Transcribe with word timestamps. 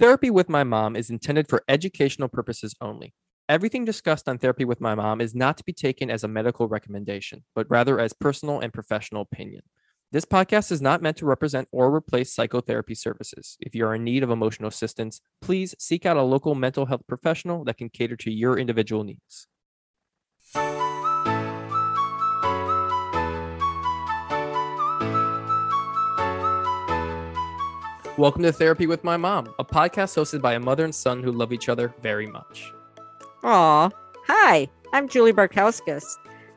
Therapy 0.00 0.30
with 0.30 0.48
My 0.48 0.64
Mom 0.64 0.96
is 0.96 1.10
intended 1.10 1.46
for 1.46 1.62
educational 1.68 2.30
purposes 2.30 2.74
only. 2.80 3.12
Everything 3.50 3.84
discussed 3.84 4.30
on 4.30 4.38
Therapy 4.38 4.64
with 4.64 4.80
My 4.80 4.94
Mom 4.94 5.20
is 5.20 5.34
not 5.34 5.58
to 5.58 5.64
be 5.64 5.74
taken 5.74 6.10
as 6.10 6.24
a 6.24 6.28
medical 6.28 6.68
recommendation, 6.68 7.44
but 7.54 7.66
rather 7.68 8.00
as 8.00 8.14
personal 8.14 8.60
and 8.60 8.72
professional 8.72 9.20
opinion. 9.20 9.60
This 10.10 10.24
podcast 10.24 10.72
is 10.72 10.80
not 10.80 11.02
meant 11.02 11.18
to 11.18 11.26
represent 11.26 11.68
or 11.70 11.94
replace 11.94 12.32
psychotherapy 12.32 12.94
services. 12.94 13.58
If 13.60 13.74
you 13.74 13.84
are 13.84 13.94
in 13.94 14.02
need 14.02 14.22
of 14.22 14.30
emotional 14.30 14.70
assistance, 14.70 15.20
please 15.42 15.74
seek 15.78 16.06
out 16.06 16.16
a 16.16 16.22
local 16.22 16.54
mental 16.54 16.86
health 16.86 17.02
professional 17.06 17.62
that 17.64 17.76
can 17.76 17.90
cater 17.90 18.16
to 18.16 18.30
your 18.30 18.58
individual 18.58 19.04
needs. 19.04 19.48
Welcome 28.20 28.42
to 28.42 28.52
Therapy 28.52 28.86
with 28.86 29.02
My 29.02 29.16
Mom, 29.16 29.54
a 29.58 29.64
podcast 29.64 30.14
hosted 30.14 30.42
by 30.42 30.52
a 30.52 30.60
mother 30.60 30.84
and 30.84 30.94
son 30.94 31.22
who 31.22 31.32
love 31.32 31.54
each 31.54 31.70
other 31.70 31.94
very 32.02 32.26
much. 32.26 32.70
Aw. 33.44 33.88
Hi, 34.26 34.68
I'm 34.92 35.08
Julee 35.08 35.32
Barkauskas. 35.32 36.04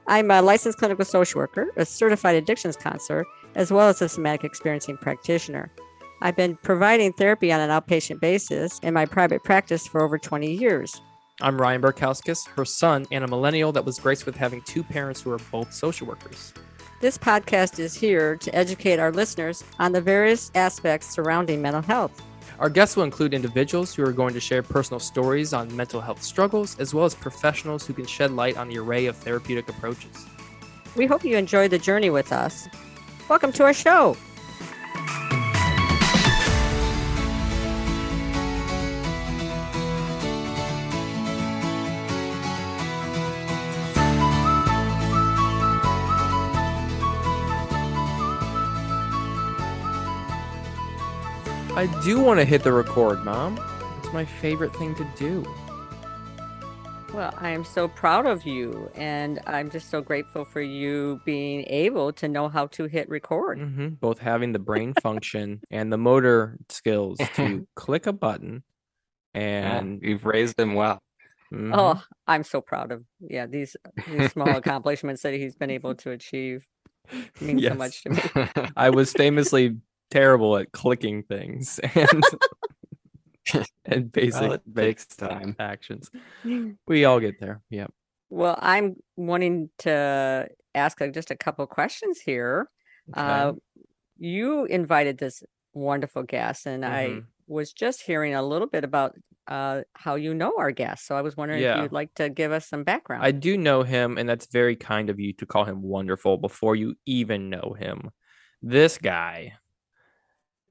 I'm 0.07 0.29
a 0.29 0.41
licensed 0.41 0.77
clinical 0.77 1.05
social 1.05 1.39
worker, 1.39 1.67
a 1.77 1.85
certified 1.85 2.35
addictions 2.35 2.75
counselor, 2.75 3.25
as 3.55 3.71
well 3.71 3.87
as 3.87 4.01
a 4.01 4.09
somatic 4.09 4.43
experiencing 4.43 4.97
practitioner. 4.97 5.71
I've 6.21 6.35
been 6.35 6.57
providing 6.57 7.13
therapy 7.13 7.49
on 7.53 7.61
an 7.61 7.69
outpatient 7.69 8.19
basis 8.19 8.77
in 8.79 8.93
my 8.93 9.05
private 9.05 9.41
practice 9.45 9.87
for 9.87 10.03
over 10.03 10.17
20 10.17 10.51
years. 10.51 10.99
I'm 11.39 11.57
Ryan 11.57 11.81
Barkauskas, 11.81 12.45
her 12.57 12.65
son, 12.65 13.05
and 13.09 13.23
a 13.23 13.27
millennial 13.27 13.71
that 13.71 13.85
was 13.85 13.99
graced 13.99 14.25
with 14.25 14.35
having 14.35 14.61
two 14.63 14.83
parents 14.83 15.21
who 15.21 15.31
are 15.31 15.39
both 15.49 15.71
social 15.71 16.07
workers. 16.07 16.53
This 17.03 17.17
podcast 17.17 17.79
is 17.79 17.93
here 17.93 18.37
to 18.37 18.55
educate 18.55 18.97
our 18.97 19.11
listeners 19.11 19.65
on 19.77 19.91
the 19.91 19.99
various 19.99 20.49
aspects 20.55 21.09
surrounding 21.09 21.61
mental 21.61 21.81
health. 21.81 22.23
Our 22.59 22.69
guests 22.69 22.95
will 22.95 23.03
include 23.03 23.33
individuals 23.33 23.93
who 23.93 24.05
are 24.05 24.13
going 24.13 24.33
to 24.33 24.39
share 24.39 24.63
personal 24.63 25.01
stories 25.01 25.51
on 25.51 25.75
mental 25.75 25.99
health 25.99 26.23
struggles, 26.23 26.79
as 26.79 26.93
well 26.93 27.03
as 27.03 27.13
professionals 27.13 27.85
who 27.85 27.91
can 27.91 28.05
shed 28.05 28.31
light 28.31 28.55
on 28.55 28.69
the 28.69 28.77
array 28.77 29.07
of 29.07 29.17
therapeutic 29.17 29.67
approaches. 29.67 30.25
We 30.95 31.05
hope 31.05 31.25
you 31.25 31.35
enjoy 31.35 31.67
the 31.67 31.77
journey 31.77 32.09
with 32.09 32.31
us. 32.31 32.69
Welcome 33.27 33.51
to 33.51 33.65
our 33.65 33.73
show. 33.73 34.15
I 51.83 51.87
do 52.01 52.21
want 52.21 52.39
to 52.39 52.45
hit 52.45 52.63
the 52.63 52.71
record, 52.71 53.25
Mom. 53.25 53.59
It's 53.97 54.13
my 54.13 54.23
favorite 54.23 54.73
thing 54.77 54.95
to 54.95 55.05
do. 55.17 55.43
Well, 57.13 57.33
I 57.37 57.49
am 57.49 57.65
so 57.65 57.89
proud 57.89 58.25
of 58.25 58.47
you, 58.47 58.89
and 58.95 59.41
I'm 59.47 59.69
just 59.69 59.89
so 59.89 59.99
grateful 60.01 60.45
for 60.45 60.61
you 60.61 61.19
being 61.25 61.65
able 61.67 62.13
to 62.13 62.29
know 62.29 62.47
how 62.47 62.67
to 62.67 62.85
hit 62.85 63.09
record. 63.09 63.59
hmm 63.59 63.89
Both 63.99 64.19
having 64.19 64.53
the 64.53 64.59
brain 64.59 64.93
function 65.03 65.59
and 65.71 65.91
the 65.91 65.97
motor 65.97 66.57
skills 66.69 67.19
to 67.33 67.67
click 67.75 68.07
a 68.07 68.13
button 68.13 68.63
Yeah, 69.35 69.41
and 69.41 69.99
you've 70.01 70.25
raised 70.25 70.57
him 70.57 70.75
well. 70.75 70.99
mhm. 71.53 71.73
Oh, 71.77 72.01
I'm 72.27 72.45
so 72.45 72.61
proud 72.61 72.93
of 72.93 73.03
yeah 73.19 73.45
these 73.45 73.75
these 74.07 74.31
small 74.31 74.55
accomplishments 74.55 75.21
that 75.23 75.33
he's 75.33 75.57
been 75.57 75.69
able 75.69 75.95
to 75.95 76.11
achieve. 76.11 76.65
Means 77.41 77.67
so 77.67 77.75
much 77.75 78.03
to 78.03 78.09
me. 78.09 78.21
I 78.77 78.89
was 78.89 79.11
famously 79.11 79.75
terrible 80.13 80.57
at 80.57 80.71
clicking 80.71 81.23
things 81.23 81.79
and 81.95 82.23
and 83.85 84.11
basic 84.11 84.41
Well, 84.41 84.57
takes 84.75 85.05
time. 85.05 85.55
actions. 85.59 86.09
We 86.87 87.05
all 87.05 87.19
get 87.19 87.39
there. 87.39 87.61
Yep. 87.69 87.91
Well, 88.29 88.57
I'm 88.61 88.95
wanting 89.15 89.69
to 89.79 90.49
ask 90.75 91.01
uh, 91.01 91.07
just 91.07 91.31
a 91.31 91.35
couple 91.35 91.65
questions 91.67 92.19
here. 92.19 92.69
Uh, 93.13 93.53
Okay. 93.53 93.59
you 94.17 94.65
invited 94.65 95.17
this 95.17 95.43
wonderful 95.73 96.23
guest, 96.23 96.65
and 96.67 96.85
I 96.85 97.07
Mhm. 97.07 97.25
was 97.47 97.73
just 97.73 98.01
hearing 98.01 98.33
a 98.35 98.41
little 98.43 98.67
bit 98.67 98.83
about 98.83 99.15
uh, 99.47 99.83
how 99.93 100.15
you 100.15 100.33
know 100.33 100.53
our 100.57 100.71
guest. 100.71 101.05
So 101.05 101.17
I 101.17 101.21
was 101.21 101.35
wondering 101.35 101.61
if 101.63 101.75
you'd 101.75 101.91
like 101.91 102.13
to 102.15 102.29
give 102.29 102.51
us 102.53 102.65
some 102.67 102.83
background. 102.85 103.23
I 103.25 103.31
do 103.31 103.57
know 103.57 103.83
him, 103.83 104.17
and 104.17 104.27
that's 104.27 104.45
very 104.47 104.75
kind 104.75 105.09
of 105.09 105.19
you 105.19 105.33
to 105.33 105.45
call 105.45 105.65
him 105.65 105.81
wonderful 105.81 106.37
before 106.37 106.75
you 106.77 106.95
even 107.05 107.49
know 107.49 107.75
him. 107.77 108.09
This 108.61 108.97
guy, 108.97 109.57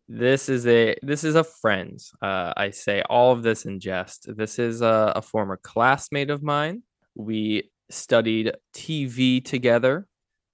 this 0.08 0.48
is 0.48 0.66
a 0.66 0.96
this 1.02 1.24
is 1.24 1.34
a 1.34 1.44
friend. 1.44 1.98
Uh, 2.20 2.52
I 2.56 2.70
say 2.70 3.02
all 3.08 3.32
of 3.32 3.42
this 3.42 3.64
in 3.64 3.80
jest. 3.80 4.26
This 4.36 4.58
is 4.58 4.82
a, 4.82 5.12
a 5.16 5.22
former 5.22 5.58
classmate 5.62 6.30
of 6.30 6.42
mine. 6.42 6.82
We 7.14 7.70
studied 7.90 8.52
TV 8.74 9.44
together 9.44 10.06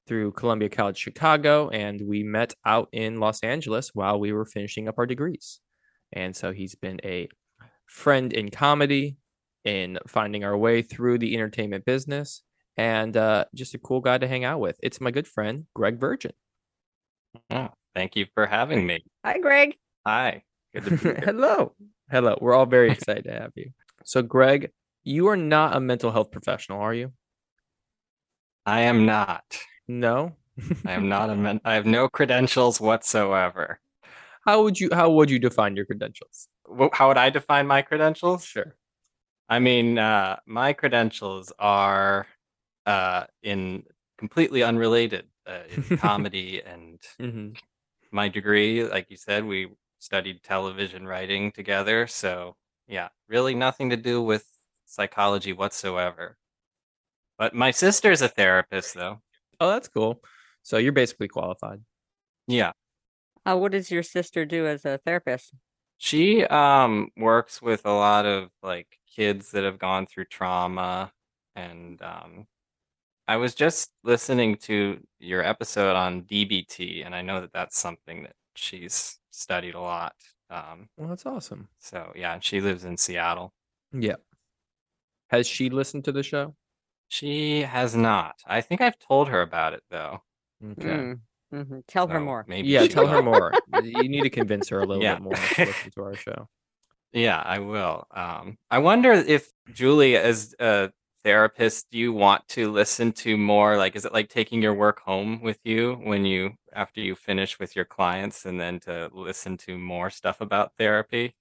through 0.07 0.33
Columbia 0.33 0.69
College 0.69 0.97
Chicago, 0.97 1.69
and 1.69 2.01
we 2.01 2.23
met 2.23 2.55
out 2.65 2.89
in 2.93 3.21
Los 3.21 3.41
Angeles 3.43 3.91
while 3.95 4.19
we 4.19 4.33
were 4.33 4.47
finishing 4.47 4.89
up 4.89 4.99
our 4.99 5.07
degrees. 5.07 5.61
And 6.13 6.35
so 6.35 6.53
he's 6.53 6.75
been 6.75 7.01
a 7.05 7.29
friend 7.87 8.33
in 8.33 8.51
comedy, 8.51 9.17
in 9.65 9.99
finding 10.07 10.45
our 10.45 10.57
way 10.57 10.83
through 10.83 11.19
the 11.19 11.35
entertainment 11.35 11.85
business, 11.85 12.43
and 12.77 13.17
uh, 13.17 13.45
just 13.55 13.75
a 13.75 13.79
cool 13.79 14.01
guy 14.01 14.19
to 14.19 14.29
hang 14.29 14.45
out 14.45 14.61
with. 14.61 14.77
It's 14.83 15.01
my 15.01 15.11
good 15.11 15.27
friend, 15.27 15.67
Greg 15.75 16.01
Virgin. 16.01 16.33
Oh, 17.51 17.69
thank 17.99 18.15
you 18.15 18.27
for 18.33 18.47
having 18.47 18.87
me. 18.87 19.03
Hi, 19.25 19.39
Greg. 19.41 19.75
Hi. 20.07 20.45
Good 20.73 20.85
to 20.85 20.91
be 20.91 20.97
here. 21.03 21.21
Hello. 21.25 21.75
Hello. 22.09 22.39
We're 22.41 22.55
all 22.55 22.65
very 22.67 22.93
excited 22.93 23.25
to 23.25 23.33
have 23.33 23.51
you. 23.57 23.73
So, 24.05 24.23
Greg, 24.23 24.71
you 25.03 25.27
are 25.27 25.37
not 25.37 25.77
a 25.77 25.81
mental 25.81 26.13
health 26.13 26.31
professional, 26.31 26.81
are 26.81 26.95
you? 26.95 27.13
I 28.65 28.83
am 28.83 29.05
not. 29.05 29.59
No. 29.89 30.37
I 30.87 30.93
am 30.93 31.09
not 31.09 31.31
a 31.31 31.35
men- 31.35 31.61
I 31.65 31.75
have 31.75 31.87
no 31.87 32.09
credentials 32.09 32.81
whatsoever. 32.81 33.81
How 34.45 34.63
would 34.63 34.79
you 34.79 34.91
how 34.93 35.11
would 35.11 35.31
you 35.31 35.39
define 35.39 35.75
your 35.75 35.85
credentials? 35.85 36.49
How 36.93 37.09
would 37.09 37.17
I 37.19 37.31
define 37.31 37.67
my 37.67 37.83
credentials? 37.83 38.45
Sure. 38.45 38.77
I 39.49 39.59
mean, 39.59 39.99
uh, 39.99 40.37
my 40.47 40.73
credentials 40.73 41.53
are 41.59 42.27
uh, 42.87 43.25
in 43.43 43.83
completely 44.19 44.63
unrelated 44.63 45.27
uh, 45.47 45.61
in 45.71 45.97
comedy 45.99 46.63
and 46.63 47.01
hmm 47.19 47.51
my 48.13 48.29
degree, 48.29 48.85
like 48.85 49.11
you 49.11 49.17
said, 49.17 49.45
we 49.45 49.69
studied 49.99 50.43
television 50.43 51.07
writing 51.07 51.53
together. 51.53 52.07
So, 52.07 52.57
yeah, 52.87 53.09
really 53.29 53.55
nothing 53.55 53.91
to 53.91 53.97
do 53.97 54.23
with 54.23 54.47
psychology 54.87 55.53
whatsoever. 55.53 56.39
But 57.39 57.55
my 57.55 57.71
sister's 57.71 58.23
a 58.23 58.29
therapist, 58.29 58.95
though. 58.95 59.21
Oh, 59.61 59.71
that's 59.71 59.89
cool. 59.89 60.23
So 60.63 60.77
you're 60.79 60.93
basically 60.93 61.29
qualified. 61.29 61.83
Yeah, 62.47 62.73
Uh, 63.45 63.57
what 63.57 63.73
does 63.73 63.91
your 63.91 64.03
sister 64.03 64.45
do 64.45 64.67
as 64.67 64.85
a 64.85 64.99
therapist? 64.99 65.55
she 65.97 66.45
um 66.45 67.11
works 67.17 67.61
with 67.61 67.85
a 67.87 67.91
lot 67.93 68.25
of 68.27 68.51
like 68.63 68.99
kids 69.15 69.51
that 69.53 69.65
have 69.65 69.79
gone 69.79 70.07
through 70.07 70.25
trauma, 70.27 71.13
and 71.57 72.01
um, 72.03 72.47
I 73.29 73.37
was 73.37 73.55
just 73.55 73.91
listening 74.05 74.57
to 74.63 74.99
your 75.21 75.45
episode 75.45 75.95
on 75.97 76.23
DBT, 76.23 77.05
and 77.05 77.15
I 77.15 77.23
know 77.23 77.41
that 77.43 77.53
that's 77.53 77.79
something 77.79 78.23
that 78.23 78.33
she's 78.57 79.19
studied 79.31 79.75
a 79.75 79.81
lot. 79.81 80.15
Um, 80.51 80.89
Well, 80.97 81.11
that's 81.11 81.27
awesome. 81.27 81.69
so 81.79 82.11
yeah, 82.17 82.33
and 82.35 82.43
she 82.43 82.61
lives 82.61 82.85
in 82.85 82.97
Seattle. 82.97 83.53
Yeah. 83.93 84.17
Has 85.29 85.47
she 85.47 85.69
listened 85.69 86.05
to 86.07 86.13
the 86.13 86.23
show? 86.23 86.55
She 87.09 87.61
has 87.63 87.95
not. 87.95 88.37
I 88.47 88.63
think 88.63 88.81
I've 88.81 88.99
told 88.99 89.29
her 89.29 89.43
about 89.43 89.75
it 89.75 89.83
though. 89.91 90.23
Okay. 90.73 90.89
Mm, 90.89 91.21
mhm. 91.53 91.83
Tell 91.87 92.09
her 92.09 92.21
more. 92.21 92.45
Maybe 92.49 92.69
Yeah, 92.69 92.83
she 92.83 92.89
tell 92.89 93.07
her 93.07 93.23
more. 93.23 93.53
You 93.83 94.09
need 94.09 94.23
to 94.23 94.31
convince 94.31 94.69
her 94.71 94.81
a 94.81 94.87
little 94.87 95.03
Yeah. 95.03 95.15
bit 95.15 95.23
more 95.23 95.35
to 95.35 95.65
listen 95.67 95.91
to 95.95 96.03
our 96.03 96.17
show. 96.17 96.49
Yeah, 97.13 97.39
I 97.41 97.59
will. 97.61 98.07
Um, 98.11 98.59
I 98.71 98.79
wonder 98.79 99.13
if 99.13 99.51
Julee, 99.73 100.17
as 100.17 100.55
a 100.59 100.91
therapist, 101.29 101.91
do 101.91 101.99
you 101.99 102.13
want 102.13 102.49
to 102.49 102.71
listen 102.73 103.13
to 103.13 103.37
more? 103.37 103.77
Like, 103.77 103.97
is 103.97 104.07
it 104.07 104.13
like 104.15 104.31
taking 104.31 104.63
your 104.63 104.73
work 104.75 105.01
home 105.01 105.43
with 105.43 105.59
you 105.65 105.95
when 105.97 106.25
you 106.25 106.55
after 106.73 107.01
you 107.03 107.15
finish 107.15 107.59
with 107.59 107.77
your 107.77 107.85
clients, 107.85 108.47
and 108.47 108.59
then 108.59 108.81
to 108.81 109.11
listen 109.13 109.57
to 109.59 109.77
more 109.79 110.09
stuff 110.11 110.41
about 110.41 110.73
therapy? 110.79 111.35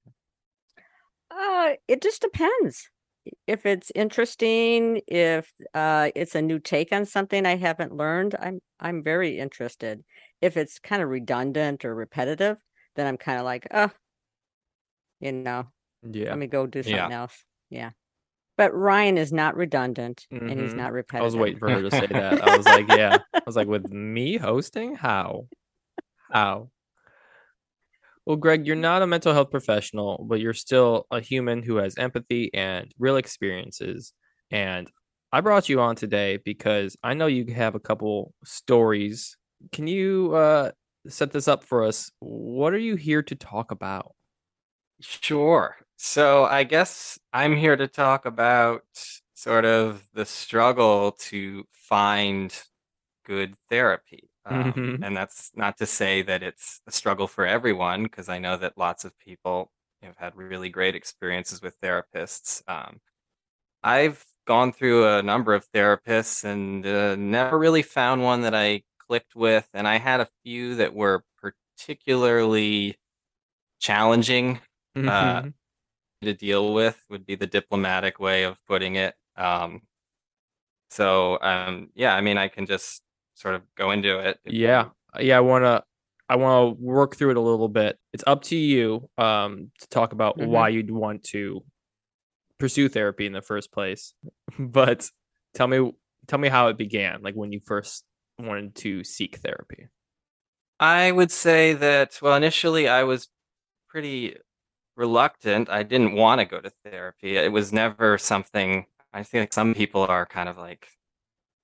Uh, 1.31 1.73
it 1.87 2.01
just 2.01 2.21
depends. 2.21 2.89
If 3.47 3.65
it's 3.65 3.91
interesting, 3.95 5.01
if 5.07 5.53
uh, 5.73 6.11
it's 6.15 6.35
a 6.35 6.41
new 6.41 6.59
take 6.59 6.93
on 6.93 7.05
something 7.05 7.45
I 7.45 7.57
haven't 7.57 7.93
learned, 7.95 8.35
I'm 8.39 8.61
I'm 8.79 9.03
very 9.03 9.39
interested. 9.39 10.03
If 10.41 10.55
it's 10.57 10.79
kind 10.79 11.01
of 11.01 11.09
redundant 11.09 11.83
or 11.85 11.93
repetitive, 11.95 12.61
then 12.95 13.07
I'm 13.07 13.17
kind 13.17 13.39
of 13.39 13.45
like, 13.45 13.67
oh, 13.71 13.91
you 15.19 15.31
know, 15.31 15.71
Yeah. 16.03 16.31
let 16.31 16.39
me 16.39 16.47
go 16.47 16.67
do 16.67 16.83
Yeah. 16.83 16.83
something 16.83 17.13
else. 17.13 17.45
Yeah. 17.69 17.91
But 18.57 18.73
Ryan 18.73 19.17
is 19.17 19.31
not 19.31 19.55
redundant 19.55 20.25
and 20.31 20.59
he's 20.59 20.73
not 20.73 20.91
repetitive. 20.91 21.21
I 21.21 21.25
was 21.25 21.35
waiting 21.37 21.59
for 21.59 21.69
her 21.69 21.81
to 21.81 21.91
say 21.91 22.07
that. 22.07 22.43
I 22.43 22.57
was 22.57 22.65
like, 22.65 22.87
yeah. 22.97 23.19
I 23.33 23.41
was 23.45 23.55
like, 23.55 23.67
with 23.67 23.87
me 23.91 24.37
hosting? 24.37 24.95
How? 24.95 25.47
How? 26.31 26.69
Well, 28.25 28.35
Greg, 28.35 28.67
you're 28.67 28.75
not 28.75 29.03
a 29.03 29.07
mental 29.07 29.33
health 29.33 29.51
professional, 29.51 30.25
but 30.27 30.41
you're 30.41 30.53
still 30.53 31.05
a 31.11 31.21
human 31.21 31.63
who 31.63 31.77
has 31.77 31.97
empathy 31.97 32.53
and 32.53 32.91
real 32.99 33.15
experiences. 33.15 34.11
And 34.51 34.91
I 35.31 35.41
brought 35.41 35.69
you 35.69 35.79
on 35.79 35.95
today 35.95 36.37
because 36.43 36.97
I 37.03 37.13
know 37.13 37.27
you 37.27 37.53
have 37.53 37.75
a 37.75 37.79
couple 37.79 38.33
stories. 38.43 39.37
Can 39.71 39.87
you 39.87 40.35
uh, 40.35 40.71
set 41.07 41.31
this 41.31 41.47
up 41.47 41.63
for 41.63 41.83
us? 41.83 42.11
What 42.19 42.73
are 42.73 42.79
you 42.79 42.95
here 42.95 43.21
to 43.23 43.35
talk 43.35 43.71
about? 43.71 44.13
Sure. 44.99 45.77
So 45.97 46.45
I 46.45 46.63
guess 46.63 47.19
I'm 47.33 47.55
here 47.55 47.75
to 47.75 47.87
talk 47.87 48.25
about 48.25 48.83
sort 49.33 49.65
of 49.65 50.07
the 50.13 50.25
struggle 50.25 51.11
to 51.13 51.65
find 51.71 52.53
good 53.25 53.55
therapy. 53.69 54.29
Um, 54.45 54.77
Mhm. 54.77 55.03
and 55.03 55.17
that's 55.17 55.51
not 55.55 55.77
to 55.79 55.85
say 55.87 56.21
that 56.23 56.43
it's 56.43 56.81
a 56.87 56.91
struggle 56.91 57.27
for 57.27 57.45
everyone, 57.45 58.03
because 58.03 58.29
I 58.29 58.39
know 58.39 58.57
that 58.57 58.77
lots 58.77 59.05
of 59.05 59.17
people 59.19 59.71
have 60.01 60.17
had 60.17 60.35
really 60.35 60.69
great 60.69 60.95
experiences 60.95 61.61
with 61.61 61.79
therapists. 61.81 62.63
Um, 62.69 63.01
I've 63.83 64.25
gone 64.45 64.73
through 64.73 65.07
a 65.07 65.23
number 65.23 65.53
of 65.53 65.69
therapists 65.71 66.43
and 66.43 66.85
uh, 66.85 67.15
never 67.15 67.57
really 67.59 67.83
found 67.83 68.23
one 68.23 68.41
that 68.41 68.55
I 68.55 68.83
clicked 68.99 69.35
with. 69.35 69.69
And 69.73 69.87
I 69.87 69.97
had 69.97 70.21
a 70.21 70.29
few 70.43 70.75
that 70.75 70.93
were 70.93 71.23
particularly 71.41 72.97
challenging 73.79 74.61
uh, 75.05 75.43
Mhm. 75.43 75.56
To 76.21 76.33
deal 76.33 76.73
with, 76.73 77.03
would 77.09 77.25
be 77.25 77.35
the 77.35 77.47
diplomatic 77.47 78.19
way 78.19 78.43
of 78.43 78.63
putting 78.65 78.95
it. 78.95 79.15
Um, 79.35 79.81
so, 80.89 81.39
um, 81.41 81.89
yeah, 81.95 82.15
I 82.15 82.21
mean, 82.21 82.37
I 82.37 82.47
can 82.47 82.65
just 82.65 83.03
sort 83.35 83.55
of 83.55 83.63
go 83.75 83.91
into 83.91 84.19
it. 84.19 84.39
Yeah. 84.45 84.89
Yeah, 85.19 85.37
I 85.37 85.41
want 85.41 85.63
to 85.63 85.83
I 86.29 86.35
want 86.35 86.77
to 86.77 86.83
work 86.83 87.15
through 87.15 87.31
it 87.31 87.37
a 87.37 87.41
little 87.41 87.69
bit. 87.69 87.97
It's 88.13 88.23
up 88.27 88.41
to 88.43 88.55
you 88.55 89.09
um 89.17 89.71
to 89.79 89.87
talk 89.89 90.13
about 90.13 90.37
Mhm. 90.37 90.47
why 90.47 90.69
you'd 90.69 90.91
want 90.91 91.23
to 91.25 91.63
pursue 92.59 92.89
therapy 92.89 93.25
in 93.25 93.33
the 93.33 93.41
first 93.41 93.71
place. 93.71 94.13
But 94.59 95.09
tell 95.55 95.67
me 95.67 95.93
tell 96.27 96.39
me 96.39 96.49
how 96.49 96.69
it 96.69 96.77
began, 96.77 97.21
like 97.23 97.35
when 97.35 97.51
you 97.53 97.61
first 97.65 98.05
wanted 98.39 98.75
to 98.77 99.03
seek 99.03 99.37
therapy. 99.37 99.87
I 100.79 101.11
would 101.11 101.31
say 101.31 101.73
that, 101.73 102.19
well, 102.21 102.35
initially 102.35 102.87
I 102.87 103.03
was 103.03 103.29
pretty 103.89 104.37
reluctant. 104.97 105.69
I 105.69 105.83
didn't 105.83 106.13
want 106.15 106.41
to 106.41 106.45
go 106.45 106.61
to 106.61 106.71
therapy. 106.85 107.37
It 107.37 107.53
was 107.53 107.73
never 107.73 108.19
something, 108.19 108.87
I 109.13 109.25
like 109.33 109.53
some 109.53 109.75
people 109.75 110.03
are 110.03 110.27
kind 110.27 110.49
of 110.49 110.57
like, 110.59 110.89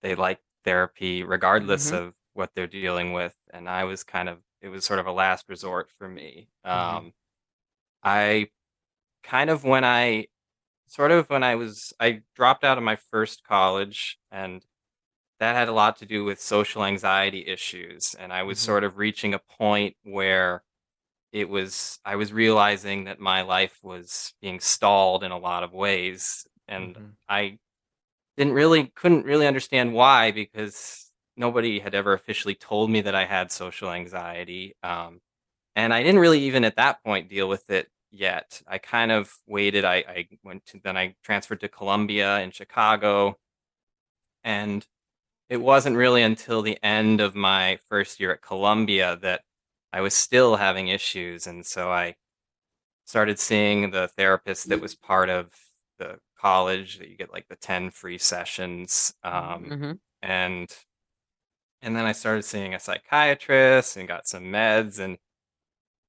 they 0.03 0.15
like 0.15 0.39
therapy 0.65 1.23
regardless 1.23 1.91
Mhm. 1.91 1.93
of 1.93 2.15
what 2.33 2.51
they're 2.55 2.67
dealing 2.67 3.13
with. 3.13 3.35
And 3.53 3.69
I 3.69 3.85
was 3.85 4.03
kind 4.03 4.29
of, 4.29 4.39
it 4.61 4.69
was 4.69 4.85
sort 4.85 4.99
of 4.99 5.07
a 5.07 5.13
last 5.13 5.49
resort 5.49 5.91
for 5.97 6.07
me. 6.09 6.49
Um, 6.65 7.13
I 8.03 8.49
kind 9.23 9.49
of, 9.49 9.63
when 9.63 9.83
I, 9.85 10.27
sort 10.87 11.11
of 11.11 11.29
when 11.29 11.43
I 11.43 11.55
was, 11.55 11.93
I 11.99 12.23
dropped 12.35 12.63
out 12.65 12.77
of 12.77 12.85
my 12.85 12.97
first 12.97 13.43
college 13.45 14.19
and 14.31 14.65
that 15.39 15.55
had 15.55 15.69
a 15.69 15.73
lot 15.73 15.97
to 15.97 16.05
do 16.05 16.23
with 16.25 16.41
social 16.41 16.85
anxiety 16.85 17.45
issues. 17.47 18.15
And 18.19 18.33
I 18.33 18.43
was 18.43 18.59
Mhm. 18.59 18.59
sort 18.59 18.83
of 18.83 18.97
reaching 18.97 19.33
a 19.33 19.39
point 19.39 19.95
where 20.03 20.63
it 21.33 21.49
was, 21.49 21.99
I 22.05 22.15
was 22.15 22.31
realizing 22.31 23.05
that 23.05 23.19
my 23.19 23.41
life 23.41 23.79
was 23.83 24.33
being 24.39 24.59
stalled 24.59 25.23
in 25.23 25.31
a 25.31 25.37
lot 25.37 25.63
of 25.63 25.73
ways. 25.73 26.47
And 26.67 26.95
Mhm. 26.95 27.15
I 27.27 27.59
didn't 28.37 28.53
really, 28.53 28.87
couldn't 28.95 29.25
really 29.25 29.47
understand 29.47 29.93
why 29.93 30.31
because 30.31 31.11
nobody 31.35 31.79
had 31.79 31.95
ever 31.95 32.13
officially 32.13 32.55
told 32.55 32.91
me 32.91 33.01
that 33.01 33.15
I 33.15 33.25
had 33.25 33.51
social 33.51 33.91
anxiety. 33.91 34.75
Um, 34.83 35.21
and 35.75 35.91
I 35.91 36.03
didn't 36.03 36.21
really 36.21 36.41
even 36.41 36.63
at 36.63 36.75
that 36.75 37.03
point 37.03 37.29
deal 37.29 37.49
with 37.49 37.69
it 37.71 37.89
yet. 38.11 38.61
I 38.67 38.77
kind 38.77 39.11
of 39.11 39.35
waited. 39.47 39.85
I, 39.85 39.95
I 40.07 40.27
went 40.43 40.65
to, 40.67 40.79
then 40.83 40.95
I 40.97 41.15
transferred 41.23 41.61
to 41.61 41.67
Columbia 41.67 42.41
in 42.41 42.51
Chicago. 42.51 43.39
And 44.43 44.85
it 45.49 45.57
wasn't 45.57 45.97
really 45.97 46.21
until 46.21 46.61
the 46.61 46.77
end 46.83 47.21
of 47.21 47.33
my 47.33 47.79
first 47.89 48.19
year 48.19 48.33
at 48.33 48.41
Columbia 48.43 49.17
that 49.23 49.41
I 49.93 50.01
was 50.01 50.15
still 50.15 50.57
having 50.57 50.89
issues. 50.89 51.47
And 51.47 51.65
so 51.65 51.91
I 51.91 52.15
started 53.05 53.39
seeing 53.39 53.91
the 53.91 54.09
therapist 54.09 54.69
that 54.69 54.81
was 54.81 54.95
part 54.95 55.29
of 55.29 55.51
the 55.99 56.19
college 56.39 56.99
that 56.99 57.09
you 57.09 57.17
get 57.17 57.33
like 57.33 57.47
the 57.49 57.55
10 57.57 57.91
free 57.91 58.17
sessions. 58.17 59.13
Um, 59.23 59.71
Mhm. 59.71 59.99
and 60.21 60.69
and 61.81 61.95
then 61.95 62.05
I 62.05 62.11
started 62.13 62.43
seeing 62.43 62.73
a 62.73 62.79
psychiatrist 62.79 63.97
and 63.97 64.07
got 64.07 64.27
some 64.27 64.45
meds 64.45 64.99
and 64.99 65.17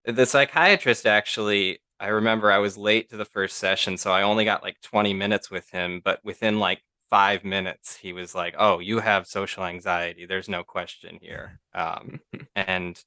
the 0.05 0.27
psychiatrist 0.27 1.07
actually 1.07 1.81
I 2.01 2.09
remember 2.09 2.51
I 2.53 2.59
was 2.59 2.77
late 2.79 3.11
to 3.11 3.17
the 3.17 3.25
first 3.25 3.59
session 3.59 3.97
so 3.99 4.13
I 4.13 4.23
only 4.23 4.45
got 4.45 4.63
like 4.63 4.81
20 4.83 5.15
minutes 5.15 5.51
with 5.51 5.71
him 5.71 6.01
but 6.05 6.21
within 6.25 6.59
like 6.59 6.83
5 7.11 7.45
minutes 7.45 7.97
he 7.97 8.13
was 8.13 8.35
like 8.35 8.55
oh 8.59 8.79
you 8.81 9.01
have 9.01 9.27
social 9.27 9.65
anxiety 9.65 10.27
there's 10.27 10.49
no 10.49 10.65
question 10.65 11.19
here 11.21 11.61
um 11.75 12.21
and 12.57 13.03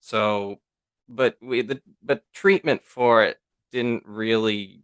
so 0.00 0.60
but 1.08 1.36
we 1.40 1.62
the 1.62 1.80
but 2.02 2.22
treatment 2.32 2.82
for 2.84 3.22
it 3.24 3.38
didn't 3.72 4.02
really 4.06 4.82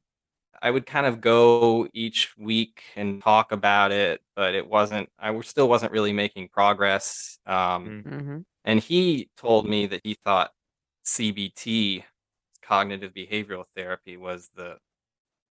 I 0.62 0.70
would 0.70 0.86
kind 0.86 1.06
of 1.06 1.20
go 1.20 1.88
each 1.92 2.36
week 2.38 2.84
and 2.96 3.20
talk 3.22 3.50
about 3.52 3.90
it, 3.90 4.22
but 4.36 4.54
it 4.54 4.64
wasn't, 4.68 5.10
I 5.18 5.32
was- 5.32 5.48
still 5.48 5.68
wasn't 5.68 5.90
really 5.92 6.12
making 6.12 6.50
progress. 6.50 7.38
Um, 7.46 8.04
Mm. 8.04 8.04
Mhm. 8.04 8.44
and 8.64 8.78
he 8.80 9.28
told 9.36 9.68
me 9.68 9.86
that 9.86 10.02
he 10.04 10.14
thought 10.14 10.52
CBT, 11.04 12.04
cognitive 12.62 13.12
behavioral 13.12 13.64
therapy, 13.76 14.16
was 14.16 14.50
the 14.54 14.78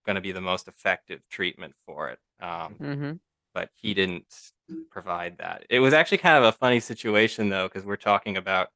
going 0.05 0.17
to 0.17 0.21
be 0.23 0.33
the 0.33 0.41
most 0.43 0.69
effective 0.69 1.21
treatment 1.31 1.75
for 1.87 2.11
it. 2.11 2.19
Um, 2.41 2.75
Mhm. 2.79 3.21
but 3.55 3.71
he 3.77 3.95
didn't 3.95 4.53
provide 4.91 5.39
that. 5.39 5.65
It 5.71 5.81
was 5.81 5.95
actually 5.95 6.19
kind 6.19 6.37
of 6.39 6.45
a 6.45 6.53
funny 6.53 6.81
situation 6.81 7.49
though, 7.49 7.67
because 7.69 7.85
we're 7.87 7.97
talking 7.97 8.37
about 8.37 8.71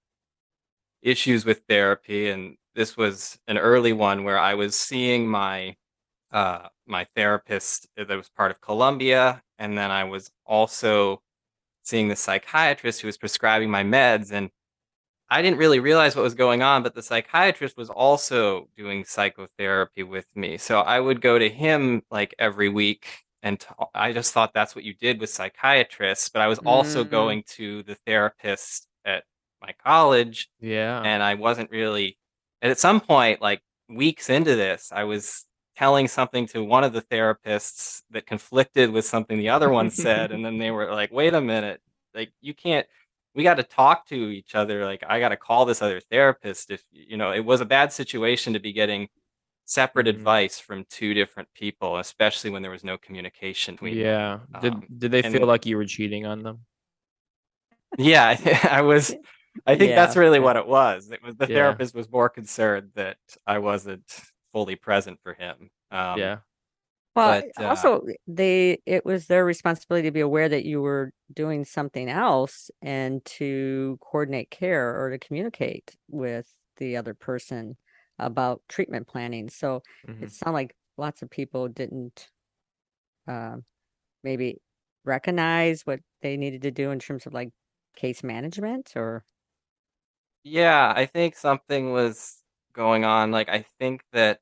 issues 1.02 1.44
with 1.44 1.62
therapy, 1.68 2.30
and 2.30 2.56
this 2.74 2.96
was 2.96 3.38
an 3.48 3.58
early 3.58 3.92
one 3.92 4.24
where 4.24 4.38
I 4.38 4.54
was 4.54 4.76
seeing 4.78 5.28
my 5.28 5.76
uh, 6.32 6.68
my 6.86 7.06
therapist 7.16 7.88
that 7.96 8.08
was 8.10 8.30
part 8.30 8.50
of 8.52 8.60
Columbia, 8.60 9.42
and 9.58 9.78
then 9.78 9.90
I 9.92 10.04
was 10.04 10.30
also 10.46 11.22
seeing 11.84 12.08
the 12.08 12.16
psychiatrist 12.16 13.00
who 13.02 13.08
was 13.08 13.18
prescribing 13.18 13.70
my 13.70 13.84
meds, 13.84 14.32
and 14.32 14.50
I 15.30 15.40
didn't 15.42 15.58
really 15.58 15.80
realize 15.80 16.14
what 16.14 16.22
was 16.22 16.34
going 16.34 16.62
on, 16.62 16.82
but 16.82 16.94
the 16.94 17.02
psychiatrist 17.02 17.76
was 17.76 17.88
also 17.90 18.68
doing 18.76 19.04
psychotherapy 19.04 20.02
with 20.02 20.26
me. 20.34 20.58
So 20.58 20.80
I 20.80 21.00
would 21.00 21.20
go 21.22 21.38
to 21.38 21.48
him 21.48 22.02
like 22.10 22.34
every 22.38 22.68
week, 22.68 23.06
and 23.42 23.58
t- 23.60 23.66
I 23.94 24.12
just 24.12 24.32
thought 24.34 24.52
that's 24.54 24.74
what 24.74 24.84
you 24.84 24.94
did 24.94 25.20
with 25.20 25.30
psychiatrists. 25.30 26.28
But 26.28 26.42
I 26.42 26.48
was 26.48 26.58
also 26.60 27.04
Mhm. 27.04 27.08
going 27.10 27.44
to 27.56 27.82
the 27.84 27.94
therapist 28.06 28.88
my 29.62 29.72
college, 29.84 30.48
Yeah. 30.60 31.00
and 31.02 31.22
I 31.22 31.34
wasn't 31.34 31.70
really. 31.70 32.18
And 32.60 32.70
at 32.70 32.78
some 32.78 33.00
point, 33.00 33.40
like 33.40 33.60
weeks 33.88 34.28
into 34.30 34.54
this, 34.56 34.90
I 34.92 35.04
was 35.04 35.44
telling 35.76 36.06
something 36.08 36.46
to 36.48 36.62
one 36.62 36.84
of 36.84 36.92
the 36.92 37.02
therapists 37.02 38.02
that 38.10 38.26
conflicted 38.26 38.90
with 38.90 39.04
something 39.04 39.38
the 39.38 39.48
other 39.48 39.70
one 39.70 39.90
said, 39.90 40.32
and 40.32 40.44
then 40.44 40.58
they 40.58 40.70
were 40.70 40.90
like, 40.92 41.10
"Wait 41.12 41.34
a 41.34 41.40
minute, 41.40 41.80
like 42.14 42.32
you 42.40 42.54
can't." 42.54 42.86
We 43.34 43.42
got 43.44 43.54
to 43.54 43.62
talk 43.62 44.06
to 44.08 44.14
each 44.14 44.54
other. 44.54 44.84
Like 44.84 45.02
I 45.08 45.18
got 45.18 45.30
to 45.30 45.36
call 45.38 45.64
this 45.64 45.80
other 45.80 46.00
therapist. 46.00 46.70
If 46.70 46.82
you 46.92 47.16
know, 47.16 47.32
it 47.32 47.40
was 47.44 47.60
a 47.62 47.64
bad 47.64 47.92
situation 47.92 48.52
to 48.52 48.60
be 48.60 48.72
getting 48.74 49.08
separate 49.64 50.06
Mhm. 50.06 50.10
advice 50.10 50.58
from 50.60 50.84
two 50.90 51.14
different 51.14 51.48
people, 51.54 51.96
especially 51.96 52.50
when 52.50 52.60
there 52.62 52.70
was 52.70 52.84
no 52.84 52.98
communication 52.98 53.74
between. 53.76 53.94
them. 53.96 54.04
Yeah. 54.04 54.60
Did 54.60 54.74
Um, 54.74 54.86
did 54.98 55.10
they 55.12 55.22
feel 55.22 55.46
like 55.46 55.64
you 55.64 55.76
were 55.78 55.86
cheating 55.86 56.26
on 56.26 56.42
them? 56.42 56.66
Yeah, 57.98 58.36
I 58.70 58.82
was. 58.82 59.14
I 59.66 59.76
think 59.76 59.94
that's 59.94 60.16
really 60.16 60.40
yeah. 60.40 60.40
what 60.40 60.56
it 60.56 60.66
was. 60.66 61.10
It 61.10 61.22
was 61.22 61.36
the 61.36 61.46
Yeah. 61.46 61.48
therapist 61.48 61.94
was 61.94 62.10
more 62.10 62.28
concerned 62.28 62.92
that 62.94 63.18
I 63.46 63.58
wasn't 63.58 64.04
fully 64.52 64.76
present 64.76 65.20
for 65.22 65.34
him. 65.34 65.70
Um, 65.90 66.18
yeah. 66.18 66.40
Well, 67.16 67.42
but, 67.42 67.48
uh, 67.58 67.62
also 67.70 68.06
they 68.26 68.78
it 68.86 69.04
was 69.06 69.26
their 69.28 69.44
responsibility 69.44 70.08
to 70.08 70.12
be 70.12 70.20
aware 70.20 70.48
that 70.48 70.64
you 70.66 70.82
were 70.82 71.12
doing 71.34 71.64
something 71.64 72.08
else 72.10 72.70
and 72.82 73.24
to 73.26 73.98
coordinate 74.02 74.50
care 74.50 75.00
or 75.00 75.10
to 75.10 75.18
communicate 75.18 75.96
with 76.08 76.54
the 76.78 76.96
other 76.96 77.14
person 77.14 77.76
about 78.18 78.62
treatment 78.68 79.08
planning. 79.08 79.50
So 79.50 79.82
Mhm. 80.04 80.22
it 80.22 80.32
sounded 80.32 80.54
like 80.54 80.76
lots 80.98 81.22
of 81.22 81.30
people 81.30 81.68
didn't 81.68 82.30
um, 83.26 83.64
maybe 84.24 84.62
recognize 85.04 85.82
what 85.84 86.00
they 86.22 86.36
needed 86.36 86.62
to 86.62 86.70
do 86.72 86.90
in 86.90 86.98
terms 87.00 87.26
of 87.26 87.34
like 87.34 87.50
case 87.96 88.22
management 88.24 88.92
or 88.96 89.24
Yeah, 90.44 90.92
I 90.94 91.06
think 91.06 91.36
something 91.36 91.92
was 91.92 92.42
going 92.72 93.04
on. 93.04 93.30
Like, 93.30 93.48
I 93.48 93.62
think 93.78 94.02
that 94.12 94.40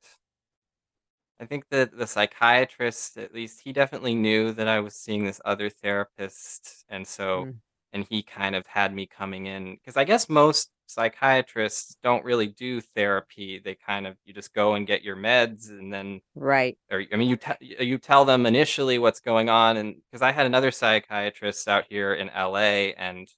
I 1.41 1.47
think 1.47 1.69
that 1.71 1.97
the 1.97 2.07
psychiatrist, 2.07 3.17
at 3.17 3.33
least, 3.35 3.61
he 3.63 3.73
definitely 3.73 4.15
knew 4.15 4.53
that 4.53 4.69
I 4.69 4.81
was 4.81 4.95
seeing 4.95 5.25
this 5.25 5.41
other 5.45 5.71
therapist, 5.71 6.85
and 6.89 7.07
so 7.07 7.47
Mm. 7.47 7.61
and 7.93 8.07
he 8.09 8.23
kind 8.23 8.55
of 8.55 8.67
had 8.67 8.95
me 8.95 9.07
coming 9.07 9.47
in 9.47 9.75
because 9.75 9.97
I 9.97 10.05
guess 10.05 10.29
most 10.29 10.71
psychiatrists 10.87 11.97
don't 12.03 12.25
really 12.25 12.47
do 12.49 12.81
therapy. 12.81 13.59
They 13.59 13.75
kind 13.75 14.07
of 14.07 14.17
you 14.25 14.33
just 14.35 14.53
go 14.55 14.75
and 14.75 14.87
get 14.87 15.03
your 15.03 15.17
meds 15.17 15.71
and 15.71 15.93
then 15.93 16.21
Right. 16.35 16.79
or 16.91 17.05
I 17.13 17.17
mean 17.17 17.29
you 17.31 17.37
te- 17.37 17.77
you 17.85 17.99
tell 17.99 18.25
them 18.27 18.47
initially 18.47 18.99
what's 18.99 19.21
going 19.21 19.49
on 19.51 19.77
and 19.79 19.97
because 20.11 20.23
I 20.23 20.33
had 20.33 20.47
another 20.47 20.71
psychiatrist 20.73 21.69
out 21.69 21.87
here 21.91 22.15
in 22.15 22.31
LA 22.31 22.95
and 22.95 23.29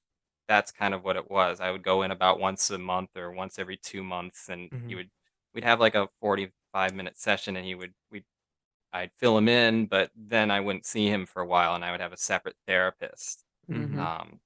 that's 0.48 0.72
kind 0.72 0.94
of 0.94 1.04
what 1.04 1.16
it 1.16 1.30
was. 1.30 1.60
I 1.60 1.70
would 1.70 1.82
go 1.82 2.02
in 2.02 2.10
about 2.10 2.40
once 2.40 2.70
a 2.70 2.78
month 2.78 3.16
or 3.16 3.30
once 3.32 3.58
every 3.58 3.76
2 3.76 4.02
months 4.02 4.48
and 4.48 4.70
Mhm. 4.70 4.88
he 4.88 4.94
would 4.96 5.10
we'd 5.54 5.64
have 5.64 5.80
like 5.80 5.94
a 5.94 6.08
45 6.20 6.94
minute 6.94 7.18
session 7.18 7.56
and 7.56 7.66
he 7.66 7.74
would 7.74 7.94
we 8.10 8.24
I'd 8.92 9.12
fill 9.18 9.38
him 9.38 9.48
in 9.48 9.86
but 9.86 10.10
then 10.16 10.50
I 10.50 10.60
wouldn't 10.60 10.86
see 10.86 11.08
him 11.08 11.26
for 11.26 11.42
a 11.42 11.46
while 11.46 11.74
and 11.74 11.84
I 11.84 11.92
would 11.92 12.00
have 12.00 12.12
a 12.12 12.16
separate 12.18 12.56
therapist. 12.66 13.44
Mhm. 13.68 13.78
Mhm. 13.78 14.12
Um, 14.22 14.40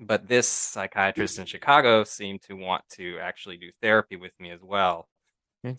but 0.00 0.28
this 0.28 0.48
psychiatrist 0.48 1.38
in 1.38 1.46
Chicago 1.46 2.04
seemed 2.04 2.42
to 2.44 2.54
want 2.56 2.88
to 2.90 3.18
actually 3.20 3.56
do 3.58 3.72
therapy 3.82 4.16
with 4.16 4.38
me 4.40 4.50
as 4.50 4.62
well. 4.62 5.08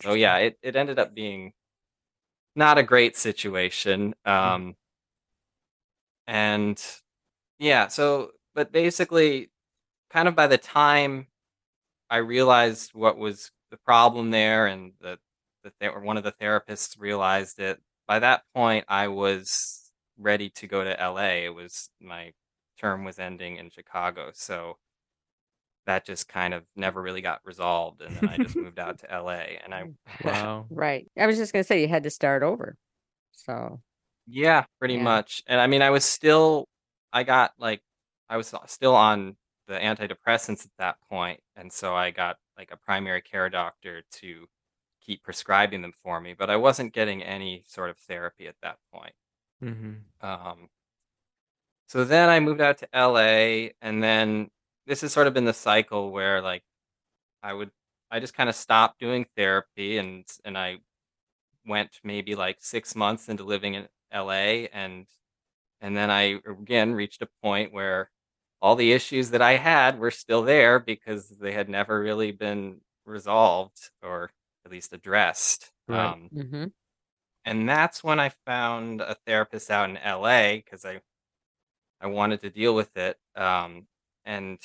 So 0.02 0.14
yeah, 0.14 0.38
it, 0.38 0.58
it 0.62 0.76
ended 0.76 0.98
up 1.00 1.14
being 1.14 1.54
not 2.54 2.78
a 2.78 2.82
great 2.82 3.16
situation. 3.16 4.14
Um, 4.24 4.76
and 6.26 6.82
yeah, 7.58 7.88
so 7.88 8.32
but 8.54 8.72
basically, 8.72 9.50
kind 10.10 10.28
of 10.28 10.36
by 10.36 10.46
the 10.48 10.58
time 10.58 11.28
I 12.10 12.18
realized 12.18 12.94
what 12.94 13.18
was 13.18 13.50
the 13.70 13.78
problem 13.78 14.30
there, 14.30 14.66
and 14.66 14.94
the 15.00 15.18
the 15.64 15.70
ther- 15.80 16.00
one 16.00 16.16
of 16.18 16.24
the 16.24 16.32
therapists 16.32 16.98
realized 17.00 17.58
it. 17.60 17.80
By 18.06 18.20
that 18.20 18.44
point, 18.54 18.84
I 18.88 19.08
was 19.08 19.92
ready 20.18 20.50
to 20.50 20.66
go 20.68 20.84
to 20.84 21.00
LA. 21.00 21.44
It 21.46 21.54
was 21.54 21.90
my 22.00 22.32
term 22.78 23.04
was 23.04 23.18
ending 23.18 23.56
in 23.58 23.70
Chicago, 23.70 24.30
so 24.34 24.78
that 25.86 26.04
just 26.06 26.28
kind 26.28 26.54
of 26.54 26.64
never 26.76 27.02
really 27.02 27.20
got 27.20 27.40
resolved, 27.44 28.00
and 28.00 28.16
then 28.16 28.26
I 28.26 28.38
just 28.38 28.58
moved 28.58 28.78
out 28.78 28.98
to 28.98 29.12
LA, 29.12 29.58
and 29.62 29.74
I 29.74 29.84
Wow. 30.24 30.66
Right. 30.70 31.06
I 31.18 31.26
was 31.26 31.36
just 31.36 31.52
gonna 31.52 31.64
say 31.64 31.80
you 31.82 31.88
had 31.88 32.04
to 32.04 32.10
start 32.10 32.42
over. 32.42 32.76
So 33.32 33.80
Yeah, 34.26 34.64
pretty 34.78 34.96
Yeah. 34.96 35.04
much. 35.04 35.42
And 35.46 35.60
I 35.60 35.66
mean, 35.66 35.82
I 35.82 35.90
was 35.90 36.04
still, 36.04 36.68
I 37.12 37.22
got 37.24 37.52
like, 37.58 37.82
I 38.28 38.36
was 38.36 38.54
still 38.66 38.94
on 38.96 39.36
the 39.66 39.74
antidepressants 39.74 40.64
at 40.64 40.72
that 40.78 41.00
point, 41.08 41.40
and 41.56 41.72
so 41.72 41.94
I 41.94 42.10
got 42.10 42.38
like 42.58 42.70
a 42.72 42.76
primary 42.76 43.22
care 43.22 43.50
doctor 43.50 44.02
to 44.12 44.46
keep 45.00 45.22
prescribing 45.22 45.82
them 45.82 45.92
for 46.02 46.20
me, 46.20 46.34
but 46.34 46.50
I 46.50 46.56
wasn't 46.56 46.94
getting 46.94 47.22
any 47.22 47.64
sort 47.68 47.90
of 47.90 47.98
therapy 47.98 48.46
at 48.48 48.56
that 48.62 48.78
point. 48.92 49.14
hmm 49.60 50.04
Um, 50.20 50.68
so 51.86 52.04
then 52.04 52.28
I 52.28 52.40
moved 52.40 52.60
out 52.60 52.78
to 52.78 52.88
LA, 52.92 53.74
and 53.82 54.02
then 54.02 54.50
this 54.86 55.00
has 55.02 55.12
sort 55.12 55.26
of 55.26 55.34
been 55.34 55.44
the 55.44 55.52
cycle 55.54 56.10
where 56.10 56.40
like 56.40 56.64
I 57.42 57.54
would, 57.54 57.72
I 58.10 58.20
just 58.20 58.34
kind 58.34 58.50
of 58.50 58.56
stopped 58.56 59.00
doing 59.00 59.26
therapy, 59.36 59.98
and 59.98 60.26
and 60.44 60.58
I 60.58 60.78
went 61.66 62.00
maybe 62.04 62.36
like 62.36 62.58
six 62.60 62.96
months 62.96 63.28
into 63.30 63.44
living 63.44 63.74
in 63.74 63.88
LA, 64.12 64.68
and 64.72 65.06
and 65.82 65.96
then 65.96 66.10
I 66.10 66.40
again 66.48 66.94
reached 66.94 67.22
a 67.22 67.28
point 67.42 67.72
where 67.74 68.10
all 68.64 68.76
the 68.76 68.92
issues 68.92 69.28
that 69.28 69.42
I 69.42 69.58
had 69.58 69.98
were 69.98 70.10
still 70.10 70.40
there 70.40 70.78
because 70.78 71.28
they 71.28 71.52
had 71.52 71.68
never 71.68 72.00
really 72.00 72.32
been 72.32 72.80
resolved 73.04 73.90
or 74.02 74.30
at 74.64 74.72
least 74.72 74.94
addressed. 74.94 75.70
Right. 75.86 76.06
Um, 76.06 76.30
mhm. 76.34 76.72
and 77.44 77.68
that's 77.68 78.02
when 78.02 78.18
I 78.18 78.30
found 78.46 79.02
a 79.02 79.16
therapist 79.26 79.70
out 79.70 79.90
in 79.90 79.98
LA 79.98 80.54
because 80.54 80.86
I 80.86 81.02
I 82.00 82.06
wanted 82.06 82.40
to 82.40 82.48
deal 82.48 82.74
with 82.74 82.96
it. 82.96 83.18
Um, 83.36 83.86
and 84.24 84.58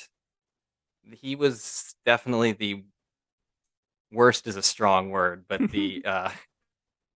he 1.12 1.36
was 1.36 1.94
definitely 2.06 2.52
the 2.52 2.82
worst 4.10 4.46
is 4.46 4.56
a 4.56 4.62
strong 4.62 5.10
word, 5.10 5.44
but 5.46 5.60
the 5.70 6.02
uh, 6.06 6.30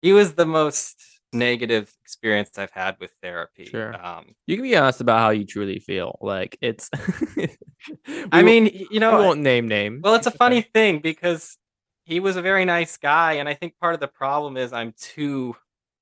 he 0.01 0.11
was 0.11 0.33
the 0.33 0.45
most 0.45 1.01
negative 1.33 1.93
experience 2.03 2.57
I've 2.57 2.71
had 2.71 2.97
with 2.99 3.11
therapy. 3.21 3.65
Sure. 3.65 3.95
Um, 4.03 4.35
You 4.47 4.57
can 4.57 4.63
be 4.63 4.75
honest 4.75 5.01
about 5.01 5.19
how 5.19 5.29
you 5.31 5.45
truly 5.45 5.79
feel. 5.79 6.17
Like 6.21 6.57
it's. 6.61 6.89
I 8.31 8.43
mean, 8.43 8.87
you 8.91 8.99
know, 8.99 9.17
we 9.17 9.23
won't 9.23 9.39
name 9.41 9.67
names. 9.67 10.01
Well, 10.03 10.15
it's 10.15 10.27
a 10.27 10.31
funny 10.43 10.61
thing 10.61 10.99
because 10.99 11.57
he 12.05 12.19
was 12.19 12.35
a 12.37 12.41
very 12.41 12.65
nice 12.65 12.97
guy, 12.97 13.33
and 13.33 13.47
I 13.47 13.53
think 13.53 13.77
part 13.79 13.93
of 13.93 13.99
the 13.99 14.07
problem 14.07 14.57
is 14.57 14.73
I'm 14.73 14.93
too, 14.99 15.55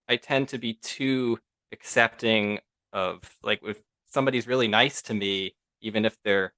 I 0.08 0.18
tend 0.18 0.50
to 0.50 0.58
be 0.58 0.74
too 0.76 1.40
accepting 1.72 2.60
of 2.94 3.20
like 3.44 3.62
if 3.64 3.82
somebody's 4.08 4.48
really 4.48 4.68
nice 4.68 5.02
to 5.04 5.14
me, 5.14 5.56
even 5.82 6.06
if 6.06 6.18
they're 6.24 6.54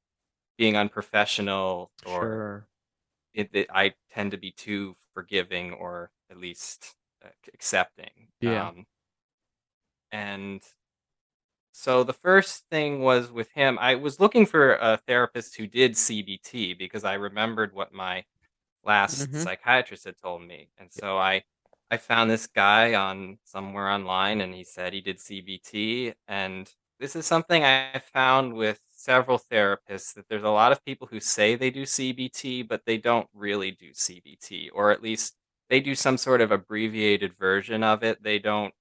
being 0.57 0.75
unprofessional 0.77 1.91
or 2.05 2.11
Sure. 2.21 2.67
it, 3.33 3.49
it- 3.53 3.69
I 3.73 3.93
tend 4.11 4.31
to 4.31 4.37
be 4.37 4.51
too 4.51 4.95
forgiving 5.13 5.73
or 5.73 6.11
at 6.31 6.37
least 6.37 6.95
accepting. 7.53 8.29
Yeah. 8.41 8.69
Um, 8.69 8.85
and 10.11 10.63
so 11.71 12.03
the 12.03 12.13
first 12.13 12.65
thing 12.69 13.01
was 13.01 13.31
with 13.31 13.49
him, 13.51 13.77
I 13.79 13.95
was 13.95 14.19
looking 14.19 14.45
for 14.45 14.75
a 14.75 14.97
therapist 15.07 15.55
who 15.57 15.67
did 15.67 15.97
CBT 15.97 16.73
because 16.73 17.03
I 17.03 17.15
remembered 17.15 17.73
what 17.73 17.93
my 17.93 18.25
last 18.83 19.29
Mhm. 19.29 19.35
psychiatrist 19.37 20.05
had 20.05 20.17
told 20.19 20.43
me. 20.43 20.69
And 20.77 20.91
so 20.93 21.17
I 21.17 21.43
I 21.91 21.97
found 21.97 22.31
this 22.31 22.47
guy 22.47 22.95
on 22.95 23.39
somewhere 23.45 23.89
online 23.89 24.41
and 24.41 24.53
he 24.55 24.63
said 24.65 24.93
he 24.93 25.01
did 25.01 25.19
CBT 25.21 26.13
and 26.27 26.73
this 26.99 27.15
is 27.17 27.25
something 27.27 27.63
I 27.65 27.99
found 28.13 28.53
with 28.55 28.81
several 28.89 29.39
therapists 29.39 30.13
that 30.15 30.27
there's 30.29 30.43
a 30.43 30.49
lot 30.49 30.71
of 30.73 30.83
people 30.85 31.07
who 31.07 31.19
say 31.21 31.55
they 31.55 31.71
do 31.71 31.85
CBT 31.85 32.63
but 32.63 32.83
they 32.85 32.97
don't 32.99 33.29
really 33.33 33.71
do 33.71 33.93
CBT 33.93 34.69
or 34.71 34.91
at 34.91 35.01
least 35.03 35.35
they 35.73 35.79
do 35.79 35.95
some 35.95 36.17
sort 36.17 36.39
of 36.39 36.51
abbreviated 36.51 37.35
version 37.35 37.83
of 37.83 38.03
it. 38.03 38.21
They 38.21 38.37
don't 38.37 38.71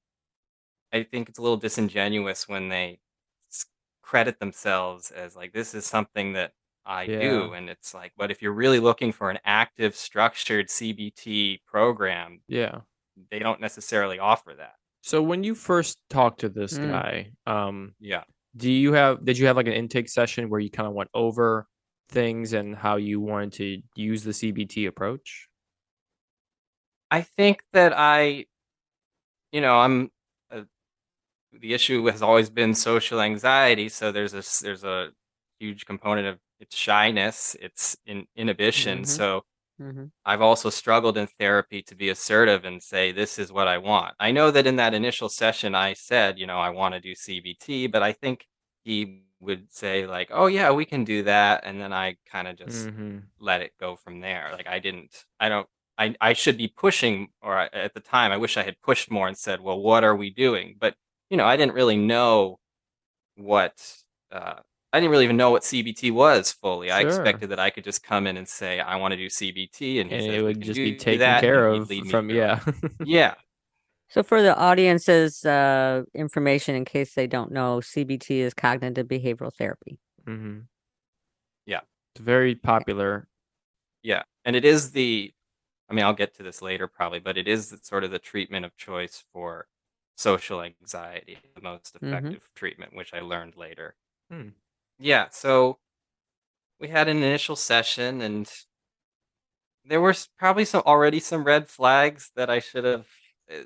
I 0.92 1.04
think 1.04 1.30
it's 1.30 1.38
a 1.38 1.42
little 1.42 1.56
disingenuous 1.56 2.46
when 2.46 2.68
they 2.68 3.00
credit 4.02 4.38
themselves 4.38 5.10
as 5.10 5.34
like 5.34 5.54
this 5.54 5.74
is 5.74 5.86
something 5.86 6.34
that 6.34 6.52
I 6.84 7.06
do 7.06 7.54
and 7.54 7.70
it's 7.70 7.94
like 7.94 8.12
but 8.18 8.30
if 8.30 8.42
you're 8.42 8.52
really 8.52 8.78
looking 8.78 9.10
for 9.10 9.30
an 9.30 9.38
active 9.46 9.96
structured 9.96 10.66
CBT 10.68 11.62
program 11.64 12.42
Yeah. 12.46 12.80
they 13.30 13.38
don't 13.38 13.58
necessarily 13.62 14.18
offer 14.18 14.52
that. 14.58 14.74
So 15.00 15.22
when 15.22 15.44
you 15.44 15.54
first 15.54 15.96
talked 16.10 16.40
to 16.40 16.50
this 16.50 16.76
Mm. 16.76 16.90
guy, 16.90 17.32
um, 17.46 17.94
Yeah. 18.00 18.24
do 18.54 18.70
you 18.70 18.92
have 18.92 19.24
did 19.24 19.38
you 19.38 19.46
have 19.46 19.56
like 19.56 19.66
an 19.66 19.72
intake 19.72 20.10
session 20.10 20.50
where 20.50 20.60
you 20.60 20.68
kind 20.68 20.86
of 20.86 20.92
went 20.92 21.08
over 21.14 21.68
things 22.10 22.52
and 22.52 22.76
how 22.76 22.96
you 22.96 23.18
wanted 23.18 23.52
to 23.54 23.82
use 23.96 24.24
the 24.24 24.32
CBT 24.34 24.84
approach? 24.88 25.48
I 27.12 27.22
think 27.22 27.62
that 27.72 27.92
I 27.96 28.46
you 29.52 29.60
know, 29.60 29.78
I'm 29.78 30.10
uh, 30.50 30.62
the 31.52 31.74
issue 31.74 32.06
has 32.06 32.22
always 32.22 32.50
been 32.50 32.74
social 32.74 33.20
anxiety, 33.22 33.88
so 33.88 34.12
there's 34.12 34.34
a 34.34 34.42
there's 34.64 34.84
a 34.84 35.10
huge 35.60 35.86
component 35.86 36.28
of 36.28 36.38
it's 36.60 36.76
shyness, 36.76 37.56
it's 37.60 37.96
in 38.06 38.26
inhibition. 38.36 39.04
Mhm. 39.04 39.06
So 39.06 39.42
Mhm. 39.78 40.12
I've 40.26 40.42
also 40.42 40.70
struggled 40.70 41.18
in 41.18 41.26
therapy 41.40 41.82
to 41.84 41.94
be 41.96 42.10
assertive 42.10 42.64
and 42.66 42.82
say, 42.82 43.12
this 43.12 43.38
is 43.38 43.52
what 43.52 43.68
I 43.68 43.78
want. 43.78 44.14
I 44.20 44.32
know 44.32 44.50
that 44.52 44.66
in 44.66 44.76
that 44.76 44.94
initial 44.94 45.28
session, 45.30 45.74
I 45.74 45.94
said, 45.94 46.38
you 46.38 46.46
know, 46.46 46.58
I 46.58 46.70
want 46.70 46.94
to 46.94 47.00
do 47.00 47.14
CBT, 47.16 47.86
but 47.88 48.02
I 48.04 48.12
think 48.12 48.46
he 48.84 49.22
would 49.40 49.72
say, 49.72 50.06
like, 50.06 50.28
oh, 50.32 50.46
yeah, 50.46 50.70
we 50.72 50.84
can 50.86 51.04
do 51.04 51.24
that. 51.24 51.62
And 51.66 51.80
then 51.80 51.92
I 51.92 52.16
kind 52.30 52.48
of 52.48 52.56
just 52.58 52.90
hmm 52.92 53.32
let 53.40 53.62
it 53.62 53.72
go 53.80 53.96
from 53.96 54.20
there. 54.20 54.50
Like, 54.52 54.66
I 54.68 54.78
didn't, 54.80 55.24
I 55.40 55.48
don't, 55.48 55.68
I, 55.98 56.14
I 56.20 56.32
should 56.32 56.56
be 56.56 56.68
pushing, 56.68 57.28
or 57.42 57.56
I- 57.56 57.68
at 57.72 57.94
the 57.94 58.00
time, 58.00 58.32
I 58.32 58.36
wish 58.36 58.56
I 58.56 58.62
had 58.62 58.80
pushed 58.82 59.10
more 59.10 59.28
and 59.28 59.36
said, 59.36 59.60
well, 59.60 59.78
what 59.80 60.04
are 60.04 60.16
we 60.16 60.30
doing? 60.30 60.76
But, 60.78 60.94
you 61.30 61.36
know, 61.36 61.44
I 61.44 61.56
didn't 61.56 61.74
really 61.74 61.96
know 61.96 62.58
what, 63.36 63.74
uh, 64.30 64.54
I 64.92 65.00
didn't 65.00 65.10
really 65.10 65.24
even 65.24 65.36
know 65.38 65.50
what 65.50 65.62
CBT 65.62 66.12
was 66.12 66.52
fully. 66.52 66.90
I 66.90 67.00
expected 67.08 67.50
that 67.50 67.58
I 67.60 67.70
could 67.70 67.84
just 67.84 68.02
come 68.02 68.26
in 68.26 68.36
and 68.36 68.46
say 68.48 68.78
I 68.80 68.96
want 68.96 69.12
to 69.12 69.16
do 69.16 69.26
CBT, 69.26 70.00
and 70.00 70.12
And 70.12 70.22
says, 70.22 70.34
it 70.34 70.42
would 70.42 70.56
can 70.56 70.62
just 70.62 70.76
be 70.76 70.96
taken 70.96 71.20
that," 71.20 71.40
care 71.40 71.68
of 71.68 71.90
from 72.10 72.28
yeah. 72.30 72.60
Yeah, 73.04 73.34
So 74.08 74.22
for 74.22 74.42
the 74.42 74.54
audience's 74.56 75.44
uh, 75.46 76.02
information, 76.14 76.74
in 76.74 76.84
case 76.84 77.14
they 77.14 77.26
don't 77.26 77.52
know, 77.52 77.78
CBT 77.80 78.38
is 78.40 78.52
cognitive 78.54 79.06
behavioral 79.08 79.52
therapy. 79.56 79.98
Mm-hmm. 80.26 80.60
Yeah. 81.64 81.80
It's 82.14 82.22
very 82.22 82.54
popular. 82.54 83.28
yeah, 84.02 84.22
and 84.44 84.54
it 84.56 84.64
is 84.66 84.90
the. 84.92 85.32
I 85.92 85.94
mean, 85.94 86.06
I'll 86.06 86.14
get 86.14 86.34
to 86.36 86.42
this 86.42 86.62
later 86.62 86.88
probably, 86.88 87.20
but 87.20 87.36
it 87.38 87.46
is 87.46 87.78
sort 87.82 88.02
of 88.02 88.10
the 88.10 88.18
treatment 88.18 88.64
of 88.64 88.74
choice 88.76 89.24
for 89.32 89.68
social 90.16 90.62
anxiety, 90.62 91.38
the 91.54 91.60
most 91.60 91.94
Mhm. 92.00 92.34
effective 92.34 92.48
treatment, 92.54 92.94
which 92.94 93.12
I 93.14 93.20
learned 93.20 93.56
later. 93.56 93.94
Hmm. 94.30 94.50
Yeah, 94.98 95.28
so 95.30 95.80
we 96.78 96.88
had 96.88 97.08
an 97.08 97.16
initial 97.18 97.56
session, 97.56 98.20
and 98.20 98.50
there 99.84 100.00
were 100.00 100.14
probably 100.38 100.64
some 100.64 100.82
already 100.86 101.20
some 101.20 101.44
red 101.44 101.68
flags 101.68 102.30
that 102.36 102.48
I 102.50 102.58
should 102.60 102.84
have 102.84 103.06
uh, 103.52 103.64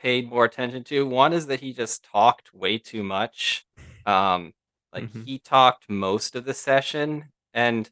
paid 0.00 0.30
more 0.30 0.44
attention 0.44 0.84
to. 0.84 1.06
One 1.06 1.32
is 1.34 1.46
that 1.48 1.60
he 1.60 1.74
just 1.74 2.04
talked 2.04 2.54
way 2.54 2.78
too 2.78 3.04
much. 3.04 3.66
Um, 4.06 4.54
like 4.92 5.08
Mhm. 5.12 5.24
he 5.24 5.38
talked 5.38 5.90
most 5.90 6.36
of 6.36 6.44
the 6.46 6.54
session, 6.54 7.32
and 7.54 7.90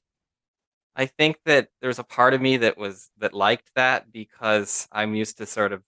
I 1.00 1.06
think 1.06 1.38
that 1.46 1.68
there's 1.80 1.98
a 1.98 2.04
part 2.04 2.34
of 2.34 2.42
me 2.42 2.58
that 2.58 2.76
was 2.76 3.08
that 3.18 3.32
liked 3.32 3.70
that 3.74 4.12
because 4.12 4.86
I'm 4.92 5.14
used 5.14 5.38
to 5.38 5.46
sort 5.46 5.72
of 5.72 5.82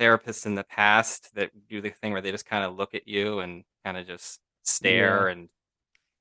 therapists 0.00 0.46
in 0.46 0.54
the 0.54 0.64
past 0.64 1.34
that 1.34 1.50
do 1.68 1.80
the 1.80 1.90
thing 1.90 2.12
where 2.12 2.22
they 2.22 2.30
just 2.32 2.46
kind 2.46 2.64
of 2.64 2.76
look 2.76 2.94
at 2.94 3.08
you 3.08 3.40
and 3.40 3.64
kind 3.84 3.98
of 3.98 4.06
just 4.06 4.40
stare 4.64 5.28
and 5.28 5.48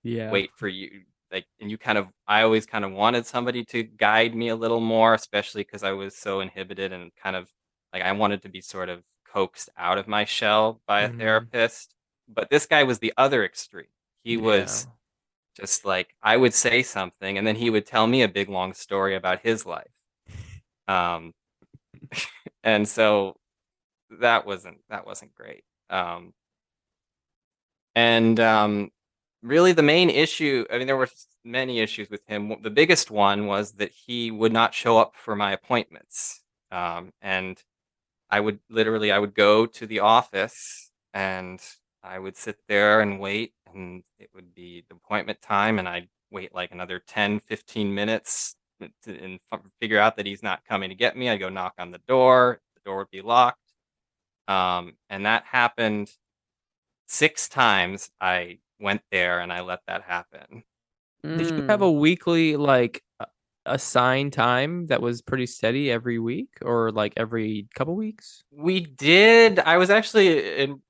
Yeah. 0.03 0.29
wait 0.29 0.51
for 0.55 0.67
you 0.67 1.01
like 1.31 1.45
and 1.59 1.69
you 1.69 1.77
kind 1.77 1.97
of 1.97 2.07
I 2.27 2.41
always 2.41 2.65
kind 2.65 2.85
of 2.85 2.91
wanted 2.91 3.25
somebody 3.25 3.63
to 3.65 3.83
guide 3.83 4.35
me 4.35 4.49
a 4.49 4.55
little 4.55 4.79
more 4.79 5.13
especially 5.13 5.63
because 5.63 5.83
I 5.83 5.91
was 5.91 6.15
so 6.15 6.39
inhibited 6.41 6.91
and 6.93 7.11
kind 7.15 7.35
of 7.35 7.49
like 7.93 8.01
I 8.03 8.11
wanted 8.13 8.41
to 8.43 8.49
be 8.49 8.61
sort 8.61 8.89
of 8.89 9.03
coaxed 9.27 9.69
out 9.77 9.97
of 9.97 10.07
my 10.07 10.25
shell 10.25 10.81
by 10.87 11.01
a 11.01 11.09
Mhm. 11.09 11.19
therapist 11.19 11.93
but 12.27 12.49
this 12.49 12.65
guy 12.65 12.83
was 12.83 12.99
the 12.99 13.13
other 13.17 13.45
extreme 13.45 13.87
he 14.23 14.37
was 14.37 14.87
just 15.55 15.85
like 15.85 16.15
I 16.21 16.37
would 16.37 16.53
say 16.53 16.83
something 16.83 17.37
and 17.37 17.47
then 17.47 17.55
he 17.55 17.69
would 17.69 17.85
tell 17.85 18.07
me 18.07 18.21
a 18.21 18.27
big 18.27 18.49
long 18.49 18.73
story 18.73 19.15
about 19.15 19.41
his 19.41 19.65
life. 19.65 19.91
Um 20.87 21.33
and 22.63 22.87
so 22.87 23.35
that 24.19 24.45
wasn't 24.45 24.79
that 24.89 25.05
wasn't 25.05 25.33
great. 25.35 25.63
Um 25.89 26.33
and 27.95 28.39
um 28.39 28.91
really 29.41 29.71
the 29.71 29.83
main 29.83 30.09
issue, 30.09 30.65
I 30.71 30.77
mean 30.77 30.87
there 30.87 30.97
were 30.97 31.09
many 31.43 31.79
issues 31.79 32.09
with 32.09 32.21
him. 32.27 32.55
The 32.61 32.69
biggest 32.69 33.11
one 33.11 33.47
was 33.47 33.73
that 33.73 33.91
he 33.91 34.31
would 34.31 34.51
not 34.53 34.73
show 34.73 34.97
up 34.97 35.15
for 35.15 35.35
my 35.35 35.53
appointments. 35.53 36.41
Um 36.71 37.13
and 37.21 37.61
I 38.29 38.39
would 38.39 38.59
literally 38.69 39.11
I 39.11 39.19
would 39.19 39.35
go 39.35 39.65
to 39.65 39.87
the 39.87 39.99
office 40.01 40.91
and 41.13 41.61
I 42.05 42.19
would 42.19 42.37
sit 42.37 42.57
there 42.67 43.01
and 43.01 43.19
wait 43.19 43.53
and 43.73 44.03
it 44.19 44.29
would 44.35 44.53
be 44.55 44.85
the 44.89 44.95
appointment 44.95 45.41
time 45.41 45.79
and 45.79 45.89
I'd 45.89 46.09
wait 46.31 46.53
like 46.55 46.71
another 46.71 46.99
10 46.99 47.39
15 47.39 47.93
minutes 47.95 48.55
to, 49.03 49.17
and 49.23 49.39
f- 49.51 49.61
figure 49.81 49.99
out 49.99 50.17
that 50.17 50.25
he's 50.25 50.43
not 50.43 50.65
coming 50.65 50.89
to 50.89 50.95
get 50.95 51.17
me. 51.17 51.29
I'd 51.29 51.39
go 51.39 51.49
knock 51.49 51.73
on 51.79 51.91
the 51.91 52.01
door, 52.07 52.61
the 52.75 52.81
door 52.85 52.97
would 52.99 53.11
be 53.11 53.21
locked. 53.21 53.59
Um 54.47 54.97
and 55.09 55.25
that 55.25 55.45
happened 55.45 56.11
6 57.07 57.49
times 57.49 58.09
I 58.21 58.59
went 58.79 59.01
there 59.11 59.41
and 59.41 59.53
I 59.53 59.61
let 59.61 59.81
that 59.87 60.03
happen. 60.03 60.63
Did 61.37 61.49
you 61.55 61.63
have 61.69 61.81
Mm. 61.81 61.83
a 61.83 61.91
weekly 61.91 62.57
like 62.57 63.03
assigned 63.65 64.33
time 64.33 64.87
that 64.87 65.01
was 65.01 65.21
pretty 65.23 65.47
steady 65.47 65.91
every 65.91 66.19
week 66.19 66.49
or 66.63 66.91
like 66.91 67.13
every 67.17 67.67
couple 67.75 67.95
weeks? 67.95 68.43
We 68.51 68.79
did. 68.79 69.59
I 69.59 69.77
was 69.77 69.89
actually 69.89 70.57
in 70.61 70.81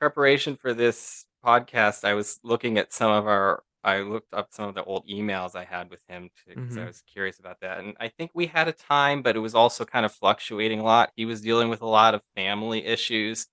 preparation 0.00 0.56
for 0.56 0.74
this 0.74 1.26
podcast. 1.44 2.04
I 2.04 2.14
was 2.14 2.40
looking 2.42 2.78
at 2.78 2.92
some 2.92 3.10
of 3.12 3.26
our. 3.26 3.62
I 3.82 4.00
looked 4.00 4.34
up 4.34 4.48
some 4.50 4.68
of 4.68 4.74
the 4.74 4.84
old 4.84 5.08
emails 5.08 5.54
I 5.56 5.64
had 5.64 5.88
with 5.88 6.00
him 6.06 6.28
because 6.46 6.76
I 6.76 6.82
Mhm. 6.82 6.86
was 6.88 7.02
curious 7.10 7.38
about 7.38 7.60
that. 7.60 7.78
And 7.78 7.96
I 7.98 8.08
think 8.08 8.30
we 8.34 8.46
had 8.46 8.68
a 8.68 8.72
time, 8.72 9.22
but 9.22 9.36
it 9.36 9.38
was 9.38 9.54
also 9.54 9.86
kind 9.86 10.04
of 10.04 10.12
fluctuating 10.12 10.80
a 10.80 10.84
lot. 10.84 11.12
He 11.16 11.24
was 11.24 11.40
dealing 11.40 11.70
with 11.70 11.80
a 11.80 11.86
lot 11.86 12.14
of 12.14 12.20
family 12.36 12.84
issues, 12.84 13.46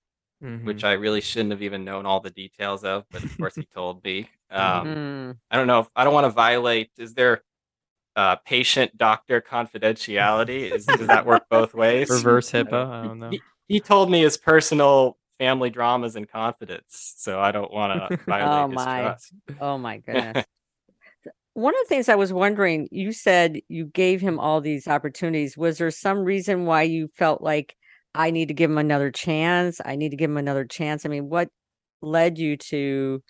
which 0.64 0.82
Mhm. 0.82 0.86
I 0.88 0.92
really 0.92 1.22
shouldn't 1.22 1.52
have 1.52 1.62
even 1.62 1.82
known 1.82 2.04
all 2.04 2.20
the 2.20 2.28
details 2.30 2.84
of. 2.84 3.06
But 3.10 3.24
of 3.24 3.38
course, 3.38 3.54
he 3.56 3.64
told 3.74 4.04
me. 4.04 4.28
Um, 4.50 4.86
Mm. 4.88 5.38
I 5.50 5.56
don't 5.56 5.66
know. 5.66 5.80
If, 5.80 5.88
I 5.96 6.04
don't 6.04 6.12
want 6.14 6.26
to 6.26 6.30
violate. 6.30 6.90
Is 6.98 7.14
there 7.14 7.42
uh, 8.16 8.36
patient 8.36 8.98
doctor 8.98 9.40
confidentiality? 9.40 10.72
Is, 10.72 10.84
does 10.86 11.08
that 11.08 11.24
work 11.24 11.46
both 11.48 11.72
ways? 11.72 12.10
Reverse 12.10 12.54
I 12.54 12.58
HIPAA. 12.64 12.86
I 12.90 13.02
don't 13.06 13.18
know. 13.18 13.30
he, 13.30 13.42
he 13.66 13.80
told 13.80 14.10
me 14.10 14.20
his 14.20 14.36
personal 14.36 15.16
family 15.38 15.70
dramas 15.70 16.16
and 16.16 16.28
confidence, 16.28 17.14
so 17.18 17.40
I 17.40 17.52
don't 17.52 17.72
want 17.72 17.92
to 17.92 18.12
violate 18.28 18.66
Oh 18.66 18.68
his 18.68 18.86
my. 18.86 18.86
trust. 18.86 19.34
Oh 19.58 19.78
my 19.78 19.98
goodness. 20.06 20.46
One 21.54 21.74
of 21.74 21.80
the 21.82 21.88
things 21.88 22.08
I 22.08 22.14
was 22.14 22.32
wondering, 22.32 22.88
you 22.92 23.12
said 23.12 23.60
you 23.68 23.86
gave 23.86 24.20
him 24.20 24.38
all 24.38 24.60
these 24.60 24.86
opportunities. 24.86 25.56
Was 25.56 25.78
there 25.78 25.90
some 25.90 26.20
reason 26.20 26.66
why 26.66 26.82
you 26.82 27.08
felt 27.16 27.42
like 27.42 27.76
I 28.14 28.30
need 28.30 28.48
to 28.48 28.54
give 28.54 28.70
him 28.70 28.78
another 28.78 29.10
chance? 29.10 29.80
I 29.84 29.96
need 29.96 30.10
to 30.10 30.16
give 30.16 30.30
him 30.30 30.36
another 30.36 30.64
chance. 30.64 31.04
I 31.04 31.08
mean, 31.08 31.28
what 31.28 31.48
led 32.00 32.38
you 32.38 32.56
to, 32.56 33.20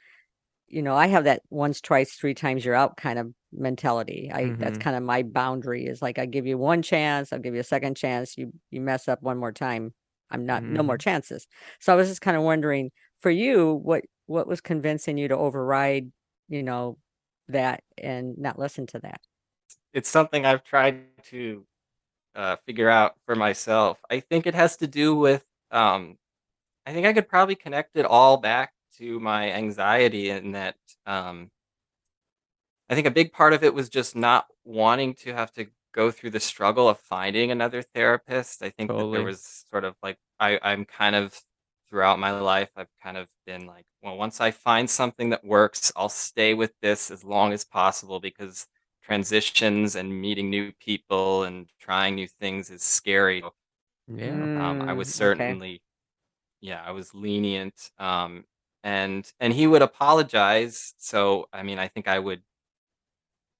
you 0.69 0.83
know, 0.83 0.97
I 0.97 1.09
have 1.09 1.25
that 1.25 1.43
once, 1.51 1.81
twice, 1.81 2.15
three 2.15 2.35
times 2.35 2.65
you're 2.65 2.75
out 2.75 2.97
kind 2.99 3.19
of 3.19 3.33
mentality. 3.53 4.31
I 4.35 4.55
that's 4.59 4.79
Mhm. 4.79 4.79
kind 4.79 4.97
of 4.97 5.03
my 5.05 5.23
boundary 5.25 5.87
is 5.87 6.03
like 6.03 6.19
I 6.19 6.27
give 6.27 6.47
you 6.47 6.59
one 6.59 6.83
chance, 6.83 7.33
I'll 7.33 7.41
give 7.41 7.55
you 7.55 7.61
a 7.61 7.65
second 7.65 7.97
chance. 7.97 8.39
You 8.39 8.53
you 8.71 8.81
mess 8.83 9.09
up 9.09 9.23
one 9.23 9.39
more 9.39 9.53
time, 9.53 9.95
I'm 10.31 10.47
not 10.47 10.63
no 10.63 10.83
more 10.83 10.99
chances. 10.99 11.47
So 11.81 11.93
I 11.93 11.97
was 11.97 12.09
just 12.09 12.21
kind 12.21 12.37
of 12.37 12.43
wondering 12.43 12.91
for 13.21 13.31
you, 13.31 13.75
what 13.75 14.05
what 14.27 14.47
was 14.47 14.61
convincing 14.61 15.19
you 15.19 15.29
to 15.29 15.37
override, 15.37 16.13
you 16.49 16.63
know, 16.63 16.99
that 17.49 17.83
and 17.97 18.37
not 18.39 18.59
listen 18.59 18.87
to 18.89 18.99
that? 19.01 19.21
It's 19.93 20.09
something 20.09 20.45
I've 20.45 20.65
tried 20.65 21.05
to 21.31 21.65
uh, 22.35 22.57
figure 22.67 22.91
out 22.91 23.15
for 23.25 23.35
myself. 23.35 23.99
I 24.11 24.21
think 24.21 24.47
it 24.47 24.55
has 24.55 24.77
to 24.79 24.87
do 24.87 25.15
with. 25.15 25.45
Um, 25.71 26.19
I 26.87 26.93
think 26.93 27.07
I 27.07 27.13
could 27.13 27.29
probably 27.29 27.55
connect 27.55 27.97
it 27.97 28.07
all 28.07 28.39
back 28.39 28.73
to 28.97 29.21
my 29.21 29.53
anxiety, 29.53 30.31
in 30.31 30.53
that 30.53 30.77
um, 31.07 31.51
I 32.89 32.95
think 32.95 33.07
a 33.07 33.11
big 33.11 33.33
part 33.33 33.53
of 33.53 33.63
it 33.63 33.75
was 33.75 33.89
just 33.89 34.17
not 34.17 34.47
wanting 34.65 35.15
to 35.15 35.35
have 35.35 35.53
to 35.53 35.67
go 35.93 36.11
through 36.11 36.31
the 36.31 36.41
struggle 36.41 36.89
of 36.89 36.99
finding 37.01 37.51
another 37.51 37.83
therapist. 37.83 38.63
I 38.63 38.71
think 38.71 38.95
that 38.97 39.09
there 39.11 39.23
was 39.23 39.43
sort 39.71 39.85
of 39.85 39.97
like 40.03 40.19
I, 40.41 40.59
I'm 40.63 40.85
kind 40.85 41.17
of 41.17 41.41
throughout 41.89 42.19
my 42.19 42.33
life, 42.33 42.71
I've 42.77 42.91
kind 43.03 43.17
of 43.17 43.29
been 43.47 43.67
like, 43.67 43.87
well, 44.03 44.17
once 44.17 44.41
I 44.41 44.51
find 44.51 44.89
something 44.91 45.31
that 45.31 45.45
works, 45.45 45.91
I'll 45.97 46.09
stay 46.11 46.55
with 46.55 46.73
this 46.83 47.11
as 47.11 47.25
long 47.25 47.53
as 47.53 47.65
possible 47.65 48.21
because 48.21 48.67
transitions 49.03 49.97
and 49.97 50.21
meeting 50.21 50.51
new 50.51 50.73
people 50.81 51.45
and 51.45 51.69
trying 51.81 52.15
new 52.17 52.29
things 52.29 52.71
is 52.71 52.83
scary. 52.83 53.47
Yeah. 54.09 54.49
Um, 54.57 54.83
I 54.87 54.93
Mm, 54.93 54.95
was 54.95 55.09
okay. 55.21 55.59
certainly, 55.59 55.83
yeah, 56.61 56.83
I 56.85 56.93
was 56.93 57.15
lenient. 57.15 57.91
Um, 57.99 58.47
and 58.85 59.31
and 59.41 59.53
he 59.55 59.67
would 59.69 59.83
apologize. 59.83 60.95
So 60.99 61.49
I 61.53 61.63
mean, 61.65 61.79
I 61.81 61.89
think 61.89 62.09
I 62.09 62.19
would 62.21 62.43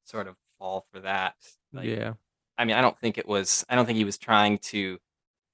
sort 0.05 0.27
of 0.27 0.37
fall 0.59 0.87
for 0.93 1.01
that. 1.01 1.35
Like, 1.73 1.87
Yeah. 1.87 2.15
I 2.59 2.65
mean, 2.65 2.77
I 2.77 2.81
don't 2.83 2.99
think 2.99 3.19
it 3.19 3.27
was. 3.29 3.65
I 3.69 3.77
don't 3.77 3.87
think 3.87 3.99
he 3.99 4.05
was 4.05 4.19
trying 4.19 4.59
to. 4.59 4.99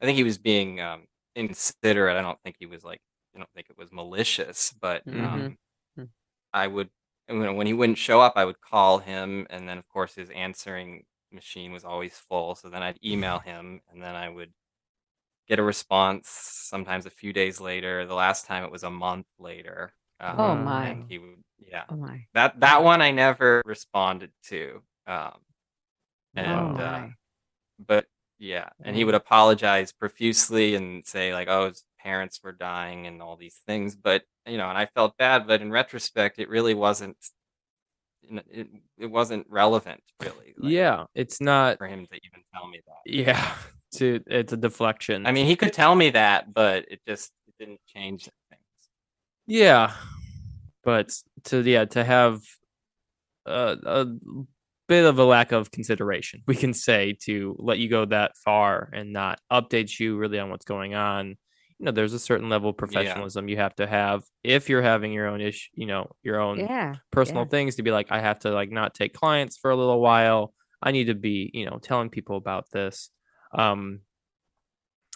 I 0.01 0.07
think 0.07 0.17
he 0.17 0.25
was 0.25 0.39
being 0.39 0.81
um, 0.81 1.07
inconsiderate. 1.37 2.17
I 2.17 2.23
don't 2.23 2.41
think 2.43 2.57
he 2.59 2.67
was 2.67 2.85
like. 2.85 3.01
I 3.35 3.39
don't 3.39 3.51
think 3.55 3.69
it 3.71 3.79
was 3.79 3.93
malicious. 3.93 4.73
But 4.81 5.05
Mhm. 5.07 5.25
um, 5.25 5.59
Mm. 5.99 6.09
I 6.53 6.67
would. 6.67 6.91
When 7.27 7.57
when 7.57 7.67
he 7.67 7.73
wouldn't 7.75 7.99
show 7.99 8.21
up, 8.21 8.35
I 8.37 8.45
would 8.45 8.61
call 8.61 8.99
him, 8.99 9.47
and 9.51 9.69
then 9.69 9.79
of 9.79 9.89
course 9.89 10.15
his 10.15 10.31
answering 10.31 11.05
machine 11.33 11.73
was 11.73 11.85
always 11.85 12.17
full. 12.19 12.55
So 12.55 12.69
then 12.71 12.83
I'd 12.83 12.99
email 13.05 13.39
him, 13.51 13.81
and 13.91 14.03
then 14.03 14.15
I 14.17 14.29
would 14.29 14.53
get 15.49 15.59
a 15.59 15.63
response. 15.63 16.29
Sometimes 16.29 17.07
a 17.07 17.11
few 17.11 17.33
days 17.33 17.61
later. 17.61 18.07
The 18.07 18.15
last 18.15 18.47
time 18.47 18.65
it 18.65 18.71
was 18.71 18.83
a 18.85 18.91
month 18.91 19.27
later. 19.39 19.93
Um, 20.21 20.41
Oh 20.41 20.51
Um, 20.53 20.65
my. 20.65 20.87
And 20.89 21.05
he 21.11 21.19
would. 21.19 21.43
Yeah. 21.59 21.85
Oh 21.89 21.97
my. 21.97 22.27
That 22.35 22.61
that 22.61 22.83
one 22.83 23.03
I 23.03 23.11
never 23.11 23.63
responded 23.67 24.33
to. 24.45 24.83
Um, 25.07 25.33
and 26.35 26.47
Oh 26.47 26.83
uh, 26.83 27.09
but 27.87 28.07
yeah, 28.39 28.69
and 28.83 28.97
he 28.97 29.05
would 29.05 29.15
apologize 29.15 29.93
profusely 29.93 30.75
and 30.75 31.07
say 31.07 31.33
like, 31.33 31.49
"Oh, 31.49 31.69
his 31.69 31.85
parents 32.01 32.41
were 32.43 32.53
dying 32.53 33.07
and 33.07 33.23
all 33.23 33.37
these 33.37 33.61
things." 33.67 33.95
But 33.97 34.23
you 34.47 34.59
know, 34.59 34.69
and 34.69 34.79
I 34.79 34.87
felt 34.87 35.17
bad. 35.17 35.47
But 35.47 35.63
in 35.63 35.71
retrospect, 35.71 36.39
it 36.39 36.49
really 36.49 36.75
wasn't. 36.75 37.17
It 38.51 38.69
it 38.99 39.07
wasn't 39.07 39.47
relevant 39.51 40.03
really. 40.21 40.55
Like, 40.57 40.73
Yeah. 40.73 41.05
It's 41.15 41.41
not. 41.41 41.79
for 41.79 41.87
him 41.87 42.07
to 42.07 42.15
even 42.15 42.43
tell 42.55 42.67
me 42.67 42.81
that. 42.87 43.11
Yeah. 43.13 43.55
To 43.97 44.21
it's 44.27 44.53
a 44.53 44.57
deflection. 44.57 45.27
I 45.27 45.33
mean, 45.33 45.47
he 45.47 45.55
could 45.57 45.73
tell 45.73 45.95
me 45.95 46.11
that, 46.11 46.53
but 46.53 46.87
it 46.91 47.01
just 47.07 47.31
it 47.47 47.55
didn't 47.59 47.81
change 47.87 48.25
things. 48.51 48.63
Yeah, 49.47 49.93
but 50.83 51.15
to 51.45 51.61
yeah 51.61 51.85
to 51.85 52.03
have 52.03 52.41
a, 53.47 53.77
a 53.85 54.07
bit 54.89 55.05
of 55.05 55.19
a 55.19 55.25
lack 55.25 55.53
of 55.53 55.71
consideration, 55.71 56.43
we 56.47 56.55
can 56.55 56.75
say 56.75 57.17
to 57.25 57.57
let 57.59 57.79
you 57.79 57.89
go 57.89 58.05
that 58.07 58.37
far 58.45 58.91
and 58.93 59.13
not 59.13 59.41
update 59.51 59.99
you 59.99 60.17
really 60.17 60.39
on 60.39 60.51
what's 60.51 60.65
going 60.65 60.95
on. 60.95 61.37
You 61.79 61.87
know, 61.87 61.91
there's 61.93 62.13
a 62.13 62.19
certain 62.19 62.49
level 62.49 62.71
of 62.71 62.77
professionalism 62.77 63.49
you 63.49 63.57
have 63.57 63.75
to 63.77 63.87
have 63.87 64.23
if 64.45 64.69
you're 64.69 64.83
having 64.83 65.13
your 65.13 65.27
own 65.27 65.41
issue, 65.41 65.71
you 65.75 65.87
know, 65.87 66.11
your 66.23 66.41
own 66.41 66.61
Yeah. 66.61 66.97
personal 67.11 67.43
yeah. 67.45 67.49
things 67.49 67.77
to 67.77 67.83
be 67.83 67.91
like, 67.91 68.09
I 68.11 68.21
have 68.21 68.39
to 68.41 68.51
like 68.51 68.71
not 68.71 68.95
take 68.95 69.13
clients 69.13 69.57
for 69.57 69.71
a 69.71 69.77
little 69.77 70.01
while. 70.01 70.55
I 70.83 70.93
need 70.93 71.07
to 71.07 71.15
be, 71.15 71.51
you 71.53 71.67
know, 71.67 71.79
telling 71.83 72.11
people 72.11 72.37
about 72.37 72.67
this. 72.71 73.11
Um, 73.53 74.01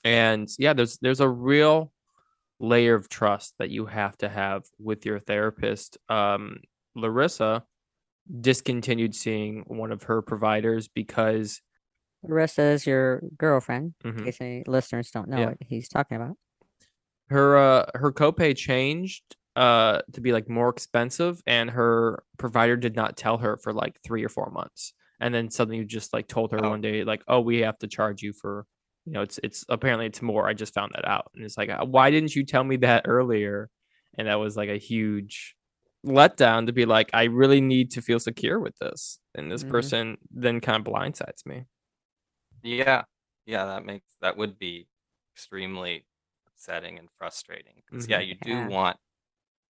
and 0.05 0.49
yeah, 0.59 0.73
there's 0.73 0.99
there's 0.99 1.21
a 1.21 1.29
real 1.29 1.93
layer 2.61 2.95
of 2.95 3.09
trust 3.09 3.55
that 3.59 3.71
you 3.71 3.87
have 3.87 4.17
to 4.19 4.29
have 4.29 4.65
with 4.79 5.07
your 5.07 5.21
therapist. 5.21 5.99
Um, 6.09 6.59
Larissa 6.97 7.65
discontinued 8.41 9.15
seeing 9.15 9.65
one 9.67 9.93
of 9.93 10.05
her 10.05 10.23
providers 10.23 10.89
because 10.89 11.61
Larissa 12.23 12.63
is 12.63 12.87
your 12.87 13.23
girlfriend, 13.37 13.95
in 14.05 14.13
Mhm. 14.15 14.25
case 14.25 14.41
any 14.41 14.65
listeners 14.67 15.11
don't 15.11 15.29
know 15.29 15.39
Yeah. 15.39 15.47
what 15.47 15.59
he's 15.61 15.89
talking 15.89 16.17
about. 16.17 16.37
her 17.31 17.57
uh 17.59 17.85
her 17.95 18.11
copay 18.11 18.57
changed 18.57 19.37
uh 19.55 20.01
to 20.15 20.21
be 20.23 20.33
like 20.33 20.49
more 20.49 20.71
expensive 20.71 21.43
and 21.47 21.69
her 21.71 22.23
provider 22.39 22.75
did 22.77 22.97
not 22.97 23.17
tell 23.19 23.37
her 23.39 23.59
for 23.59 23.73
like 23.73 24.01
3 24.03 24.25
or 24.25 24.29
4 24.31 24.51
months. 24.51 24.95
and 25.21 25.35
then 25.35 25.51
suddenly 25.51 25.79
you 25.79 25.85
just 25.85 26.13
like 26.15 26.27
told 26.29 26.53
her 26.53 26.65
Oh. 26.65 26.71
one 26.71 26.81
day 26.81 27.03
like 27.05 27.23
oh 27.29 27.41
we 27.41 27.59
have 27.59 27.77
to 27.81 27.87
charge 27.89 28.23
you 28.23 28.33
for 28.33 28.65
you 29.05 29.13
know 29.13 29.21
it's 29.23 29.39
it's 29.43 29.65
apparently 29.69 30.07
it's 30.07 30.23
more 30.23 30.49
i 30.49 30.55
just 30.55 30.73
found 30.75 30.93
that 30.95 31.05
out 31.09 31.31
and 31.35 31.45
it's 31.45 31.59
like 31.59 31.69
"Uh, 31.71 31.85
why 31.85 32.11
didn't 32.11 32.35
you 32.37 32.45
tell 32.47 32.63
me 32.65 32.77
that 32.77 33.03
earlier 33.09 33.69
and 34.17 34.27
that 34.29 34.37
was 34.37 34.57
like 34.57 34.69
a 34.71 34.79
huge 34.79 35.55
letdown 36.07 36.67
to 36.67 36.73
be 36.73 36.87
like 36.87 37.11
i 37.13 37.25
really 37.25 37.61
need 37.61 37.91
to 37.91 38.01
feel 38.03 38.21
secure 38.21 38.61
with 38.61 38.77
this 38.79 39.21
and 39.35 39.51
this 39.51 39.63
Mhm. 39.63 39.65
person 39.65 40.17
then 40.31 40.61
kind 40.61 40.87
of 40.87 40.93
blindsides 40.93 41.45
me 41.47 41.65
Yeah, 42.63 43.05
yeah, 43.47 43.65
that 43.67 43.85
makes 43.85 44.17
that 44.21 44.37
would 44.37 44.59
be 44.59 44.89
extremely 45.35 46.07
upsetting 46.47 46.99
and 46.99 47.09
frustrating. 47.19 47.83
'Cause, 47.87 48.07
yeah, 48.09 48.19
Mhm. 48.19 48.21
you 48.21 48.35
do 48.35 48.61
Yeah. 48.61 48.69
want. 48.69 48.99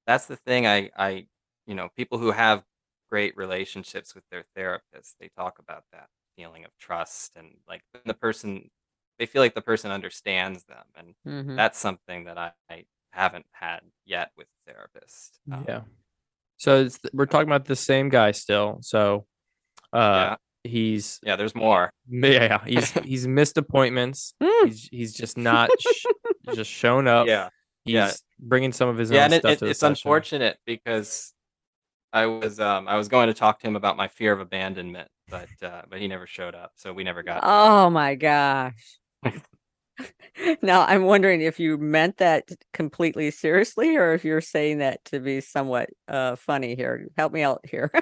That's 0.07 0.27
the 0.27 0.37
thing. 0.37 0.67
I, 0.67 0.91
I, 0.97 1.29
you 1.67 1.75
know, 1.75 1.89
people 1.89 2.19
who 2.19 2.31
have 2.31 2.65
great 3.09 3.37
relationships 3.37 4.15
with 4.15 4.25
their 4.29 4.43
therapist, 4.55 5.19
they 5.19 5.29
talk 5.29 5.59
about 5.59 5.85
that 5.91 6.09
feeling 6.37 6.65
of 6.65 6.77
trust 6.77 7.35
and 7.37 7.61
like 7.67 7.83
the 8.05 8.15
person, 8.15 8.71
they 9.19 9.25
feel 9.27 9.41
like 9.41 9.55
the 9.55 9.61
person 9.61 9.91
understands 9.91 10.65
them, 10.65 10.87
and 10.95 11.15
Mhm. 11.25 11.57
that's 11.57 11.79
something 11.79 12.25
that 12.25 12.37
I, 12.37 12.53
I 12.69 12.87
haven't 13.11 13.47
had 13.53 13.91
yet 14.05 14.31
with 14.37 14.49
therapists. 14.67 15.39
Um, 15.51 15.67
yeah 15.67 15.83
so 16.57 16.81
it's, 16.83 16.99
we're 17.13 17.25
talking 17.25 17.49
about 17.49 17.65
the 17.65 17.75
same 17.75 18.09
guy 18.09 18.31
still 18.31 18.79
so 18.81 19.25
uh 19.93 20.35
he's 20.63 21.19
yeah. 21.23 21.35
There's 21.35 21.53
more. 21.53 21.91
yeah 22.09 22.63
he's 22.65 22.91
he's 23.03 23.27
missed 23.27 23.57
appointments 23.57 24.33
Hmm. 24.43 24.67
he's 24.67 24.89
he's 24.91 25.13
just 25.13 25.37
not 25.37 25.69
sh- 25.79 26.05
just 26.55 26.71
shown 26.71 27.07
up 27.07 27.27
Yeah. 27.27 27.49
he's 27.83 27.93
yeah. 27.93 28.11
bringing 28.39 28.71
some 28.73 28.89
of 28.89 28.97
his 28.97 29.11
yeah, 29.11 29.19
own 29.19 29.23
and 29.25 29.33
it, 29.35 29.39
stuff 29.41 29.51
it, 29.51 29.59
to 29.59 29.65
the 29.65 29.71
it's 29.71 29.79
session. 29.79 29.91
unfortunate 29.91 30.57
because 30.65 31.33
I 32.11 32.25
was 32.27 32.59
um 32.59 32.87
I 32.87 32.95
was 32.95 33.09
going 33.09 33.27
to 33.27 33.33
talk 33.33 33.59
to 33.59 33.67
him 33.67 33.75
about 33.75 33.97
my 33.97 34.07
fear 34.07 34.31
of 34.31 34.39
abandonment, 34.39 35.09
but 35.29 35.49
uh, 35.61 35.81
but 35.89 35.99
he 35.99 36.07
never 36.07 36.25
showed 36.25 36.55
up, 36.55 36.71
so 36.77 36.93
we 36.93 37.03
never 37.03 37.23
got. 37.23 37.41
Oh 37.43 37.89
my 37.89 38.15
gosh. 38.15 38.73
now 40.61 40.85
I'm 40.85 41.03
wondering 41.03 41.41
if 41.41 41.59
you 41.59 41.77
meant 41.77 42.17
that 42.17 42.49
completely 42.73 43.31
seriously 43.31 43.95
or 43.95 44.13
if 44.13 44.25
you're 44.25 44.41
saying 44.41 44.79
that 44.79 45.03
to 45.05 45.19
be 45.19 45.41
somewhat 45.41 45.89
uh 46.07 46.35
funny 46.35 46.75
here. 46.75 47.07
Help 47.17 47.33
me 47.33 47.41
out 47.41 47.61
here. 47.69 47.91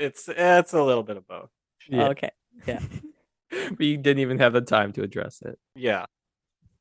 It's 0.00 0.28
it's 0.28 0.74
a 0.74 0.82
little 0.82 1.02
bit 1.02 1.16
of 1.16 1.26
both. 1.26 1.50
Yeah. 1.88 2.10
Okay. 2.10 2.30
but 2.66 3.80
you 3.80 3.96
didn't 3.96 4.20
even 4.20 4.38
have 4.38 4.52
the 4.52 4.60
time 4.60 4.92
to 4.92 5.02
address 5.02 5.42
it 5.44 5.58
Yeah, 5.74 6.06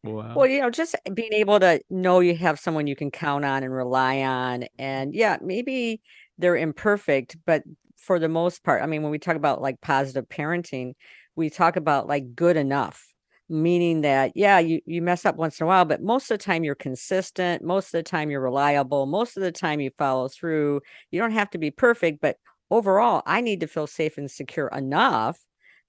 wow 0.03 0.35
Well, 0.35 0.47
you 0.47 0.61
know, 0.61 0.69
just 0.69 0.95
being 1.13 1.33
able 1.33 1.59
to 1.59 1.81
know 1.89 2.19
you 2.19 2.35
have 2.35 2.59
someone 2.59 2.87
you 2.87 2.95
can 2.95 3.11
count 3.11 3.45
on 3.45 3.63
and 3.63 3.73
rely 3.73 4.21
on. 4.21 4.65
And 4.77 5.13
yeah, 5.15 5.37
maybe 5.41 6.01
they're 6.37 6.55
imperfect, 6.55 7.37
but 7.45 7.63
for 7.97 8.19
the 8.19 8.29
most 8.29 8.63
part, 8.63 8.83
I 8.83 8.85
mean, 8.85 9.01
when 9.01 9.11
we 9.11 9.19
talk 9.19 9.35
about 9.35 9.61
like 9.61 9.81
positive 9.81 10.29
parenting, 10.29 10.93
we 11.35 11.49
talk 11.49 11.75
about 11.75 12.07
like 12.07 12.35
good 12.35 12.57
enough, 12.57 13.03
meaning 13.49 14.01
that, 14.01 14.31
yeah, 14.35 14.59
you, 14.59 14.81
you 14.85 15.01
mess 15.01 15.25
up 15.25 15.35
once 15.35 15.59
in 15.59 15.65
a 15.65 15.67
while, 15.67 15.85
but 15.85 16.01
most 16.01 16.29
of 16.29 16.37
the 16.37 16.43
time 16.43 16.63
you're 16.63 16.75
consistent. 16.75 17.63
Most 17.63 17.87
of 17.87 17.91
the 17.93 18.03
time 18.03 18.29
you're 18.29 18.41
reliable. 18.41 19.05
Most 19.05 19.37
of 19.37 19.43
the 19.43 19.51
time 19.51 19.79
you 19.79 19.91
follow 19.97 20.27
through. 20.27 20.81
You 21.11 21.19
don't 21.19 21.31
have 21.31 21.49
to 21.51 21.57
be 21.57 21.71
perfect, 21.71 22.19
but 22.21 22.37
overall, 22.69 23.23
I 23.25 23.41
need 23.41 23.61
to 23.61 23.67
feel 23.67 23.87
safe 23.87 24.17
and 24.17 24.29
secure 24.29 24.67
enough 24.67 25.39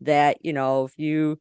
that, 0.01 0.39
you 0.43 0.53
know, 0.53 0.85
if 0.85 0.93
you 0.97 1.41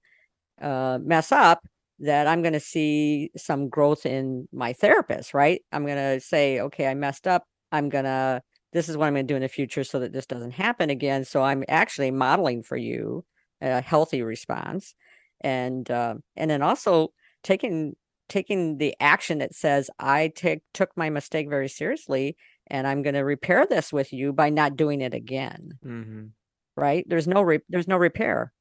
uh, 0.62 0.98
mess 1.02 1.32
up, 1.32 1.66
that 2.00 2.28
I'm 2.28 2.42
going 2.42 2.54
to 2.54 2.60
see 2.60 3.32
some 3.36 3.70
growth 3.70 4.06
in 4.06 4.48
my 4.52 4.74
therapist, 4.74 5.34
right? 5.34 5.62
I'm 5.72 5.86
going 5.86 5.98
to 5.98 6.20
say, 6.20 6.60
okay, 6.60 6.88
I 6.88 6.94
messed 6.94 7.28
up. 7.28 7.44
I'm 7.72 7.90
going 7.90 8.06
to, 8.06 8.42
this 8.72 8.88
is 8.88 8.96
what 8.98 9.08
I'm 9.08 9.14
going 9.14 9.26
to 9.26 9.32
do 9.34 9.36
in 9.36 9.42
the 9.42 9.48
future 9.48 9.84
so 9.84 10.00
that 10.00 10.14
this 10.14 10.28
doesn't 10.28 10.52
happen 10.52 10.90
again. 10.90 11.26
So 11.26 11.42
I'm 11.42 11.64
actually 11.68 12.12
modeling 12.12 12.62
for 12.62 12.78
you 12.78 13.26
a 13.62 13.82
healthy 13.82 14.22
response. 14.22 14.94
And, 15.42 15.90
uh, 15.90 16.16
and 16.36 16.50
then 16.50 16.62
also 16.62 17.14
taking, 17.44 17.96
taking 18.30 18.78
the 18.78 18.96
action 19.00 19.40
that 19.40 19.54
says, 19.56 19.90
I 20.00 20.30
take, 20.36 20.62
took 20.74 20.96
my 20.98 21.10
mistake 21.10 21.50
very 21.50 21.70
seriously 21.70 22.38
and 22.68 22.86
I'm 22.86 23.02
going 23.02 23.16
to 23.16 23.22
repair 23.22 23.66
this 23.66 23.94
with 23.94 24.12
you 24.12 24.34
by 24.34 24.50
not 24.50 24.76
doing 24.76 25.02
it 25.02 25.14
again. 25.14 25.80
hmm 25.82 26.28
Right. 26.76 27.06
There's 27.08 27.28
no, 27.28 27.42
re- 27.42 27.62
there's 27.70 27.88
no 27.88 27.98
repair. 27.98 28.54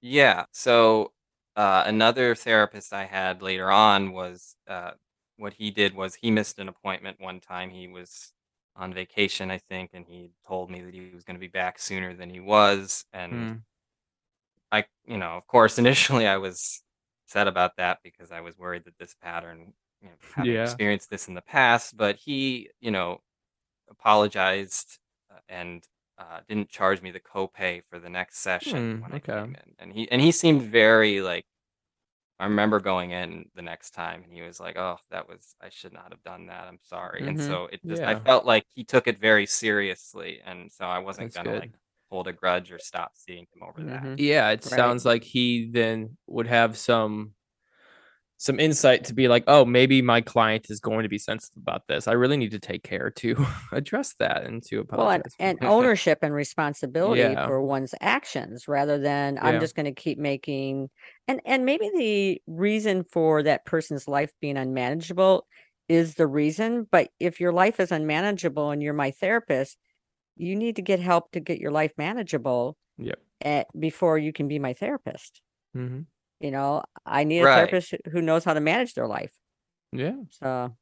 yeah. 0.00 0.46
So 0.52 1.12
uh, 1.56 1.84
another 1.86 2.34
therapist 2.34 2.92
I 2.92 3.04
had 3.04 3.42
later 3.42 3.70
on 3.70 4.12
was 4.12 4.56
uh, 4.68 4.92
what 5.36 5.54
he 5.54 5.70
did 5.70 5.94
was 5.94 6.14
he 6.14 6.30
missed 6.30 6.58
an 6.58 6.68
appointment 6.68 7.20
one 7.20 7.40
time. 7.40 7.70
He 7.70 7.88
was 7.88 8.32
on 8.76 8.94
vacation, 8.94 9.50
I 9.50 9.58
think, 9.58 9.90
and 9.92 10.06
he 10.06 10.30
told 10.46 10.70
me 10.70 10.80
that 10.82 10.94
he 10.94 11.10
was 11.12 11.24
going 11.24 11.36
to 11.36 11.40
be 11.40 11.46
back 11.48 11.78
sooner 11.78 12.14
than 12.14 12.30
he 12.30 12.40
was, 12.40 13.04
and 13.12 13.32
Mm. 13.32 13.62
I, 14.72 14.86
you 15.06 15.18
know, 15.18 15.32
of 15.38 15.48
course, 15.48 15.78
initially 15.80 16.28
I 16.28 16.38
was 16.38 16.82
sad 17.26 17.48
about 17.48 17.76
that 17.78 18.00
because 18.04 18.32
I 18.32 18.42
was 18.42 18.58
worried 18.58 18.84
that 18.86 18.98
this 18.98 19.16
pattern, 19.22 19.74
you 20.02 20.08
know, 20.10 20.16
having 20.32 20.56
Yeah. 20.56 20.58
experienced 20.58 21.10
this 21.10 21.28
in 21.28 21.34
the 21.34 21.42
past, 21.42 21.96
but 21.98 22.16
he, 22.16 22.70
you 22.80 22.92
know, 22.92 23.20
apologized 23.90 24.98
uh, 25.32 25.40
and 25.48 25.84
uh, 26.18 26.40
didn't 26.48 26.70
charge 26.70 27.02
me 27.02 27.10
the 27.12 27.20
copay 27.20 27.82
for 27.90 27.98
the 28.00 28.10
next 28.10 28.38
session 28.40 28.84
Hmm, 28.84 29.00
when 29.00 29.12
I 29.12 29.18
okay. 29.18 29.44
came 29.44 29.54
in, 29.56 29.74
and 29.78 29.92
he 29.94 30.10
and 30.12 30.20
he 30.22 30.32
seemed 30.32 30.62
very 30.62 31.22
like. 31.22 31.46
I 32.38 32.46
remember 32.46 32.80
going 32.80 33.12
in 33.12 33.50
the 33.54 33.62
next 33.62 33.92
time, 33.92 34.22
and 34.24 34.32
he 34.32 34.42
was 34.42 34.58
like, 34.60 34.76
"Oh, 34.76 34.98
that 35.10 35.28
was 35.28 35.54
I 35.60 35.68
should 35.70 35.92
not 35.92 36.10
have 36.12 36.22
done 36.24 36.46
that. 36.46 36.66
I'm 36.68 36.80
sorry." 36.82 37.26
And 37.26 37.38
Mhm. 37.38 37.38
so 37.38 37.66
it 37.72 37.82
just 37.88 38.02
I 38.04 38.14
felt 38.16 38.44
like 38.44 38.66
he 38.74 38.84
took 38.84 39.06
it 39.06 39.18
very 39.18 39.46
seriously, 39.46 40.40
and 40.44 40.70
so 40.72 40.86
I 40.86 40.98
wasn't 40.98 41.32
That's 41.32 41.34
gonna 41.34 41.54
good. 41.54 41.62
like 41.62 41.70
hold 42.12 42.28
a 42.28 42.32
grudge 42.34 42.72
or 42.72 42.78
stop 42.78 43.12
seeing 43.16 43.46
him 43.54 43.62
over 43.62 43.84
that. 43.84 44.08
Mhm. 44.08 44.16
Yeah, 44.16 44.50
it 44.50 44.64
Right. 44.64 44.64
sounds 44.64 45.04
like 45.04 45.24
he 45.24 45.70
then 45.72 46.18
would 46.28 46.46
have 46.46 46.76
some 46.78 47.34
some 48.38 48.58
insight 48.58 49.04
to 49.04 49.14
be 49.14 49.28
like, 49.28 49.44
oh, 49.46 49.64
maybe 49.64 50.02
my 50.02 50.20
client 50.20 50.66
is 50.68 50.80
going 50.80 51.04
to 51.04 51.08
be 51.08 51.18
sensitive 51.18 51.62
about 51.62 51.86
this. 51.86 52.08
I 52.08 52.12
really 52.12 52.36
need 52.36 52.50
to 52.50 52.58
take 52.58 52.82
care 52.82 53.10
to 53.10 53.46
address 53.72 54.14
that 54.18 54.44
and 54.44 54.62
to 54.64 54.80
Well, 54.94 55.08
and, 55.10 55.22
apologize. 55.22 55.36
and 55.38 55.58
ownership 55.62 56.18
and 56.22 56.34
responsibility 56.34 57.34
Yeah. 57.34 57.42
for 57.42 57.62
one's 57.62 57.94
actions 58.02 58.68
rather 58.68 58.98
than 58.98 59.38
I'm 59.38 59.58
just 59.58 59.74
going 59.74 59.86
to 59.86 59.92
keep 59.94 60.18
making 60.18 60.90
and 61.26 61.40
and 61.46 61.64
maybe 61.64 61.90
the 61.96 62.42
reason 62.46 63.02
for 63.04 63.42
that 63.42 63.64
person's 63.64 64.06
life 64.06 64.32
being 64.40 64.58
unmanageable 64.58 65.46
is 65.88 66.14
the 66.16 66.26
reason, 66.26 66.86
but 66.90 67.10
if 67.20 67.40
your 67.40 67.52
life 67.52 67.80
is 67.80 67.90
unmanageable 67.90 68.70
and 68.70 68.82
you're 68.82 68.92
my 68.94 69.10
therapist, 69.12 69.78
you 70.36 70.56
need 70.56 70.76
to 70.76 70.82
get 70.82 71.00
help 71.00 71.32
to 71.32 71.40
get 71.40 71.58
your 71.60 71.70
life 71.72 71.92
manageable 71.98 72.76
Yep. 72.98 73.22
at, 73.42 73.68
before 73.78 74.18
you 74.18 74.32
can 74.32 74.48
be 74.48 74.58
my 74.58 74.74
therapist. 74.74 75.42
Mhm. 75.74 76.06
You 76.40 76.50
know, 76.50 76.82
I 77.06 77.24
need 77.24 77.40
a 77.42 77.46
Right. 77.46 77.48
therapist 77.48 77.92
who- 77.92 78.10
who 78.12 78.22
knows 78.22 78.44
how 78.44 78.54
to 78.54 78.60
manage 78.60 78.94
their 78.94 79.06
life. 79.08 79.34
Yeah. 79.92 80.16
So, 80.30 80.76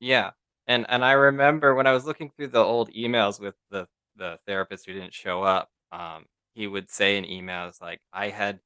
Yeah. 0.00 0.32
And 0.66 0.86
and 0.88 1.04
I 1.04 1.12
remember 1.12 1.74
when 1.74 1.86
I 1.86 1.92
was 1.92 2.04
looking 2.06 2.30
through 2.30 2.48
the 2.48 2.62
old 2.62 2.90
emails 2.92 3.40
with 3.40 3.56
the 3.70 3.88
the 4.16 4.38
therapist 4.46 4.86
who 4.86 4.92
didn't 4.92 5.14
show 5.14 5.42
up, 5.42 5.70
um, 5.90 6.26
he 6.54 6.66
would 6.66 6.90
say 6.90 7.16
in 7.16 7.24
emails 7.24 7.80
like 7.80 8.00
I 8.12 8.28
had 8.28 8.60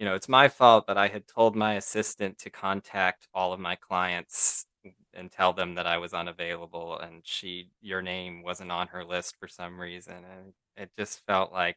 you 0.00 0.06
know, 0.06 0.14
it's 0.16 0.28
my 0.28 0.48
fault 0.48 0.86
that 0.88 0.98
I 0.98 1.08
had 1.08 1.26
told 1.28 1.56
my 1.56 1.74
assistant 1.74 2.38
to 2.40 2.50
contact 2.50 3.28
all 3.34 3.52
of 3.54 3.60
my 3.60 3.76
clients 3.76 4.66
and 5.16 5.30
tell 5.30 5.52
them 5.52 5.74
that 5.76 5.86
I 5.86 5.98
was 5.98 6.12
unavailable 6.14 6.98
and 6.98 7.20
she 7.24 7.70
your 7.80 8.02
name 8.02 8.42
wasn't 8.42 8.70
on 8.72 8.88
her 8.88 9.04
list 9.04 9.36
for 9.38 9.48
some 9.48 9.80
reason 9.80 10.14
and 10.16 10.52
it 10.76 10.90
just 10.98 11.24
felt 11.26 11.52
like 11.52 11.76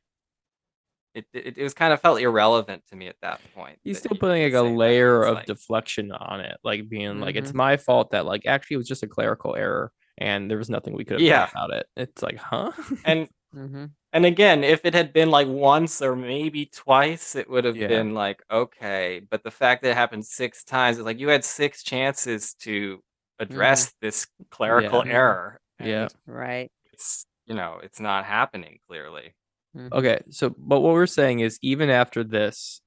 it 1.13 1.25
it, 1.33 1.57
it 1.57 1.63
was 1.63 1.73
kind 1.73 1.93
of 1.93 2.01
felt 2.01 2.19
irrelevant 2.21 2.83
to 2.89 2.95
me 2.95 3.07
at 3.07 3.15
that 3.21 3.39
point. 3.55 3.79
He's 3.83 4.01
that 4.01 4.09
still 4.09 4.17
putting 4.17 4.43
like 4.43 4.53
a 4.53 4.61
layer 4.61 5.23
of 5.23 5.35
like- 5.35 5.45
deflection 5.45 6.11
on 6.11 6.41
it, 6.41 6.57
like 6.63 6.89
being 6.89 7.19
like, 7.19 7.35
it's 7.35 7.51
Mhm. 7.51 7.55
my 7.55 7.77
fault 7.77 8.11
that 8.11 8.25
like 8.25 8.45
actually 8.45 8.75
it 8.75 8.77
was 8.77 8.87
just 8.87 9.03
a 9.03 9.07
clerical 9.07 9.55
error 9.55 9.91
and 10.19 10.49
there 10.49 10.57
was 10.57 10.69
nothing 10.69 10.93
we 10.95 11.05
could 11.05 11.13
have 11.19 11.21
Yeah. 11.21 11.45
done 11.45 11.49
about 11.51 11.73
it. 11.73 11.87
It's 11.95 12.21
like, 12.21 12.37
huh? 12.37 12.71
and 13.05 13.27
mhm. 13.55 13.91
And 14.13 14.25
again, 14.25 14.63
if 14.63 14.83
it 14.85 14.93
had 14.95 15.13
been 15.13 15.29
like 15.29 15.47
once 15.47 16.01
or 16.01 16.15
maybe 16.15 16.65
twice, 16.65 17.35
it 17.35 17.47
would 17.49 17.65
have 17.65 17.75
Yeah. 17.77 17.87
been 17.87 18.13
like, 18.13 18.41
okay. 18.49 19.21
But 19.29 19.43
the 19.43 19.51
fact 19.51 19.81
that 19.83 19.91
it 19.91 19.95
happened 19.95 20.25
six 20.25 20.63
times 20.63 20.97
is 20.97 21.03
like 21.03 21.19
you 21.19 21.27
had 21.29 21.43
six 21.45 21.83
chances 21.83 22.53
to 22.61 23.01
address 23.39 23.93
this 24.01 24.27
clerical 24.49 25.05
Yeah. 25.05 25.13
error. 25.13 25.59
Yeah. 25.83 26.07
right. 26.25 26.71
It's, 26.93 27.25
you 27.45 27.53
know, 27.55 27.79
it's 27.83 27.99
not 27.99 28.25
happening 28.25 28.79
clearly. 28.87 29.33
Mhm. 29.75 29.91
Okay, 29.91 30.19
so 30.31 30.49
but 30.57 30.79
what 30.79 30.93
we're 30.93 31.05
saying 31.05 31.41
is 31.41 31.59
even 31.61 31.89
after 31.89 32.23
this 32.23 32.81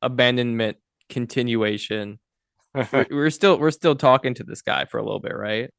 abandonment 0.00 0.78
continuation, 1.08 2.18
we're, 2.74 3.06
we're 3.10 3.30
still 3.30 3.58
we're 3.58 3.70
still 3.70 3.94
talking 3.96 4.34
to 4.34 4.44
this 4.44 4.62
guy 4.62 4.86
for 4.86 4.98
a 4.98 5.02
little 5.02 5.20
bit, 5.20 5.36
right? 5.36 5.70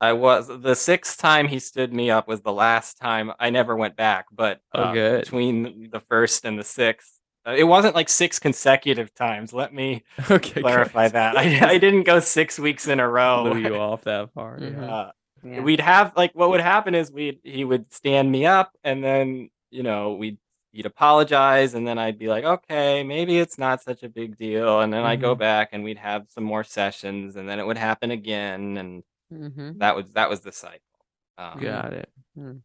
I 0.00 0.14
was 0.14 0.48
the 0.48 0.74
sixth 0.74 1.18
time 1.18 1.46
he 1.46 1.60
stood 1.60 1.92
me 1.94 2.10
up 2.10 2.26
was 2.26 2.40
the 2.42 2.52
last 2.52 2.98
time 2.98 3.30
I 3.38 3.50
never 3.50 3.76
went 3.76 3.94
back, 3.94 4.26
but 4.32 4.58
Oh, 4.74 4.82
uh, 4.82 4.92
good. 4.92 5.20
between 5.24 5.90
the 5.92 6.00
first 6.00 6.44
and 6.44 6.58
the 6.58 6.64
sixth, 6.64 7.20
it 7.46 7.64
wasn't 7.64 7.94
like 7.94 8.08
six 8.08 8.38
consecutive 8.38 9.14
times. 9.14 9.52
Let 9.52 9.72
me 9.74 10.04
Okay, 10.30 10.60
clarify 10.60 11.06
good. 11.08 11.12
that. 11.14 11.36
I, 11.38 11.70
I 11.74 11.78
didn't 11.78 12.04
go 12.04 12.20
six 12.20 12.58
weeks 12.58 12.86
in 12.88 13.00
a 13.00 13.08
row. 13.08 13.44
blew 13.50 13.58
you 13.60 13.76
off 13.78 14.02
that 14.02 14.32
far. 14.32 14.58
Mhm. 14.58 14.72
Yeah. 14.80 14.94
Uh, 14.94 15.12
Yeah. 15.44 15.60
we'd 15.62 15.80
have 15.80 16.12
like 16.16 16.32
what 16.34 16.50
would 16.50 16.60
happen 16.60 16.94
is 16.94 17.10
we 17.10 17.26
would 17.26 17.38
he 17.42 17.64
would 17.64 17.92
stand 17.92 18.30
me 18.30 18.46
up 18.46 18.76
and 18.84 19.02
then 19.02 19.50
you 19.72 19.82
know 19.82 20.14
we'd 20.14 20.38
he'd 20.72 20.86
apologize 20.86 21.74
and 21.74 21.86
then 21.86 21.98
I'd 21.98 22.18
be 22.18 22.28
like, 22.28 22.44
okay, 22.44 23.02
maybe 23.02 23.38
it's 23.38 23.58
not 23.58 23.82
such 23.82 24.02
a 24.04 24.08
big 24.08 24.38
deal. 24.38 24.80
And 24.80 24.92
then 24.92 25.04
I'd 25.04 25.20
go 25.20 25.34
Mhm. 25.34 25.38
back 25.40 25.70
and 25.72 25.82
we'd 25.84 25.98
have 25.98 26.26
some 26.30 26.44
more 26.44 26.64
sessions 26.64 27.34
and 27.36 27.48
then 27.48 27.58
it 27.58 27.66
would 27.66 27.76
happen 27.76 28.10
again. 28.12 28.76
And 28.78 29.02
hmm 29.30 29.78
that 29.78 29.96
was 29.96 30.12
that 30.12 30.30
was 30.30 30.40
the 30.42 30.52
cycle. 30.52 30.78
Um, 31.38 31.58
Got 31.60 31.92
it. 31.92 32.08
Hmm. 32.36 32.58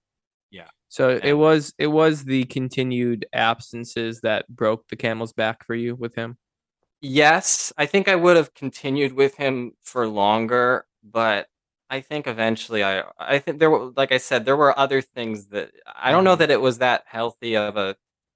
Yeah. 0.52 0.70
So 0.90 1.20
it 1.24 1.34
was 1.34 1.74
it 1.78 1.88
was 1.88 2.24
the 2.26 2.46
continued 2.46 3.26
absences 3.34 4.22
that 4.22 4.48
broke 4.50 4.88
the 4.88 4.96
camel's 4.96 5.34
back 5.34 5.66
for 5.66 5.76
you 5.76 5.96
with 5.96 6.16
him. 6.16 6.38
Yes, 7.02 7.72
I 7.78 7.86
think 7.86 8.08
I 8.08 8.16
would 8.16 8.38
have 8.38 8.54
continued 8.54 9.14
with 9.14 9.36
him 9.36 9.74
for 9.84 10.08
longer, 10.08 10.88
but 11.04 11.48
I 11.90 12.02
think 12.02 12.28
eventually 12.28 12.84
I 12.84 13.04
I 13.20 13.40
think 13.40 13.60
there 13.60 13.70
were 13.70 13.92
like 13.96 14.12
I 14.12 14.18
said 14.18 14.46
there 14.46 14.58
were 14.58 14.78
other 14.78 15.02
things 15.02 15.48
that 15.50 15.72
I 15.96 16.12
don't 16.12 16.24
know 16.24 16.36
Mhm. 16.36 16.40
that 16.40 16.52
it 16.52 16.60
was 16.62 16.80
that 16.80 17.04
healthy 17.08 17.56
of 17.56 17.78
a 17.78 17.96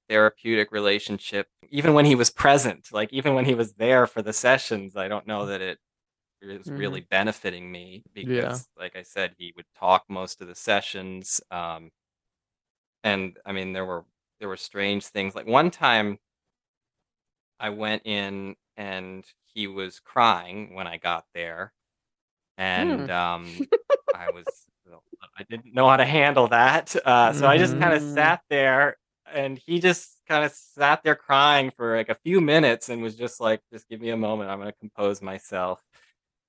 therapeutic 0.09 0.71
relationship 0.71 1.47
even 1.69 1.93
when 1.93 2.05
he 2.05 2.15
was 2.15 2.29
present 2.29 2.91
like 2.91 3.11
even 3.13 3.33
when 3.33 3.45
he 3.45 3.55
was 3.55 3.73
there 3.75 4.05
for 4.07 4.21
the 4.21 4.33
sessions 4.33 4.95
I 4.97 5.07
don't 5.07 5.25
know 5.27 5.45
that 5.47 5.61
it 5.61 5.79
was 6.41 6.71
really 6.75 7.01
benefiting 7.01 7.71
me 7.71 8.03
because 8.13 8.67
like 8.77 8.95
I 8.95 9.03
said 9.03 9.35
he 9.37 9.53
would 9.55 9.65
talk 9.77 10.05
most 10.09 10.41
of 10.41 10.47
the 10.47 10.55
sessions 10.55 11.41
um 11.51 11.91
and 13.03 13.37
I 13.45 13.51
mean 13.53 13.73
there 13.73 13.85
were 13.85 14.05
there 14.39 14.49
were 14.49 14.57
strange 14.57 15.05
things 15.07 15.35
like 15.35 15.47
one 15.47 15.71
time 15.71 16.19
I 17.59 17.69
went 17.69 18.03
in 18.05 18.55
and 18.77 19.25
he 19.53 19.67
was 19.67 19.99
crying 19.99 20.73
when 20.73 20.87
I 20.87 20.97
got 20.97 21.25
there. 21.33 21.73
And 22.57 23.09
um, 23.09 23.67
I 24.13 24.29
was, 24.29 24.67
I 25.37 25.43
didn't 25.49 25.73
know 25.73 25.89
how 25.89 25.97
to 25.97 26.05
handle 26.05 26.47
that. 26.49 26.95
Uh, 27.05 27.33
so 27.33 27.47
I 27.49 27.57
just 27.57 27.77
kind 27.77 27.93
of 27.93 28.01
Mhm. 28.01 28.03
sat 28.03 28.41
there 28.49 28.97
and 29.31 29.57
he 29.59 29.79
just 29.79 30.19
kind 30.27 30.45
of 30.45 30.51
sat 30.51 31.03
there 31.03 31.15
crying 31.15 31.71
for 31.71 31.97
like 31.97 32.09
a 32.09 32.15
few 32.15 32.41
minutes 32.41 32.89
and 32.89 33.01
was 33.01 33.15
just 33.15 33.39
like, 33.41 33.61
just 33.71 33.87
give 33.89 34.01
me 34.01 34.09
a 34.09 34.17
moment. 34.17 34.49
I'm 34.49 34.59
going 34.59 34.71
to 34.71 34.79
compose 34.79 35.21
myself. 35.21 35.81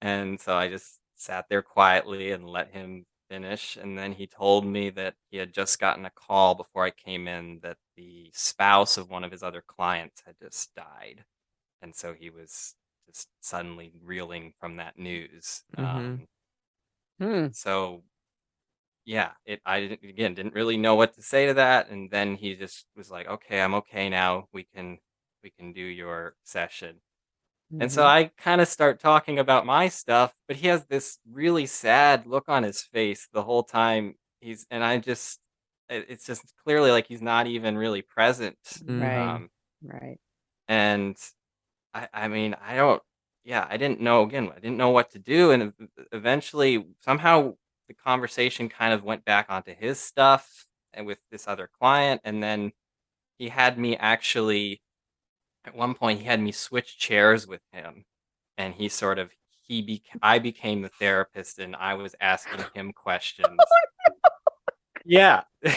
And 0.03 0.41
so 0.41 0.57
I 0.57 0.69
just 0.69 0.99
sat 1.17 1.47
there 1.51 1.62
quietly 1.62 2.33
and 2.33 2.49
let 2.49 2.71
him 2.73 3.07
finish. 3.33 3.77
And 3.77 3.97
then 3.99 4.12
he 4.12 4.27
told 4.27 4.66
me 4.66 4.90
that 4.90 5.14
he 5.31 5.38
had 5.38 5.55
just 5.55 5.81
gotten 5.81 6.05
a 6.05 6.11
call 6.11 6.55
before 6.55 6.85
I 6.85 6.90
came 6.90 7.29
in 7.29 7.61
that 7.62 7.79
the 7.97 8.31
spouse 8.35 8.99
of 8.99 9.11
one 9.11 9.25
of 9.25 9.33
his 9.33 9.42
other 9.42 9.62
clients 9.66 10.23
had 10.27 10.37
just 10.40 10.75
died. 10.75 11.25
And 11.83 11.95
so 11.97 12.14
he 12.14 12.31
was 12.31 12.75
just 13.09 13.29
suddenly 13.42 13.92
reeling 14.05 14.55
from 14.61 14.77
that 14.77 14.99
news. 14.99 15.64
Mhm. 15.79 15.85
Um, 15.87 16.27
Hmm. 17.18 17.47
so 17.51 18.03
yeah, 19.05 19.33
it 19.45 19.61
I 19.66 19.81
didn't, 19.81 20.05
again 20.05 20.35
didn't 20.35 20.55
really 20.55 20.77
know 20.77 20.95
what 20.95 21.14
to 21.14 21.23
say 21.23 21.47
to 21.47 21.55
that. 21.55 21.90
And 21.90 22.11
then 22.11 22.37
he 22.37 22.55
just 22.55 22.87
was 22.97 23.11
like, 23.11 23.27
okay, 23.29 23.61
I'm 23.61 23.75
okay 23.75 24.09
now. 24.09 24.49
We 24.53 24.64
can 24.64 24.99
we 25.42 25.51
can 25.51 25.73
do 25.73 25.83
your 25.83 26.35
session. 26.45 27.01
And 27.81 27.91
so 27.91 28.05
Mhm. 28.05 28.07
I 28.07 28.27
kind 28.39 28.61
of 28.61 28.69
start 28.69 29.01
talking 29.01 29.39
about 29.39 29.67
my 29.67 29.89
stuff, 29.89 30.35
but 30.49 30.57
he 30.57 30.69
has 30.69 30.87
this 30.87 31.19
really 31.31 31.67
sad 31.67 32.27
look 32.27 32.49
on 32.49 32.63
his 32.63 32.83
face 32.83 33.29
the 33.33 33.43
whole 33.43 33.65
time. 33.65 34.17
He's 34.41 34.67
and 34.71 34.85
I 34.85 34.99
just 34.99 35.41
it's 35.89 36.27
just 36.27 36.55
clearly 36.65 36.91
like 36.91 37.07
he's 37.09 37.23
not 37.23 37.47
even 37.49 37.77
really 37.77 38.03
present. 38.03 38.59
Right. 38.87 39.45
Um, 39.45 39.51
right. 39.83 40.21
and 40.69 41.17
I 41.95 42.09
I 42.15 42.29
mean, 42.29 42.55
I 42.63 42.77
don't 42.77 43.03
yeah, 43.45 43.67
I 43.71 43.79
didn't 43.79 44.01
know 44.01 44.25
again, 44.25 44.51
I 44.53 44.61
didn't 44.61 44.77
know 44.79 44.91
what 44.91 45.11
to 45.13 45.21
do 45.21 45.53
and 45.53 45.73
eventually 46.13 46.87
somehow 47.01 47.57
the 47.89 47.95
conversation 47.95 48.69
kind 48.69 48.95
of 48.95 49.05
went 49.05 49.25
back 49.27 49.49
onto 49.51 49.75
his 49.75 50.01
stuff 50.01 50.67
and 50.95 51.07
with 51.07 51.21
this 51.31 51.49
other 51.49 51.69
client 51.81 52.21
and 52.25 52.43
then 52.43 52.73
he 53.39 53.49
had 53.51 53.79
me 53.79 53.97
actually 53.97 54.83
at 55.64 55.75
one 55.75 55.94
point 55.94 56.18
he 56.20 56.25
had 56.25 56.40
me 56.40 56.53
switch 56.53 56.98
chairs 56.98 57.46
with 57.46 57.61
him 57.72 58.05
and 58.59 58.75
he 58.75 58.88
sort 58.88 59.18
of 59.18 59.31
he 59.66 59.81
be 59.83 60.03
I 60.22 60.38
became 60.38 60.83
the 60.83 60.88
therapist 60.90 61.59
and 61.59 61.75
I 61.77 61.94
was 61.94 62.14
asking 62.20 62.64
him 62.75 62.92
questions. 62.96 63.57
Yeah. 65.05 65.42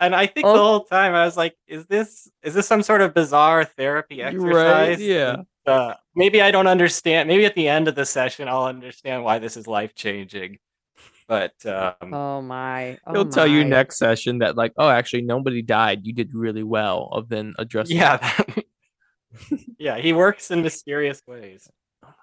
And 0.00 0.16
I 0.16 0.26
think 0.26 0.44
Oh. 0.48 0.52
the 0.54 0.58
whole 0.58 0.84
time 0.84 1.14
I 1.14 1.24
was 1.24 1.36
like, 1.36 1.54
"Is 1.68 1.86
this 1.86 2.28
is 2.42 2.54
this 2.54 2.66
some 2.66 2.82
sort 2.82 3.02
of 3.02 3.14
bizarre 3.14 3.64
therapy 3.64 4.20
Right, 4.20 4.34
exercise?" 4.34 5.00
yeah. 5.00 5.34
And, 5.34 5.46
uh, 5.64 5.94
maybe 6.16 6.42
I 6.42 6.50
don't 6.50 6.66
understand. 6.66 7.28
Maybe 7.28 7.44
at 7.46 7.54
the 7.54 7.68
end 7.68 7.86
of 7.86 7.94
the 7.94 8.04
session 8.04 8.48
I'll 8.48 8.64
understand 8.64 9.22
why 9.22 9.38
this 9.38 9.56
is 9.56 9.68
life 9.68 9.94
changing. 9.94 10.58
But 11.28 11.54
um, 11.66 12.12
Oh 12.12 12.42
my. 12.42 12.98
Oh 13.06 13.12
He'll 13.12 13.28
tell 13.28 13.46
you 13.46 13.62
next 13.64 13.98
session 13.98 14.38
that 14.38 14.56
like, 14.56 14.72
oh, 14.76 14.88
actually 14.88 15.22
nobody 15.22 15.62
died. 15.62 16.04
You 16.04 16.12
did 16.12 16.34
really 16.34 16.64
well 16.64 17.08
of 17.12 17.28
then 17.28 17.54
addressing. 17.60 17.96
yeah, 17.96 18.16
that- 18.16 18.64
yeah, 19.78 19.98
he 19.98 20.12
works 20.12 20.50
in 20.50 20.62
mysterious 20.62 21.22
ways. 21.26 21.68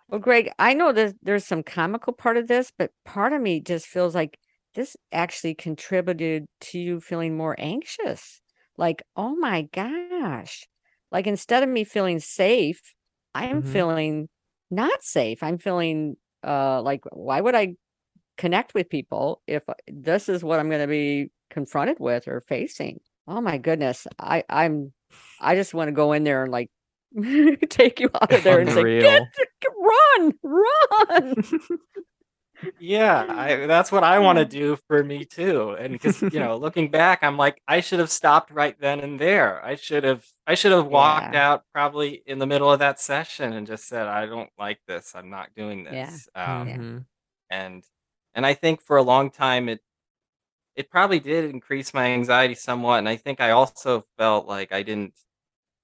Well, 0.07 0.19
Greg, 0.19 0.51
I 0.59 0.73
know 0.73 0.91
that 0.93 1.15
there's 1.21 1.45
some 1.45 1.63
comical 1.63 2.13
part 2.13 2.37
of 2.37 2.47
this, 2.47 2.71
but 2.77 2.91
part 3.05 3.33
of 3.33 3.41
me 3.41 3.59
just 3.59 3.87
feels 3.87 4.15
like 4.15 4.39
this 4.75 4.95
actually 5.11 5.55
contributed 5.55 6.47
to 6.61 6.79
you 6.79 6.99
feeling 7.01 7.37
more 7.37 7.55
anxious. 7.59 8.41
Like, 8.77 9.03
oh 9.15 9.35
my 9.35 9.63
gosh. 9.63 10.67
Like 11.11 11.27
instead 11.27 11.63
of 11.63 11.69
me 11.69 11.83
feeling 11.83 12.19
safe, 12.19 12.81
I'm 13.35 13.61
Mhm. 13.61 13.63
feeling 13.63 14.29
not 14.71 15.03
safe. 15.03 15.43
I'm 15.43 15.57
feeling 15.57 16.17
uh 16.43 16.81
like 16.81 17.01
why 17.11 17.41
would 17.41 17.55
I 17.55 17.75
connect 18.37 18.73
with 18.73 18.89
people 18.89 19.41
if 19.47 19.65
this 19.87 20.29
is 20.29 20.43
what 20.43 20.59
I'm 20.59 20.69
going 20.69 20.81
to 20.81 20.87
be 20.87 21.31
confronted 21.49 21.97
with 21.99 22.27
or 22.27 22.41
facing? 22.41 23.01
Oh 23.27 23.41
my 23.41 23.57
goodness. 23.57 24.07
I 24.19 24.43
I'm 24.49 24.93
I 25.39 25.55
just 25.55 25.73
want 25.73 25.89
to 25.89 25.93
go 25.93 26.13
in 26.13 26.23
there 26.23 26.43
and 26.43 26.51
like 26.51 26.69
take 27.69 27.99
you 27.99 28.09
out 28.21 28.31
of 28.31 28.43
there 28.43 28.59
and 28.59 28.69
say, 28.69 28.79
Unreal. 28.79 29.01
Get, 29.01 29.71
run, 29.77 30.33
run. 30.43 31.35
Yeah, 32.77 33.25
I, 33.29 33.67
that's 33.67 33.89
what 33.89 34.03
I 34.03 34.19
want 34.19 34.37
to 34.37 34.43
do 34.43 34.77
for 34.89 35.01
me 35.01 35.23
too. 35.23 35.77
And 35.79 35.93
because 35.93 36.21
you 36.21 36.41
know, 36.41 36.57
looking 36.57 36.91
back, 36.91 37.19
I'm 37.21 37.37
like, 37.37 37.61
I 37.69 37.79
should 37.79 37.99
have 37.99 38.09
stopped 38.11 38.51
right 38.51 38.75
then 38.81 38.99
and 38.99 39.17
there. 39.17 39.63
I 39.63 39.75
should 39.75 40.03
have, 40.03 40.25
I 40.45 40.55
should 40.55 40.73
have 40.73 40.87
walked 40.87 41.33
Yeah. 41.35 41.51
out 41.53 41.63
probably 41.73 42.21
in 42.25 42.37
the 42.37 42.45
middle 42.45 42.69
of 42.69 42.79
that 42.79 42.99
session 42.99 43.53
and 43.53 43.65
just 43.65 43.87
said, 43.87 44.07
I 44.07 44.25
don't 44.25 44.49
like 44.59 44.79
this. 44.89 45.13
I'm 45.15 45.29
not 45.29 45.49
doing 45.55 45.85
Yeah. 45.85 46.05
this. 46.07 46.27
Um, 46.35 46.67
Yeah. 46.67 46.75
Mhm. 46.77 47.05
and 47.49 47.83
and 48.35 48.45
I 48.45 48.53
think 48.55 48.81
for 48.81 48.97
a 48.97 49.03
long 49.03 49.31
time 49.31 49.69
it 49.69 49.79
it 50.75 50.89
probably 50.89 51.21
did 51.21 51.49
increase 51.49 51.93
my 51.93 52.07
anxiety 52.07 52.55
somewhat. 52.55 52.97
And 52.99 53.07
I 53.07 53.15
think 53.15 53.39
I 53.39 53.51
also 53.51 54.05
felt 54.17 54.47
like 54.47 54.73
I 54.73 54.83
didn't. 54.83 55.13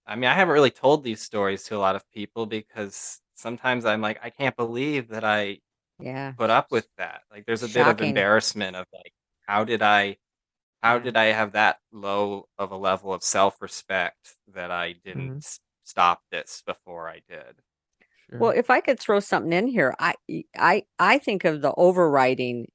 I 0.07 0.15
mean, 0.15 0.29
I 0.29 0.33
haven't 0.33 0.53
really 0.53 0.71
told 0.71 1.03
these 1.03 1.21
stories 1.21 1.63
to 1.65 1.75
a 1.75 1.79
lot 1.79 1.95
of 1.95 2.09
people 2.11 2.45
because 2.45 3.21
sometimes 3.35 3.85
I'm 3.85 4.01
like, 4.01 4.19
I 4.23 4.29
can't 4.29 4.55
believe 4.55 5.09
that 5.09 5.23
I 5.23 5.59
Yeah. 5.99 6.35
put 6.37 6.49
up 6.51 6.71
with 6.71 6.89
that. 6.97 7.23
Like 7.31 7.45
there's 7.45 7.63
a 7.63 7.69
bit 7.69 7.87
of 7.87 8.01
embarrassment 8.01 8.75
of 8.77 8.87
like, 8.93 9.13
how 9.47 9.63
did 9.65 9.81
I 9.81 10.17
how 10.83 10.99
did 10.99 11.17
I 11.17 11.25
have 11.27 11.53
that 11.53 11.79
low 11.91 12.49
of 12.57 12.71
a 12.71 12.77
level 12.77 13.13
of 13.13 13.23
self-respect 13.23 14.35
that 14.49 14.71
I 14.71 14.93
didn't 14.93 15.35
Mhm. 15.35 15.41
stop 15.85 16.23
this 16.31 16.63
before 16.65 17.09
I 17.09 17.21
did? 17.29 17.61
Sure. 18.29 18.39
Well, 18.39 18.51
if 18.55 18.69
I 18.69 18.81
could 18.81 18.99
throw 18.99 19.19
something 19.19 19.53
in 19.53 19.67
here, 19.67 19.95
I 19.99 20.15
I 20.57 20.85
I 20.99 21.17
think 21.19 21.45
of 21.45 21.61
the 21.61 21.73
overriding 21.75 22.67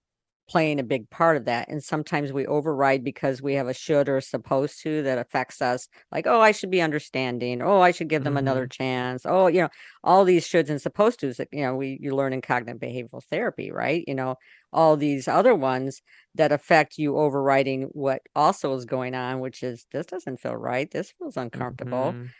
playing 0.50 0.80
a 0.80 0.84
big 0.84 1.08
part 1.10 1.36
of 1.38 1.46
that. 1.46 1.68
And 1.68 1.82
sometimes 1.82 2.32
we 2.32 2.46
override 2.46 3.04
because 3.04 3.40
we 3.40 3.54
have 3.54 3.68
a 3.68 3.74
should 3.74 4.08
or 4.08 4.18
a 4.18 4.22
supposed 4.22 4.82
to 4.82 5.02
that 5.04 5.18
affects 5.18 5.62
us. 5.62 5.88
Like, 6.12 6.26
oh, 6.26 6.40
I 6.40 6.52
should 6.52 6.70
be 6.70 6.82
understanding. 6.82 7.62
Oh, 7.62 7.80
I 7.80 7.92
should 7.92 8.08
give 8.08 8.24
them 8.24 8.36
another 8.36 8.66
chance. 8.66 9.22
Oh, 9.26 9.46
you 9.46 9.62
know, 9.62 9.68
all 10.04 10.24
these 10.24 10.46
shoulds 10.48 10.70
and 10.70 10.82
supposed 10.82 11.20
tos 11.20 11.36
that 11.38 11.48
you 11.52 11.62
know 11.62 11.76
we 11.76 11.98
you 12.00 12.14
learn 12.16 12.32
in 12.32 12.42
cognitive 12.42 12.80
behavioral 12.80 13.22
therapy, 13.24 13.70
right? 13.70 14.04
You 14.08 14.14
know, 14.16 14.36
all 14.72 14.96
these 14.96 15.28
other 15.28 15.54
ones 15.54 16.02
that 16.34 16.52
affect 16.52 16.98
you 16.98 17.16
overriding 17.18 17.84
what 17.92 18.22
also 18.36 18.74
is 18.74 18.84
going 18.84 19.14
on, 19.14 19.40
which 19.40 19.62
is 19.62 19.86
this 19.92 20.06
doesn't 20.06 20.40
feel 20.40 20.56
right. 20.56 20.90
This 20.90 21.10
feels 21.12 21.36
uncomfortable. 21.36 22.16
Mhm. 22.16 22.34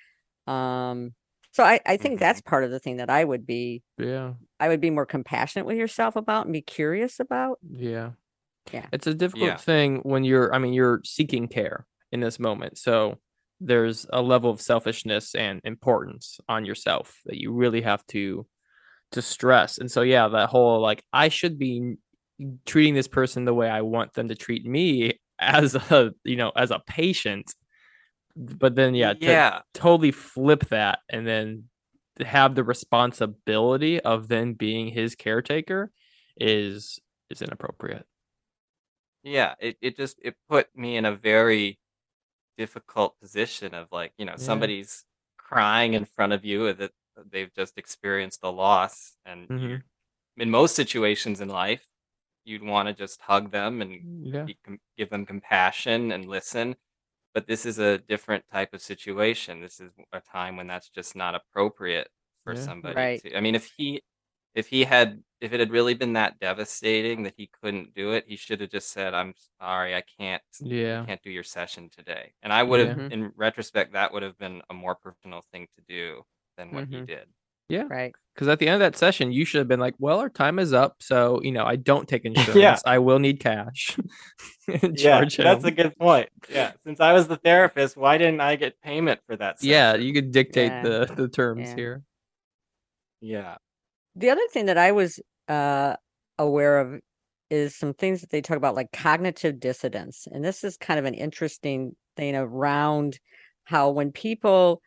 Um, 0.46 1.14
so 1.53 1.65
I, 1.65 1.81
I 1.87 1.97
think 1.97 2.19
that's 2.21 2.41
mm-hmm. 2.41 2.51
part 2.51 2.65
of 2.65 2.71
the 2.71 2.79
thing 2.79 2.99
that 2.99 3.11
I 3.11 3.25
would 3.25 3.47
be 3.47 3.83
Yeah. 3.99 4.35
I 4.59 4.69
would 4.69 4.81
be 4.81 4.91
more 4.91 5.07
compassionate 5.07 5.67
with 5.67 5.77
yourself 5.77 6.17
about 6.17 6.47
and 6.47 6.53
be 6.53 6.63
curious 6.63 7.21
about. 7.21 7.59
Yeah. 7.69 8.11
Yeah. 8.73 8.87
It's 8.93 9.07
a 9.07 9.15
difficult 9.15 9.49
Yeah. 9.49 9.57
thing 9.57 10.01
when 10.03 10.25
you're 10.25 10.55
I 10.55 10.59
mean 10.59 10.73
you're 10.73 11.01
seeking 11.05 11.49
care 11.49 11.87
in 12.13 12.21
this 12.21 12.39
moment. 12.39 12.79
So 12.79 13.19
there's 13.61 14.07
a 14.13 14.23
level 14.23 14.51
of 14.51 14.61
selfishness 14.61 15.35
and 15.35 15.61
importance 15.65 16.41
on 16.49 16.65
yourself 16.65 17.19
that 17.27 17.39
you 17.39 17.53
really 17.53 17.83
have 17.83 18.07
to 18.09 18.47
to 19.13 19.23
stress. 19.23 19.79
And 19.79 19.91
so 19.91 20.03
yeah, 20.03 20.29
that 20.29 20.49
whole 20.49 20.81
like 20.81 21.03
I 21.13 21.29
should 21.29 21.59
be 21.59 21.97
treating 22.65 22.95
this 22.95 23.09
person 23.09 23.45
the 23.45 23.55
way 23.55 23.69
I 23.69 23.83
want 23.83 24.15
them 24.15 24.29
to 24.29 24.35
treat 24.35 24.65
me 24.65 25.19
as 25.39 25.75
a, 25.75 26.13
you 26.25 26.37
know, 26.37 26.53
as 26.55 26.71
a 26.71 26.83
patient. 26.87 27.55
But 28.37 28.75
then 28.75 28.95
yeah, 28.95 29.14
to 29.14 29.43
yeah. 29.43 29.62
totally 29.75 30.12
flip 30.12 30.66
that 30.69 31.01
and 31.09 31.27
then 31.27 31.69
have 32.21 32.55
the 32.55 32.64
responsibility 32.64 34.01
of 34.01 34.29
then 34.29 34.55
being 34.55 34.88
his 34.88 35.14
caretaker 35.14 35.93
is 36.37 36.99
is 37.31 37.43
inappropriate. 37.43 38.07
Yeah, 39.23 39.55
it, 39.61 39.77
it 39.83 39.97
just 39.97 40.19
it 40.23 40.37
put 40.49 40.75
me 40.77 40.97
in 40.97 41.05
a 41.05 41.14
very 41.14 41.79
difficult 42.59 43.19
position 43.21 43.75
of 43.75 43.88
like, 43.93 44.14
you 44.19 44.27
know, 44.27 44.37
Yeah. 44.37 44.37
somebody's 44.37 45.07
crying 45.38 45.95
in 45.95 46.05
front 46.07 46.33
of 46.35 46.45
you 46.45 46.73
that 46.75 46.93
they've 47.27 47.55
just 47.55 47.79
experienced 47.79 48.40
a 48.45 48.51
loss 48.51 49.19
and 49.27 49.51
Mhm. 49.51 49.83
in 50.38 50.51
most 50.51 50.77
situations 50.77 51.40
in 51.40 51.49
life, 51.49 51.88
you'd 52.45 52.62
want 52.64 52.88
to 52.88 52.95
just 52.95 53.21
hug 53.23 53.51
them 53.53 53.83
and 53.83 54.07
Yeah. 54.23 54.49
be, 54.49 54.59
give 54.99 55.11
them 55.11 55.27
compassion 55.27 56.12
and 56.12 56.27
listen. 56.27 56.77
But 57.35 57.47
this 57.47 57.64
is 57.66 57.79
a 57.79 57.99
different 57.99 58.45
type 58.51 58.75
of 58.75 58.83
situation. 58.83 59.61
This 59.61 59.79
is 59.81 59.93
a 60.12 60.21
time 60.21 60.57
when 60.57 60.66
that's 60.66 60.88
just 60.90 61.14
not 61.14 61.35
appropriate 61.35 62.09
for 62.45 62.55
Yeah. 62.55 62.57
somebody. 62.57 63.11
Right. 63.11 63.23
To, 63.23 63.37
I 63.37 63.40
mean, 63.40 63.55
if 63.55 63.66
he, 63.77 64.03
if 64.55 64.69
he 64.69 64.85
had, 64.85 65.23
if 65.40 65.53
it 65.53 65.61
had 65.61 65.71
really 65.71 65.95
been 65.95 66.14
that 66.14 66.40
devastating 66.40 67.23
that 67.25 67.35
he 67.37 67.47
couldn't 67.62 67.95
do 67.95 68.12
it, 68.12 68.27
he 68.27 68.37
should 68.37 68.61
have 68.61 68.71
just 68.71 68.90
said, 68.90 69.14
"I'm 69.14 69.35
sorry, 69.61 69.95
I 69.95 70.03
can't, 70.03 70.43
Yeah. 70.61 71.07
I 71.07 71.11
can't 71.11 71.23
do 71.23 71.31
your 71.31 71.45
session 71.45 71.88
today." 71.90 72.35
And 72.43 72.53
I 72.53 72.62
would 72.64 72.81
have, 72.81 72.97
Yeah. 72.97 73.11
in 73.11 73.33
retrospect, 73.37 73.93
that 73.93 74.12
would 74.12 74.23
have 74.25 74.37
been 74.38 74.62
a 74.71 74.75
more 74.75 74.97
personal 74.97 75.43
thing 75.43 75.69
to 75.77 75.83
do 75.83 76.25
than 76.57 76.73
what 76.73 76.87
he 76.90 77.01
Mhm. 77.01 77.09
did. 77.09 77.33
Yeah. 77.71 77.85
Right. 77.89 78.13
Because 78.35 78.49
at 78.49 78.59
the 78.59 78.69
end 78.69 78.75
of 78.75 78.81
that 78.81 78.97
session, 78.97 79.33
you 79.33 79.45
should 79.45 79.59
have 79.59 79.69
been 79.69 79.81
like, 79.81 79.95
well, 79.99 80.19
our 80.21 80.31
time 80.31 80.59
is 80.59 80.73
up. 80.73 80.97
So, 81.01 81.43
you 81.43 81.53
know, 81.53 81.65
I 81.65 81.77
don't 81.77 82.09
take 82.09 82.25
insurance. 82.25 82.83
I 82.87 82.99
will 82.99 83.19
need 83.19 83.41
cash. 83.41 83.97
And 84.83 84.97
charge 84.97 85.37
that's 85.37 85.65
a 85.65 85.71
good 85.73 85.97
point. 85.99 86.29
Yeah, 86.49 86.73
since 86.85 87.01
I 87.01 87.13
was 87.13 87.27
the 87.27 87.37
therapist, 87.37 87.97
why 87.97 88.19
didn't 88.19 88.41
I 88.41 88.55
get 88.55 88.81
payment 88.83 89.19
for 89.27 89.35
that? 89.37 89.57
Yeah, 89.63 89.97
you 89.97 90.13
could 90.13 90.31
dictate 90.31 90.71
Yeah. 90.71 90.83
the, 90.83 91.13
the 91.17 91.29
terms 91.29 91.71
Yeah. 91.71 91.75
here. 91.77 92.03
yeah, 93.21 93.57
The 94.15 94.31
other 94.31 94.47
thing 94.53 94.67
that 94.67 94.79
I 94.79 94.93
was 94.93 95.19
uh, 95.49 95.97
aware 96.39 96.79
of 96.79 97.01
is 97.51 97.75
some 97.75 97.95
things 97.95 98.21
that 98.21 98.31
they 98.31 98.41
talk 98.41 98.57
about, 98.57 98.77
like 98.77 98.93
cognitive 98.93 99.59
dissidence. 99.59 100.29
And 100.31 100.45
this 100.45 100.63
is 100.63 100.77
kind 100.77 101.01
of 101.01 101.05
an 101.05 101.15
interesting 101.15 101.97
thing 102.17 102.37
around 102.37 103.19
how 103.65 103.91
when 103.91 104.13
people 104.13 104.83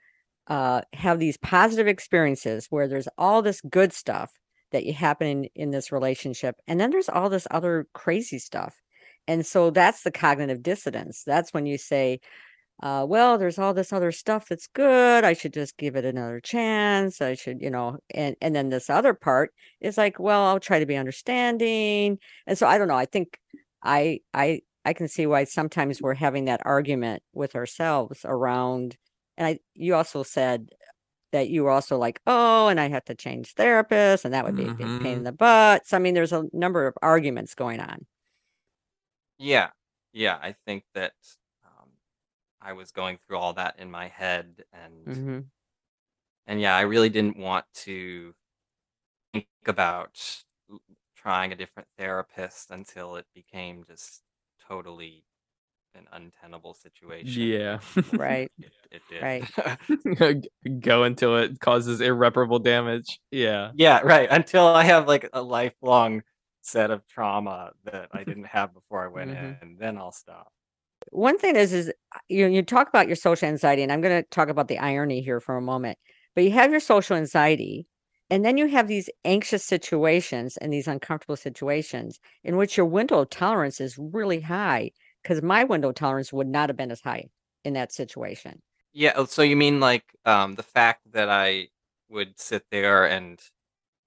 uh, 0.47 0.82
have 0.93 1.19
these 1.19 1.38
positive 1.38 1.88
experiences 1.88 2.67
where 2.69 2.88
there's 2.88 3.08
all 3.17 3.41
this 3.41 3.62
good 3.62 3.93
stuff 3.93 4.32
that 4.71 4.86
you 4.86 4.93
happen 4.93 5.27
in, 5.27 5.43
in 5.56 5.71
this 5.71 5.91
relationship, 5.91 6.56
and 6.67 6.79
then 6.79 6.89
there's 6.91 7.10
all 7.10 7.29
this 7.29 7.47
other 7.51 7.88
crazy 7.93 8.39
stuff. 8.39 8.75
And 9.27 9.45
so 9.45 9.69
that's 9.69 10.03
the 10.03 10.12
cognitive 10.12 10.62
dissonance 10.63 11.23
That's 11.25 11.53
when 11.53 11.65
you 11.65 11.77
say, 11.77 12.19
uh, 12.82 13.06
well, 13.08 13.38
there's 13.38 13.60
all 13.60 13.73
this 13.73 13.93
other 13.93 14.12
stuff 14.12 14.47
that's 14.49 14.67
good. 14.67 15.23
I 15.23 15.34
should 15.34 15.53
just 15.53 15.77
give 15.77 15.95
it 15.95 16.06
another 16.06 16.39
chance. 16.41 17.21
I 17.21 17.36
should, 17.36 17.62
you 17.62 17.69
know, 17.69 17.97
and 18.13 18.36
and 18.41 18.56
then 18.56 18.69
this 18.69 18.89
other 18.89 19.13
part 19.13 19.53
is 19.79 19.97
like, 19.97 20.19
well, 20.19 20.43
I'll 20.43 20.60
try 20.60 20.79
to 20.79 20.86
be 20.86 20.97
understanding. 20.97 22.19
And 22.47 22.58
so 22.58 22.67
I 22.67 22.77
don't 22.77 22.88
know. 22.89 22.97
I 22.97 23.06
think 23.06 23.39
I 23.84 24.19
I 24.34 24.62
I 24.86 24.93
can 24.93 25.08
see 25.08 25.25
why 25.27 25.45
sometimes 25.45 26.01
we're 26.01 26.15
having 26.15 26.45
that 26.45 26.62
argument 26.65 27.23
with 27.34 27.56
ourselves 27.56 28.21
around. 28.25 28.97
And 29.38 29.48
I 29.48 29.60
you 29.74 29.96
also 29.96 30.24
said 30.24 30.69
that 31.34 31.50
you 31.50 31.63
were 31.65 31.72
also 31.72 31.98
like, 31.98 32.22
oh, 32.28 32.67
and 32.69 32.80
I 32.80 32.89
have 32.89 33.06
to 33.06 33.15
change 33.15 33.56
therapists, 33.56 34.26
and 34.26 34.34
that 34.34 34.46
would 34.46 34.56
be 34.56 34.67
a 34.67 34.72
big 34.78 34.91
pain 34.98 35.19
in 35.19 35.24
the 35.26 35.34
butt. 35.34 35.88
So 35.88 35.98
I 35.98 36.02
mean, 36.02 36.13
there's 36.15 36.34
a 36.34 36.46
number 36.54 36.88
of 36.88 36.98
arguments 37.04 37.56
going 37.56 37.80
on. 37.82 38.08
yeah, 39.38 39.72
yeah. 40.12 40.39
I 40.41 40.54
think 40.54 40.86
that 40.93 41.13
um, 41.63 41.91
I 42.62 42.74
was 42.74 42.91
going 42.91 43.17
through 43.19 43.38
all 43.38 43.54
that 43.54 43.80
in 43.80 43.91
my 43.91 44.08
head, 44.08 44.65
and 44.74 45.08
hmm 45.08 45.54
and 46.48 46.60
yeah, 46.60 46.76
I 46.76 46.82
really 46.82 47.10
didn't 47.10 47.38
want 47.38 47.65
to 47.74 48.36
think 49.34 49.48
about 49.67 50.46
trying 51.15 51.52
a 51.52 51.56
different 51.56 51.89
therapist 51.98 52.72
until 52.72 53.15
it 53.15 53.28
became 53.34 53.84
just 53.86 54.24
totally 54.60 55.26
an 55.95 56.08
untenable 56.12 56.73
situation. 56.73 57.43
Yeah. 57.43 57.79
Right. 58.12 58.51
It, 58.62 58.71
it 58.91 59.01
did. 59.10 59.21
Right. 59.23 60.47
Go 60.82 61.03
until 61.03 61.38
it 61.38 61.60
causes 61.60 61.99
irreparable 62.01 62.60
damage. 62.60 63.19
Yeah. 63.32 63.71
Yeah, 63.75 63.99
right. 64.03 64.27
Until 64.32 64.67
I 64.67 64.84
have 64.84 65.08
like 65.08 65.29
a 65.34 65.41
lifelong 65.41 66.23
set 66.62 66.91
of 66.91 67.06
trauma 67.08 67.71
that 67.86 68.10
I 68.13 68.23
didn't 68.23 68.45
have 68.45 68.73
before 68.73 69.03
I 69.03 69.08
went 69.08 69.32
Mhm. 69.32 69.38
in, 69.38 69.58
and 69.62 69.79
then 69.79 69.97
I'll 69.97 70.12
stop. 70.12 70.51
one 71.12 71.38
thing 71.38 71.56
is 71.56 71.73
is 71.73 71.89
uh, 72.15 72.19
you 72.29 72.47
you 72.47 72.62
talk 72.63 72.88
about 72.89 73.08
your 73.08 73.15
social 73.15 73.47
anxiety 73.47 73.84
and 73.84 73.91
i'm 73.91 74.01
going 74.01 74.23
to 74.23 74.27
talk 74.29 74.49
about 74.49 74.67
the 74.67 74.79
irony 74.79 75.21
here 75.21 75.39
for 75.39 75.58
a 75.58 75.62
moment 75.62 75.97
but 76.36 76.43
you 76.43 76.51
have 76.51 76.71
your 76.71 76.79
social 76.79 77.15
anxiety 77.17 77.86
and 78.29 78.43
then 78.45 78.58
you 78.58 78.67
have 78.67 78.88
these 78.88 79.10
anxious 79.25 79.63
situations 79.63 80.58
and 80.58 80.71
these 80.73 80.88
uncomfortable 80.88 81.36
situations 81.36 82.19
in 82.43 82.58
which 82.58 82.77
your 82.77 82.86
window 82.86 83.19
of 83.19 83.29
tolerance 83.29 83.79
is 83.82 83.97
really 83.99 84.41
high 84.41 84.91
because 85.23 85.41
my 85.41 85.63
window 85.63 85.91
tolerance 85.91 86.33
would 86.33 86.47
not 86.47 86.69
have 86.69 86.77
been 86.77 86.91
as 86.91 87.01
high 87.01 87.29
in 87.63 87.73
that 87.73 87.91
situation 87.91 88.62
Yeah, 88.93 89.13
oh, 89.15 89.25
so 89.25 89.41
you 89.41 89.55
mean 89.55 89.79
like 89.79 90.05
um 90.25 90.55
the 90.55 90.63
fact 90.63 91.12
that 91.12 91.29
I 91.29 91.69
would 92.09 92.39
sit 92.39 92.65
there 92.71 93.05
and 93.07 93.41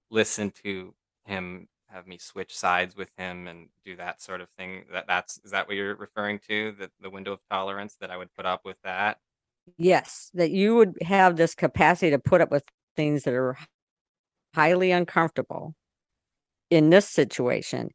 listen 0.09 0.51
to 0.63 0.93
him 1.25 1.67
have 1.89 2.07
me 2.07 2.17
switch 2.17 2.55
sides 2.57 2.95
with 2.95 3.09
him 3.17 3.47
and 3.47 3.69
do 3.85 3.95
that 3.95 4.21
sort 4.21 4.41
of 4.41 4.49
thing 4.57 4.85
that 4.91 5.07
that's 5.07 5.39
is 5.43 5.51
that 5.51 5.67
what 5.67 5.75
you're 5.75 5.95
referring 5.95 6.39
to 6.47 6.73
that 6.79 6.91
the 7.01 7.09
window 7.09 7.33
of 7.33 7.39
tolerance 7.49 7.95
that 8.01 8.11
I 8.11 8.17
would 8.17 8.33
put 8.35 8.45
up 8.45 8.65
with 8.65 8.77
that? 8.83 9.19
yes 9.77 10.31
that 10.33 10.51
you 10.51 10.75
would 10.75 10.95
have 11.01 11.35
this 11.35 11.53
capacity 11.55 12.11
to 12.11 12.19
put 12.19 12.41
up 12.41 12.51
with 12.51 12.63
things 12.95 13.23
that 13.23 13.33
are 13.33 13.57
highly 14.55 14.91
uncomfortable 14.91 15.75
in 16.69 16.89
this 16.89 17.07
situation 17.07 17.89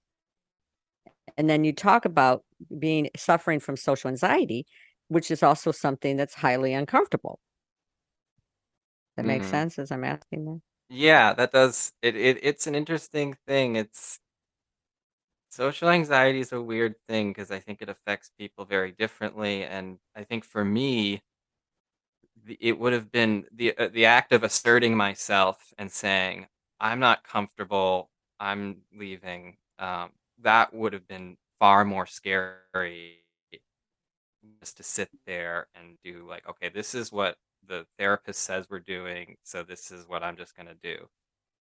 and 1.37 1.49
then 1.49 1.65
you 1.65 1.73
talk 1.73 2.05
about 2.05 2.45
being 2.79 3.11
suffering 3.17 3.61
from 3.61 3.77
social 3.77 4.09
anxiety 4.11 4.67
which 5.09 5.31
is 5.31 5.43
also 5.43 5.73
something 5.73 6.17
that's 6.17 6.35
highly 6.35 6.73
uncomfortable 6.73 7.41
that 9.17 9.25
makes 9.25 9.49
Mhm. 9.49 9.49
sense 9.49 9.79
as 9.79 9.91
i'm 9.91 10.05
asking 10.05 10.45
that 10.45 10.61
Yeah, 10.89 11.33
that 11.35 11.53
does 11.53 11.93
it, 12.03 12.15
it 12.17 12.39
it's 12.43 12.67
an 12.67 12.75
interesting 12.75 13.35
thing. 13.47 13.77
It's 13.77 14.21
social 15.51 15.89
anxiety 15.91 16.41
is 16.41 16.53
a 16.53 16.61
weird 16.61 16.97
thing 17.09 17.31
because 17.31 17.51
I 17.51 17.59
think 17.61 17.81
it 17.83 17.89
affects 17.89 18.31
people 18.39 18.65
very 18.65 18.91
differently 18.93 19.65
and 19.65 19.99
I 20.17 20.25
think 20.25 20.45
for 20.45 20.65
me 20.65 21.23
the, 22.45 22.57
it 22.61 22.79
would 22.79 22.93
have 22.93 23.11
been 23.11 23.47
the 23.53 23.77
uh, 23.77 23.89
the 23.89 24.07
act 24.07 24.33
of 24.33 24.43
asserting 24.43 24.97
myself 24.97 25.73
and 25.79 25.91
saying 25.91 26.47
I'm 26.81 26.99
not 27.01 27.25
comfortable, 27.25 28.11
I'm 28.41 28.83
leaving. 28.93 29.57
Um, 29.79 30.13
that 30.39 30.75
would 30.75 30.93
have 30.93 31.07
been 31.07 31.37
far 31.63 31.87
more 31.87 32.07
scary 32.07 33.21
just 34.61 34.77
to 34.77 34.83
sit 34.83 35.11
there 35.27 35.67
and 35.75 35.97
do 36.05 36.27
like, 36.29 36.49
okay, 36.49 36.69
this 36.69 36.95
is 36.95 37.13
what 37.13 37.37
the 37.67 37.87
therapist 37.99 38.43
says 38.43 38.67
we're 38.69 38.81
doing, 38.81 39.37
so 39.45 39.63
this 39.63 39.91
is 39.91 40.07
what 40.09 40.23
I'm 40.23 40.37
just 40.37 40.57
gonna 40.57 40.75
do. 40.83 41.09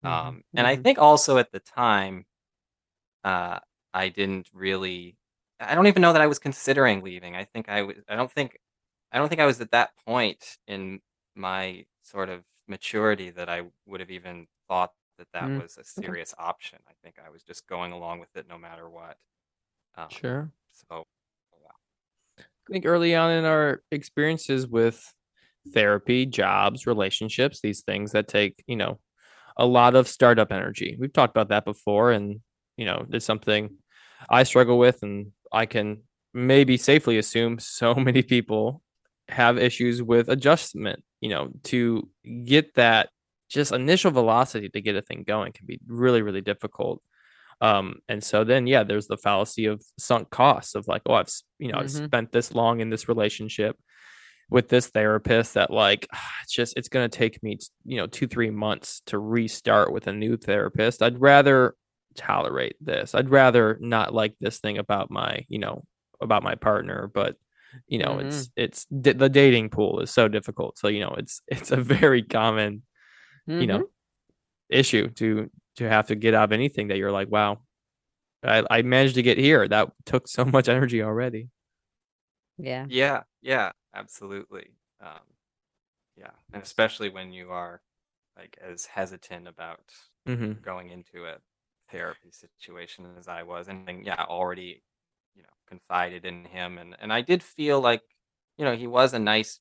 Mhm. 0.03 0.11
Um, 0.11 0.45
and 0.57 0.67
I 0.67 0.77
Mhm. 0.77 0.77
think 0.77 0.99
also 0.99 1.39
at 1.39 1.53
the 1.53 1.61
time, 1.61 2.27
uh, 3.25 3.61
I 3.95 4.09
didn't 4.11 4.49
really. 4.53 5.17
I 5.61 5.75
don't 5.75 5.87
even 5.89 6.03
know 6.03 6.13
that 6.13 6.23
I 6.23 6.27
was 6.29 6.39
considering 6.39 7.03
leaving. 7.03 7.37
I 7.37 7.45
think 7.45 7.69
I 7.69 7.83
was. 7.83 7.97
I 8.09 8.17
don't 8.17 8.33
think. 8.33 8.59
I 9.13 9.19
don't 9.19 9.29
think 9.29 9.41
I 9.41 9.47
was 9.47 9.61
at 9.61 9.73
that 9.73 9.93
point 10.07 10.59
in 10.69 11.01
my 11.37 11.87
sort 12.03 12.29
of 12.31 12.45
maturity 12.69 13.31
that 13.31 13.49
I 13.49 13.63
would 13.87 14.01
have 14.01 14.11
even 14.11 14.47
thought 14.69 14.93
that 15.19 15.29
that 15.35 15.53
Mm, 15.53 15.61
was 15.61 15.79
a 15.79 15.85
serious 15.85 16.35
option. 16.39 16.79
I 16.89 16.93
think 17.03 17.17
I 17.25 17.31
was 17.31 17.43
just 17.45 17.67
going 17.69 17.93
along 17.93 18.21
with 18.21 18.37
it 18.37 18.49
no 18.49 18.59
matter 18.59 18.89
what. 18.91 19.19
Um, 19.97 20.09
Sure. 20.11 20.51
So 20.71 21.05
I 22.39 22.73
think 22.73 22.87
early 22.87 23.15
on 23.15 23.33
in 23.33 23.45
our 23.45 23.83
experiences 23.91 24.67
with 24.67 25.03
therapy, 25.73 26.27
jobs, 26.27 26.87
relationships, 26.87 27.61
these 27.61 27.83
things 27.83 28.13
that 28.13 28.29
take, 28.29 28.63
you 28.67 28.77
know, 28.77 29.01
a 29.57 29.67
lot 29.67 29.95
of 29.95 30.09
startup 30.09 30.53
energy. 30.53 30.97
We've 30.99 31.13
talked 31.13 31.37
about 31.37 31.49
that 31.49 31.65
before, 31.65 32.13
and 32.13 32.41
you 32.77 32.87
know, 32.87 33.07
it's 33.11 33.27
something 33.27 33.77
I 34.29 34.45
struggle 34.45 34.79
with, 34.79 35.03
and 35.03 35.33
I 35.53 35.67
can 35.67 36.03
maybe 36.33 36.77
safely 36.77 37.19
assume 37.19 37.59
so 37.61 37.95
many 37.95 38.23
people 38.23 38.83
have 39.29 39.59
issues 39.59 40.03
with 40.03 40.29
adjustment. 40.29 41.03
You 41.21 41.31
know, 41.31 41.51
to 41.65 42.09
get 42.45 42.75
that 42.75 43.11
just 43.49 43.73
initial 43.73 44.13
velocity 44.13 44.69
to 44.69 44.81
get 44.81 44.97
a 44.97 45.03
thing 45.03 45.25
going 45.27 45.53
can 45.53 45.67
be 45.67 45.81
really, 45.87 46.23
really 46.23 46.41
difficult. 46.41 47.03
Um, 47.61 47.97
and 48.09 48.23
so 48.25 48.45
then, 48.45 48.67
yeah, 48.67 48.85
there's 48.85 49.07
the 49.07 49.19
fallacy 49.19 49.67
of 49.67 49.83
sunk 49.99 50.31
costs 50.31 50.75
of 50.75 50.89
like, 50.89 51.03
oh, 51.07 51.15
I've, 51.15 51.29
you 51.59 51.71
know, 51.73 51.79
I've 51.79 51.87
Mhm. 51.87 52.05
spent 52.07 52.33
this 52.33 52.55
long 52.55 52.81
in 52.81 52.91
this 52.91 53.09
relationship 53.09 53.77
with 54.51 54.69
this 54.69 54.89
therapist 54.89 55.55
that 55.55 55.71
like, 55.71 56.07
it's 56.43 56.53
just, 56.53 56.77
it's 56.77 56.89
going 56.89 57.09
to 57.09 57.19
take 57.19 57.43
me, 57.43 57.59
you 57.85 57.97
know, 57.97 58.07
two, 58.07 58.27
three 58.27 58.51
months 58.51 59.03
to 59.07 59.19
restart 59.19 59.93
with 59.93 60.07
a 60.07 60.13
new 60.13 60.37
therapist. 60.37 61.03
I'd 61.03 61.21
rather 61.21 61.75
tolerate 62.17 62.77
this. 62.81 63.15
I'd 63.15 63.31
rather 63.31 63.79
not 63.81 64.13
like 64.15 64.35
this 64.41 64.59
thing 64.59 64.79
about 64.79 65.11
my, 65.11 65.45
you 65.49 65.59
know, 65.59 65.85
about 66.21 66.43
my 66.43 66.55
partner, 66.55 67.11
but 67.13 67.37
you 67.87 67.99
know, 67.99 68.19
it's, 68.19 68.51
it's 68.57 68.85
d- 68.87 69.13
the 69.13 69.29
dating 69.29 69.71
pool 69.71 70.01
is 70.01 70.11
so 70.11 70.27
difficult. 70.29 70.77
So, 70.79 70.89
you 70.89 71.01
know, 71.01 71.15
it's, 71.19 71.41
it's 71.49 71.71
a 71.71 71.77
very 71.77 72.23
common, 72.23 72.83
you 73.59 73.67
know, 73.67 73.79
Mhm. 73.79 73.89
issue 74.71 75.09
to 75.11 75.51
to 75.81 75.91
have 75.91 76.09
to 76.09 76.17
get 76.17 76.35
out 76.35 76.45
of 76.47 76.53
anything 76.53 76.89
that 76.89 76.99
you're 76.99 77.13
like, 77.13 77.31
wow, 77.31 77.61
I, 78.45 78.65
I 78.71 78.83
managed 78.83 79.17
to 79.17 79.23
get 79.23 79.39
here. 79.39 79.69
That 79.69 79.93
took 80.07 80.29
so 80.29 80.45
much 80.47 80.69
energy 80.69 81.03
already. 81.03 81.51
yeah 82.59 82.87
yeah, 82.87 83.23
yeah. 83.43 83.73
absolutely. 83.95 84.73
Um, 85.01 85.21
yeah, 86.17 86.33
and 86.53 86.63
especially 86.63 87.11
when 87.11 87.33
you 87.33 87.51
are 87.53 87.83
like 88.39 88.59
as 88.63 88.87
hesitant 88.87 89.49
about 89.49 89.81
hmm 90.27 90.63
going 90.63 90.91
into 90.91 91.27
a 91.27 91.39
therapy 91.91 92.31
situation 92.33 93.07
as 93.19 93.29
I 93.29 93.43
was, 93.45 93.69
and 93.69 93.87
then, 93.89 94.05
yeah, 94.05 94.25
already, 94.29 94.83
you 95.37 95.43
know, 95.43 95.49
confided 95.69 96.25
in 96.27 96.45
him, 96.47 96.79
and 96.79 96.97
and 97.01 97.13
I 97.13 97.23
did 97.23 97.43
feel 97.43 97.81
like, 97.81 98.03
you 98.59 98.65
know, 98.65 98.77
he 98.77 98.87
was 98.89 99.15
a 99.15 99.19
nice. 99.21 99.61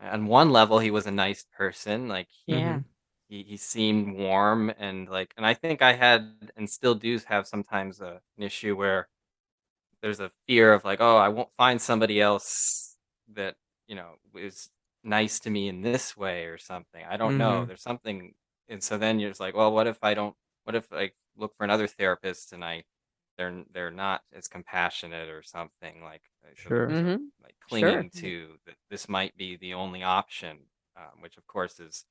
On 0.00 0.24
one 0.26 0.48
level, 0.50 0.78
he 0.78 0.90
was 0.90 1.06
a 1.06 1.10
nice 1.10 1.44
person. 1.44 2.08
Like 2.08 2.28
Yeah. 2.46 2.80
He 3.28 3.42
he 3.42 3.56
seemed 3.56 4.16
warm 4.16 4.70
and 4.78 5.08
like, 5.08 5.34
and 5.36 5.46
I 5.46 5.54
think 5.54 5.82
I 5.82 5.94
had 5.94 6.52
and 6.56 6.68
still 6.70 6.94
do 6.94 7.18
have 7.26 7.46
sometimes 7.46 8.00
a, 8.00 8.20
an 8.38 8.42
issue 8.44 8.76
where 8.76 9.08
there's 10.02 10.20
a 10.20 10.30
fear 10.46 10.72
of 10.72 10.84
like, 10.84 11.00
oh, 11.00 11.16
I 11.16 11.28
won't 11.28 11.50
find 11.56 11.80
somebody 11.80 12.20
else 12.20 12.96
that, 13.34 13.56
you 13.88 13.96
know, 13.96 14.16
is 14.36 14.70
nice 15.04 15.40
to 15.40 15.50
me 15.50 15.68
in 15.68 15.82
this 15.82 16.16
way 16.16 16.44
or 16.46 16.58
something. 16.58 17.04
I 17.08 17.16
don't 17.16 17.36
know. 17.38 17.64
hmm 17.64 17.66
There's 17.66 17.82
something 17.82 18.34
and 18.68 18.82
so 18.82 18.98
then 18.98 19.20
you're 19.20 19.30
just 19.30 19.40
like, 19.40 19.54
well, 19.54 19.72
what 19.72 19.86
if 19.86 19.98
I 20.02 20.14
don't 20.14 20.36
what 20.64 20.74
if 20.76 20.92
I 20.92 21.12
look 21.36 21.56
for 21.56 21.64
another 21.64 21.86
therapist 21.86 22.52
and 22.52 22.64
I 22.64 22.84
they're 23.38 23.64
they're 23.72 23.90
not 23.90 24.22
as 24.32 24.48
compassionate 24.48 25.28
or 25.28 25.42
something 25.42 26.02
like 26.02 26.22
Sure. 26.54 26.86
sort 26.86 26.90
of 26.90 27.04
Mm-hmm. 27.04 27.24
like 27.42 27.56
Sure. 27.68 28.06
clinging 28.06 28.10
to 28.16 28.56
that 28.66 28.76
this 28.90 29.08
might 29.08 29.36
be 29.36 29.56
the 29.56 29.74
only 29.74 30.02
option, 30.02 30.58
um, 30.96 31.20
which 31.20 31.36
of 31.36 31.46
course 31.46 31.78
is 31.80 32.04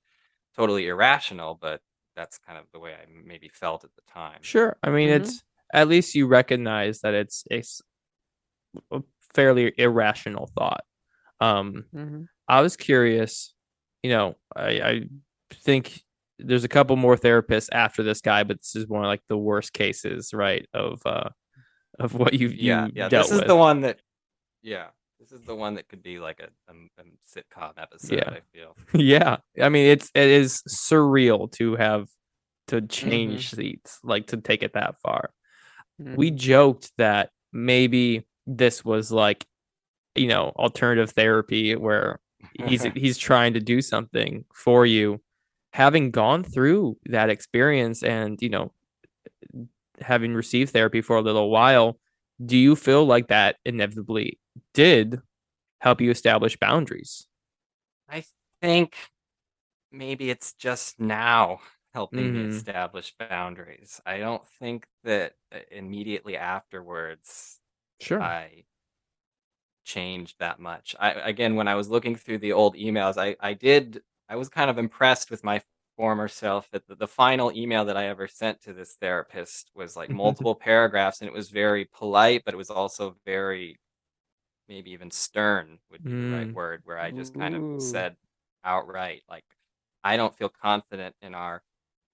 totally 0.56 0.88
irrational, 0.88 1.58
but 1.62 1.82
that's 2.16 2.38
kind 2.40 2.58
of 2.58 2.66
the 2.72 2.80
way 2.80 2.94
I 2.94 3.06
maybe 3.26 3.50
felt 3.50 3.84
at 3.84 3.92
the 3.96 4.02
time. 4.12 4.40
Sure. 4.42 4.78
I 4.84 4.90
mean, 4.90 5.10
Mhm. 5.10 5.16
it's 5.22 5.44
at 5.74 5.88
least 5.88 6.16
you 6.16 6.28
recognize 6.28 7.02
that 7.02 7.14
it's 7.14 7.44
it's 7.52 7.82
a 8.92 9.02
fairly 9.34 9.74
irrational 9.78 10.48
thought. 10.58 10.84
Um, 11.40 11.86
Mm-hmm. 11.94 12.24
I 12.48 12.62
was 12.62 12.78
curious, 12.78 13.54
you 14.04 14.12
know, 14.12 14.36
I, 14.56 14.70
I 14.82 15.02
think 15.54 16.02
there's 16.38 16.64
a 16.64 16.68
couple 16.70 16.96
more 16.96 17.16
therapists 17.18 17.70
after 17.72 18.04
this 18.04 18.22
guy, 18.22 18.44
but 18.44 18.60
this 18.60 18.76
is 18.76 18.88
one 18.88 19.04
of 19.04 19.08
like 19.08 19.24
the 19.30 19.38
worst 19.38 19.74
cases, 19.74 20.34
right? 20.34 20.68
Of 20.74 21.02
uh 21.06 21.30
of 22.00 22.14
what 22.14 22.34
you 22.34 22.50
you 22.50 22.56
Yeah, 22.70 22.88
yeah. 22.94 23.08
This 23.10 23.32
is 23.32 23.40
with. 23.40 23.48
the 23.48 23.56
one 23.56 23.82
that, 23.82 24.00
yeah, 24.62 24.88
this 25.30 25.40
is 25.40 25.46
the 25.46 25.56
one 25.56 25.76
that 25.76 25.88
could 25.88 26.04
be 26.04 26.20
like 26.20 26.40
a, 26.40 26.50
a, 26.72 26.76
a 27.02 27.06
sitcom 27.28 27.74
episode. 27.78 28.18
Yeah. 28.18 28.30
I 28.30 28.40
feel. 28.54 28.76
yeah. 28.94 29.38
I 29.62 29.70
mean, 29.70 29.88
it's 29.88 30.12
it 30.14 30.28
is 30.28 30.62
surreal 30.70 31.52
to 31.54 31.76
have 31.76 32.08
to 32.68 32.78
Mm-hmm. 32.78 32.88
change 32.88 33.52
seats, 33.52 34.00
like 34.04 34.28
to 34.28 34.38
take 34.38 34.64
it 34.64 34.74
that 34.74 34.96
far. 35.02 35.32
Mm-hmm. 36.02 36.16
we 36.16 36.32
joked 36.32 36.92
that 36.98 37.30
maybe 37.54 38.26
this 38.46 38.84
was 38.84 39.14
like 39.14 39.46
you 40.14 40.28
know 40.28 40.52
alternative 40.58 41.12
therapy 41.12 41.74
where 41.76 42.20
he's 42.66 42.84
he's 42.96 43.18
trying 43.18 43.54
to 43.54 43.62
do 43.62 43.82
something 43.82 44.44
for 44.54 44.86
you 44.86 45.22
having 45.72 46.12
gone 46.12 46.44
through 46.44 46.98
that 47.06 47.30
experience 47.30 48.04
and 48.04 48.42
you 48.42 48.50
know 48.50 48.74
having 50.02 50.34
received 50.34 50.74
therapy 50.74 51.02
for 51.02 51.16
a 51.16 51.22
little 51.22 51.50
while 51.50 51.98
do 52.44 52.58
you 52.58 52.76
feel 52.76 53.06
like 53.06 53.28
that 53.28 53.58
inevitably 53.66 54.40
did 54.74 55.22
help 55.82 56.02
you 56.02 56.12
establish 56.12 56.58
boundaries 56.58 57.28
I 58.08 58.26
think 58.62 59.12
maybe 59.92 60.30
it's 60.30 60.54
just 60.54 61.00
now 61.00 61.62
helping 61.94 62.32
Mhm. 62.32 62.34
me 62.34 62.46
establish 62.46 63.16
boundaries. 63.18 64.02
I 64.06 64.20
don't 64.20 64.48
think 64.48 64.88
that 65.04 65.38
uh, 65.52 65.60
immediately 65.72 66.38
afterwards 66.38 67.62
sure 68.00 68.20
I 68.20 68.66
changed 69.84 70.38
that 70.40 70.60
much. 70.60 70.96
I 71.00 71.12
again, 71.12 71.56
when 71.56 71.68
I 71.68 71.76
was 71.76 71.90
looking 71.90 72.16
through 72.16 72.40
the 72.40 72.54
old 72.54 72.76
emails, 72.76 73.18
I 73.18 73.36
I 73.40 73.54
did 73.54 74.02
I 74.30 74.36
was 74.36 74.50
kind 74.50 74.70
of 74.70 74.78
impressed 74.78 75.30
with 75.32 75.44
my 75.44 75.62
former 75.98 76.28
self 76.28 76.70
that 76.72 76.88
the, 76.88 76.96
the 76.96 77.08
final 77.08 77.52
email 77.54 77.86
that 77.86 77.98
I 77.98 78.08
ever 78.08 78.28
sent 78.28 78.62
to 78.64 78.74
this 78.74 78.96
therapist 78.96 79.72
was 79.76 79.96
like 79.96 80.12
multiple 80.14 80.56
paragraphs 80.56 81.22
and 81.22 81.28
it 81.30 81.34
was 81.34 81.50
very 81.50 81.86
polite, 81.86 82.44
but 82.46 82.54
it 82.54 82.58
was 82.58 82.70
also 82.72 83.16
very 83.26 83.80
maybe 84.68 84.92
even 84.92 85.12
stern 85.12 85.80
would 85.92 86.04
be 86.04 86.16
the 86.16 86.26
right 86.28 86.48
Mm. 86.48 86.56
word, 86.56 86.82
where 86.86 87.00
I 87.00 87.12
just 87.12 87.34
kind 87.34 87.56
Ooh. 87.56 87.56
of 87.56 87.66
said 87.78 88.16
outright, 88.64 89.24
like, 89.30 89.46
I 90.04 90.18
don't 90.18 90.36
feel 90.36 90.50
confident 90.50 91.16
in 91.22 91.36
our 91.36 91.64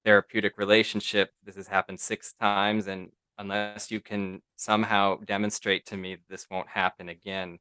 therapeutic 0.06 0.58
relationship. 0.58 1.32
This 1.44 1.56
has 1.56 1.68
happened 1.68 2.00
six 2.00 2.34
times, 2.34 2.88
and 2.88 3.12
unless 3.38 3.92
you 3.92 4.02
can 4.02 4.42
somehow 4.58 5.18
demonstrate 5.26 5.86
to 5.88 5.98
me 5.98 6.18
this 6.30 6.48
won't 6.52 6.70
happen 6.70 7.10
again, 7.10 7.60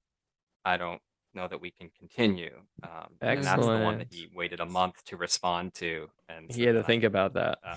I 0.65 0.77
don't 0.77 1.03
know 1.35 1.47
that 1.49 1.61
we 1.61 1.71
can 1.71 1.91
continue. 1.99 2.55
Um, 2.83 3.09
and 3.21 3.43
that's 3.45 3.61
the 3.67 3.79
one 3.79 3.99
that 3.99 4.09
he 4.11 4.29
waited 4.35 4.61
a 4.61 4.67
month 4.67 5.05
to 5.07 5.17
respond 5.17 5.75
to, 5.75 6.09
and 6.29 6.51
he 6.53 6.63
had 6.65 6.73
to 6.75 6.81
I- 6.81 6.83
think 6.83 7.05
about 7.05 7.35
that 7.35 7.59
uh, 7.65 7.77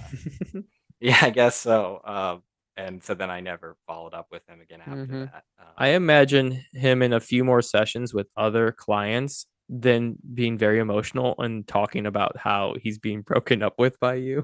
yeah, 0.99 1.17
I 1.21 1.29
guess 1.29 1.55
so. 1.55 2.01
Um, 2.03 2.43
and 2.75 3.03
so 3.03 3.13
then 3.13 3.29
I 3.29 3.39
never 3.39 3.75
followed 3.85 4.13
up 4.15 4.27
with 4.31 4.41
him 4.47 4.59
again 4.61 4.79
after 4.81 5.05
Mhm. 5.05 5.31
that. 5.31 5.43
Um, 5.59 5.67
I 5.77 5.89
imagine 5.89 6.63
him 6.73 7.01
in 7.03 7.13
a 7.13 7.19
few 7.19 7.43
more 7.43 7.61
sessions 7.61 8.13
with 8.13 8.27
other 8.35 8.71
clients 8.71 9.45
then 9.69 10.17
being 10.33 10.57
very 10.57 10.79
emotional 10.79 11.35
and 11.39 11.65
talking 11.67 12.05
about 12.05 12.35
how 12.37 12.75
he's 12.81 12.97
being 12.99 13.21
broken 13.21 13.63
up 13.63 13.73
with 13.77 13.97
by 13.99 14.15
you. 14.15 14.43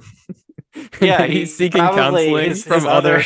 Yeah, 1.02 1.26
he's 1.28 1.56
seeking 1.58 1.82
counseling 1.82 2.50
his- 2.50 2.64
from 2.64 2.76
his 2.76 2.86
other- 2.86 3.24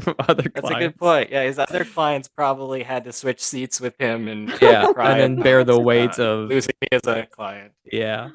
from 0.00 0.14
other 0.20 0.42
That's 0.42 0.60
clients. 0.60 0.76
a 0.84 0.88
good 0.88 0.98
point. 0.98 1.30
Yeah, 1.30 1.42
his 1.44 1.58
other 1.58 1.84
clients 1.84 2.28
probably 2.28 2.82
had 2.82 3.04
to 3.04 3.12
switch 3.12 3.40
seats 3.42 3.80
with 3.80 3.94
him 4.00 4.28
and 4.28 4.48
Yeah, 4.62 4.86
and 4.96 5.20
then 5.20 5.36
bear 5.42 5.64
the 5.64 5.78
weight 5.90 6.18
of 6.18 6.48
losing 6.48 6.74
me 6.80 6.88
as 6.92 7.06
a 7.06 7.26
client. 7.26 7.72
yeah. 7.84 8.30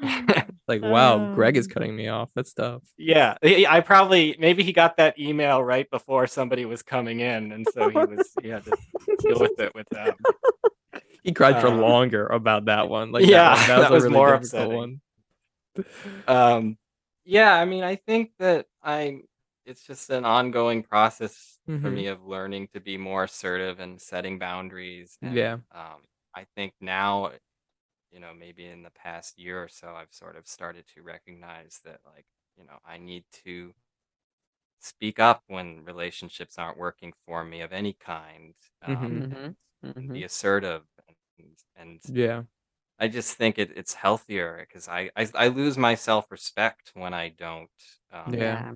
Like 0.67 0.81
wow, 0.83 1.33
Greg 1.33 1.57
is 1.57 1.65
Um, 1.67 1.71
cutting 1.73 1.95
me 1.95 2.07
off. 2.07 2.29
That's 2.35 2.53
tough. 2.53 2.83
yeah, 2.97 3.35
I 3.43 3.81
probably 3.81 4.35
maybe 4.39 4.63
he 4.63 4.71
got 4.73 4.97
that 4.97 5.19
email 5.19 5.61
right 5.61 5.89
before 5.89 6.27
somebody 6.27 6.65
was 6.65 6.81
coming 6.81 7.19
in, 7.19 7.51
and 7.51 7.67
so 7.73 7.89
he 7.89 7.97
was 7.97 8.29
he 8.41 8.47
had 8.49 8.63
to 8.65 8.71
deal 9.21 9.39
with 9.39 9.59
it 9.59 9.73
with 9.75 9.89
them. 9.89 10.13
He 11.23 11.33
cried 11.33 11.59
for 11.59 11.67
Uh, 11.67 11.75
longer 11.75 12.25
about 12.27 12.65
that 12.65 12.87
one. 12.89 13.11
Like 13.11 13.25
yeah, 13.25 13.55
that, 13.55 13.57
one. 13.57 13.67
that 13.67 13.77
was, 13.79 13.83
that 13.83 13.91
was 13.91 14.03
really 14.03 14.13
more 14.13 14.37
difficult 14.37 14.61
upsetting. 14.63 14.77
one. 14.77 15.01
Um, 16.27 16.77
yeah, 17.25 17.53
I 17.53 17.65
mean, 17.65 17.83
I 17.83 17.95
think 17.95 18.31
that 18.39 18.65
I 18.83 19.21
it's 19.65 19.85
just 19.85 20.09
an 20.09 20.25
ongoing 20.25 20.83
process 20.83 21.50
for 21.81 21.91
Mhm. 21.91 21.91
me 21.91 22.07
of 22.07 22.23
learning 22.25 22.69
to 22.69 22.79
be 22.81 22.97
more 22.97 23.25
assertive 23.25 23.79
and 23.79 24.01
setting 24.01 24.39
boundaries. 24.39 25.17
And, 25.23 25.37
Yeah. 25.37 25.61
Um, 25.71 26.05
I 26.35 26.45
think 26.55 26.73
now, 26.81 27.33
you 28.11 28.19
know, 28.21 28.33
maybe 28.33 28.65
in 28.67 28.83
the 28.83 28.91
past 28.91 29.39
year 29.39 29.63
or 29.63 29.69
so, 29.69 29.95
I've 29.95 30.13
sort 30.13 30.35
of 30.37 30.47
started 30.47 30.87
to 30.95 31.03
recognize 31.03 31.81
that, 31.85 32.01
like, 32.05 32.27
you 32.57 32.65
know, 32.65 32.79
I 32.85 32.97
need 32.99 33.25
to 33.45 33.73
speak 34.79 35.19
up 35.19 35.43
when 35.47 35.83
relationships 35.85 36.57
aren't 36.57 36.77
working 36.77 37.13
for 37.25 37.43
me 37.43 37.61
of 37.61 37.71
any 37.71 37.93
kind, 37.93 38.55
um, 38.81 39.21
Mhm. 39.21 39.31
and, 39.31 39.55
and 39.95 40.11
be 40.11 40.23
assertive. 40.23 40.85
And, 41.37 41.55
and 41.75 42.01
Yeah. 42.07 42.43
I 42.99 43.07
just 43.07 43.35
think 43.37 43.57
it, 43.59 43.71
it's 43.77 43.93
healthier 43.95 44.57
because 44.67 44.87
I, 44.87 45.11
I 45.15 45.27
I 45.35 45.47
lose 45.49 45.77
my 45.77 45.95
self 45.95 46.31
respect 46.31 46.91
when 46.95 47.13
I 47.13 47.29
don't. 47.29 47.71
Um, 48.11 48.51
Yeah. 48.51 48.75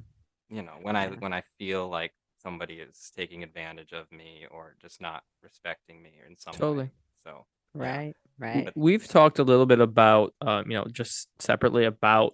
You 0.49 0.63
know, 0.63 0.77
when 0.81 0.95
I 0.97 1.09
when 1.11 1.33
I 1.33 1.43
feel 1.59 1.89
like 1.89 2.13
somebody 2.45 2.75
is 2.75 3.11
taking 3.15 3.41
advantage 3.41 3.91
of 3.91 4.11
me 4.11 4.45
or 4.51 4.75
just 4.79 5.01
not 5.01 5.23
respecting 5.41 6.01
me 6.01 6.13
in 6.27 6.37
some 6.37 6.53
Totally. 6.53 6.85
way. 6.85 6.91
So 7.23 7.45
yeah. 7.75 7.81
Right. 7.81 8.15
Right. 8.37 8.69
We've 8.75 9.07
talked 9.07 9.39
a 9.39 9.43
little 9.43 9.65
bit 9.65 9.79
about, 9.79 10.33
um, 10.41 10.69
you 10.69 10.77
know, 10.77 10.85
just 10.91 11.29
separately 11.39 11.85
about 11.85 12.33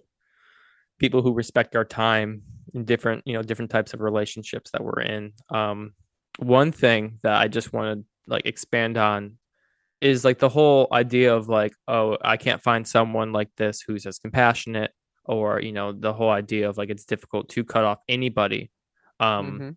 people 0.98 1.22
who 1.22 1.32
respect 1.32 1.74
our 1.76 1.84
time 1.84 2.42
in 2.74 2.84
different, 2.84 3.22
you 3.24 3.32
know, 3.32 3.42
different 3.42 3.70
types 3.70 3.94
of 3.94 4.00
relationships 4.00 4.70
that 4.72 4.84
we're 4.84 5.00
in. 5.00 5.32
Um, 5.48 5.94
one 6.38 6.72
thing 6.72 7.18
that 7.22 7.36
I 7.40 7.48
just 7.48 7.72
want 7.72 8.00
to 8.00 8.04
like 8.26 8.44
expand 8.46 8.98
on 8.98 9.38
is 10.00 10.24
like 10.24 10.38
the 10.38 10.48
whole 10.48 10.88
idea 10.92 11.34
of 11.34 11.48
like, 11.48 11.72
oh, 11.88 12.18
I 12.22 12.36
can't 12.36 12.62
find 12.62 12.86
someone 12.86 13.32
like 13.32 13.50
this 13.56 13.80
who's 13.80 14.04
as 14.04 14.18
compassionate, 14.18 14.90
or 15.24 15.60
you 15.60 15.72
know, 15.72 15.92
the 15.92 16.12
whole 16.12 16.30
idea 16.30 16.68
of 16.68 16.76
like 16.76 16.90
it's 16.90 17.04
difficult 17.04 17.48
to 17.50 17.64
cut 17.64 17.84
off 17.84 18.00
anybody. 18.08 18.70
Um, 19.20 19.58
Mhm. 19.58 19.76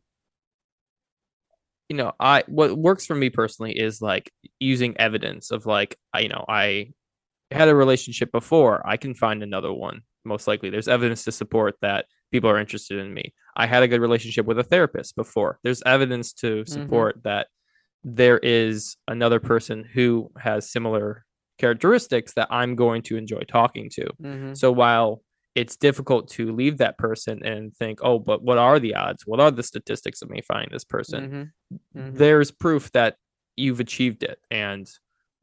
You 1.90 1.96
know, 1.98 2.14
I 2.20 2.44
what 2.48 2.78
works 2.78 3.06
for 3.06 3.16
me 3.16 3.30
personally 3.30 3.78
is 3.78 4.02
like 4.02 4.32
using 4.60 4.98
evidence 4.98 5.52
of 5.52 5.66
like, 5.66 5.98
I, 6.14 6.22
you 6.22 6.30
know, 6.30 6.46
I 6.50 6.94
had 7.52 7.70
a 7.70 7.76
relationship 7.76 8.32
before. 8.32 8.88
I 8.88 8.98
can 8.98 9.16
find 9.16 9.44
another 9.44 9.74
one. 9.74 10.02
Most 10.26 10.48
likely, 10.48 10.70
there's 10.70 10.88
evidence 10.88 11.24
to 11.26 11.32
support 11.32 11.76
that 11.82 12.06
people 12.32 12.50
are 12.50 12.60
interested 12.60 13.00
in 13.00 13.14
me. 13.14 13.34
I 13.58 13.68
had 13.68 13.84
a 13.84 13.88
good 13.88 14.02
relationship 14.02 14.46
with 14.48 14.60
a 14.60 14.64
therapist 14.64 15.16
before. 15.16 15.60
There's 15.64 15.84
evidence 15.86 16.34
to 16.36 16.66
support 16.66 17.24
that 17.24 17.48
there 18.04 18.40
is 18.40 18.98
another 19.08 19.40
person 19.40 19.84
who 19.84 20.32
has 20.38 20.72
similar 20.72 21.26
characteristics 21.60 22.34
that 22.36 22.48
I'm 22.52 22.76
going 22.76 23.02
to 23.04 23.18
enjoy 23.18 23.42
talking 23.48 23.90
to. 23.92 24.06
Mhm. 24.22 24.58
So 24.58 24.72
while 24.72 25.24
it's 25.56 25.78
difficult 25.78 26.28
to 26.30 26.52
leave 26.54 26.78
that 26.80 26.98
person 26.98 27.42
and 27.46 27.74
think, 27.76 28.00
oh, 28.04 28.20
but 28.20 28.44
what 28.44 28.58
are 28.58 28.78
the 28.80 28.94
odds? 28.94 29.26
What 29.26 29.40
are 29.40 29.52
the 29.52 29.64
statistics 29.64 30.22
of 30.22 30.30
me 30.30 30.42
finding 30.42 30.70
this 30.72 30.84
person? 30.84 31.52
Mhm. 31.72 31.80
Mhm. 31.96 32.18
There's 32.18 32.52
proof 32.52 32.92
that 32.92 33.18
you've 33.56 33.80
achieved 33.80 34.22
it. 34.24 34.40
And 34.52 34.90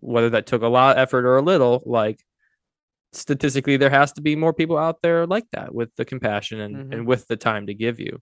whether 0.01 0.29
that 0.31 0.47
took 0.47 0.63
a 0.63 0.69
lot 0.69 0.97
of 0.97 1.01
effort 1.03 1.25
or 1.25 1.37
a 1.39 1.43
little, 1.43 1.83
like 1.87 2.23
statistically 3.13 3.77
there 3.77 3.91
has 3.91 4.13
to 4.15 4.21
be 4.23 4.37
more 4.37 4.53
people 4.53 4.79
out 4.79 5.03
there 5.03 5.27
like 5.27 5.45
that 5.53 5.75
with 5.75 5.95
the 5.97 6.05
compassion 6.05 6.61
and, 6.61 6.77
Mhm. 6.77 6.93
and 6.93 7.07
with 7.07 7.27
the 7.29 7.37
time 7.37 7.67
to 7.67 7.75
give 7.75 8.01
you. 8.01 8.21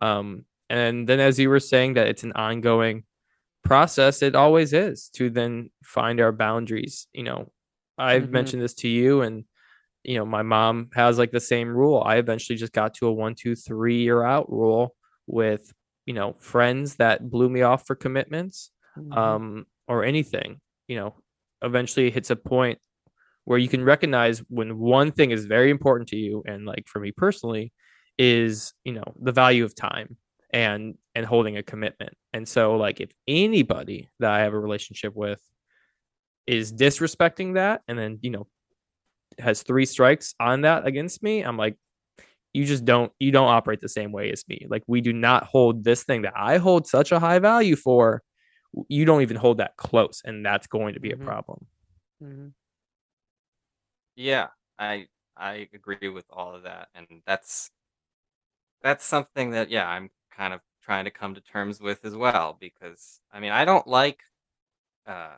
Um 0.00 0.44
and 0.70 1.08
then 1.08 1.18
as 1.18 1.38
you 1.38 1.48
were 1.48 1.60
saying 1.60 1.94
that 1.94 2.08
it's 2.08 2.24
an 2.24 2.32
ongoing 2.32 3.04
process, 3.64 4.22
it 4.22 4.34
always 4.36 4.72
is 4.72 5.08
to 5.10 5.30
then 5.30 5.70
find 5.82 6.20
our 6.20 6.30
boundaries. 6.32 7.06
You 7.12 7.22
know, 7.24 7.52
I've 7.96 8.24
Mhm. 8.28 8.30
mentioned 8.30 8.62
this 8.62 8.74
to 8.74 8.88
you 8.88 9.22
and 9.22 9.44
you 10.04 10.16
know, 10.16 10.24
my 10.24 10.42
mom 10.42 10.90
has 10.94 11.18
like 11.18 11.32
the 11.32 11.40
same 11.40 11.68
rule. 11.68 12.02
I 12.04 12.16
eventually 12.16 12.56
just 12.56 12.72
got 12.72 12.94
to 12.94 13.06
a 13.08 13.12
one, 13.12 13.34
two, 13.34 13.54
three 13.56 13.98
year 14.02 14.22
out 14.24 14.50
rule 14.50 14.94
with, 15.26 15.72
you 16.06 16.14
know, 16.14 16.34
friends 16.38 16.96
that 16.96 17.30
blew 17.30 17.48
me 17.48 17.62
off 17.62 17.86
for 17.86 17.94
commitments, 17.96 18.70
Mhm. 18.98 19.16
um, 19.16 19.66
or 19.88 20.04
anything. 20.04 20.60
You 20.88 20.96
know, 20.96 21.14
eventually 21.62 22.06
it 22.08 22.14
hits 22.14 22.30
a 22.30 22.36
point 22.36 22.78
where 23.44 23.58
you 23.58 23.68
can 23.68 23.84
recognize 23.84 24.40
when 24.48 24.78
one 24.78 25.12
thing 25.12 25.30
is 25.30 25.46
very 25.46 25.70
important 25.70 26.08
to 26.10 26.16
you, 26.16 26.42
and 26.46 26.66
like 26.66 26.86
for 26.88 27.00
me 27.00 27.12
personally, 27.12 27.72
is 28.18 28.74
you 28.84 28.92
know 28.92 29.04
the 29.22 29.32
value 29.32 29.64
of 29.64 29.74
time 29.74 30.16
and 30.52 30.96
and 31.14 31.26
holding 31.26 31.56
a 31.56 31.62
commitment. 31.62 32.14
And 32.32 32.46
so, 32.48 32.76
like, 32.76 33.00
if 33.00 33.10
anybody 33.28 34.08
that 34.20 34.30
I 34.30 34.40
have 34.40 34.54
a 34.54 34.60
relationship 34.60 35.14
with 35.16 35.40
is 36.46 36.72
disrespecting 36.72 37.54
that, 37.54 37.82
and 37.88 37.98
then 37.98 38.18
you 38.22 38.30
know 38.30 38.46
has 39.40 39.62
three 39.62 39.86
strikes 39.86 40.34
on 40.40 40.62
that 40.62 40.86
against 40.86 41.22
me, 41.22 41.42
I'm 41.42 41.56
like, 41.56 41.76
you 42.54 42.64
just 42.66 42.84
don't 42.84 43.12
you 43.20 43.30
don't 43.32 43.48
operate 43.48 43.80
the 43.80 43.88
same 43.88 44.12
way 44.12 44.32
as 44.32 44.44
me. 44.48 44.66
Like 44.68 44.82
we 44.88 45.00
do 45.00 45.12
not 45.12 45.44
hold 45.44 45.84
this 45.84 46.04
thing 46.04 46.22
that 46.22 46.34
I 46.36 46.58
hold 46.58 46.86
such 46.86 47.12
a 47.12 47.20
high 47.20 47.38
value 47.40 47.76
for. 47.76 48.22
You 48.88 49.04
don't 49.06 49.22
even 49.22 49.36
hold 49.36 49.58
that 49.58 49.76
close, 49.76 50.22
and 50.24 50.44
that's 50.46 50.66
going 50.66 50.94
to 50.94 51.00
be 51.00 51.10
Mhm. 51.10 51.14
a 51.14 51.16
problem. 51.18 51.66
Mhm. 52.20 52.54
Yeah, 54.16 54.48
I 54.78 55.08
I 55.36 55.68
agree 55.72 56.08
with 56.08 56.26
all 56.30 56.54
of 56.54 56.64
that, 56.64 56.88
and 56.94 57.22
that's 57.26 57.70
that's 58.82 59.04
something 59.04 59.50
that 59.50 59.70
yeah, 59.70 59.88
I'm 59.88 60.10
kind 60.30 60.54
of 60.54 60.60
trying 60.82 61.04
to 61.04 61.10
come 61.10 61.34
to 61.34 61.40
terms 61.40 61.80
with 61.80 62.04
as 62.04 62.14
well 62.14 62.56
because 62.58 63.20
I 63.32 63.40
mean, 63.40 63.52
I 63.52 63.64
don't 63.64 63.86
like 63.86 64.20
uh 65.06 65.36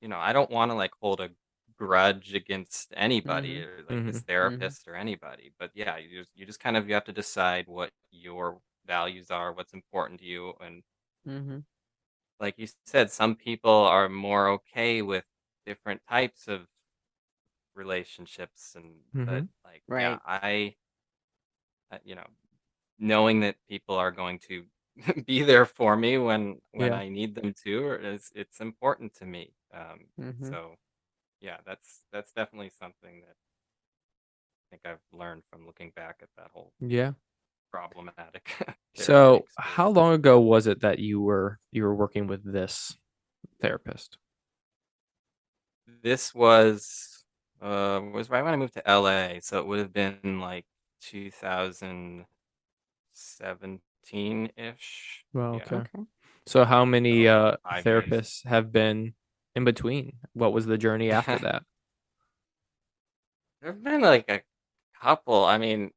you 0.00 0.08
know, 0.08 0.18
I 0.18 0.32
don't 0.34 0.50
want 0.50 0.70
to 0.72 0.76
like 0.76 0.92
hold 1.00 1.20
a 1.20 1.30
grudge 1.78 2.34
against 2.34 2.92
anybody 2.96 3.58
Mhm. 3.58 3.62
or 3.62 3.82
like 3.88 4.02
this 4.04 4.20
Mhm. 4.20 4.22
therapist 4.22 4.88
or 4.88 4.94
anybody, 4.96 5.52
but 5.58 5.70
yeah, 5.74 5.96
you 5.98 6.20
just 6.20 6.32
you 6.36 6.46
just 6.46 6.60
kind 6.60 6.76
of 6.76 6.88
you 6.88 6.94
have 6.94 7.04
to 7.04 7.12
decide 7.12 7.68
what 7.68 7.92
your 8.10 8.60
values 8.86 9.30
are, 9.30 9.52
what's 9.52 9.74
important 9.74 10.20
to 10.20 10.26
you 10.26 10.54
and 10.60 10.82
Mhm. 11.24 11.66
like 12.40 12.58
you 12.58 12.66
said, 12.84 13.10
some 13.10 13.36
people 13.36 13.70
are 13.70 14.08
more 14.08 14.48
okay 14.48 15.02
with 15.02 15.24
different 15.64 16.02
types 16.08 16.48
of 16.48 16.68
relationships 17.74 18.74
and 18.74 19.02
but 19.24 19.44
Mhm. 19.44 19.48
like 19.64 19.84
yeah 19.96 20.18
i 20.24 20.74
you 22.04 22.14
know 22.14 22.26
knowing 22.98 23.40
that 23.40 23.56
people 23.68 23.96
are 23.96 24.12
going 24.12 24.38
to 24.38 24.66
be 25.26 25.42
there 25.42 25.66
for 25.66 25.96
me 25.96 26.18
when 26.18 26.60
when 26.72 26.92
Yeah. 26.92 26.94
i 26.94 27.08
need 27.08 27.34
them 27.34 27.54
to 27.54 27.84
or 27.84 27.96
is 27.96 28.32
it's 28.34 28.60
important 28.60 29.14
to 29.14 29.26
me 29.26 29.54
um 29.74 30.06
Mhm. 30.18 30.58
so 30.58 30.76
yeah 31.40 31.58
that's 31.66 32.02
that's 32.12 32.32
definitely 32.32 32.70
something 32.70 33.20
that 33.20 33.36
i 33.36 34.64
think 34.70 34.82
i've 34.84 35.18
learned 35.18 35.42
from 35.50 35.66
looking 35.66 35.90
back 35.94 36.18
at 36.22 36.28
that 36.36 36.50
whole 36.52 36.72
Yeah. 36.80 37.12
problematic 37.70 38.54
So, 38.94 39.44
how 39.56 39.88
long 39.90 40.14
ago 40.14 40.40
was 40.40 40.66
it 40.66 40.80
that 40.80 40.98
you 40.98 41.20
were 41.20 41.60
you 41.70 41.82
were 41.84 41.94
working 41.94 42.26
with 42.26 42.42
this 42.44 42.96
therapist? 43.60 44.18
this 46.02 46.34
was 46.34 47.24
uh 47.62 48.00
was 48.12 48.28
right 48.30 48.42
when 48.44 48.52
i 48.52 48.56
moved 48.56 48.74
to 48.74 48.82
la 48.86 49.38
so 49.40 49.58
it 49.58 49.66
would 49.66 49.78
have 49.78 49.92
been 49.92 50.40
like 50.40 50.66
2017-ish 51.00 52.26
Well, 55.32 55.50
yeah 55.52 55.56
okay. 55.56 55.76
Okay. 55.76 56.04
So, 56.46 56.64
how 56.64 56.84
many 56.84 57.28
uh 57.28 57.56
therapists 57.74 58.44
have 58.46 58.72
been 58.72 59.14
in 59.56 59.64
between? 59.64 60.18
What 60.34 60.52
was 60.52 60.66
the 60.66 60.78
journey 60.78 61.10
after 61.10 61.38
that? 61.40 61.64
There've 63.60 63.82
been 63.82 64.00
like 64.00 64.30
a 64.30 64.42
couple. 64.94 65.44
I 65.44 65.58
mean, 65.58 65.92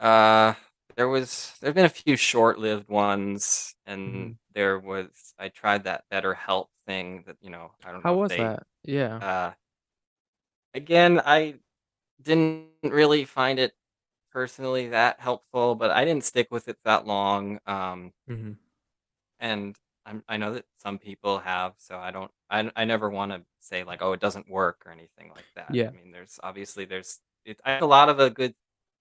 uh, 0.00 0.54
there 0.96 1.08
was 1.08 1.54
there've 1.60 1.74
been 1.74 1.84
a 1.84 1.88
few 1.88 2.16
short-lived 2.16 2.88
ones, 2.88 3.74
and 3.86 4.30
Mhm. 4.30 4.36
there 4.54 4.78
was 4.78 5.34
I 5.38 5.48
tried 5.48 5.84
that 5.84 6.04
BetterHelp 6.12 6.68
thing 6.86 7.24
that 7.26 7.36
you 7.40 7.50
know 7.50 7.72
I 7.84 7.92
don't 7.92 8.04
How 8.04 8.14
know 8.14 8.16
was 8.16 8.36
they 8.36 8.36
that? 8.36 8.66
Yeah. 8.84 9.22
uh 9.22 9.52
again 10.74 11.20
I 11.24 11.56
didn't 12.22 12.68
really 12.82 13.26
find 13.26 13.58
it 13.60 13.74
personally 14.32 14.88
that 14.90 15.20
helpful, 15.20 15.74
but 15.76 15.92
I 15.92 16.04
didn't 16.04 16.24
stick 16.24 16.48
with 16.50 16.68
it 16.68 16.78
that 16.84 17.06
long. 17.06 17.60
Um, 17.66 18.12
hmm 18.28 18.52
and 19.40 19.76
I'm, 20.06 20.22
I 20.28 20.36
know 20.36 20.54
that 20.54 20.64
some 20.78 20.98
people 20.98 21.38
have, 21.40 21.74
so 21.78 21.98
I 21.98 22.10
don't. 22.12 22.30
I 22.48 22.70
I 22.76 22.84
never 22.84 23.10
want 23.10 23.32
to 23.32 23.42
say 23.60 23.82
like, 23.84 24.02
oh, 24.02 24.12
it 24.12 24.20
doesn't 24.20 24.48
work 24.48 24.82
or 24.86 24.92
anything 24.92 25.30
like 25.34 25.44
that. 25.56 25.74
Yeah. 25.74 25.88
I 25.88 25.90
mean, 25.90 26.12
there's 26.12 26.38
obviously 26.42 26.84
there's 26.84 27.18
it. 27.44 27.60
I, 27.64 27.78
a 27.78 27.84
lot 27.86 28.08
of 28.08 28.20
a 28.20 28.30
good 28.30 28.54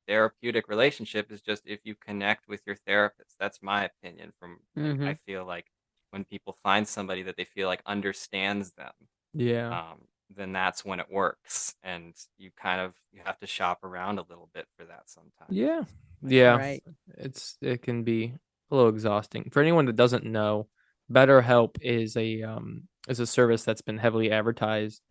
therapeutic 0.07 0.67
relationship 0.67 1.31
is 1.31 1.41
just 1.41 1.63
if 1.65 1.79
you 1.83 1.95
connect 1.95 2.47
with 2.47 2.61
your 2.65 2.75
therapist. 2.75 3.35
That's 3.39 3.61
my 3.61 3.85
opinion. 3.85 4.33
From 4.39 4.59
like, 4.75 4.85
I 4.85 5.13
Mhm. 5.13 5.19
feel 5.25 5.45
like 5.45 5.65
when 6.11 6.23
people 6.25 6.53
find 6.63 6.87
somebody 6.87 7.23
that 7.23 7.37
they 7.37 7.45
feel 7.45 7.67
like 7.67 7.81
understands 7.85 8.71
them, 8.73 8.93
Yeah. 9.33 9.79
um, 9.91 10.07
then 10.29 10.53
that's 10.53 10.83
when 10.85 10.99
it 10.99 11.09
works. 11.11 11.75
And 11.83 12.15
you 12.37 12.51
kind 12.55 12.81
of 12.81 12.93
you 13.11 13.21
have 13.25 13.39
to 13.39 13.47
shop 13.47 13.83
around 13.83 14.17
a 14.19 14.23
little 14.29 14.49
bit 14.53 14.67
for 14.77 14.85
that 14.85 15.03
sometimes. 15.09 15.49
Yeah. 15.51 15.83
Yeah. 16.23 16.55
Right. 16.57 16.83
It's 17.17 17.57
it 17.61 17.81
can 17.83 18.03
be 18.03 18.33
a 18.71 18.75
little 18.75 18.89
exhausting. 18.89 19.49
For 19.51 19.61
anyone 19.61 19.85
that 19.85 19.95
doesn't 19.95 20.23
know, 20.25 20.67
BetterHelp 21.11 21.77
is 21.81 22.17
a 22.17 22.43
um 22.43 22.83
is 23.07 23.19
a 23.19 23.27
service 23.27 23.63
that's 23.63 23.81
been 23.81 23.97
heavily 23.97 24.31
advertised 24.31 25.01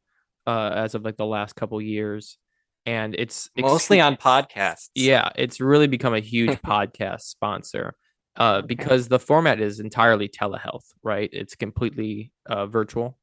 uh 0.47 0.71
as 0.75 0.95
of 0.95 1.05
like 1.05 1.17
the 1.17 1.27
last 1.27 1.55
couple 1.55 1.81
years 1.81 2.39
and 2.87 3.15
it's 3.15 3.49
mostly 3.57 4.01
on 4.01 4.17
podcasts. 4.17 4.91
yeah, 4.95 5.31
it's 5.37 5.61
really 5.61 5.87
become 5.87 6.15
a 6.15 6.21
huge 6.21 6.61
podcast 6.67 7.23
sponsor. 7.23 7.95
Uh 8.37 8.63
because 8.63 9.09
the 9.09 9.19
format 9.19 9.61
is 9.61 9.81
entirely 9.81 10.29
telehealth, 10.29 10.85
right? 11.03 11.31
It's 11.33 11.55
completely 11.55 12.33
uh 12.47 12.67
virtual. 12.67 13.17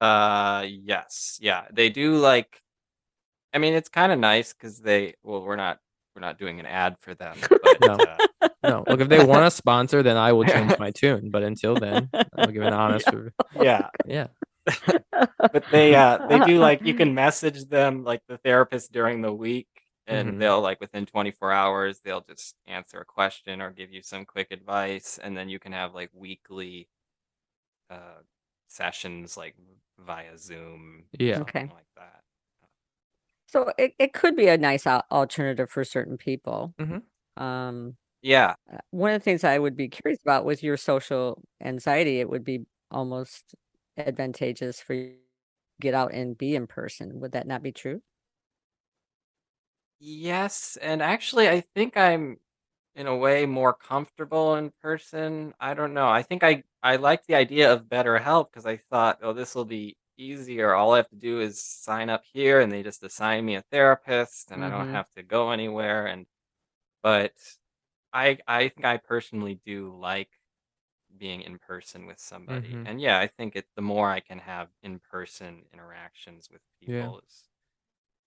Uh, 0.00 0.66
yes, 0.68 1.38
yeah, 1.40 1.64
they 1.72 1.88
do 1.88 2.16
like. 2.18 2.60
I 3.54 3.58
mean, 3.58 3.72
it's 3.72 3.88
kind 3.88 4.12
of 4.12 4.18
nice 4.18 4.52
because 4.52 4.80
they. 4.80 5.14
Well, 5.22 5.42
we're 5.42 5.56
not. 5.56 5.78
We're 6.16 6.22
not 6.22 6.38
doing 6.38 6.58
an 6.60 6.66
ad 6.66 6.96
for 7.00 7.14
them, 7.14 7.36
but 7.62 7.80
No. 7.80 7.92
uh, 7.92 8.16
No, 8.62 8.84
look 8.88 9.00
if 9.00 9.08
they 9.08 9.22
want 9.24 9.44
to 9.44 9.50
sponsor 9.54 10.02
then 10.02 10.16
I 10.16 10.32
will 10.32 10.44
change 10.56 10.78
my 10.78 10.90
tune, 10.90 11.30
but 11.30 11.42
until 11.42 11.76
then, 11.76 12.08
I'll 12.36 12.50
give 12.50 12.62
an 12.62 12.72
honest 12.72 13.12
review. 13.12 13.30
yeah, 13.60 13.90
Yeah. 14.06 14.28
but 15.52 15.70
they 15.70 15.94
uh 15.94 16.18
they 16.28 16.38
do 16.40 16.58
like 16.58 16.84
you 16.86 16.94
can 16.94 17.14
message 17.14 17.66
them 17.66 18.02
like 18.02 18.22
the 18.28 18.38
therapist 18.38 18.92
during 18.92 19.20
the 19.22 19.32
week, 19.32 19.68
and 20.06 20.30
Mhm. 20.30 20.38
they'll 20.40 20.60
like 20.60 20.80
within 20.80 21.06
24 21.06 21.52
hours 21.52 22.00
they'll 22.00 22.22
just 22.22 22.56
answer 22.66 22.98
a 23.00 23.04
question 23.04 23.60
or 23.60 23.70
give 23.70 23.92
you 23.92 24.02
some 24.02 24.24
quick 24.24 24.48
advice, 24.50 25.18
and 25.22 25.36
then 25.36 25.48
you 25.48 25.58
can 25.58 25.72
have 25.72 25.94
like 25.94 26.10
weekly 26.14 26.88
uh 27.90 28.20
sessions 28.68 29.36
like 29.36 29.54
via 29.98 30.36
Zoom, 30.38 31.04
Yeah. 31.18 31.38
something 31.38 31.68
Okay. 31.68 31.72
like 31.74 31.86
that. 31.96 32.22
So 33.46 33.72
it, 33.78 33.94
it 33.98 34.12
could 34.12 34.36
be 34.36 34.48
a 34.48 34.58
nice 34.58 34.86
al- 34.86 35.04
alternative 35.10 35.70
for 35.70 35.84
certain 35.84 36.16
people. 36.18 36.74
Mhm. 36.78 37.06
Um, 37.36 37.96
Yeah, 38.22 38.56
uh, 38.72 38.78
one 38.92 39.12
of 39.14 39.20
the 39.20 39.24
things 39.24 39.44
I 39.44 39.58
would 39.58 39.76
be 39.76 39.88
curious 39.88 40.20
about 40.22 40.44
with 40.46 40.62
your 40.62 40.76
social 40.78 41.42
anxiety, 41.62 42.20
it 42.20 42.30
would 42.30 42.44
be 42.44 42.66
almost 42.90 43.54
advantageous 43.98 44.80
for 44.80 44.94
you 44.94 45.10
to 45.12 45.18
get 45.82 45.94
out 45.94 46.12
and 46.14 46.38
be 46.38 46.56
in 46.56 46.66
person. 46.68 47.20
Would 47.20 47.32
that 47.32 47.46
not 47.48 47.62
be 47.62 47.72
true? 47.72 48.02
Yes, 49.98 50.76
and 50.76 51.02
actually, 51.02 51.48
I 51.48 51.60
think 51.62 51.96
I'm 51.96 52.38
in 52.94 53.06
a 53.06 53.16
way 53.16 53.46
more 53.46 53.74
comfortable 53.74 54.54
in 54.56 54.70
person. 54.82 55.54
I 55.60 55.74
don't 55.74 55.94
know. 55.94 56.08
I 56.08 56.22
think 56.22 56.42
I 56.44 56.64
I 56.82 56.96
like 56.96 57.26
the 57.26 57.34
idea 57.36 57.72
of 57.72 57.84
BetterHelp 57.86 58.50
because 58.50 58.66
I 58.66 58.76
thought, 58.78 59.18
oh, 59.22 59.32
this 59.32 59.54
will 59.54 59.64
be 59.64 59.96
easier. 60.18 60.74
All 60.74 60.92
I 60.94 60.98
have 60.98 61.08
to 61.10 61.16
do 61.16 61.40
is 61.40 61.62
sign 61.62 62.10
up 62.10 62.24
here, 62.32 62.60
and 62.60 62.70
they 62.72 62.82
just 62.82 63.02
assign 63.04 63.44
me 63.46 63.56
a 63.56 63.62
therapist, 63.62 64.50
and 64.50 64.64
I 64.64 64.70
don't 64.70 64.88
Mhm. 64.88 64.98
have 64.98 65.10
to 65.12 65.22
go 65.22 65.50
anywhere. 65.50 66.06
And 66.06 66.26
but 67.02 67.34
I 68.12 68.38
I 68.48 68.68
think 68.70 68.86
I 68.86 68.98
personally 68.98 69.56
do 69.64 69.96
like 69.96 70.30
being 71.18 71.42
in 71.42 71.58
person 71.60 72.06
with 72.06 72.20
somebody. 72.20 72.78
Mhm. 72.78 72.86
And 72.86 73.00
yeah, 73.00 73.18
I 73.20 73.28
think 73.28 73.56
it 73.56 73.68
the 73.76 73.82
more 73.82 74.10
I 74.10 74.20
can 74.20 74.38
have 74.40 74.70
in 74.82 75.00
person 75.00 75.66
interactions 75.72 76.50
with 76.50 76.62
Yeah. 76.86 77.10
people 77.10 77.20
is 77.26 77.48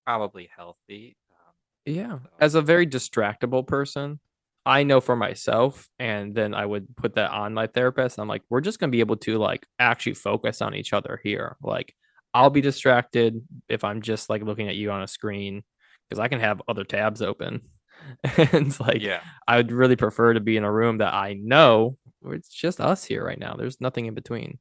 probably 0.05 0.47
healthy. 0.47 1.17
Um, 1.31 1.55
Yeah. 1.85 2.19
so. 2.23 2.29
As 2.39 2.55
a 2.55 2.61
very 2.61 2.85
distractible 2.85 3.65
person, 3.65 4.19
I 4.65 4.83
know 4.83 5.01
for 5.01 5.15
myself, 5.15 5.87
and 5.99 6.35
then 6.35 6.53
I 6.53 6.65
would 6.65 6.95
put 6.95 7.15
that 7.15 7.31
on 7.31 7.53
my 7.53 7.67
therapist. 7.67 8.19
I'm 8.19 8.27
like, 8.27 8.43
we're 8.49 8.61
just 8.61 8.79
gonna 8.79 8.91
be 8.91 8.99
able 8.99 9.17
to 9.17 9.37
like 9.37 9.65
actually 9.79 10.13
focus 10.13 10.61
on 10.61 10.75
each 10.75 10.93
other 10.93 11.19
here. 11.23 11.57
Like, 11.63 11.95
I'll 12.33 12.49
be 12.49 12.61
distracted 12.61 13.41
if 13.67 13.83
I'm 13.83 14.01
just 14.01 14.29
like 14.29 14.43
looking 14.43 14.67
at 14.67 14.75
you 14.75 14.91
on 14.91 15.01
a 15.01 15.07
screen 15.07 15.63
because 16.07 16.19
I 16.19 16.27
can 16.27 16.39
have 16.39 16.61
other 16.67 16.83
tabs 16.83 17.21
open. 17.21 17.61
and 18.23 18.67
it's 18.67 18.79
like, 18.79 19.01
Yeah. 19.01 19.21
I 19.47 19.57
would 19.57 19.71
really 19.71 19.95
prefer 19.95 20.33
to 20.33 20.39
be 20.39 20.57
in 20.57 20.63
a 20.63 20.71
room 20.71 20.99
that 20.99 21.13
I 21.13 21.33
know 21.33 21.97
where 22.21 22.35
it's 22.35 22.49
just 22.49 22.79
us 22.81 23.03
here 23.03 23.25
right 23.25 23.39
now. 23.39 23.55
There's 23.55 23.81
nothing 23.81 24.05
in 24.05 24.13
between. 24.13 24.59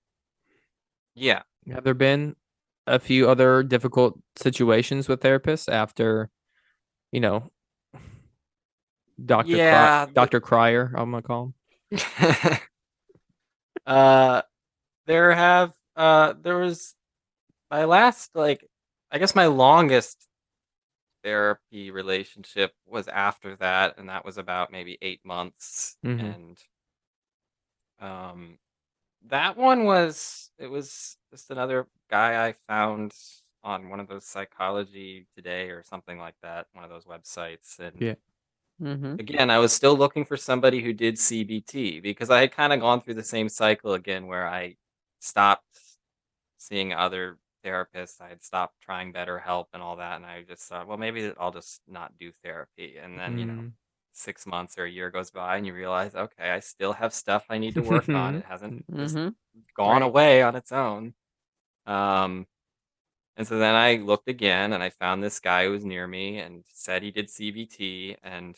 Yeah. 1.14 1.42
Have 1.70 1.84
there 1.84 1.94
been 1.94 2.36
a 2.86 2.98
few 2.98 3.28
other 3.28 3.62
difficult 3.62 4.18
situations 4.36 5.08
with 5.08 5.20
therapists 5.20 5.70
after, 5.70 6.30
you 7.12 7.20
know, 7.20 7.50
Doctor 9.24 9.56
Yeah, 9.56 10.06
the- 10.06 10.12
Doctor 10.12 10.40
Cryer? 10.40 10.92
I'm 10.94 11.10
gonna 11.10 11.22
call 11.22 11.54
him. 11.90 11.98
uh 13.86 14.42
there 15.06 15.34
have 15.34 15.72
uh 15.96 16.34
there 16.42 16.58
was 16.58 16.94
my 17.70 17.84
last 17.84 18.30
like 18.34 18.64
I 19.10 19.18
guess 19.18 19.34
my 19.34 19.46
longest 19.46 20.26
therapy 21.24 21.90
relationship 21.90 22.72
was 22.86 23.08
after 23.08 23.56
that 23.56 23.96
and 23.98 24.08
that 24.08 24.24
was 24.24 24.38
about 24.38 24.70
maybe 24.70 24.98
8 25.02 25.24
months 25.24 25.96
Mhm. 26.04 26.20
and 26.20 26.58
um 28.00 28.58
that 29.26 29.56
one 29.56 29.84
was 29.84 30.50
it 30.58 30.68
was 30.68 31.16
just 31.30 31.50
another 31.50 31.86
guy 32.10 32.46
I 32.46 32.52
found 32.68 33.12
on 33.64 33.88
one 33.88 33.98
of 33.98 34.06
those 34.08 34.24
psychology 34.26 35.26
today 35.34 35.70
or 35.70 35.82
something 35.82 36.18
like 36.18 36.36
that 36.42 36.66
one 36.72 36.84
of 36.84 36.90
those 36.90 37.04
websites 37.06 37.78
and 37.80 38.00
Yeah. 38.00 38.14
Mm-hmm. 38.82 39.16
again, 39.18 39.50
I 39.50 39.58
was 39.58 39.72
still 39.72 39.96
looking 39.96 40.24
for 40.24 40.36
somebody 40.36 40.82
who 40.82 40.92
did 40.92 41.18
CBT 41.18 42.00
because 42.00 42.30
I 42.30 42.40
had 42.40 42.52
kind 42.52 42.72
of 42.72 42.80
gone 42.80 43.00
through 43.02 43.14
the 43.14 43.24
same 43.24 43.48
cycle 43.48 43.94
again 43.94 44.26
where 44.26 44.46
I 44.48 44.76
stopped 45.20 45.64
seeing 46.58 46.92
other 46.92 47.38
therapists. 47.64 48.20
I 48.20 48.28
had 48.28 48.42
stopped 48.42 48.80
trying 48.80 49.12
BetterHelp 49.12 49.66
and 49.72 49.82
all 49.82 49.96
that. 49.96 50.16
And 50.16 50.26
I 50.26 50.42
just 50.42 50.62
thought, 50.68 50.86
well, 50.86 50.98
maybe 50.98 51.32
I'll 51.38 51.52
just 51.52 51.82
not 51.88 52.12
do 52.18 52.32
therapy. 52.44 52.96
And 53.02 53.18
then, 53.18 53.38
you 53.38 53.46
know, 53.46 53.54
Mm. 53.54 53.72
six 54.12 54.46
months 54.46 54.78
or 54.78 54.84
a 54.84 54.90
year 54.90 55.10
goes 55.10 55.30
by 55.30 55.56
and 55.56 55.66
you 55.66 55.74
realize, 55.74 56.14
okay, 56.14 56.50
I 56.50 56.60
still 56.60 56.92
have 56.94 57.12
stuff 57.14 57.46
I 57.50 57.58
need 57.58 57.74
to 57.74 57.82
work 57.82 58.08
on. 58.14 58.34
It 58.36 58.44
hasn't 58.46 58.84
Mm-hmm. 58.92 59.28
gone 59.76 60.02
Right. 60.02 60.08
away 60.08 60.42
on 60.42 60.56
its 60.56 60.72
own. 60.72 61.14
Um, 61.86 62.46
and 63.36 63.46
so 63.46 63.58
then 63.58 63.74
I 63.74 63.96
looked 63.96 64.28
again 64.28 64.72
and 64.72 64.82
I 64.82 64.90
found 64.90 65.22
this 65.22 65.40
guy 65.40 65.64
who 65.64 65.70
was 65.72 65.84
near 65.84 66.06
me 66.06 66.38
and 66.38 66.64
said 66.72 67.02
he 67.02 67.10
did 67.10 67.30
CBT 67.30 68.16
and 68.22 68.56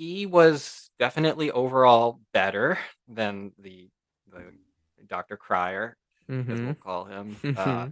he 0.00 0.24
was 0.24 0.90
definitely 0.98 1.50
overall 1.50 2.20
better 2.32 2.78
than 3.06 3.52
the 3.58 3.86
the 4.32 4.42
Dr. 5.06 5.36
Cryer, 5.36 5.96
as 6.48 6.58
Mhm. 6.58 6.64
we'll 6.64 6.74
call 6.74 7.04
him. 7.04 7.36
Uh, 7.56 7.88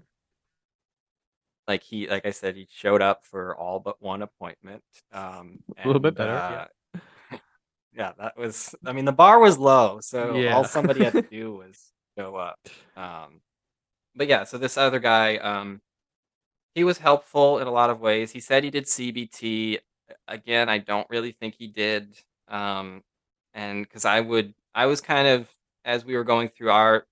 like 1.67 1.83
he, 1.83 2.09
like 2.09 2.25
I 2.25 2.31
said, 2.31 2.57
he 2.57 2.67
showed 2.71 3.03
up 3.03 3.27
for 3.27 3.55
all 3.57 3.79
but 3.79 4.01
one 4.01 4.23
appointment. 4.23 4.83
Um, 5.13 5.59
A 5.85 5.87
little 5.87 6.01
bit 6.01 6.17
better, 6.17 6.39
uh, 6.39 6.51
yeah. 6.51 6.67
yeah, 7.93 8.13
that 8.19 8.39
was. 8.39 8.75
I 8.87 8.93
mean, 8.93 9.05
the 9.05 9.13
bar 9.13 9.39
was 9.39 9.59
low, 9.59 10.01
so 10.01 10.41
Yeah. 10.43 10.55
all 10.55 10.65
somebody 10.65 11.03
had 11.03 11.13
to 11.15 11.23
do 11.31 11.57
was 11.57 11.93
go 12.17 12.37
up. 12.37 12.59
Um, 12.97 13.43
but 14.17 14.29
yeah, 14.29 14.45
so 14.45 14.57
this 14.57 14.79
other 14.79 14.99
guy, 14.99 15.37
um, 15.37 15.83
he 16.75 16.85
was 16.85 16.99
helpful 16.99 17.59
in 17.59 17.67
a 17.67 17.71
lot 17.73 17.91
of 17.91 18.01
ways. 18.01 18.31
He 18.33 18.41
said 18.41 18.65
he 18.65 18.71
did 18.71 18.85
CBT. 18.85 19.79
Again, 20.29 20.69
I 20.69 20.79
don't 20.79 21.09
really 21.11 21.33
think 21.33 21.55
he 21.57 21.67
did. 21.67 22.17
Um, 22.49 23.03
and 23.55 23.85
because 23.85 24.05
I 24.05 24.21
would, 24.21 24.55
I 24.75 24.87
was 24.87 25.01
kind 25.01 25.29
of 25.29 25.49
as 25.85 26.05
we 26.05 26.17
were 26.17 26.25
going 26.25 26.49
through 26.49 26.71
our 26.71 27.07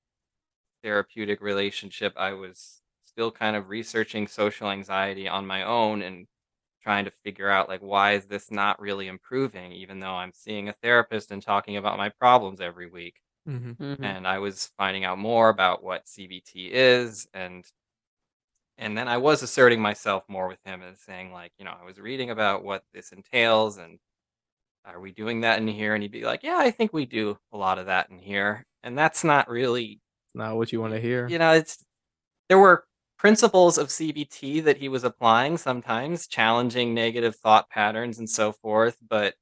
therapeutic 0.82 1.40
relationship, 1.40 2.14
I 2.16 2.32
was 2.34 2.82
still 3.04 3.30
kind 3.30 3.56
of 3.56 3.68
researching 3.68 4.26
social 4.28 4.70
anxiety 4.70 5.28
on 5.28 5.46
my 5.46 5.62
own 5.64 6.02
and 6.02 6.26
trying 6.82 7.04
to 7.06 7.10
figure 7.10 7.50
out 7.50 7.68
like 7.68 7.80
why 7.80 8.12
is 8.12 8.26
this 8.26 8.50
not 8.50 8.80
really 8.80 9.08
improving 9.08 9.72
even 9.72 10.00
though 10.00 10.14
I'm 10.14 10.32
seeing 10.32 10.68
a 10.68 10.72
therapist 10.74 11.32
and 11.32 11.42
talking 11.42 11.76
about 11.76 11.98
my 11.98 12.08
problems 12.10 12.60
every 12.60 12.88
week 12.88 13.20
Mhm. 13.48 13.76
Mm-hmm. 13.76 14.04
and 14.04 14.26
I 14.28 14.38
was 14.38 14.72
finding 14.76 15.04
out 15.04 15.18
more 15.18 15.48
about 15.48 15.82
what 15.84 16.06
CBT 16.08 16.70
is 16.72 17.28
and 17.34 17.64
and 18.78 18.96
then 18.96 19.08
I 19.08 19.16
was 19.18 19.42
asserting 19.42 19.80
myself 19.80 20.24
more 20.28 20.48
with 20.48 20.58
him 20.64 20.82
and 20.82 20.96
saying 20.98 21.32
like 21.32 21.52
you 21.58 21.64
know 21.64 21.74
I 21.80 21.84
was 21.84 21.98
reading 21.98 22.30
about 22.30 22.64
what 22.64 22.84
this 22.92 23.12
entails 23.12 23.78
and 23.78 23.98
are 24.84 25.00
we 25.00 25.12
doing 25.12 25.42
that 25.42 25.58
in 25.60 25.68
here 25.68 25.94
and 25.94 26.02
he'd 26.02 26.12
be 26.12 26.24
like 26.24 26.42
yeah 26.42 26.58
I 26.58 26.70
think 26.70 26.92
we 26.92 27.06
do 27.06 27.38
a 27.52 27.56
lot 27.58 27.78
of 27.78 27.86
that 27.86 28.10
in 28.10 28.18
here 28.18 28.66
and 28.82 28.96
that's 28.98 29.24
not 29.24 29.48
really 29.48 30.00
Not 30.34 30.56
what 30.56 30.72
you 30.72 30.80
want 30.80 30.94
to 30.94 31.00
hear. 31.00 31.28
you 31.28 31.38
know 31.38 31.52
it's 31.52 31.84
there 32.48 32.58
were 32.58 32.84
principles 33.18 33.78
of 33.78 33.88
CBT 33.88 34.64
that 34.64 34.76
he 34.78 34.88
was 34.90 35.04
applying 35.04 35.56
sometimes 35.58 36.26
challenging 36.28 36.94
negative 36.94 37.36
thought 37.36 37.70
patterns 37.70 38.18
and 38.18 38.28
so 38.30 38.52
forth 38.52 38.96
but 39.08 39.34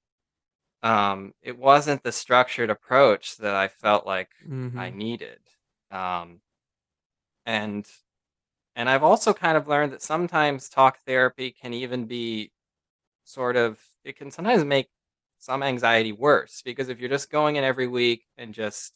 um 0.82 1.32
it 1.42 1.58
wasn't 1.58 2.02
the 2.02 2.12
structured 2.12 2.70
approach 2.70 3.36
that 3.38 3.54
I 3.54 3.68
felt 3.68 4.06
like 4.06 4.30
I 4.44 4.48
Mhm. 4.90 4.94
needed. 4.94 5.40
Um, 5.90 6.40
and 7.46 7.86
and 8.76 8.88
I've 8.90 9.02
also 9.04 9.32
kind 9.34 9.56
of 9.56 9.68
learned 9.68 9.92
that 9.92 10.02
sometimes 10.02 10.68
talk 10.68 10.98
therapy 11.06 11.52
can 11.52 11.72
even 11.74 12.06
be 12.06 12.52
sort 13.24 13.56
of 13.56 13.80
it 14.04 14.16
can 14.16 14.30
sometimes 14.30 14.64
make 14.64 14.88
some 15.38 15.62
anxiety 15.62 16.12
worse 16.12 16.62
because 16.64 16.88
if 16.88 17.00
you're 17.00 17.08
just 17.10 17.30
going 17.30 17.56
in 17.56 17.64
every 17.64 17.86
week 17.88 18.24
and 18.38 18.54
just 18.54 18.92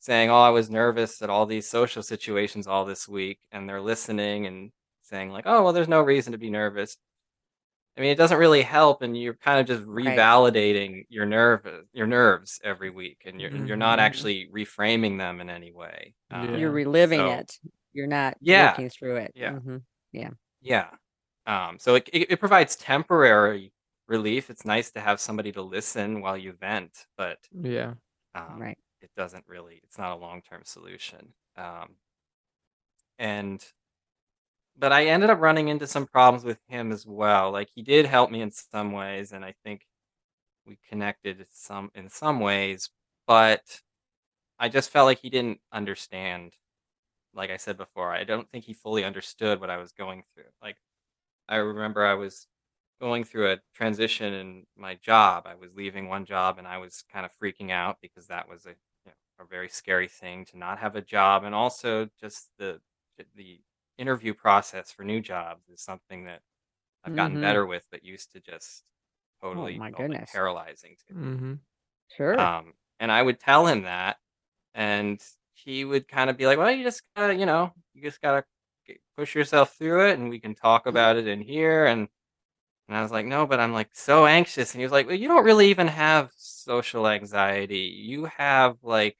saying, 0.00 0.30
"Oh, 0.30 0.40
I 0.40 0.50
was 0.50 0.70
nervous 0.70 1.22
at 1.22 1.30
all 1.30 1.46
these 1.46 1.68
social 1.68 2.02
situations 2.02 2.66
all 2.66 2.84
this 2.84 3.08
week," 3.08 3.38
and 3.52 3.68
they're 3.68 3.80
listening 3.80 4.46
and 4.46 4.72
saying 5.02 5.30
like, 5.30 5.44
"Oh, 5.46 5.62
well, 5.64 5.72
there's 5.72 5.88
no 5.88 6.00
reason 6.02 6.32
to 6.32 6.38
be 6.38 6.50
nervous." 6.50 6.96
I 7.96 8.00
mean, 8.00 8.10
it 8.10 8.16
doesn't 8.18 8.38
really 8.38 8.62
help, 8.62 9.02
and 9.02 9.16
you're 9.20 9.34
kind 9.34 9.60
of 9.60 9.66
just 9.66 9.86
Right. 9.86 10.16
revalidating 10.18 11.04
your 11.10 11.26
nerve, 11.26 11.66
your 11.92 12.06
nerves 12.06 12.58
every 12.64 12.90
week, 12.90 13.22
and 13.26 13.40
you're 13.40 13.50
you're 13.66 13.76
not 13.76 13.98
Mhm. 13.98 14.02
actually 14.02 14.48
reframing 14.52 15.18
them 15.18 15.40
in 15.42 15.50
any 15.50 15.72
way. 15.72 16.14
Um, 16.30 16.56
You're 16.56 16.70
reliving 16.70 17.20
so- 17.20 17.30
it. 17.32 17.58
You're 17.92 18.06
not 18.06 18.36
Yeah. 18.40 18.72
working 18.72 18.90
through 18.90 19.16
it. 19.18 19.34
Yeah. 19.34 19.52
Mhm. 19.52 19.84
Yeah. 20.60 20.90
Um, 21.46 21.78
so 21.78 21.96
it, 21.96 22.08
it 22.12 22.30
it 22.32 22.40
provides 22.40 22.76
temporary 22.76 23.72
relief. 24.08 24.50
It's 24.50 24.64
nice 24.64 24.90
to 24.92 25.00
have 25.00 25.20
somebody 25.20 25.52
to 25.52 25.62
listen 25.62 26.20
while 26.20 26.36
you 26.38 26.52
vent, 26.52 27.06
but 27.16 27.38
Yeah. 27.52 27.94
um, 28.34 28.58
Right. 28.58 28.78
it 29.02 29.10
doesn't 29.16 29.46
really. 29.48 29.80
It's 29.84 29.98
not 29.98 30.12
a 30.12 30.16
long 30.20 30.42
term 30.42 30.62
solution. 30.64 31.34
Um, 31.56 31.96
and 33.18 33.72
but 34.76 34.92
I 34.92 35.06
ended 35.06 35.30
up 35.30 35.40
running 35.40 35.68
into 35.68 35.86
some 35.86 36.06
problems 36.06 36.44
with 36.44 36.58
him 36.68 36.92
as 36.92 37.06
well. 37.06 37.50
Like 37.50 37.68
he 37.74 37.82
did 37.82 38.06
help 38.06 38.30
me 38.30 38.40
in 38.42 38.50
some 38.50 38.92
ways, 38.92 39.32
and 39.32 39.44
I 39.44 39.54
think 39.64 39.86
we 40.66 40.78
connected 40.88 41.46
some 41.52 41.90
in 41.94 42.08
some 42.10 42.40
ways, 42.40 42.90
but 43.26 43.82
I 44.58 44.68
just 44.70 44.90
felt 44.90 45.06
like 45.06 45.20
he 45.20 45.30
didn't 45.30 45.60
understand. 45.72 46.54
Like 47.34 47.50
I 47.50 47.56
said 47.56 47.76
before, 47.76 48.12
I 48.12 48.24
don't 48.24 48.50
think 48.50 48.64
he 48.64 48.74
fully 48.74 49.04
understood 49.04 49.60
what 49.60 49.70
I 49.70 49.78
was 49.78 49.92
going 49.92 50.24
through. 50.34 50.50
Like 50.62 50.76
I 51.48 51.56
remember 51.56 52.04
I 52.04 52.14
was 52.14 52.46
going 53.00 53.24
through 53.24 53.52
a 53.52 53.58
transition 53.74 54.32
in 54.34 54.66
my 54.76 54.94
job. 54.96 55.46
I 55.46 55.54
was 55.56 55.74
leaving 55.74 56.08
one 56.08 56.24
job 56.26 56.58
and 56.58 56.66
I 56.68 56.78
was 56.78 57.04
kind 57.12 57.26
of 57.26 57.32
freaking 57.42 57.70
out 57.70 57.98
because 58.02 58.28
that 58.28 58.48
was 58.48 58.66
a 58.66 58.70
you 58.70 58.76
know, 59.06 59.12
a 59.40 59.46
very 59.46 59.68
scary 59.68 60.08
thing 60.08 60.44
to 60.46 60.58
not 60.58 60.78
have 60.78 60.96
a 60.96 61.02
job 61.02 61.44
and 61.44 61.54
also 61.54 62.08
just 62.20 62.50
the 62.58 62.80
the 63.36 63.60
interview 63.98 64.34
process 64.34 64.90
for 64.92 65.04
new 65.04 65.20
jobs 65.20 65.68
is 65.68 65.80
something 65.82 66.24
that 66.24 66.42
I've 67.04 67.14
gotten 67.14 67.36
Mhm. 67.36 67.38
better 67.38 67.66
with 67.66 67.86
but 67.90 68.04
used 68.04 68.32
to 68.32 68.40
just 68.40 68.84
totally 69.42 69.60
Oh 69.60 69.70
my 69.78 69.90
felt 69.94 70.08
like 70.10 70.22
goodness. 70.22 70.30
paralyzing 70.32 70.96
to 71.08 71.14
me. 71.14 71.16
Mm-hmm. 71.16 71.54
Sure. 72.08 72.52
Um, 72.56 72.74
and 73.00 73.10
I 73.12 73.22
would 73.22 73.40
tell 73.40 73.66
him 73.66 73.82
that, 73.82 74.18
and 74.74 75.22
he 75.64 75.84
would 75.84 76.08
kind 76.08 76.30
of 76.30 76.36
be 76.36 76.46
like, 76.46 76.58
"Well, 76.58 76.70
you 76.70 76.84
just 76.84 77.02
gotta, 77.16 77.34
you 77.34 77.46
know, 77.46 77.72
you 77.94 78.02
just 78.02 78.20
gotta 78.20 78.44
push 79.16 79.34
yourself 79.34 79.76
through 79.76 80.08
it, 80.08 80.18
and 80.18 80.30
we 80.30 80.40
can 80.40 80.54
talk 80.54 80.82
mm-hmm. 80.82 80.90
about 80.90 81.16
it 81.16 81.26
in 81.26 81.40
here." 81.40 81.86
And 81.86 82.08
and 82.88 82.96
I 82.96 83.02
was 83.02 83.12
like, 83.12 83.26
"No, 83.26 83.46
but 83.46 83.60
I'm 83.60 83.72
like 83.72 83.90
so 83.94 84.26
anxious." 84.26 84.72
And 84.72 84.80
he 84.80 84.84
was 84.84 84.92
like, 84.92 85.06
"Well, 85.06 85.16
you 85.16 85.28
don't 85.28 85.44
really 85.44 85.68
even 85.70 85.88
have 85.88 86.30
social 86.36 87.08
anxiety. 87.08 87.78
You 87.96 88.26
have 88.26 88.76
like 88.82 89.16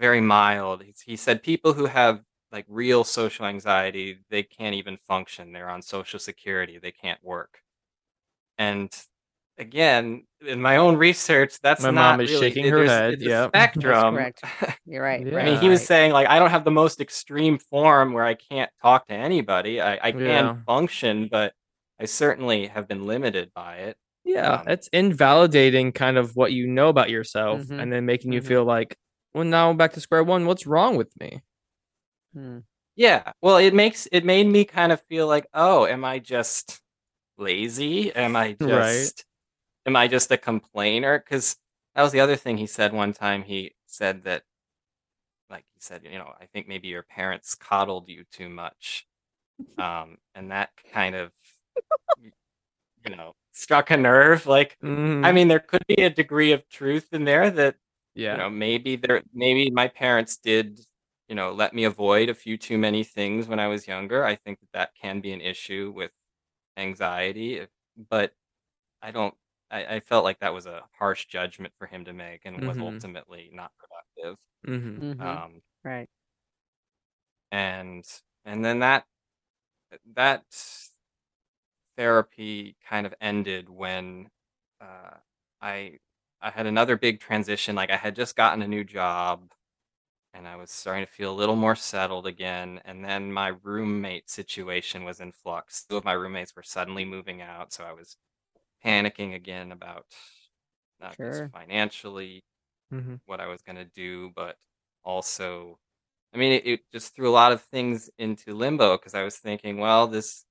very 0.00 0.20
mild." 0.20 0.82
He, 0.82 0.94
he 1.04 1.16
said 1.16 1.42
people 1.42 1.72
who 1.74 1.86
have 1.86 2.22
like 2.52 2.66
real 2.68 3.04
social 3.04 3.46
anxiety, 3.46 4.18
they 4.30 4.42
can't 4.42 4.74
even 4.74 4.96
function. 4.96 5.52
They're 5.52 5.70
on 5.70 5.82
social 5.82 6.18
security. 6.18 6.78
They 6.78 6.92
can't 6.92 7.22
work. 7.22 7.60
And 8.58 8.90
again, 9.58 10.24
in 10.46 10.60
my 10.60 10.76
own 10.76 10.96
research, 10.96 11.58
that's 11.62 11.82
My 11.82 11.90
not 11.90 12.12
mom 12.12 12.20
is 12.20 12.30
really, 12.30 12.48
shaking 12.48 12.66
her 12.68 12.78
there's- 12.86 12.90
head, 12.90 13.12
It's 13.14 13.22
a 13.24 13.28
yep. 13.28 13.50
That's 13.52 13.72
spectrum. 13.74 14.14
correct. 14.14 14.42
You're 14.86 15.02
right. 15.02 15.26
Yeah. 15.26 15.38
I 15.38 15.44
mean, 15.44 15.58
he 15.60 15.68
was 15.68 15.84
saying 15.84 16.12
like 16.12 16.28
I 16.28 16.38
don't 16.38 16.50
have 16.50 16.64
the 16.64 16.70
most 16.70 17.00
extreme 17.00 17.58
form 17.58 18.12
where 18.12 18.24
I 18.24 18.34
can't 18.34 18.70
talk 18.82 19.06
to 19.08 19.14
anybody. 19.14 19.80
I, 19.80 19.98
I 20.02 20.12
can 20.12 20.20
Yeah. 20.20 20.56
function, 20.66 21.28
but 21.30 21.52
I 22.00 22.04
certainly 22.04 22.66
have 22.66 22.86
been 22.86 23.06
limited 23.06 23.50
by 23.54 23.76
it. 23.76 23.96
Yeah, 24.24 24.34
Yeah, 24.34 24.52
Um, 24.60 24.68
it's 24.68 24.88
invalidating 24.88 25.92
kind 25.92 26.18
of 26.18 26.34
what 26.36 26.52
you 26.52 26.66
know 26.66 26.88
about 26.88 27.10
yourself 27.10 27.62
Mhm. 27.62 27.80
and 27.80 27.92
then 27.92 28.04
making 28.06 28.32
you 28.32 28.40
Mhm. 28.42 28.46
feel 28.46 28.64
like, 28.64 28.96
well, 29.34 29.44
now 29.44 29.70
I'm 29.70 29.76
back 29.76 29.92
to 29.94 30.00
square 30.00 30.22
one. 30.24 30.46
What's 30.46 30.66
wrong 30.66 30.96
with 30.96 31.10
me? 31.18 31.42
Hmm. 32.34 32.58
Yeah. 32.96 33.32
Well, 33.42 33.56
it 33.58 33.72
makes 33.74 34.06
it 34.12 34.24
made 34.24 34.46
me 34.46 34.64
kind 34.64 34.90
of 34.92 35.00
feel 35.08 35.26
like, 35.26 35.46
oh, 35.54 35.86
am 35.86 36.04
I 36.04 36.18
just 36.18 36.80
lazy? 37.38 38.14
Am 38.14 38.34
I 38.36 38.56
Right. 38.60 39.12
Am 39.86 39.96
I 39.96 40.08
just 40.08 40.30
a 40.30 40.38
complainer? 40.38 41.18
Because 41.18 41.56
that 41.94 42.02
was 42.02 42.12
the 42.12 42.20
other 42.20 42.36
thing 42.36 42.58
he 42.58 42.66
said 42.66 42.92
one 42.92 43.12
time. 43.12 43.42
He 43.44 43.74
said 43.86 44.24
that, 44.24 44.44
like 45.50 45.64
he 45.74 45.80
said, 45.80 46.02
you 46.04 46.18
know, 46.18 46.32
I 46.40 46.46
think 46.46 46.68
maybe 46.68 46.88
your 46.88 47.02
parents 47.02 47.54
coddled 47.54 48.08
you 48.08 48.24
too 48.32 48.48
much, 48.48 49.06
um, 49.78 50.18
and 50.34 50.50
that 50.50 50.70
kind 50.92 51.14
of, 51.16 51.32
you 53.04 53.16
know, 53.16 53.34
struck 53.52 53.90
a 53.90 53.96
nerve. 53.96 54.46
Like, 54.46 54.78
I 55.22 55.32
Mhm. 55.32 55.34
mean, 55.34 55.48
there 55.48 55.60
could 55.60 55.86
be 55.86 56.02
a 56.02 56.10
degree 56.10 56.52
of 56.52 56.68
truth 56.68 57.08
in 57.12 57.24
there 57.24 57.50
that 57.50 57.76
yeah. 58.14 58.32
you 58.32 58.38
know 58.38 58.50
maybe 58.50 58.96
there 58.96 59.22
maybe 59.34 59.70
my 59.70 59.88
parents 59.88 60.36
did 60.38 60.80
you 61.28 61.34
know 61.36 61.52
let 61.52 61.74
me 61.74 61.84
avoid 61.84 62.28
a 62.30 62.34
few 62.34 62.56
too 62.58 62.78
many 62.78 63.04
things 63.04 63.48
when 63.48 63.60
i 63.60 63.68
was 63.68 63.86
younger 63.88 64.24
i 64.24 64.34
think 64.36 64.58
that 64.60 64.72
that 64.72 64.90
can 65.00 65.20
be 65.20 65.32
an 65.32 65.40
issue 65.42 65.92
with 65.96 66.12
anxiety 66.78 67.66
but 68.10 68.34
i 69.02 69.10
don't 69.12 69.34
I, 69.70 69.96
I 69.96 70.00
felt 70.00 70.24
like 70.24 70.40
that 70.40 70.54
was 70.54 70.66
a 70.66 70.84
harsh 70.98 71.26
judgment 71.26 71.74
for 71.78 71.86
him 71.86 72.04
to 72.06 72.12
make 72.12 72.42
and 72.44 72.64
was 72.64 72.78
Mhm. 72.78 72.80
ultimately 72.80 73.50
not 73.52 73.72
productive 73.76 74.38
hmm 74.66 75.00
Mhm. 75.00 75.42
um 75.42 75.62
right. 75.84 76.08
and 77.50 78.04
and 78.44 78.64
then 78.64 78.80
that 78.80 79.06
that 80.14 80.44
therapy 81.96 82.76
kind 82.88 83.06
of 83.06 83.14
ended 83.20 83.68
when 83.68 84.30
uh, 84.80 85.16
I 85.60 85.98
I 86.40 86.50
had 86.50 86.66
another 86.66 86.96
big 86.96 87.20
transition. 87.20 87.74
Like 87.76 87.90
I 87.90 87.96
had 87.96 88.14
just 88.14 88.36
gotten 88.36 88.62
a 88.62 88.68
new 88.68 88.84
job, 88.84 89.52
and 90.34 90.48
I 90.48 90.56
was 90.56 90.70
starting 90.72 91.06
to 91.06 91.12
feel 91.12 91.32
a 91.32 91.36
little 91.36 91.56
more 91.56 91.76
settled 91.76 92.26
again. 92.26 92.80
And 92.86 93.04
then 93.04 93.32
my 93.32 93.48
roommate 93.64 94.30
situation 94.30 95.04
was 95.04 95.20
in 95.20 95.32
flux. 95.32 95.84
Two 95.84 95.96
of 95.98 96.04
my 96.04 96.12
roommates 96.14 96.56
were 96.56 96.62
suddenly 96.64 97.04
moving 97.06 97.42
out, 97.42 97.72
so 97.72 97.84
I 97.84 97.92
was 97.92 98.16
panicking 98.86 99.34
again 99.34 99.72
about 99.72 100.06
not 101.00 101.16
Sure. 101.16 101.26
just 101.26 101.44
financially 101.52 102.42
hmm 102.90 103.16
what 103.26 103.40
I 103.40 103.46
was 103.46 103.62
going 103.62 103.76
to 103.76 103.84
do, 103.84 104.32
but 104.36 104.56
also, 105.04 105.78
I 106.34 106.38
mean, 106.38 106.52
it, 106.52 106.66
it 106.66 106.80
just 106.92 107.14
threw 107.16 107.28
a 107.30 107.32
lot 107.32 107.52
of 107.52 107.62
things 107.62 108.10
into 108.18 108.54
limbo 108.54 108.98
because 108.98 109.14
I 109.14 109.24
was 109.24 109.38
thinking, 109.38 109.78
well, 109.78 110.06
this, 110.08 110.44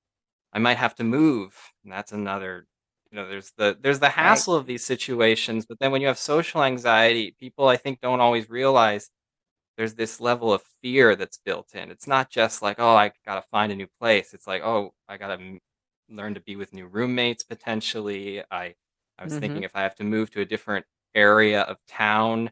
I 0.52 0.58
might 0.60 0.78
have 0.78 0.96
to 0.96 1.04
move, 1.04 1.56
and 1.84 1.92
that's 1.92 2.12
another, 2.12 2.66
you 3.12 3.16
know, 3.18 3.28
there's 3.28 3.52
the 3.58 3.78
there's 3.82 4.00
the 4.00 4.10
hassle 4.10 4.54
of 4.56 4.66
these 4.66 4.84
situations, 4.86 5.66
but 5.66 5.78
then 5.80 5.92
when 5.92 6.02
you 6.02 6.08
have 6.08 6.18
social 6.18 6.62
anxiety, 6.64 7.36
people 7.40 7.68
I 7.68 7.76
think 7.78 8.00
don't 8.02 8.20
always 8.20 8.50
realize 8.50 9.10
there's 9.76 9.94
this 9.94 10.20
level 10.20 10.52
of 10.52 10.62
fear 10.82 11.16
that's 11.16 11.38
built 11.38 11.74
in. 11.74 11.90
It's 11.90 12.06
not 12.06 12.30
just 12.30 12.62
like, 12.62 12.76
oh, 12.80 12.96
I 12.96 13.12
got 13.26 13.36
to 13.36 13.42
find 13.50 13.72
a 13.72 13.76
new 13.76 13.88
place. 14.00 14.32
It's 14.34 14.46
like, 14.46 14.62
oh, 14.62 14.94
I 15.08 15.16
got 15.18 15.36
to 15.36 15.58
learn 16.08 16.34
to 16.34 16.40
be 16.40 16.56
with 16.56 16.72
new 16.74 16.86
roommates 16.86 17.44
potentially. 17.44 18.42
I 18.50 18.74
I 19.18 19.24
was 19.24 19.36
thinking 19.36 19.62
if 19.64 19.74
I 19.76 19.82
have 19.82 19.94
to 19.96 20.04
move 20.04 20.30
to 20.32 20.40
a 20.42 20.44
different 20.44 20.86
area 21.14 21.62
of 21.62 21.78
town, 21.88 22.50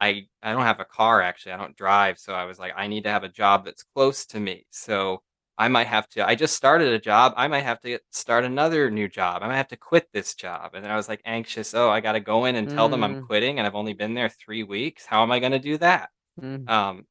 I 0.00 0.28
I 0.42 0.52
don't 0.52 0.62
have 0.62 0.80
a 0.80 0.84
car 0.84 1.22
actually. 1.22 1.52
I 1.52 1.56
don't 1.58 1.76
drive, 1.76 2.18
so 2.18 2.34
I 2.34 2.44
was 2.44 2.58
like 2.58 2.72
I 2.76 2.86
need 2.88 3.04
to 3.04 3.10
have 3.10 3.24
a 3.24 3.28
job 3.28 3.64
that's 3.64 3.82
close 3.84 4.26
to 4.26 4.40
me. 4.40 4.66
So 4.70 5.22
I 5.58 5.68
might 5.68 5.86
have 5.86 6.08
to 6.10 6.26
I 6.26 6.34
just 6.34 6.56
started 6.56 6.88
a 6.92 6.98
job. 6.98 7.34
I 7.36 7.48
might 7.48 7.62
have 7.62 7.80
to 7.82 7.88
get, 7.90 8.02
start 8.12 8.44
another 8.44 8.90
new 8.90 9.08
job. 9.08 9.42
I 9.42 9.48
might 9.48 9.56
have 9.56 9.68
to 9.68 9.76
quit 9.76 10.08
this 10.12 10.34
job. 10.34 10.74
And 10.74 10.84
then 10.84 10.90
I 10.92 10.96
was 10.96 11.08
like 11.08 11.22
anxious, 11.24 11.74
oh, 11.74 11.90
I 11.90 12.00
got 12.00 12.12
to 12.12 12.20
go 12.20 12.44
in 12.46 12.56
and 12.56 12.68
tell 12.68 12.88
them 12.88 13.04
I'm 13.04 13.16
Mm. 13.16 13.26
quitting 13.26 13.58
and 13.58 13.66
I've 13.66 13.74
only 13.76 13.94
been 13.94 14.14
there 14.14 14.28
3 14.28 14.62
weeks. 14.64 15.06
How 15.06 15.22
am 15.22 15.32
I 15.32 15.38
going 15.40 15.52
to 15.52 15.58
do 15.60 15.78
that? 15.78 16.10
Mm. 16.40 16.68
Um 16.68 17.06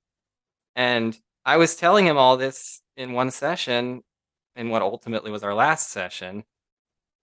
and 0.75 1.17
I 1.45 1.57
was 1.57 1.75
telling 1.75 2.05
him 2.05 2.17
all 2.17 2.37
this 2.37 2.81
in 2.97 3.13
one 3.13 3.31
session 3.31 4.03
in 4.55 4.69
what 4.69 4.81
ultimately 4.81 5.31
was 5.31 5.43
our 5.43 5.53
last 5.53 5.89
session 5.89 6.43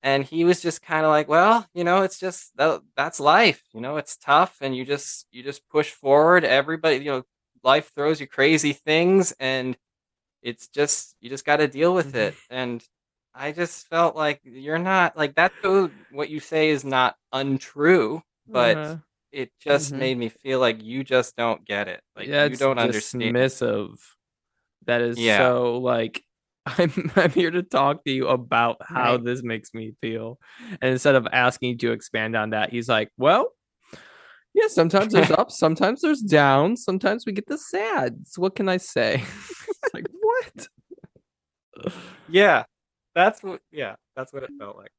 and 0.03 0.24
he 0.24 0.45
was 0.45 0.61
just 0.62 0.83
kind 0.83 1.05
of 1.05 1.11
like 1.11 1.28
well 1.28 1.66
you 1.74 1.85
know 1.85 2.03
it's 2.03 2.18
just 2.18 2.57
that, 2.57 2.81
that's 2.97 3.20
life 3.20 3.62
you 3.72 3.81
know 3.81 3.97
it's 3.97 4.16
tough 4.16 4.59
and 4.61 4.76
you 4.76 4.85
just 4.85 5.26
you 5.31 5.43
just 5.43 5.68
push 5.68 5.91
forward 5.91 6.45
everybody 6.45 6.97
you 6.97 7.05
know 7.11 7.22
life 7.62 7.93
throws 7.95 8.20
you 8.20 8.26
crazy 8.26 8.72
things 8.72 9.33
and 9.39 9.76
it's 10.43 10.68
just 10.68 11.14
you 11.20 11.28
just 11.28 11.45
got 11.45 11.57
to 11.57 11.68
deal 11.68 11.95
with 11.95 12.12
Mhm. 12.12 12.28
it 12.28 12.35
and 12.49 12.85
i 13.35 13.53
just 13.53 13.87
felt 13.89 14.16
like 14.16 14.41
you're 14.43 14.78
not 14.78 15.16
like 15.16 15.35
that's 15.35 15.55
so- 15.62 15.91
what 16.11 16.31
you 16.31 16.41
say 16.41 16.70
is 16.70 16.85
not 16.85 17.16
untrue 17.33 18.22
but 18.49 18.76
Uh-huh. 18.76 18.97
it 19.33 19.53
just 19.61 19.93
Mhm. 19.93 19.99
made 19.99 20.18
me 20.18 20.28
feel 20.28 20.59
like 20.59 20.83
you 20.83 21.05
just 21.05 21.37
don't 21.37 21.64
get 21.64 21.87
it 21.89 22.01
like 22.16 22.26
you 22.26 22.33
That's 22.33 22.59
don't 22.59 22.78
understand 22.78 23.37
dismissive. 23.37 24.01
That 24.87 25.03
is 25.03 25.18
Yeah. 25.18 25.39
so 25.39 25.78
like 25.78 26.24
I'm 26.67 27.11
I'm 27.17 27.31
here 27.31 27.51
to 27.51 27.63
talk 27.63 28.05
to 28.05 28.11
you 28.11 28.29
about 28.29 28.77
how 28.83 29.13
Right. 29.17 29.25
this 29.25 29.43
makes 29.43 29.73
me 29.75 29.95
feel. 30.01 30.39
And 30.81 30.93
instead 30.93 31.15
of 31.15 31.27
asking 31.33 31.71
you 31.71 31.77
to 31.79 31.93
expand 31.93 32.37
on 32.37 32.51
that, 32.51 32.71
he's 32.71 32.89
like, 32.89 33.11
Well, 33.17 33.53
yeah, 34.55 34.69
sometimes 34.69 35.13
there's 35.13 35.31
ups, 35.43 35.59
sometimes 35.59 36.01
there's 36.03 36.21
downs, 36.21 36.85
sometimes 36.85 37.25
we 37.27 37.33
get 37.33 37.47
the 37.47 37.59
sads. 37.59 38.39
What 38.39 38.55
can 38.57 38.69
I 38.69 38.77
say? 38.79 39.23
It's 39.83 39.95
like, 39.95 40.07
what? 40.21 40.69
yeah 42.29 42.65
that's 43.15 43.43
what 43.43 43.61
yeah 43.73 43.95
that's 44.15 44.33
what 44.33 44.43
it 44.43 44.51
felt 44.59 44.77
like 44.77 44.91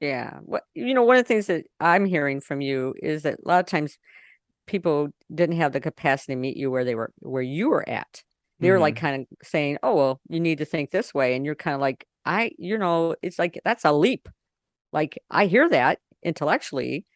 Yeah. 0.00 0.38
What 0.44 0.62
you 0.74 0.94
know, 0.94 1.02
one 1.02 1.16
of 1.16 1.24
the 1.24 1.28
things 1.28 1.46
that 1.46 1.66
I'm 1.80 2.04
hearing 2.04 2.40
from 2.40 2.60
you 2.60 2.94
is 3.02 3.22
that 3.22 3.38
a 3.44 3.48
lot 3.48 3.60
of 3.60 3.66
times 3.66 3.98
people 4.66 5.08
didn't 5.34 5.56
have 5.56 5.72
the 5.72 5.80
capacity 5.80 6.34
to 6.34 6.36
meet 6.38 6.56
you 6.56 6.70
where 6.70 6.84
they 6.84 6.94
were 6.94 7.10
where 7.20 7.42
you 7.42 7.70
were 7.70 7.86
at. 7.88 8.22
They 8.60 8.70
were 8.70 8.78
like 8.80 8.96
kind 8.96 9.22
of 9.22 9.28
saying, 9.46 9.78
"Oh, 9.82 9.94
well, 9.96 10.20
you 10.28 10.40
need 10.40 10.58
to 10.58 10.64
think 10.64 10.90
this 10.90 11.12
way." 11.14 11.34
And 11.36 11.44
you're 11.46 11.54
kind 11.54 11.74
of 11.74 11.80
like, 11.80 12.06
"I, 12.24 12.52
you 12.58 12.78
know, 12.78 13.14
it's 13.22 13.38
like 13.38 13.60
that's 13.64 13.84
a 13.84 13.92
leap." 13.92 14.28
Like 14.92 15.18
I 15.30 15.46
hear 15.46 15.68
that 15.70 16.00
intellectually. 16.22 17.06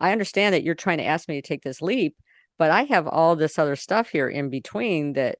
I 0.00 0.12
understand 0.12 0.54
that 0.54 0.62
you're 0.64 0.74
trying 0.74 0.98
to 0.98 1.04
ask 1.06 1.28
me 1.28 1.40
to 1.40 1.46
take 1.46 1.62
this 1.62 1.82
leap, 1.82 2.16
but 2.58 2.70
I 2.70 2.84
have 2.84 3.06
all 3.08 3.36
this 3.36 3.58
other 3.58 3.76
stuff 3.76 4.10
here 4.10 4.28
in 4.28 4.50
between 4.50 5.14
that 5.14 5.38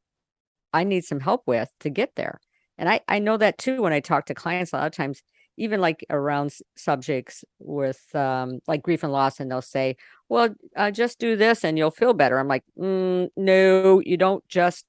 I 0.72 0.84
need 0.84 1.04
some 1.04 1.20
help 1.20 1.42
with 1.46 1.70
to 1.80 1.90
get 1.90 2.12
there. 2.16 2.40
And 2.78 2.88
I 2.88 3.00
I 3.08 3.18
know 3.18 3.36
that 3.38 3.58
too 3.58 3.82
when 3.82 3.92
I 3.92 4.00
talk 4.00 4.26
to 4.26 4.34
clients 4.34 4.72
a 4.72 4.76
lot 4.76 4.86
of 4.86 4.92
times 4.92 5.22
even 5.58 5.80
like 5.80 6.04
around 6.10 6.52
subjects 6.76 7.44
with 7.58 8.02
um 8.14 8.60
like 8.68 8.82
grief 8.82 9.02
and 9.02 9.12
loss 9.12 9.40
and 9.40 9.50
they'll 9.50 9.62
say, 9.62 9.96
"Well, 10.28 10.54
uh, 10.76 10.90
just 10.90 11.18
do 11.18 11.36
this 11.36 11.64
and 11.64 11.78
you'll 11.78 11.90
feel 11.90 12.14
better." 12.14 12.38
I'm 12.38 12.48
like, 12.48 12.64
mm, 12.78 13.28
"No, 13.36 14.00
you 14.04 14.16
don't 14.18 14.46
just 14.48 14.84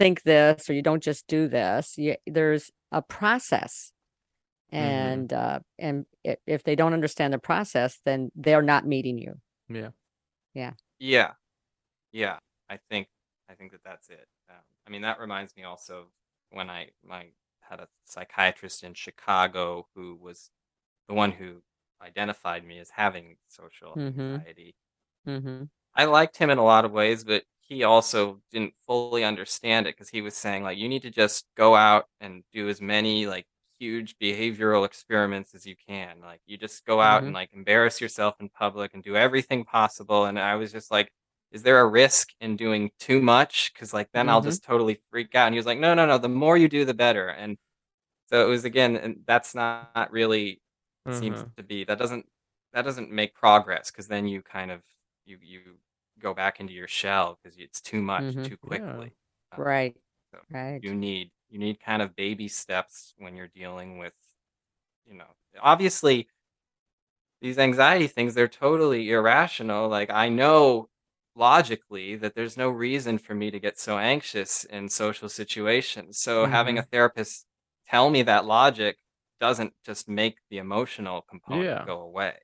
think 0.00 0.24
this 0.24 0.70
or 0.70 0.74
you 0.74 0.82
don't 0.82 1.04
just 1.04 1.28
do 1.28 1.48
this. 1.48 1.98
You, 1.98 2.16
there's 2.26 2.70
a 2.92 3.02
process." 3.02 3.92
And 4.72 5.32
uh 5.32 5.60
and 5.78 6.06
i- 6.26 6.38
if 6.46 6.64
they 6.64 6.76
don't 6.76 6.94
understand 6.94 7.32
the 7.34 7.38
process, 7.40 8.00
then 8.06 8.30
they're 8.36 8.62
not 8.62 8.86
meeting 8.86 9.18
you. 9.18 9.34
Yeah. 9.68 9.90
Yeah, 10.54 10.74
yeah. 11.00 11.32
Yeah. 12.12 12.38
I 12.70 12.78
think 12.90 13.08
I 13.50 13.54
think 13.54 13.72
that 13.72 13.84
that's 13.84 14.10
it. 14.10 14.26
Um, 14.50 14.56
I 14.86 14.90
mean, 14.90 15.02
that 15.02 15.20
reminds 15.20 15.56
me 15.56 15.64
also 15.64 16.08
when 16.50 16.70
I 16.70 16.90
my 17.04 17.28
had 17.60 17.80
a 17.80 17.88
psychiatrist 18.06 18.84
in 18.84 18.94
Chicago 18.94 19.88
who 19.94 20.16
was 20.16 20.50
the 21.08 21.14
one 21.14 21.32
who 21.32 21.62
identified 22.02 22.64
me 22.64 22.78
as 22.80 22.90
having 22.90 23.38
social 23.48 23.96
Mhm. 23.96 24.44
anxiety. 24.44 24.76
Mhm. 25.26 25.70
I 25.94 26.04
liked 26.06 26.36
him 26.36 26.50
in 26.50 26.58
a 26.58 26.64
lot 26.64 26.84
of 26.84 26.92
ways, 26.92 27.24
but 27.24 27.44
he 27.70 27.84
also 27.84 28.42
didn't 28.52 28.74
fully 28.86 29.24
understand 29.24 29.88
it 29.88 29.96
because 29.96 30.10
he 30.10 30.22
was 30.22 30.36
saying 30.36 30.64
like 30.64 30.78
you 30.78 30.88
need 30.90 31.02
to 31.04 31.10
just 31.10 31.46
go 31.56 31.76
out 31.76 32.06
and 32.20 32.44
do 32.52 32.68
as 32.70 32.82
many 32.82 33.26
like 33.26 33.46
huge 33.80 34.16
behavioral 34.18 34.86
experiments 34.86 35.54
as 35.54 35.66
you 35.66 35.76
can. 35.88 36.20
Like 36.22 36.42
you 36.46 36.58
just 36.58 36.86
go 36.86 37.00
out 37.02 37.24
and 37.24 37.32
Mhm. 37.32 37.34
like 37.34 37.50
embarrass 37.54 38.00
yourself 38.00 38.36
in 38.40 38.50
public 38.50 38.94
and 38.94 39.04
do 39.04 39.16
everything 39.16 39.64
possible. 39.64 40.26
And 40.26 40.38
I 40.38 40.56
was 40.56 40.72
just 40.72 40.92
like, 40.92 41.10
is 41.52 41.62
there 41.64 41.80
a 41.80 41.88
risk 41.88 42.30
in 42.42 42.56
doing 42.56 42.92
too 43.00 43.20
much? 43.22 43.72
Because 43.74 43.94
like 43.94 44.10
then 44.14 44.28
I'll 44.30 44.42
Mhm. 44.42 44.42
just 44.42 44.64
totally 44.64 45.00
freak 45.10 45.34
out. 45.36 45.46
And 45.46 45.54
he 45.54 45.58
was 45.60 45.66
like, 45.66 45.78
no, 45.80 45.94
no, 45.94 46.06
no. 46.06 46.18
The 46.18 46.28
more 46.30 46.56
you 46.58 46.68
do, 46.68 46.84
the 46.84 46.94
better. 46.94 47.28
And 47.30 47.58
so 48.28 48.46
it 48.46 48.48
was 48.50 48.64
again, 48.64 48.96
and 48.96 49.18
that's 49.26 49.54
not 49.54 50.10
really 50.10 50.60
seems 51.10 51.44
Mhm. 51.44 51.52
to 51.56 51.62
be 51.64 51.84
that 51.84 51.98
doesn't 51.98 52.26
that 52.72 52.84
doesn't 52.84 53.10
make 53.10 53.34
progress 53.34 53.90
because 53.90 54.06
then 54.08 54.28
you 54.28 54.42
kind 54.42 54.70
of 54.70 54.82
you 55.26 55.38
you 55.42 55.60
go 56.20 56.34
back 56.34 56.60
into 56.60 56.72
your 56.72 56.88
shell 56.88 57.38
because 57.42 57.58
it's 57.58 57.80
too 57.80 58.02
much 58.02 58.38
Mhm. 58.38 58.42
too 58.42 58.56
quickly. 58.58 59.14
Um, 59.52 59.60
Right. 59.64 59.96
so 60.32 60.40
Right. 60.50 60.82
you 60.82 60.94
need 60.94 61.32
you 61.48 61.58
need 61.58 61.80
kind 61.80 62.02
of 62.02 62.16
baby 62.16 62.48
steps 62.48 63.14
when 63.18 63.36
you're 63.36 63.48
dealing 63.48 63.98
with 63.98 64.14
you 65.06 65.14
know 65.14 65.28
obviously 65.60 66.28
these 67.40 67.58
anxiety 67.58 68.06
things 68.06 68.34
they're 68.34 68.48
totally 68.48 69.10
irrational 69.10 69.88
like 69.88 70.10
i 70.10 70.28
know 70.28 70.88
logically 71.34 72.16
that 72.16 72.34
there's 72.34 72.56
no 72.56 72.68
reason 72.68 73.16
for 73.18 73.34
me 73.34 73.50
to 73.50 73.60
get 73.60 73.78
so 73.78 73.98
anxious 73.98 74.64
in 74.64 74.88
social 74.88 75.28
situations 75.28 76.18
so 76.18 76.46
having 76.46 76.78
a 76.78 76.82
therapist 76.82 77.46
tell 77.86 78.10
me 78.10 78.22
that 78.22 78.44
logic 78.44 78.98
doesn't 79.40 79.72
just 79.84 80.08
make 80.08 80.38
the 80.50 80.58
emotional 80.58 81.22
component 81.22 81.72
Yeah. 81.72 81.86
go 81.86 82.02
away. 82.02 82.36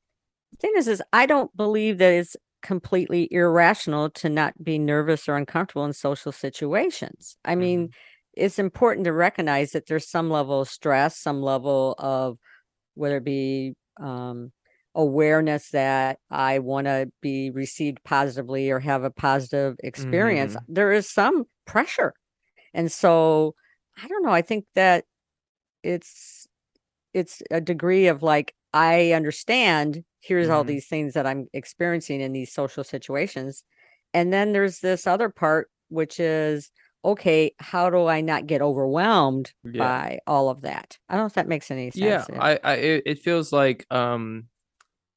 The 0.53 0.57
thing 0.59 0.72
is, 0.77 0.89
is 0.89 1.03
I 1.12 1.27
don't 1.27 1.55
believe 1.57 1.99
that 1.99 2.12
it's 2.12 2.37
completely 2.63 3.29
irrational 3.31 4.11
to 4.11 4.29
not 4.29 4.63
be 4.63 4.79
nervous 4.79 5.29
or 5.29 5.37
uncomfortable 5.37 5.85
in 5.85 5.93
social 5.93 6.33
situations. 6.33 7.37
I 7.45 7.55
mean, 7.55 7.91
it's 8.33 8.59
important 8.59 9.05
to 9.05 9.13
recognize 9.13 9.73
that 9.73 9.87
there's 9.87 10.09
some 10.09 10.31
level 10.31 10.61
of 10.61 10.69
stress, 10.69 11.17
some 11.19 11.43
level 11.43 11.95
of 11.99 12.39
whether 12.95 13.19
it 13.19 13.25
be 13.25 13.75
um, 14.01 14.53
awareness 14.95 15.71
that 15.71 16.19
I 16.31 16.59
want 16.59 16.87
to 16.87 17.11
be 17.21 17.51
received 17.51 18.03
positively 18.05 18.71
or 18.71 18.81
have 18.81 19.05
a 19.05 19.11
positive 19.11 19.77
experience. 19.83 20.57
There 20.69 20.93
is 20.93 21.09
some 21.09 21.45
pressure. 21.67 22.15
And 22.75 22.91
so 22.91 23.55
I 24.03 24.09
don't 24.09 24.23
know. 24.23 24.33
I 24.33 24.43
think 24.43 24.67
that 24.75 25.05
it's 25.83 26.47
it's 27.15 27.43
a 27.51 27.61
degree 27.61 28.09
of 28.09 28.23
like 28.23 28.55
I 28.75 29.13
understand 29.13 30.05
here's 30.27 30.49
all 30.49 30.64
Mhm. 30.64 30.64
these 30.64 30.87
things 30.89 31.14
that 31.14 31.27
I'm 31.27 31.49
experiencing 31.53 32.20
in 32.20 32.33
these 32.33 32.53
social 32.53 32.85
situations. 32.85 33.64
And 34.14 34.33
then 34.33 34.53
there's 34.53 34.81
this 34.81 35.07
other 35.07 35.29
part 35.31 35.70
which 35.89 36.18
is 36.20 36.70
okay, 37.05 37.53
how 37.61 37.89
do 37.91 38.07
I 38.07 38.20
not 38.20 38.47
get 38.47 38.61
overwhelmed 38.62 39.55
Yeah. 39.64 39.97
by 39.97 40.18
all 40.27 40.49
of 40.51 40.62
that? 40.62 40.99
I 41.09 41.14
don't 41.14 41.22
know 41.22 41.27
if 41.27 41.35
that 41.35 41.49
makes 41.49 41.70
any 41.70 41.91
sense. 41.93 42.27
Yeah, 42.27 42.27
I, 42.35 42.59
I 42.62 42.74
it, 42.74 43.18
feels 43.20 43.53
like 43.53 43.87
um 43.93 44.49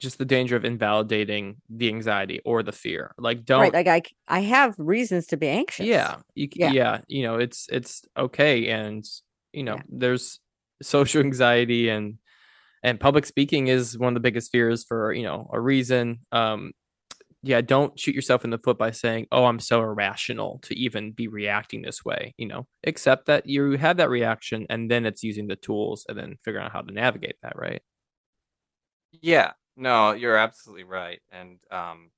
just 0.02 0.18
the 0.20 0.26
danger 0.26 0.56
of 0.58 0.66
invalidating 0.66 1.62
the 1.70 1.90
anxiety 1.90 2.42
or 2.46 2.64
the 2.64 2.72
fear. 2.74 3.16
Like 3.20 3.46
don't 3.46 3.74
right, 3.74 3.86
like 3.88 4.16
I 4.28 4.42
have 4.42 4.76
reasons 4.78 5.28
to 5.28 5.38
be 5.38 5.48
anxious. 5.48 5.90
yeah, 5.98 6.22
you 6.36 6.50
Yeah. 6.54 6.74
yeah, 6.74 7.02
you 7.08 7.24
know, 7.24 7.38
it's 7.38 7.68
it's 7.72 8.04
okay 8.18 8.68
and 8.70 9.06
you 9.54 9.64
know, 9.64 9.78
Yeah. 9.78 9.84
there's 9.88 10.40
social 10.82 11.22
anxiety 11.22 11.90
and 11.90 12.20
and 12.84 13.00
public 13.00 13.26
speaking 13.26 13.68
is 13.68 13.98
one 13.98 14.10
of 14.10 14.14
the 14.16 14.20
biggest 14.20 14.52
fears 14.52 14.86
for, 14.86 15.14
you 15.14 15.24
know, 15.24 15.50
a 15.54 15.60
reason. 15.62 16.20
Um 16.32 16.74
yeah, 17.44 17.62
don't 17.62 17.98
shoot 18.00 18.16
yourself 18.16 18.44
in 18.44 18.50
the 18.52 18.58
foot 18.58 18.78
by 18.78 18.92
saying, 18.92 19.28
"Oh, 19.32 19.46
I'm 19.46 19.60
so 19.60 19.82
irrational 19.82 20.60
to 20.64 20.76
even 20.78 21.14
be 21.14 21.28
reacting 21.28 21.82
this 21.84 22.04
way." 22.04 22.34
You 22.38 22.48
know, 22.48 22.68
accept 22.86 23.28
that 23.28 23.46
you 23.48 23.74
had 23.78 23.98
that 23.98 24.10
reaction, 24.10 24.66
and 24.70 24.92
then 24.92 25.06
it's 25.06 25.24
using 25.24 25.48
the 25.48 25.56
tools 25.56 26.06
and 26.10 26.18
then 26.18 26.36
figuring 26.44 26.66
out 26.66 26.74
how 26.74 26.82
to 26.82 26.94
navigate 26.94 27.38
that. 27.44 27.54
Right? 27.58 27.82
Yeah, 29.12 29.54
no, 29.76 30.12
you're 30.12 30.38
absolutely 30.38 30.84
right. 30.84 31.22
And 31.32 31.62
um, 31.72 32.12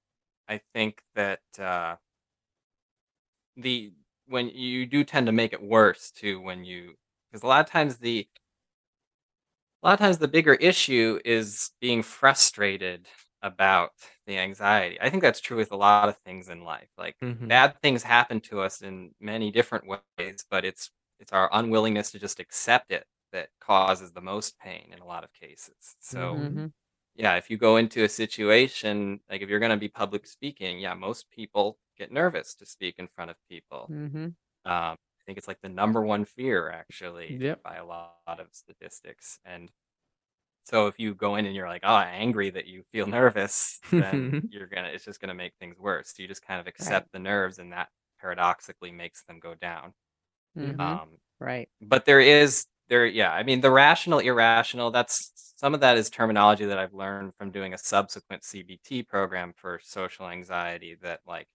I 0.48 0.60
think 0.74 1.04
that 1.16 1.42
uh, 1.60 1.98
the 3.56 3.94
when 4.26 4.50
you 4.50 4.86
do 4.86 5.04
tend 5.04 5.26
to 5.26 5.32
make 5.32 5.54
it 5.54 5.62
worse 5.62 6.12
too 6.12 6.40
when 6.42 6.64
you 6.64 6.96
because 7.30 7.44
a 7.44 7.48
lot 7.48 7.64
of 7.66 7.72
times 7.72 7.98
the 7.98 8.28
a 9.84 9.88
lot 9.88 9.94
of 9.94 10.00
times 10.00 10.18
the 10.18 10.28
bigger 10.28 10.54
issue 10.56 11.20
is 11.26 11.72
being 11.82 12.04
frustrated 12.04 13.08
about 13.42 13.92
the 14.28 14.38
anxiety. 14.38 15.00
I 15.02 15.10
think 15.10 15.24
that's 15.24 15.40
true 15.42 15.58
with 15.58 15.72
a 15.72 15.76
lot 15.78 16.10
of 16.10 16.18
things 16.20 16.50
in 16.50 16.64
life. 16.64 16.90
Like 16.98 17.16
Mhm. 17.22 17.50
bad 17.50 17.80
things 17.82 18.04
happen 18.04 18.40
to 18.42 18.62
us 18.62 18.82
in 18.82 19.12
many 19.20 19.52
different 19.52 19.86
ways, 19.88 20.46
but 20.50 20.66
it's 20.66 20.92
it's 21.20 21.34
our 21.34 21.50
unwillingness 21.54 22.12
to 22.12 22.20
just 22.20 22.40
accept 22.40 22.92
it 22.92 23.06
that 23.32 23.50
causes 23.60 24.12
the 24.12 24.22
most 24.22 24.58
pain 24.60 24.90
in 24.94 25.00
a 25.00 25.06
lot 25.06 25.24
of 25.24 25.32
cases. 25.34 25.96
So 26.00 26.36
Mhm. 26.36 26.54
Mhm. 26.54 26.74
yeah, 27.16 27.36
if 27.38 27.50
you 27.50 27.58
go 27.58 27.78
into 27.78 28.04
a 28.04 28.10
situation, 28.10 29.20
like 29.30 29.42
if 29.42 29.50
you're 29.50 29.60
going 29.60 29.72
to 29.72 29.78
be 29.78 29.90
public 29.90 30.26
speaking, 30.28 30.80
yeah, 30.80 30.94
most 30.96 31.30
people 31.32 31.78
get 31.98 32.12
nervous 32.12 32.56
to 32.56 32.66
speak 32.66 32.96
in 33.00 33.08
front 33.08 33.32
of 33.32 33.38
people. 33.50 33.90
Mhm. 33.90 34.36
Um, 34.66 34.98
think 35.32 35.38
it's 35.38 35.48
like 35.48 35.62
the 35.62 35.70
number 35.70 36.02
one 36.02 36.26
fear, 36.26 36.70
actually, 36.70 37.38
Yep. 37.40 37.64
by 37.64 37.78
a 37.78 37.86
lot 37.86 38.12
of 38.28 38.48
statistics. 38.52 39.40
And 39.46 39.72
so 40.66 40.88
if 40.88 41.00
you 41.00 41.16
go 41.16 41.38
in 41.38 41.46
and 41.46 41.56
you're 41.56 41.68
like, 41.68 41.82
oh, 41.84 41.96
angry 41.98 42.50
that 42.52 42.68
you 42.68 42.84
feel 42.92 43.08
nervous, 43.08 43.80
then 43.92 44.48
you're 44.52 44.68
gonna, 44.68 44.90
it's 44.90 45.06
just 45.06 45.22
gonna 45.22 45.34
make 45.34 45.54
things 45.60 45.80
worse. 45.80 46.14
So 46.16 46.22
you 46.22 46.28
just 46.28 46.46
kind 46.46 46.60
of 46.60 46.68
accept 46.68 47.12
the 47.14 47.20
nerves, 47.20 47.60
and 47.60 47.72
that 47.72 47.90
paradoxically 48.20 48.92
makes 48.92 49.24
them 49.24 49.40
go 49.40 49.56
down. 49.56 49.94
Mhm. 50.58 50.80
Um, 50.80 51.10
right. 51.40 51.70
but 51.82 52.06
there 52.06 52.20
is 52.20 52.68
there 52.90 53.06
yeah 53.06 53.32
i 53.32 53.42
mean 53.42 53.62
the 53.62 53.72
rational 53.72 54.20
irrational 54.20 54.92
that's 54.92 55.32
some 55.56 55.74
of 55.74 55.80
that 55.80 55.98
is 55.98 56.10
terminology 56.10 56.66
that 56.66 56.78
i've 56.78 56.94
learned 56.94 57.34
from 57.38 57.52
doing 57.52 57.74
a 57.74 57.78
subsequent 57.78 58.44
cbt 58.44 59.08
program 59.08 59.54
for 59.56 59.80
social 59.82 60.28
anxiety 60.28 60.98
that 61.02 61.22
like 61.26 61.48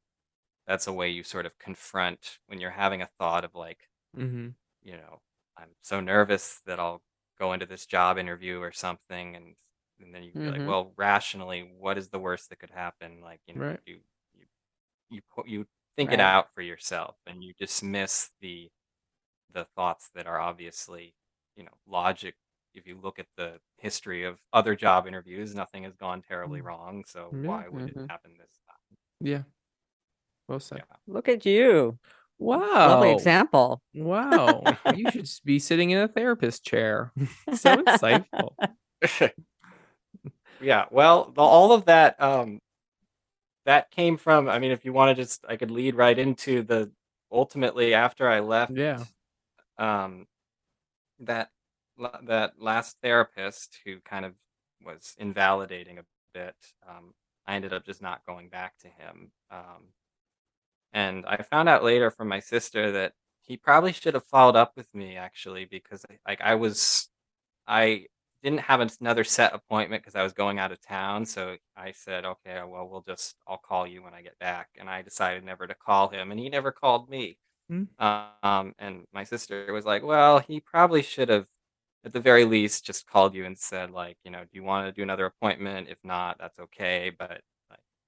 that's 0.67 0.87
a 0.87 0.93
way 0.93 1.11
you 1.11 1.23
sort 1.23 1.47
of 1.47 1.59
confront 1.59 2.39
when 2.47 2.61
you're 2.61 2.71
having 2.71 3.03
a 3.03 3.09
thought 3.19 3.45
of 3.45 3.55
like 3.55 3.89
hmm 4.17 4.49
you 4.83 4.97
know 4.97 5.21
i'm 5.57 5.71
so 5.81 6.01
nervous 6.01 6.61
that 6.67 6.81
i'll 6.81 7.03
go 7.39 7.53
into 7.53 7.67
this 7.67 7.87
job 7.87 8.19
interview 8.19 8.61
or 8.61 8.73
something 8.73 9.37
and 9.37 9.55
and 10.01 10.14
then 10.14 10.23
you 10.23 10.33
can 10.33 10.43
be 10.43 10.51
like 10.51 10.62
well 10.67 10.93
rationally 10.97 11.61
what 11.79 11.99
is 11.99 12.09
the 12.11 12.19
worst 12.19 12.49
that 12.51 12.59
could 12.59 12.71
happen 12.71 13.21
like 13.21 13.41
you 13.47 13.55
know 13.55 13.64
Right. 13.64 13.81
you 13.87 14.01
you 14.35 14.47
you 15.11 15.23
put 15.35 15.49
you 15.49 15.67
think 15.97 16.12
it 16.12 16.21
out 16.21 16.53
for 16.55 16.62
yourself 16.62 17.17
and 17.27 17.43
you 17.45 17.55
dismiss 17.59 18.31
the 18.41 18.71
the 19.53 19.67
thoughts 19.77 20.11
that 20.14 20.27
are 20.27 20.41
obviously 20.41 21.14
you 21.57 21.64
know 21.64 21.73
logic 21.87 22.37
if 22.75 22.87
you 22.87 22.99
look 23.01 23.19
at 23.19 23.27
the 23.37 23.61
history 23.79 24.25
of 24.25 24.41
other 24.53 24.77
job 24.77 25.07
interviews 25.07 25.55
nothing 25.55 25.85
has 25.85 25.97
gone 25.97 26.23
terribly 26.23 26.61
wrong 26.61 27.05
so 27.07 27.31
Yeah. 27.31 27.41
why 27.41 27.69
would 27.69 27.87
Mhm. 27.87 27.89
it 27.89 27.97
happen 28.09 28.37
this 28.39 28.61
time 28.69 28.99
Yeah. 29.21 29.45
Well 30.49 30.61
said. 30.61 30.78
yeah 30.88 30.97
Look 31.07 31.28
at 31.28 31.44
you. 31.47 31.99
Wow. 32.38 32.59
Lovely 32.88 33.12
example. 33.12 33.80
Wow. 33.94 34.62
you 34.94 35.11
should 35.11 35.28
be 35.44 35.59
sitting 35.59 35.90
in 35.90 35.99
a 35.99 36.09
therapist 36.09 36.64
chair. 36.64 37.12
so 37.55 37.76
insightful. 37.82 38.51
yeah 40.61 40.86
well 40.90 41.30
the, 41.34 41.40
all 41.42 41.72
of 41.72 41.84
that 41.84 42.20
um 42.20 42.61
that 43.66 43.90
came 43.90 44.16
from 44.16 44.49
i 44.49 44.59
mean 44.59 44.70
if 44.70 44.86
you 44.86 44.92
want 44.92 45.14
to 45.14 45.22
just 45.22 45.44
i 45.49 45.55
could 45.57 45.70
lead 45.70 45.94
right 45.94 46.18
into 46.18 46.62
the 46.62 46.90
ultimately 47.30 47.92
after 47.92 48.26
i 48.28 48.40
left 48.40 48.72
Yeah. 48.72 49.05
um 49.78 50.26
that 51.20 51.51
that 52.22 52.55
last 52.59 52.97
therapist 53.03 53.78
who 53.84 54.01
kind 54.01 54.24
of 54.24 54.32
was 54.82 55.14
invalidating 55.18 55.99
a 55.99 56.05
bit 56.32 56.55
um 56.88 57.12
i 57.47 57.55
ended 57.55 57.74
up 57.74 57.84
just 57.84 58.01
not 58.01 58.24
going 58.26 58.49
back 58.49 58.78
to 58.78 58.88
him 58.88 59.30
um 59.51 59.88
and 60.97 61.26
i 61.28 61.38
found 61.38 61.68
out 61.70 61.84
later 61.84 62.11
from 62.11 62.28
my 62.28 62.40
sister 62.40 62.92
that 62.92 63.14
he 63.42 63.57
probably 63.59 63.92
should 63.92 64.14
have 64.14 64.26
followed 64.26 64.57
up 64.57 64.72
with 64.76 64.92
me 64.94 65.16
actually 65.16 65.66
because 65.66 66.05
I- 66.11 66.18
like 66.30 66.42
i 66.42 66.57
was 66.57 67.09
i 67.68 68.07
didn't 68.42 68.61
have 68.61 68.80
another 69.01 69.24
set 69.24 69.55
appointment 69.55 70.03
because 70.03 70.16
i 70.16 70.22
was 70.22 70.32
going 70.34 70.59
out 70.59 70.72
of 70.72 70.80
town 70.82 71.26
so 71.26 71.57
i 71.76 71.92
said 71.92 72.24
okay 72.24 72.62
well 72.66 72.88
we'll 72.88 73.03
just 73.03 73.36
i'll 73.49 73.59
call 73.59 73.86
you 73.86 74.03
when 74.03 74.14
i 74.14 74.22
get 74.22 74.38
back 74.40 74.68
and 74.78 74.90
i 74.90 75.03
decided 75.03 75.44
never 75.44 75.66
to 75.66 75.74
call 75.74 76.09
him 76.09 76.30
and 76.32 76.40
he 76.40 76.49
never 76.51 76.72
called 76.72 77.11
me 77.11 77.38
Hmm. 77.68 77.84
um, 77.99 78.74
and 78.78 79.07
my 79.12 79.24
sister 79.24 79.72
was 79.72 79.84
like, 79.86 80.03
"Well, 80.03 80.40
he 80.40 80.61
probably 80.61 81.03
should 81.03 81.28
have, 81.28 81.47
at 82.05 82.12
the 82.12 82.20
very 82.20 82.44
least, 82.44 82.84
just 82.86 83.07
called 83.07 83.34
you 83.34 83.44
and 83.47 83.59
said, 83.59 83.90
like, 83.90 84.18
you 84.24 84.30
know, 84.30 84.42
do 84.44 84.51
you 84.53 84.62
want 84.62 84.86
to 84.88 84.92
do 84.92 85.03
another 85.03 85.26
appointment? 85.26 85.88
If 85.88 85.99
not, 86.05 86.38
that's 86.38 86.59
okay. 86.61 87.11
But 87.18 87.42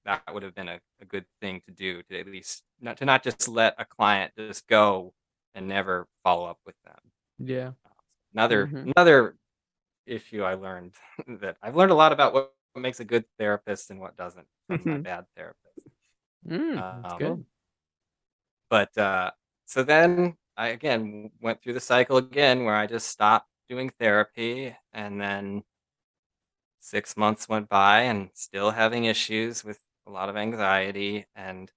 that 0.08 0.34
would 0.34 0.42
have 0.42 0.56
been 0.56 0.68
a, 0.68 0.80
a 1.02 1.06
good 1.06 1.26
thing 1.42 1.62
to 1.66 1.72
do 1.72 2.02
to 2.04 2.20
at 2.20 2.26
least 2.26 2.64
not 2.80 2.96
to 2.98 3.04
not 3.06 3.22
just 3.22 3.48
let 3.48 3.74
a 3.78 3.84
client 3.84 4.32
just 4.38 4.66
go 4.68 5.14
and 5.54 5.68
never 5.68 6.08
follow 6.24 6.46
up 6.46 6.58
with 6.66 6.76
them. 6.84 6.98
Yeah. 7.38 7.72
Another 8.34 8.68
Mhm. 8.68 8.92
another 8.96 9.36
issue 10.06 10.42
I 10.44 10.54
learned 10.54 10.94
that 11.42 11.56
I've 11.62 11.76
learned 11.76 11.92
a 11.92 11.96
lot 11.96 12.12
about 12.12 12.34
what, 12.34 12.52
what 12.74 12.82
makes 12.82 13.00
a 13.00 13.04
good 13.06 13.24
therapist 13.38 13.90
and 13.90 14.00
what 14.00 14.16
doesn't 14.16 14.46
from 14.68 14.84
my 14.86 14.98
Mhm. 14.98 15.04
bad 15.04 15.26
therapist. 15.36 15.86
Mm. 16.46 16.74
That's 17.02 17.12
Um, 17.14 17.18
good. 17.18 17.46
but 18.70 18.96
uh 18.98 19.30
so 19.66 19.82
then 19.82 20.36
i 20.56 20.68
again 20.68 21.30
went 21.40 21.60
through 21.62 21.72
the 21.74 21.80
cycle 21.80 22.16
again 22.16 22.64
where 22.64 22.74
i 22.74 22.86
just 22.86 23.08
stopped 23.08 23.48
doing 23.68 23.90
therapy 23.98 24.74
and 24.92 25.20
then 25.20 25.62
six 26.80 27.16
months 27.16 27.48
went 27.48 27.68
by 27.68 28.02
and 28.02 28.30
still 28.34 28.70
having 28.72 29.04
issues 29.04 29.64
with 29.64 29.80
a 30.08 30.10
lot 30.10 30.30
of 30.30 30.36
anxiety 30.38 31.26
and 31.36 31.72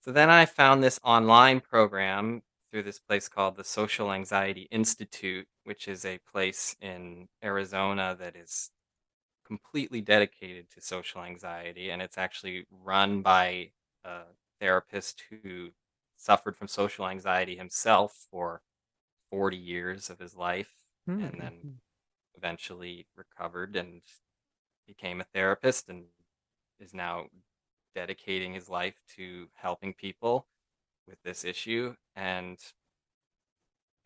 so 0.00 0.12
then 0.12 0.30
i 0.30 0.44
found 0.44 0.82
this 0.82 1.00
online 1.04 1.60
program 1.60 2.42
through 2.70 2.82
this 2.82 2.98
place 2.98 3.28
called 3.28 3.56
the 3.56 3.64
social 3.64 4.12
anxiety 4.12 4.68
institute 4.70 5.46
which 5.64 5.88
is 5.88 6.04
a 6.04 6.18
place 6.30 6.74
in 6.80 7.28
arizona 7.42 8.16
that 8.18 8.36
is 8.36 8.70
completely 9.46 10.00
dedicated 10.02 10.70
to 10.70 10.80
social 10.80 11.22
anxiety 11.22 11.90
and 11.90 12.02
it's 12.02 12.18
actually 12.18 12.66
run 12.70 13.22
by 13.22 13.70
a 14.04 14.22
therapist 14.60 15.24
who 15.44 15.70
suffered 16.16 16.56
from 16.56 16.68
social 16.68 17.08
anxiety 17.08 17.56
himself 17.56 18.26
for 18.30 18.62
40 19.30 19.56
years 19.56 20.10
of 20.10 20.18
his 20.20 20.36
life 20.36 20.70
and 21.18 21.40
Hmm. 21.40 21.40
then 21.40 21.66
eventually 22.36 23.06
recovered 23.16 23.76
and 23.76 24.02
became 24.86 25.20
a 25.20 25.24
therapist 25.24 25.88
and 25.88 26.06
is 26.80 26.94
now 26.94 27.26
dedicating 27.94 28.54
his 28.54 28.68
life 28.68 28.96
to 29.16 29.48
helping 29.54 29.94
people 29.94 30.46
with 31.08 31.22
this 31.22 31.44
issue 31.44 31.94
and 32.16 32.58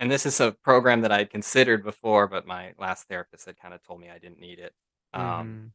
and 0.01 0.11
this 0.11 0.27
is 0.27 0.41
a 0.41 0.53
program 0.53 1.01
that 1.03 1.13
I'd 1.13 1.31
considered 1.31 1.85
before, 1.85 2.27
but 2.27 2.47
my 2.47 2.75
last 2.79 3.09
therapist 3.09 3.47
had 3.47 3.57
kind 3.59 3.75
of 3.75 3.83
told 3.83 4.01
me 4.01 4.11
I 4.11 4.19
didn't 4.19 4.41
need 4.41 4.59
it. 4.59 4.75
Um, 5.13 5.47
Mhm. 5.51 5.73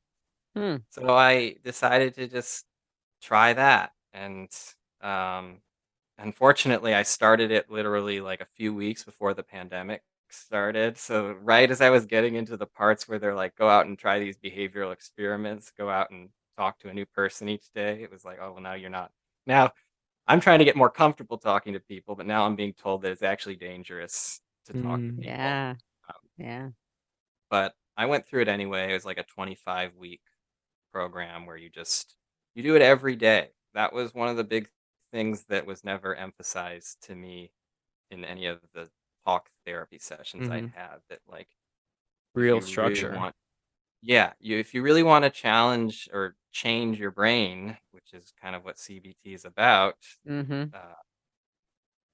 Hmm. 0.55 0.77
so 0.89 1.15
I 1.15 1.55
decided 1.63 2.15
to 2.15 2.27
just 2.27 2.65
try 3.21 3.53
that, 3.53 3.93
and 4.13 4.49
um, 5.01 5.61
unfortunately, 6.19 6.93
I 6.95 7.03
started 7.03 7.51
it 7.51 7.71
literally 7.71 8.21
like 8.21 8.41
a 8.41 8.45
few 8.57 8.73
weeks 8.75 9.03
before 9.05 9.33
the 9.35 9.43
pandemic 9.43 10.03
started. 10.29 10.97
So 10.97 11.33
right 11.33 11.71
as 11.71 11.81
I 11.81 11.89
was 11.91 12.05
getting 12.07 12.35
into 12.35 12.57
the 12.57 12.67
parts 12.67 13.07
where 13.09 13.19
they're 13.19 13.35
like, 13.35 13.55
go 13.55 13.69
out 13.69 13.87
and 13.87 13.99
try 13.99 14.19
these 14.19 14.37
behavioral 14.37 14.93
experiments, 14.93 15.71
go 15.71 15.89
out 15.89 16.11
and 16.11 16.29
talk 16.57 16.79
to 16.81 16.89
a 16.89 16.95
new 16.95 17.05
person 17.07 17.49
each 17.49 17.71
day, 17.73 18.03
it 18.03 18.11
was 18.11 18.25
like, 18.25 18.39
oh 18.41 18.53
well, 18.53 18.61
now 18.61 18.73
you're 18.75 18.89
not. 18.91 19.11
Now 19.47 19.73
I'm 20.27 20.41
trying 20.41 20.59
to 20.59 20.65
get 20.65 20.77
more 20.77 20.91
comfortable 20.91 21.37
talking 21.39 21.73
to 21.73 21.79
people, 21.81 22.15
but 22.15 22.27
now 22.27 22.45
I'm 22.45 22.55
being 22.57 22.73
told 22.75 23.03
that 23.03 23.11
it's 23.13 23.23
actually 23.23 23.57
dangerous 23.57 24.41
to 24.67 24.75
talk 24.75 25.05
to 25.07 25.13
Mm. 25.13 25.21
people. 25.21 25.57
Yeah. 25.57 25.75
Um, 26.09 26.29
Yeah. 26.37 26.71
but 27.49 27.75
I 27.95 28.05
went 28.05 28.27
through 28.27 28.41
it 28.43 28.47
anyway. 28.47 28.89
It 28.89 28.93
was 28.93 29.05
like 29.05 29.17
a 29.17 29.23
25 29.23 29.95
week 29.95 30.21
program 30.93 31.45
where 31.45 31.57
you 31.57 31.69
just 31.69 32.15
you 32.55 32.63
do 32.63 32.75
it 32.75 32.81
every 32.81 33.15
day. 33.15 33.51
That 33.73 33.93
was 33.93 34.13
one 34.13 34.29
of 34.29 34.37
the 34.37 34.43
big 34.43 34.69
things 35.11 35.45
that 35.47 35.65
was 35.65 35.83
never 35.83 36.15
emphasized 36.15 37.03
to 37.03 37.15
me 37.15 37.53
in 38.11 38.25
any 38.25 38.47
of 38.47 38.61
the 38.73 38.89
talk 39.25 39.49
therapy 39.65 39.99
sessions 39.99 40.49
I'd 40.49 40.65
Mhm. 40.65 40.73
had 40.73 40.99
that 41.09 41.21
like 41.27 41.49
Real 42.33 42.61
you 42.61 42.77
really 42.77 43.05
structure. 43.05 43.05
want 43.05 43.35
yeah, 44.03 44.33
you 44.39 44.57
if 44.59 44.73
you 44.75 44.83
really 44.83 45.03
want 45.03 45.25
to 45.25 45.31
challenge 45.31 46.09
or 46.13 46.37
change 46.57 46.99
your 46.99 47.11
brain, 47.11 47.77
which 47.91 48.13
is 48.13 48.33
kind 48.41 48.55
of 48.55 48.63
what 48.65 48.79
CBT 48.79 49.33
is 49.33 49.45
about, 49.45 49.97
Mm-hmm. 50.27 50.73
uh, 50.73 50.95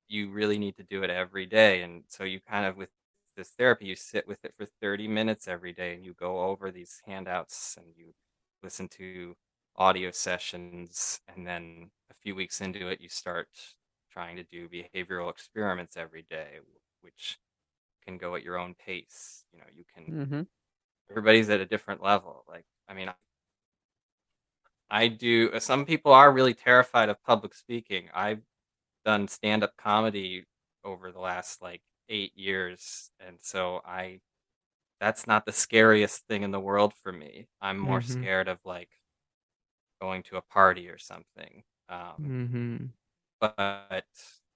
you 0.07 0.29
really 0.31 0.57
need 0.57 0.77
to 0.77 0.83
do 0.83 1.03
it 1.03 1.09
every 1.09 1.45
day. 1.45 1.81
And 1.81 2.03
so 2.07 2.23
you 2.23 2.39
kind 2.41 2.65
of 2.65 2.77
with 2.77 2.89
this 3.35 3.49
therapy, 3.49 3.85
you 3.87 3.95
sit 3.95 4.27
with 4.27 4.43
it 4.45 4.53
for 4.57 4.65
30 4.81 5.07
minutes 5.07 5.47
every 5.47 5.73
day 5.73 5.93
and 5.95 6.05
you 6.05 6.13
go 6.13 6.41
over 6.41 6.71
these 6.71 7.01
handouts 7.05 7.77
and 7.77 7.87
you 7.95 8.13
listen 8.61 8.87
to 8.89 9.35
audio 9.75 10.11
sessions. 10.11 11.21
And 11.27 11.47
then 11.47 11.91
a 12.11 12.13
few 12.13 12.35
weeks 12.35 12.61
into 12.61 12.87
it, 12.89 13.01
you 13.01 13.09
start 13.09 13.49
trying 14.11 14.35
to 14.37 14.43
do 14.43 14.69
behavioral 14.69 15.29
experiments 15.29 15.97
every 15.97 16.23
day, 16.29 16.59
which 17.01 17.39
can 18.05 18.17
go 18.17 18.35
at 18.35 18.43
your 18.43 18.57
own 18.59 18.75
pace. 18.75 19.45
You 19.53 19.59
know, 19.59 19.65
you 19.73 19.85
can, 19.95 20.11
Mm-hmm. 20.11 20.43
everybody's 21.09 21.49
at 21.49 21.61
a 21.61 21.65
different 21.65 22.01
level. 22.01 22.43
Like, 22.47 22.65
I 22.87 22.93
mean, 22.93 23.09
I 24.93 25.09
do, 25.09 25.51
uh, 25.53 25.59
some 25.61 25.85
people 25.85 26.13
are 26.13 26.31
really 26.33 26.55
terrified 26.55 27.09
of 27.09 27.23
public 27.23 27.55
speaking. 27.55 28.09
I've 28.13 28.43
done 29.05 29.27
stand 29.29 29.63
up 29.63 29.77
comedy 29.77 30.45
over 30.85 31.11
the 31.11 31.19
last 31.21 31.61
like 31.61 31.83
eight 32.09 32.37
years. 32.37 33.11
And 33.19 33.39
so 33.41 33.81
I, 33.85 34.21
that's 35.01 35.27
not 35.27 35.45
the 35.45 35.53
scariest 35.53 36.27
thing 36.27 36.43
in 36.43 36.51
the 36.51 36.61
world 36.61 36.93
for 36.95 37.11
me. 37.13 37.47
I'm 37.61 37.79
more 37.79 38.01
Mhm. 38.01 38.01
scared 38.01 38.47
of 38.49 38.59
like 38.65 38.91
going 40.01 40.23
to 40.23 40.37
a 40.37 40.41
party 40.41 40.89
or 40.89 40.97
something. 40.97 41.63
Um, 41.89 42.17
Mhm. 42.17 42.93
but 43.39 44.05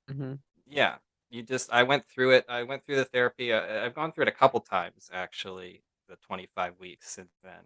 Mm-hmm. 0.10 0.34
yeah, 0.66 0.98
you 1.30 1.44
just, 1.44 1.72
I 1.72 1.84
went 1.84 2.06
through 2.08 2.32
it. 2.32 2.46
I 2.50 2.64
went 2.64 2.86
through 2.86 2.98
the 2.98 3.06
therapy. 3.06 3.54
I, 3.54 3.86
I've 3.86 3.96
gone 3.96 4.12
through 4.12 4.24
it 4.24 4.28
a 4.30 4.32
couple 4.32 4.60
times 4.60 5.10
actually, 5.14 5.84
the 6.08 6.16
25 6.18 6.80
weeks 6.80 7.10
since 7.10 7.34
then. 7.44 7.64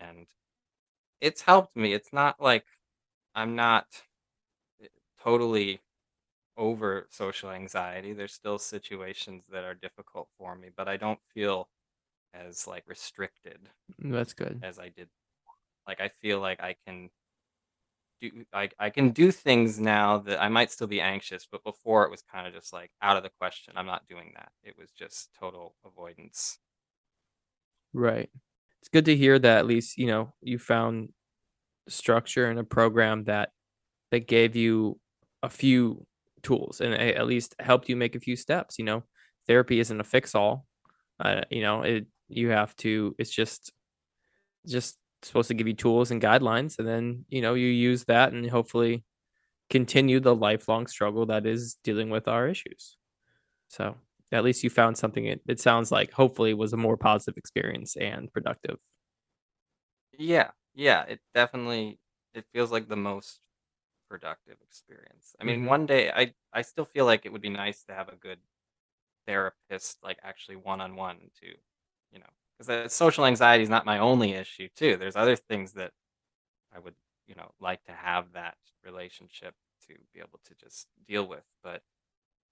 And 0.00 0.26
it's 1.20 1.42
helped 1.42 1.76
me. 1.76 1.92
It's 1.94 2.12
not 2.12 2.40
like 2.40 2.66
I'm 3.34 3.56
not 3.56 3.86
eh, 4.82 4.88
totally 5.22 5.80
over 6.56 7.06
social 7.10 7.50
anxiety. 7.50 8.12
There's 8.14 8.34
still 8.34 8.58
situations 8.58 9.44
that 9.50 9.64
are 9.64 9.74
difficult 9.74 10.28
for 10.38 10.56
me, 10.56 10.70
but 10.76 10.88
I 10.88 10.96
don't 10.98 11.20
feel 11.34 11.70
as 12.34 12.66
like 12.68 12.84
restricted 12.88 13.70
That's 13.98 14.32
good. 14.32 14.62
as 14.62 14.78
I 14.78 14.88
did. 14.90 15.08
Like 15.86 16.00
I 16.00 16.08
feel 16.08 16.40
like 16.40 16.60
I 16.62 16.76
can 16.86 17.10
do 18.20 18.44
I, 18.52 18.70
I 18.78 18.90
can 18.90 19.10
do 19.10 19.32
things 19.32 19.80
now 19.80 20.18
that 20.18 20.40
I 20.42 20.48
might 20.48 20.70
still 20.70 20.86
be 20.86 21.00
anxious, 21.00 21.46
but 21.50 21.64
before 21.64 22.04
it 22.04 22.10
was 22.10 22.22
kind 22.22 22.46
of 22.46 22.52
just 22.52 22.72
like 22.72 22.90
out 23.02 23.16
of 23.16 23.22
the 23.22 23.30
question. 23.30 23.74
I'm 23.76 23.86
not 23.86 24.06
doing 24.08 24.32
that. 24.36 24.52
It 24.62 24.76
was 24.78 24.90
just 24.90 25.32
total 25.34 25.74
avoidance. 25.84 26.58
Right. 27.92 28.30
It's 28.80 28.88
good 28.88 29.04
to 29.06 29.16
hear 29.16 29.38
that 29.38 29.58
at 29.58 29.66
least, 29.66 29.98
you 29.98 30.06
know, 30.06 30.34
you 30.42 30.58
found 30.58 31.10
structure 31.88 32.50
in 32.50 32.58
a 32.58 32.64
program 32.64 33.24
that 33.24 33.50
that 34.10 34.28
gave 34.28 34.56
you 34.56 34.98
a 35.42 35.50
few 35.50 36.06
tools 36.42 36.80
and 36.80 36.94
at 36.94 37.26
least 37.26 37.54
helped 37.60 37.88
you 37.88 37.96
make 37.96 38.16
a 38.16 38.20
few 38.20 38.36
steps, 38.36 38.78
you 38.78 38.84
know. 38.84 39.04
Therapy 39.46 39.80
isn't 39.80 40.00
a 40.00 40.04
fix 40.04 40.34
all. 40.34 40.66
Uh, 41.20 41.42
you 41.50 41.62
know, 41.62 41.82
it 41.82 42.06
you 42.28 42.50
have 42.50 42.76
to 42.76 43.14
it's 43.18 43.30
just 43.30 43.72
just 44.66 44.98
supposed 45.22 45.48
to 45.48 45.54
give 45.54 45.66
you 45.66 45.74
tools 45.74 46.10
and 46.10 46.22
guidelines 46.22 46.78
and 46.78 46.88
then, 46.88 47.24
you 47.28 47.42
know, 47.42 47.54
you 47.54 47.66
use 47.66 48.04
that 48.04 48.32
and 48.32 48.48
hopefully 48.50 49.04
continue 49.70 50.20
the 50.20 50.34
lifelong 50.34 50.86
struggle 50.86 51.26
that 51.26 51.46
is 51.46 51.76
dealing 51.84 52.10
with 52.10 52.28
our 52.28 52.48
issues. 52.48 52.96
So, 53.68 53.96
at 54.32 54.44
least 54.44 54.64
you 54.64 54.70
found 54.70 54.98
something 54.98 55.26
it, 55.26 55.42
it 55.48 55.60
sounds 55.60 55.90
like 55.92 56.12
hopefully 56.12 56.54
was 56.54 56.72
a 56.72 56.76
more 56.76 56.96
positive 56.96 57.36
experience 57.38 57.96
and 57.96 58.32
productive. 58.32 58.78
Yeah, 60.12 60.52
yeah, 60.74 61.04
it 61.04 61.20
definitely 61.34 62.00
it 62.34 62.46
feels 62.52 62.70
like 62.70 62.88
the 62.88 62.96
most 62.96 63.40
productive 64.08 64.58
experience. 64.62 65.36
I 65.40 65.44
mean, 65.44 65.64
Mhm. 65.64 65.66
one 65.66 65.86
day 65.86 66.10
I 66.12 66.34
I 66.52 66.62
still 66.62 66.84
feel 66.86 67.06
like 67.06 67.26
it 67.26 67.32
would 67.32 67.42
be 67.42 67.50
nice 67.50 67.84
to 67.86 67.94
have 67.94 68.08
a 68.08 68.16
good 68.16 68.42
therapist, 69.26 70.02
like 70.04 70.20
actually 70.22 70.56
one 70.56 70.80
on 70.80 70.96
one 70.96 71.30
to, 71.40 71.48
you 72.12 72.20
know, 72.20 72.30
because 72.58 72.92
social 72.94 73.26
anxiety 73.26 73.64
is 73.64 73.70
not 73.70 73.86
my 73.86 73.98
only 73.98 74.32
issue 74.32 74.68
too. 74.70 74.96
There's 74.98 75.16
other 75.16 75.36
things 75.36 75.74
that 75.74 75.92
I 76.72 76.78
would, 76.78 76.96
you 77.26 77.34
know, 77.34 77.52
like 77.60 77.84
to 77.84 77.92
have 77.92 78.32
that 78.32 78.58
relationship 78.84 79.54
to 79.88 79.96
be 80.14 80.20
able 80.20 80.40
to 80.44 80.54
just 80.56 80.88
deal 81.06 81.26
with. 81.26 81.44
But 81.62 81.82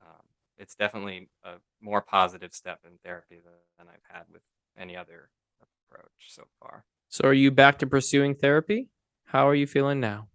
um, 0.03 0.27
it's 0.59 0.75
definitely 0.75 1.29
a 1.45 1.55
more 1.81 2.01
positive 2.03 2.53
step 2.53 2.81
in 2.85 2.99
therapy 3.05 3.37
than, 3.45 3.53
than 3.79 3.87
I've 3.89 4.17
had 4.17 4.25
with 4.33 4.43
any 4.77 4.97
other 4.97 5.31
approach 5.63 6.11
so 6.29 6.45
far. 6.61 6.85
So, 7.09 7.25
are 7.29 7.33
you 7.35 7.51
back 7.51 7.79
to 7.79 7.87
pursuing 7.87 8.35
therapy? 8.35 8.89
How 9.25 9.49
are 9.49 9.55
you 9.55 9.67
feeling 9.67 10.01
now? 10.01 10.29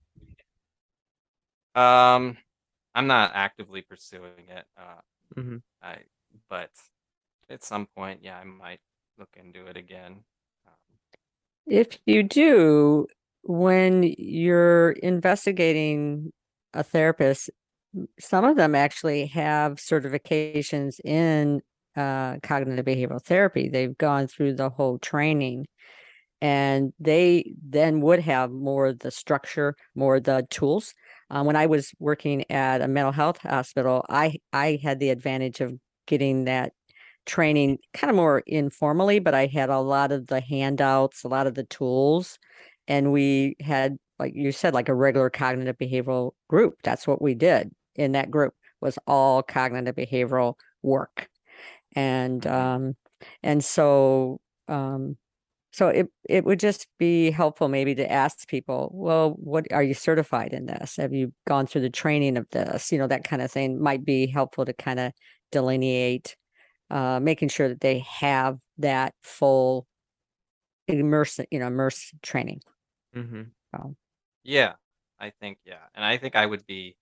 Um, 1.76 2.38
I'm 2.96 3.08
not 3.08 3.32
actively 3.34 3.82
pursuing 3.82 4.48
it. 4.50 4.66
Uh, 4.78 5.02
Mhm. 5.36 5.62
I, 5.82 5.98
but 6.50 6.70
at 7.50 7.64
some 7.64 7.88
point, 7.88 8.24
yeah, 8.24 8.38
I 8.38 8.44
might 8.44 8.80
look 9.18 9.36
into 9.36 9.66
it 9.68 9.78
again. 9.78 10.24
Um, 10.68 10.74
If 11.66 11.98
you 12.06 12.24
do, 12.24 13.08
when 13.42 14.04
you're 14.18 14.92
investigating 14.92 16.32
a 16.74 16.84
therapist, 16.84 17.50
m- 17.50 17.56
some 18.20 18.46
of 18.46 18.58
them 18.58 18.76
actually 18.76 19.28
have 19.28 19.76
certifications 19.76 21.00
in 21.04 21.62
uh, 21.96 22.38
cognitive 22.42 22.86
behavioral 22.86 23.24
therapy. 23.24 23.70
They've 23.70 23.98
gone 23.98 24.28
through 24.28 24.56
the 24.56 24.70
whole 24.70 24.98
training, 25.00 25.68
and 26.42 26.94
they 27.00 27.54
then 27.64 28.02
would 28.02 28.20
have 28.20 28.52
more 28.52 28.94
the 28.94 29.12
structure, 29.12 29.76
more 29.96 30.20
the 30.20 30.48
tools. 30.50 30.94
Uh, 31.30 31.44
when 31.44 31.56
I 31.56 31.68
was 31.68 31.92
working 32.00 32.50
at 32.52 32.82
a 32.82 32.88
mental 32.88 33.12
health 33.12 33.38
hospital, 33.38 34.06
I 34.10 34.38
I 34.52 34.80
had 34.84 35.00
the 35.00 35.10
advantage 35.10 35.62
of 35.62 35.74
getting 36.08 36.46
that 36.46 36.74
training 37.26 37.78
kind 37.94 38.10
of 38.10 38.16
more 38.18 38.44
informally, 38.48 39.20
but 39.20 39.34
I 39.34 39.46
had 39.48 39.70
a 39.70 39.80
lot 39.80 40.12
of 40.12 40.28
the 40.28 40.42
handouts, 40.42 41.24
a 41.24 41.30
lot 41.30 41.48
of 41.48 41.56
the 41.56 41.64
tools, 41.64 42.40
and 42.88 43.14
we 43.14 43.56
had, 43.62 43.98
like 44.20 44.34
you 44.36 44.52
said, 44.52 44.74
like 44.74 44.90
a 44.90 44.96
regular 44.96 45.30
cognitive 45.30 45.78
behavioral 45.78 46.32
group. 46.50 46.76
That's 46.84 47.08
what 47.08 47.22
we 47.22 47.36
did 47.36 47.72
in 47.96 48.14
that 48.14 48.32
group 48.32 48.56
was 48.82 48.98
all 49.08 49.44
cognitive 49.44 49.96
behavioral 49.96 50.56
work, 50.84 51.30
and 51.96 52.46
Mhm. 52.46 52.48
um, 52.48 52.96
and 53.44 53.64
so 53.64 54.42
um, 54.68 55.18
so 55.74 55.90
it 55.90 56.08
it 56.30 56.46
would 56.46 56.60
just 56.60 56.88
be 57.00 57.32
helpful 57.32 57.70
maybe 57.70 57.96
to 57.96 58.12
ask 58.12 58.48
people, 58.48 58.92
well, 58.94 59.32
what 59.34 59.72
are 59.74 59.84
you 59.84 59.94
certified 59.94 60.54
in 60.54 60.68
this? 60.68 60.98
Have 60.98 61.14
you 61.14 61.34
gone 61.48 61.68
through 61.68 61.82
the 61.82 61.90
training 61.90 62.38
of 62.38 62.48
this? 62.52 62.92
You 62.92 63.00
know, 63.00 63.08
that 63.08 63.24
kind 63.26 63.42
of 63.42 63.52
thing 63.52 63.82
might 63.82 64.06
be 64.06 64.28
helpful 64.28 64.66
to 64.66 64.74
kind 64.74 65.00
of 65.00 65.14
delineate 65.52 66.38
uh, 66.92 67.20
making 67.22 67.50
sure 67.50 67.70
that 67.70 67.82
they 67.82 68.00
have 68.00 68.60
that 68.80 69.16
full 69.24 69.88
immerse, 70.88 71.40
you 71.52 71.60
know, 71.60 71.68
immerse 71.68 72.14
training. 72.22 72.62
Mm-hmm. 73.16 73.54
yeah, 74.44 74.76
I 75.20 75.30
think 75.30 75.60
yeah, 75.66 75.88
and 75.94 76.04
I 76.04 76.18
think 76.18 76.36
I 76.36 76.46
would 76.46 76.66
be 76.66 76.98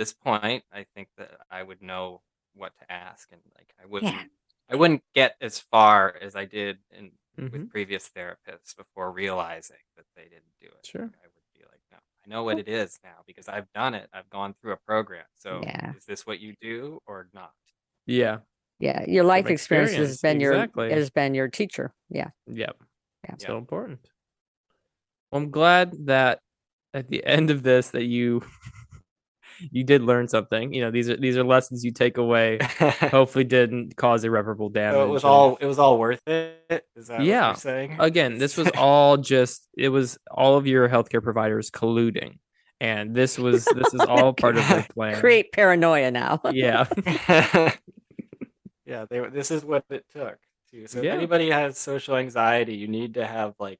this 0.00 0.12
point. 0.12 0.64
I 0.72 0.86
think 0.94 1.08
that 1.18 1.30
I 1.50 1.62
would 1.62 1.82
know 1.82 2.22
what 2.54 2.72
to 2.80 2.90
ask, 2.90 3.28
and 3.30 3.40
like 3.56 3.72
I 3.82 3.86
wouldn't, 3.86 4.16
I 4.70 4.74
wouldn't 4.76 5.04
get 5.14 5.36
as 5.40 5.58
far 5.60 6.16
as 6.20 6.34
I 6.34 6.46
did 6.46 6.78
in 6.90 7.12
Mm-hmm. 7.38 7.58
with 7.58 7.70
previous 7.70 8.10
therapists 8.14 8.76
before 8.76 9.12
realizing 9.12 9.76
that 9.96 10.04
they 10.16 10.24
didn't 10.24 10.52
do 10.60 10.66
it. 10.66 10.84
Sure. 10.84 11.02
Like, 11.02 11.12
I 11.24 11.28
would 11.28 11.58
be 11.58 11.64
like, 11.64 11.80
no, 11.92 11.98
I 11.98 12.28
know 12.28 12.42
what 12.42 12.58
it 12.58 12.68
is 12.68 12.98
now 13.02 13.22
because 13.26 13.48
I've 13.48 13.72
done 13.72 13.94
it. 13.94 14.10
I've 14.12 14.28
gone 14.28 14.54
through 14.60 14.72
a 14.72 14.76
program. 14.84 15.24
So 15.36 15.60
Yeah. 15.62 15.92
is 15.96 16.04
this 16.04 16.26
what 16.26 16.40
you 16.40 16.54
do 16.60 16.98
or 17.06 17.28
not? 17.32 17.52
Yeah. 18.04 18.38
Yeah, 18.80 19.04
your 19.06 19.24
life 19.24 19.46
experience 19.46 19.92
has 19.92 20.14
experience, 20.14 20.72
been 20.74 20.84
your 20.84 20.90
has 20.90 21.08
been 21.08 21.34
your 21.34 21.48
teacher. 21.48 21.94
Yeah. 22.10 22.30
Yep. 22.48 22.76
Yeah. 23.26 23.34
So 23.38 23.56
important. 23.56 24.00
Well, 25.30 25.40
I'm 25.40 25.50
glad 25.50 25.94
that 26.06 26.40
at 26.92 27.08
the 27.08 27.24
end 27.24 27.50
of 27.50 27.62
this 27.62 27.90
that 27.90 28.04
you 28.04 28.42
you 29.70 29.84
did 29.84 30.02
learn 30.02 30.28
something. 30.28 30.72
You 30.72 30.82
know, 30.82 30.90
these 30.90 31.08
are 31.10 31.16
these 31.16 31.36
are 31.36 31.44
lessons 31.44 31.84
you 31.84 31.92
take 31.92 32.16
away. 32.18 32.58
Hopefully 33.10 33.44
didn't 33.44 33.96
cause 33.96 34.24
irreparable 34.24 34.68
damage. 34.68 34.94
so 34.96 35.04
it 35.04 35.08
was 35.08 35.24
all 35.24 35.56
it 35.60 35.66
was 35.66 35.78
all 35.78 35.98
worth 35.98 36.26
it. 36.26 36.84
Is 36.96 37.08
that 37.08 37.22
Yeah. 37.22 37.40
what 37.40 37.46
you're 37.48 37.54
saying? 37.56 37.96
again, 38.00 38.38
this 38.38 38.56
was 38.56 38.68
all 38.76 39.16
just 39.16 39.68
it 39.76 39.88
was 39.90 40.18
all 40.30 40.56
of 40.56 40.66
your 40.66 40.88
healthcare 40.88 41.22
providers 41.22 41.70
colluding. 41.70 42.38
And 42.82 43.14
this 43.14 43.38
was 43.38 43.66
this 43.66 43.92
is 43.92 44.00
all 44.00 44.32
part 44.32 44.56
of 44.56 44.66
their 44.68 44.86
plan. 44.94 45.20
Create 45.20 45.52
paranoia 45.52 46.10
now. 46.10 46.40
Yeah. 46.50 46.86
yeah, 48.86 49.04
they 49.08 49.20
this 49.28 49.50
is 49.50 49.64
what 49.64 49.84
it 49.90 50.04
took. 50.12 50.38
Too. 50.70 50.86
So 50.86 51.02
Yeah. 51.02 51.10
if 51.12 51.18
anybody 51.18 51.50
has 51.50 51.78
social 51.78 52.16
anxiety, 52.16 52.76
you 52.76 52.88
need 52.88 53.14
to 53.14 53.26
have 53.26 53.54
like 53.58 53.78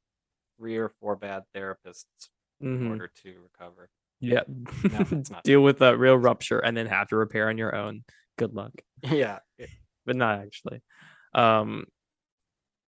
three 0.59 0.76
or 0.76 0.89
four 1.01 1.16
bad 1.16 1.45
therapists 1.55 2.05
in 2.61 2.81
Mhm. 2.81 2.91
order 2.91 3.11
to 3.22 3.35
recover. 3.43 3.89
Yeah. 4.21 4.43
it's 4.85 5.31
not. 5.31 5.45
Deal 5.45 5.62
with 5.62 5.81
a 5.83 5.97
real 5.97 6.16
rupture 6.16 6.59
and 6.59 6.77
then 6.77 6.87
have 6.87 7.09
to 7.09 7.16
repair 7.16 7.49
on 7.49 7.59
your 7.59 7.75
own. 7.75 8.05
Good 8.39 8.55
luck. 8.55 8.73
Yeah. 9.11 9.39
But 10.07 10.16
not 10.16 10.41
actually. 10.41 10.83
Um 11.35 11.87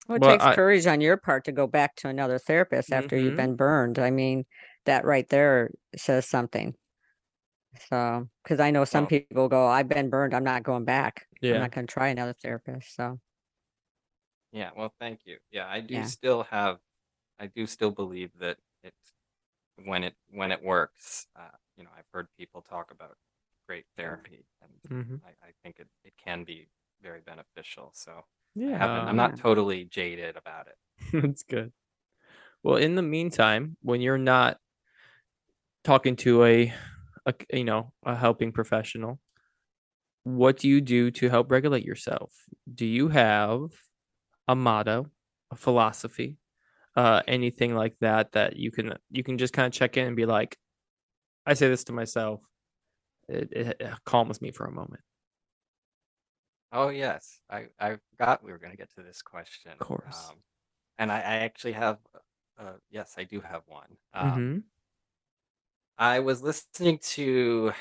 Well, 0.08 0.16
it 0.16 0.20
Well, 0.22 0.30
takes 0.32 0.44
I- 0.44 0.54
courage 0.54 0.86
on 0.86 1.00
your 1.00 1.16
part 1.16 1.44
to 1.46 1.52
go 1.52 1.66
back 1.66 1.94
to 1.96 2.08
another 2.08 2.38
therapist 2.38 2.92
after 2.92 3.16
Mhm. 3.16 3.22
you've 3.22 3.36
been 3.36 3.56
burned. 3.56 3.98
I 3.98 4.10
mean, 4.10 4.44
that 4.84 5.04
right 5.04 5.28
there 5.28 5.70
says 5.96 6.26
something. 6.28 6.74
So, 7.88 8.28
because 8.42 8.60
I 8.60 8.70
know 8.70 8.84
some 8.84 9.04
Oh. 9.04 9.06
people 9.06 9.48
go, 9.48 9.66
I've 9.66 9.88
been 9.88 10.10
burned. 10.10 10.34
I'm 10.34 10.44
not 10.44 10.62
going 10.62 10.84
back. 10.84 11.26
I'm 11.42 11.50
not 11.60 11.70
going 11.72 11.86
to 11.86 11.92
try 11.92 12.08
another 12.08 12.34
therapist. 12.34 12.94
So, 12.94 13.18
Yeah, 14.52 14.70
well, 14.76 14.92
thank 15.00 15.20
you. 15.24 15.38
Yeah, 15.50 15.66
I 15.66 15.80
do 15.80 15.94
Yeah. 15.94 16.04
still 16.04 16.42
have, 16.44 16.78
I 17.38 17.46
do 17.46 17.66
still 17.66 17.90
believe 17.90 18.30
that 18.40 18.58
it, 18.82 18.92
when 19.84 20.04
it 20.04 20.16
when 20.30 20.52
it 20.52 20.62
works, 20.62 21.26
uh, 21.36 21.56
you 21.76 21.84
know, 21.84 21.90
I've 21.96 22.08
heard 22.12 22.28
people 22.38 22.62
talk 22.62 22.90
about 22.90 23.16
great 23.66 23.86
therapy, 23.96 24.46
and 24.60 24.72
hmm 24.90 25.22
I, 25.24 25.30
I 25.48 25.52
think 25.62 25.78
it, 25.80 25.88
it 26.04 26.14
can 26.16 26.44
be 26.44 26.68
very 27.02 27.20
beneficial. 27.20 27.92
So 27.94 28.22
Yeah. 28.54 29.06
I'm 29.06 29.16
not 29.16 29.36
totally 29.36 29.84
jaded 29.84 30.36
about 30.36 30.68
it. 30.68 30.76
That's 31.12 31.42
good. 31.42 31.72
Well, 32.62 32.76
in 32.76 32.94
the 32.96 33.02
meantime, 33.02 33.76
when 33.82 34.00
you're 34.00 34.18
not 34.18 34.58
talking 35.84 36.16
to 36.16 36.44
a, 36.44 36.72
a 37.26 37.34
you 37.52 37.64
know, 37.64 37.92
a 38.04 38.14
helping 38.16 38.52
professional, 38.52 39.20
what 40.24 40.58
do 40.58 40.68
you 40.68 40.80
do 40.80 41.10
to 41.10 41.28
help 41.28 41.50
regulate 41.50 41.84
yourself? 41.84 42.32
Do 42.72 42.86
you 42.86 43.08
have 43.08 43.72
a 44.48 44.56
motto, 44.56 45.10
a 45.50 45.56
philosophy, 45.56 46.38
uh, 46.96 47.22
anything 47.28 47.74
like 47.74 47.96
that 48.00 48.32
that 48.32 48.56
you 48.56 48.70
can 48.72 48.94
you 49.10 49.22
can 49.24 49.38
just 49.38 49.52
kind 49.54 49.66
of 49.66 49.72
check 49.72 49.96
in 49.96 50.06
and 50.08 50.16
be 50.16 50.26
like, 50.26 50.56
I 51.46 51.54
say 51.54 51.68
this 51.68 51.84
to 51.86 51.92
myself. 51.92 52.42
It, 53.28 53.50
it, 53.52 53.76
it 53.80 53.94
calms 54.06 54.42
me 54.42 54.52
for 54.52 54.66
a 54.66 54.72
moment. 54.72 55.02
Oh 56.72 56.88
yes, 56.88 57.40
I 57.50 57.68
I 57.78 57.96
forgot 58.10 58.42
we 58.42 58.50
were 58.52 58.58
going 58.58 58.70
to 58.72 58.76
get 58.76 58.90
to 58.94 59.02
this 59.02 59.22
question. 59.22 59.78
Of 59.80 59.86
course. 59.86 60.32
Um, 60.32 60.42
and 60.98 61.12
I, 61.12 61.18
I 61.18 61.36
actually 61.46 61.72
have, 61.74 62.00
uh, 62.58 62.74
yes, 62.90 63.16
I 63.18 63.24
do 63.24 63.40
have 63.42 63.64
one. 63.68 63.98
Um, 64.14 64.44
Mhm. 64.44 64.70
I 65.98 66.20
was 66.20 66.42
listening 66.42 66.98
to 66.98 67.72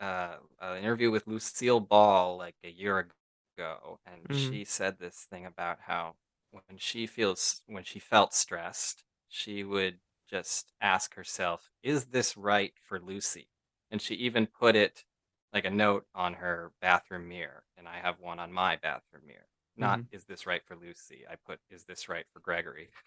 uh, 0.00 0.38
an 0.60 0.78
interview 0.78 1.10
with 1.10 1.26
Lucille 1.26 1.80
Ball 1.80 2.36
like 2.36 2.56
a 2.64 2.70
year 2.70 3.10
ago, 3.56 4.00
and 4.06 4.26
Mhm. 4.28 4.58
she 4.58 4.64
said 4.64 4.98
this 4.98 5.24
thing 5.24 5.46
about 5.46 5.80
how 5.80 6.16
when 6.50 6.78
she 6.78 7.06
feels 7.06 7.62
when 7.66 7.84
she 7.84 7.98
felt 7.98 8.34
stressed, 8.34 9.04
she 9.28 9.64
would 9.64 10.00
just 10.28 10.72
ask 10.80 11.14
herself, 11.14 11.70
"Is 11.82 12.06
this 12.06 12.36
right 12.36 12.74
for 12.78 13.00
Lucy?" 13.00 13.50
And 13.90 14.00
she 14.02 14.14
even 14.16 14.46
put 14.46 14.76
it 14.76 15.04
like 15.52 15.64
a 15.64 15.70
note 15.70 16.06
on 16.14 16.34
her 16.34 16.72
bathroom 16.80 17.28
mirror, 17.28 17.64
and 17.76 17.88
I 17.88 17.98
have 18.00 18.20
one 18.20 18.38
on 18.38 18.52
my 18.52 18.76
bathroom 18.76 19.26
mirror. 19.26 19.48
Not 19.76 20.02
"Is 20.10 20.24
this 20.26 20.46
right 20.46 20.64
for 20.64 20.76
Lucy?" 20.76 21.26
I 21.28 21.36
put 21.36 21.60
"Is 21.70 21.84
this 21.84 22.08
right 22.08 22.26
for 22.32 22.40
Gregory?" 22.40 22.90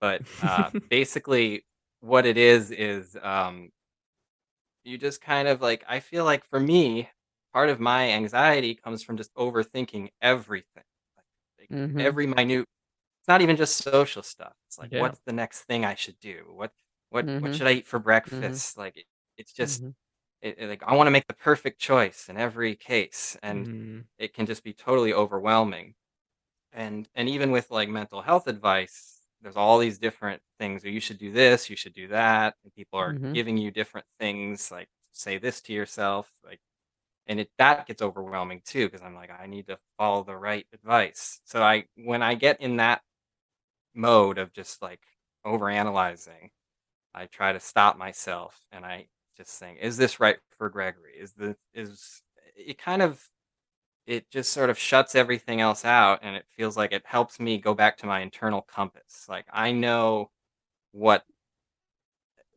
But 0.00 0.24
uh, 0.40 0.72
basically, 0.90 1.66
what 2.00 2.26
it 2.26 2.36
is 2.36 2.70
is 2.72 3.16
um, 3.22 3.72
you 4.84 4.98
just 4.98 5.20
kind 5.20 5.48
of 5.48 5.60
like 5.60 5.84
I 5.88 6.00
feel 6.00 6.24
like 6.24 6.44
for 6.44 6.60
me, 6.60 7.10
part 7.52 7.68
of 7.68 7.80
my 7.80 8.10
anxiety 8.10 8.74
comes 8.74 9.02
from 9.02 9.16
just 9.16 9.32
overthinking 9.34 10.10
everything, 10.20 10.84
like, 11.62 11.70
Mhm. 11.70 12.06
every 12.06 12.26
minute. 12.26 12.66
It's 13.22 13.28
not 13.28 13.42
even 13.42 13.56
just 13.56 13.76
social 13.78 14.22
stuff. 14.22 14.54
It's 14.68 14.78
like, 14.78 14.90
Yeah. 14.90 15.14
what's 15.14 15.20
the 15.26 15.32
next 15.32 15.62
thing 15.64 15.84
I 15.84 15.94
should 15.96 16.18
do? 16.20 16.52
What 16.54 16.72
what 17.10 17.28
what 17.40 17.54
Mhm. 17.54 17.54
should 17.54 17.66
I 17.68 17.72
eat 17.74 17.86
for 17.88 17.98
breakfast? 18.00 18.78
Like, 18.78 18.96
it, 18.98 19.06
it's 19.38 19.52
just 19.54 19.82
Mhm. 19.82 19.94
it, 20.42 20.56
it- 20.58 20.68
like 20.70 20.82
I 20.84 20.94
want 20.96 21.06
to 21.08 21.12
make 21.12 21.26
the 21.28 21.34
perfect 21.34 21.80
choice 21.80 22.28
in 22.30 22.36
every 22.38 22.76
case, 22.76 23.36
and 23.42 23.68
Mhm. 23.68 24.08
it 24.18 24.34
can 24.34 24.46
just 24.46 24.64
be 24.64 24.74
totally 24.74 25.14
overwhelming. 25.14 25.94
And 26.72 27.08
and 27.14 27.28
even 27.28 27.50
with 27.50 27.70
like 27.70 27.88
mental 27.88 28.22
health 28.22 28.46
advice, 28.48 29.26
there's 29.40 29.56
all 29.56 29.78
these 29.78 29.98
different 29.98 30.42
things. 30.58 30.84
You 30.84 31.00
should 31.00 31.18
do 31.18 31.32
this, 31.32 31.68
you 31.70 31.76
should 31.76 31.92
do 31.94 32.08
that. 32.08 32.56
And 32.64 32.72
people 32.74 32.98
are 32.98 33.18
Mhm. 33.18 33.34
giving 33.34 33.56
you 33.58 33.70
different 33.70 34.06
things, 34.18 34.70
like 34.70 34.88
say 35.12 35.38
this 35.38 35.60
to 35.62 35.72
yourself, 35.74 36.32
like 36.44 36.60
and 37.26 37.40
it 37.40 37.50
that 37.58 37.86
gets 37.86 38.02
overwhelming 38.02 38.62
too 38.64 38.86
because 38.88 39.02
I'm 39.02 39.14
like 39.14 39.30
I 39.30 39.46
need 39.46 39.66
to 39.68 39.78
follow 39.98 40.24
the 40.24 40.36
right 40.36 40.66
advice. 40.72 41.40
So 41.44 41.62
I 41.62 41.84
when 41.96 42.22
I 42.22 42.34
get 42.34 42.60
in 42.60 42.76
that 42.78 43.02
mode 43.94 44.38
of 44.38 44.52
just 44.52 44.82
like 44.82 45.00
over 45.44 45.68
analyzing 45.68 46.50
I 47.14 47.26
try 47.26 47.52
to 47.52 47.60
stop 47.60 47.98
myself 47.98 48.60
and 48.72 48.84
I 48.86 49.08
just 49.36 49.58
think, 49.58 49.78
is 49.80 49.96
this 49.96 50.20
right 50.20 50.38
for 50.58 50.68
Gregory? 50.70 51.14
Is 51.18 51.32
the 51.34 51.56
is 51.74 52.22
it 52.56 52.78
kind 52.78 53.02
of 53.02 53.22
it 54.06 54.30
just 54.30 54.52
sort 54.52 54.70
of 54.70 54.78
shuts 54.78 55.14
everything 55.14 55.60
else 55.60 55.84
out 55.84 56.20
and 56.22 56.36
it 56.36 56.46
feels 56.56 56.76
like 56.76 56.92
it 56.92 57.02
helps 57.06 57.40
me 57.40 57.58
go 57.58 57.74
back 57.74 57.96
to 57.98 58.06
my 58.06 58.20
internal 58.20 58.62
compass. 58.62 59.26
Like 59.28 59.46
I 59.52 59.72
know 59.72 60.30
what 60.92 61.24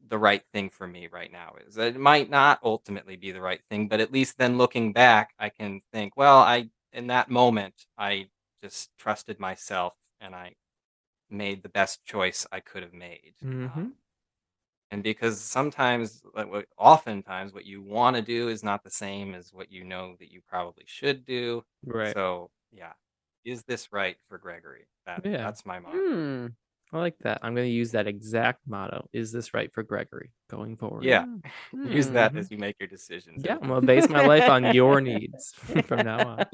the 0.07 0.17
right 0.19 0.43
thing 0.53 0.69
for 0.69 0.87
me 0.87 1.07
right 1.07 1.31
now 1.31 1.55
is. 1.67 1.77
It 1.77 1.97
might 1.99 2.29
not 2.29 2.59
ultimately 2.63 3.15
be 3.15 3.31
the 3.31 3.41
right 3.41 3.61
thing, 3.69 3.87
but 3.87 3.99
at 3.99 4.11
least 4.11 4.37
then 4.37 4.57
looking 4.57 4.93
back, 4.93 5.33
I 5.39 5.49
can 5.49 5.81
think, 5.91 6.15
well, 6.17 6.39
I 6.39 6.69
in 6.93 7.07
that 7.07 7.29
moment 7.29 7.85
I 7.97 8.29
just 8.63 8.89
trusted 8.97 9.39
myself 9.39 9.93
and 10.21 10.35
I 10.35 10.55
made 11.29 11.63
the 11.63 11.69
best 11.69 12.05
choice 12.05 12.45
I 12.51 12.59
could 12.61 12.83
have 12.83 12.93
made. 12.93 13.35
Mhm. 13.43 13.71
Um, 13.77 13.95
and 14.91 15.03
because 15.03 15.41
sometimes, 15.41 16.23
like, 16.33 16.47
what- 16.47 16.67
oftentimes, 16.77 17.53
what 17.53 17.65
you 17.65 17.81
want 17.81 18.15
to 18.15 18.21
do 18.21 18.49
is 18.49 18.63
not 18.63 18.83
the 18.83 18.91
same 18.91 19.33
as 19.35 19.53
what 19.53 19.71
you 19.71 19.83
know 19.83 20.15
that 20.19 20.31
you 20.31 20.41
probably 20.41 20.85
should 20.87 21.25
do. 21.25 21.65
Right. 21.85 22.13
So, 22.13 22.51
yeah, 22.71 22.93
is 23.43 23.63
this 23.63 23.91
right 23.91 24.17
for 24.27 24.37
Gregory? 24.37 24.87
That 25.05 25.25
Yeah. 25.25 25.37
that's 25.37 25.65
my 25.65 25.79
motto. 25.79 25.97
Hmm. 25.97 26.47
I 26.95 26.99
like 26.99 27.17
that. 27.23 27.39
I'm 27.43 27.53
going 27.55 27.67
to 27.67 27.73
use 27.73 27.91
that 27.91 28.07
exact 28.07 28.61
motto. 28.65 29.09
Is 29.11 29.31
this 29.33 29.53
right 29.53 29.71
for 29.73 29.83
Gregory 29.83 30.31
going 30.49 30.77
forward? 30.77 31.03
Yeah, 31.03 31.25
use 31.73 32.07
that 32.11 32.33
Mhm. 32.33 32.39
as 32.39 32.49
you 32.51 32.57
make 32.57 32.77
your 32.79 32.87
decisions. 32.87 33.43
Yeah, 33.45 33.57
I'm 33.61 33.67
going 33.67 33.81
to 33.81 33.85
base 33.87 34.07
my 34.07 34.25
life 34.25 34.49
on 34.49 34.73
your 34.73 35.01
needs 35.11 35.51
from 35.87 36.05
now 36.05 36.27
on. 36.27 36.45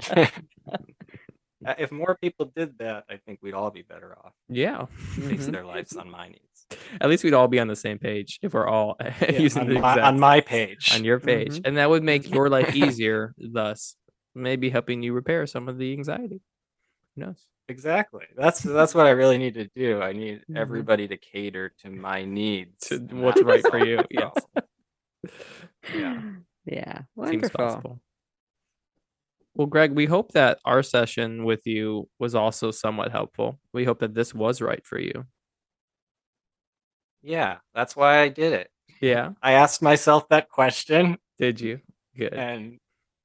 Uh, 1.63 1.75
if 1.77 1.91
more 1.91 2.17
people 2.19 2.51
did 2.55 2.75
that, 2.79 3.03
I 3.07 3.17
think 3.17 3.37
we'd 3.43 3.53
all 3.53 3.69
be 3.69 3.83
better 3.83 4.17
off. 4.17 4.33
Yeah. 4.49 4.87
Base 5.15 5.45
Mhm. 5.47 5.51
their 5.51 5.63
lives 5.65 5.95
on 5.95 6.09
my 6.09 6.29
needs. 6.29 6.65
At 6.99 7.07
least 7.07 7.23
we'd 7.23 7.35
all 7.35 7.47
be 7.47 7.59
on 7.59 7.67
the 7.67 7.75
same 7.75 7.99
page 7.99 8.39
if 8.41 8.55
we're 8.55 8.65
all 8.67 8.95
Yeah, 9.21 9.33
using 9.39 9.61
on, 9.63 9.67
the 9.67 9.73
my, 9.79 9.91
exact 9.91 10.07
on 10.07 10.19
my 10.19 10.41
page. 10.41 10.91
on 10.95 11.03
your 11.05 11.19
page. 11.19 11.59
Mhm. 11.59 11.67
And 11.67 11.77
that 11.77 11.87
would 11.91 12.01
make 12.01 12.27
your 12.33 12.49
life 12.49 12.75
easier, 12.75 13.35
thus 13.37 13.95
maybe 14.33 14.71
helping 14.71 15.03
you 15.03 15.13
repair 15.13 15.45
some 15.45 15.69
of 15.69 15.77
the 15.77 15.93
anxiety. 15.93 16.41
Who 17.15 17.25
knows? 17.25 17.45
Exactly. 17.71 18.25
That's 18.35 18.61
that's 18.61 18.93
what 18.93 19.07
I 19.07 19.11
really 19.11 19.37
need 19.37 19.53
to 19.53 19.67
do. 19.75 20.01
I 20.01 20.11
need 20.11 20.43
Mhm. 20.49 20.57
everybody 20.57 21.07
to 21.07 21.17
cater 21.17 21.69
to 21.81 21.89
my 21.89 22.25
needs. 22.25 22.87
To 22.89 22.99
what's 23.11 23.41
right 23.41 23.65
for 23.65 23.79
you, 23.79 24.03
yes. 24.11 24.33
Yeah. 25.95 26.21
Yeah. 26.65 27.01
Wonderful. 27.15 28.01
Well, 29.55 29.67
Greg, 29.67 29.91
we 29.93 30.05
hope 30.05 30.31
that 30.33 30.59
our 30.65 30.83
session 30.83 31.43
with 31.45 31.65
you 31.65 32.09
was 32.19 32.35
also 32.35 32.71
somewhat 32.71 33.11
helpful. 33.11 33.59
We 33.73 33.85
hope 33.85 33.99
that 33.99 34.13
this 34.13 34.33
was 34.33 34.61
right 34.61 34.85
for 34.85 34.99
you. 34.99 35.25
Yeah, 37.21 37.57
that's 37.73 37.95
why 37.95 38.19
I 38.21 38.29
did 38.29 38.53
it. 38.53 38.69
Yeah. 39.01 39.31
I 39.41 39.53
asked 39.53 39.81
myself 39.81 40.27
that 40.29 40.49
question 40.49 41.17
Did 41.37 41.61
you? 41.61 41.79
Good. 42.17 42.33
and 42.33 42.79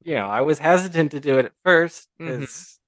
you 0.04 0.14
know, 0.14 0.26
I 0.28 0.42
was 0.42 0.60
hesitant 0.60 1.10
to 1.12 1.20
do 1.20 1.38
it 1.40 1.46
at 1.46 1.52
first 1.64 2.08
Mhm. 2.20 2.40
because 2.40 2.78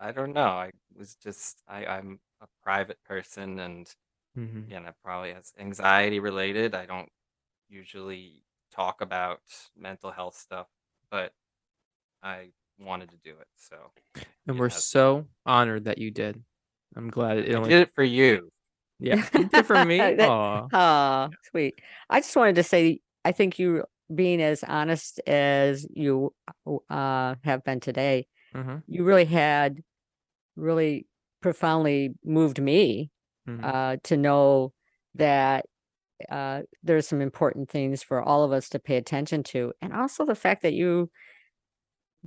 I 0.00 0.12
don't 0.12 0.32
know. 0.32 0.48
I 0.48 0.72
was 0.96 1.14
just 1.16 1.62
I, 1.68 1.86
I'm 1.86 2.20
a 2.40 2.46
private 2.62 2.98
person 3.04 3.58
and 3.60 3.92
Mhm. 4.36 4.68
you 4.70 4.80
know, 4.80 4.90
probably 5.02 5.32
has 5.32 5.52
anxiety 5.58 6.18
related. 6.20 6.74
I 6.74 6.86
don't 6.86 7.08
usually 7.68 8.42
talk 8.72 9.00
about 9.00 9.40
mental 9.76 10.10
health 10.10 10.36
stuff, 10.36 10.66
but 11.10 11.32
I 12.22 12.50
wanted 12.78 13.10
to 13.10 13.16
do 13.18 13.36
it. 13.38 13.46
So 13.56 13.76
And 14.46 14.56
it 14.56 14.58
we're 14.60 14.68
has- 14.70 14.84
so 14.86 15.26
honored 15.46 15.84
that 15.84 15.98
you 15.98 16.10
did. 16.10 16.42
I'm 16.96 17.08
glad 17.10 17.38
it 17.38 17.54
I 17.54 17.60
did 17.62 17.82
it 17.82 17.94
for 17.94 18.04
you. 18.04 18.50
yeah, 18.98 19.24
you 19.34 19.44
did 19.44 19.66
for 19.66 19.84
me. 19.84 19.98
That- 20.16 20.28
Aw. 20.28 20.68
Ah, 20.72 21.30
sweet. 21.50 21.80
I 22.10 22.20
just 22.20 22.34
wanted 22.36 22.56
to 22.56 22.62
say, 22.62 23.00
I 23.24 23.32
think 23.32 23.58
you 23.58 23.84
being 24.14 24.42
as 24.42 24.62
honest 24.64 25.20
as 25.26 25.86
you 25.90 26.34
uh, 26.90 27.34
have 27.42 27.64
been 27.64 27.80
today, 27.80 28.26
Mhm, 28.54 28.82
you 28.86 29.04
really 29.04 29.24
had 29.24 29.82
really 30.56 31.06
profoundly 31.40 32.14
moved 32.24 32.60
me 32.60 33.10
mhm. 33.46 33.62
uh, 33.62 33.96
to 34.04 34.16
know 34.16 34.72
that 35.14 35.66
uh, 36.30 36.62
there's 36.82 37.08
some 37.08 37.20
important 37.20 37.70
things 37.70 38.02
for 38.02 38.22
all 38.22 38.44
of 38.44 38.52
us 38.52 38.68
to 38.70 38.78
pay 38.78 38.96
attention 38.96 39.42
to. 39.44 39.72
And 39.82 39.92
also 39.94 40.26
the 40.26 40.34
fact 40.36 40.62
that 40.62 40.74
you 40.74 41.10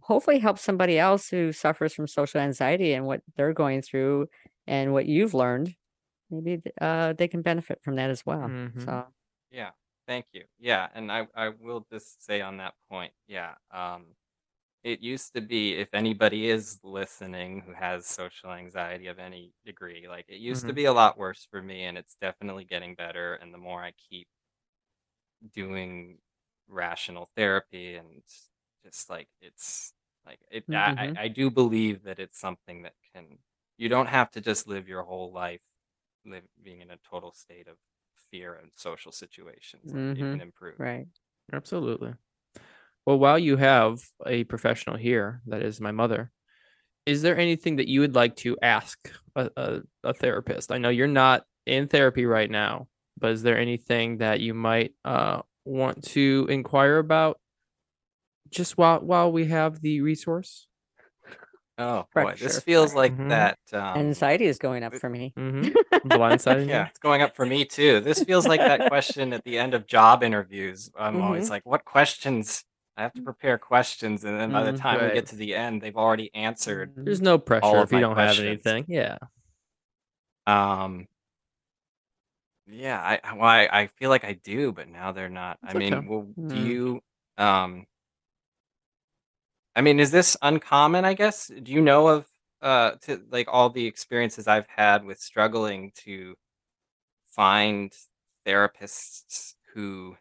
hopefully 0.03 0.39
help 0.39 0.59
somebody 0.59 0.99
else 0.99 1.29
who 1.29 1.51
suffers 1.51 1.93
from 1.93 2.07
social 2.07 2.39
anxiety 2.39 2.93
and 2.93 3.05
what 3.05 3.21
they're 3.35 3.53
going 3.53 3.81
through 3.81 4.27
and 4.67 4.93
what 4.93 5.05
you've 5.07 5.33
learned. 5.33 5.75
Maybe 6.29 6.61
uh, 6.81 7.13
they 7.13 7.27
can 7.27 7.41
benefit 7.41 7.81
from 7.83 7.95
that 7.97 8.09
as 8.09 8.25
well. 8.25 8.49
Mhm. 8.49 8.81
So, 8.81 9.07
Yeah, 9.51 9.71
thank 10.07 10.27
you. 10.33 10.45
Yeah, 10.57 10.89
and 10.93 11.11
I 11.11 11.27
I 11.33 11.49
will 11.49 11.85
just 11.91 12.23
say 12.23 12.41
on 12.41 12.57
that 12.57 12.75
point, 12.89 13.13
yeah, 13.27 13.55
um, 13.71 14.15
it 14.83 15.01
used 15.01 15.33
to 15.33 15.41
be 15.41 15.75
if 15.75 15.89
anybody 15.93 16.49
is 16.49 16.79
listening 16.83 17.61
who 17.61 17.73
has 17.73 18.05
social 18.07 18.51
anxiety 18.51 19.07
of 19.07 19.19
any 19.19 19.53
degree, 19.65 20.07
like 20.07 20.25
it 20.29 20.39
used 20.39 20.65
to 20.67 20.73
Mhm. 20.73 20.75
be 20.75 20.85
a 20.85 20.93
lot 20.93 21.17
worse 21.17 21.45
for 21.49 21.61
me, 21.61 21.83
and 21.85 21.97
it's 21.97 22.15
definitely 22.15 22.65
getting 22.65 22.95
better. 22.95 23.35
And 23.35 23.53
the 23.53 23.57
more 23.57 23.83
I 23.83 23.91
keep 23.93 24.27
doing 25.53 26.19
rational 26.67 27.29
therapy 27.35 27.95
and 27.95 28.23
just 28.83 29.09
like 29.09 29.29
it's 29.41 29.93
like 30.25 30.39
it, 30.51 30.65
I, 30.73 30.93
Mhm. 30.97 31.17
I 31.17 31.23
I 31.23 31.27
do 31.29 31.49
believe 31.51 32.03
that 32.03 32.19
it's 32.19 32.39
something 32.39 32.83
that 32.83 32.93
can. 33.13 33.39
You 33.77 33.89
don't 33.89 34.07
have 34.07 34.31
to 34.31 34.41
just 34.41 34.67
live 34.67 34.87
your 34.87 35.03
whole 35.03 35.31
life 35.31 35.61
live, 36.25 36.45
being 36.63 36.81
in 36.81 36.91
a 36.91 36.97
total 36.97 37.31
state 37.33 37.67
of 37.67 37.77
fear 38.31 38.55
and 38.55 38.71
social 38.75 39.11
situations. 39.11 39.95
It 40.15 40.25
Mhm. 40.25 40.31
can 40.31 40.41
improve. 40.41 40.77
right. 40.77 41.07
Absolutely. 41.51 42.15
Well, 43.07 43.17
while 43.17 43.39
you 43.39 43.55
have 43.55 44.01
a 44.25 44.43
professional 44.43 44.97
here, 44.97 45.39
that 45.47 45.61
is 45.61 45.79
my 45.79 45.91
mother, 45.91 46.29
is 47.05 47.21
there 47.21 47.37
anything 47.37 47.77
that 47.77 47.87
you 47.87 48.01
would 48.01 48.15
like 48.15 48.35
to 48.37 48.57
ask 48.61 49.09
a, 49.33 49.49
a, 49.55 49.79
a 50.03 50.13
therapist? 50.13 50.73
I 50.73 50.77
know 50.77 50.89
you're 50.89 51.07
not 51.07 51.45
in 51.65 51.87
therapy 51.87 52.25
right 52.25 52.51
now, 52.51 52.89
but 53.17 53.31
is 53.31 53.43
there 53.43 53.57
anything 53.57 54.17
that 54.17 54.41
you 54.41 54.53
might 54.53 54.93
uh, 55.05 55.41
want 55.63 56.03
to 56.09 56.47
inquire 56.49 56.97
about 56.97 57.39
just 58.49 58.77
while 58.77 58.99
while 58.99 59.31
we 59.31 59.45
have 59.45 59.79
the 59.79 60.01
resource? 60.01 60.67
Oh 61.77 62.07
boy, 62.13 62.23
Pressure. 62.23 62.43
this 62.43 62.59
feels 62.59 62.93
like 62.93 63.15
Mhm. 63.15 63.29
that. 63.29 63.57
Um, 63.71 63.99
Anxiety 63.99 64.47
is 64.47 64.57
going 64.57 64.83
up 64.83 64.95
for 64.95 65.09
me. 65.09 65.33
Mm-hmm. 65.37 66.07
Blindsided. 66.09 66.67
Yeah, 66.67 66.87
it's 66.87 66.99
going 66.99 67.21
up 67.21 67.37
for 67.37 67.45
me 67.45 67.63
too. 67.63 68.01
This 68.01 68.21
feels 68.23 68.45
like 68.45 68.59
that 68.59 68.87
question 68.89 69.31
at 69.31 69.45
the 69.45 69.57
end 69.59 69.73
of 69.73 69.87
job 69.87 70.23
interviews. 70.23 70.91
I'm 70.99 71.21
always 71.21 71.47
Mhm. 71.47 71.51
like, 71.51 71.65
what 71.65 71.85
questions? 71.85 72.65
I 72.97 73.03
have 73.03 73.13
to 73.13 73.21
prepare 73.21 73.59
questions, 73.59 74.23
and 74.23 74.39
then 74.39 74.51
by 74.51 74.63
the 74.63 74.73
Mhm. 74.73 74.79
time 74.79 75.07
we 75.07 75.13
get 75.13 75.27
to 75.27 75.35
the 75.35 75.53
end, 75.53 75.81
they've 75.81 75.95
already 75.95 76.33
answered. 76.33 76.95
Mhm. 76.95 77.05
There's 77.05 77.21
no 77.21 77.37
pressure 77.37 77.65
All 77.65 77.83
if 77.83 77.91
you 77.91 77.99
don't 77.99 78.17
have 78.17 78.39
anything. 78.39 78.85
Yeah. 78.87 79.17
Um, 80.47 81.07
yeah, 82.65 82.99
I 82.99 83.19
I- 83.23 83.33
well, 83.33 83.45
I, 83.45 83.69
I 83.71 83.87
feel 83.87 84.09
like 84.09 84.23
I 84.25 84.33
do, 84.33 84.71
but 84.71 84.87
now 84.89 85.11
they're 85.11 85.29
not. 85.29 85.59
I 85.63 85.73
mean, 85.73 85.93
okay. 85.93 86.07
well, 86.07 86.23
do 86.23 86.55
Mm. 86.55 86.65
you? 86.65 87.03
Um, 87.37 87.85
I 89.75 89.81
mean, 89.81 89.99
is 89.99 90.09
this 90.11 90.35
uncommon? 90.41 91.05
I 91.05 91.13
guess. 91.13 91.47
Do 91.47 91.71
you 91.71 91.81
know 91.81 92.07
of 92.07 92.27
uh 92.61 92.91
to 93.03 93.23
like 93.29 93.47
all 93.47 93.69
the 93.69 93.85
experiences 93.85 94.47
I've 94.47 94.67
had 94.67 95.03
with 95.05 95.19
struggling 95.19 95.91
to 96.05 96.35
find 97.35 97.95
therapists 98.47 99.53
who 99.73 100.17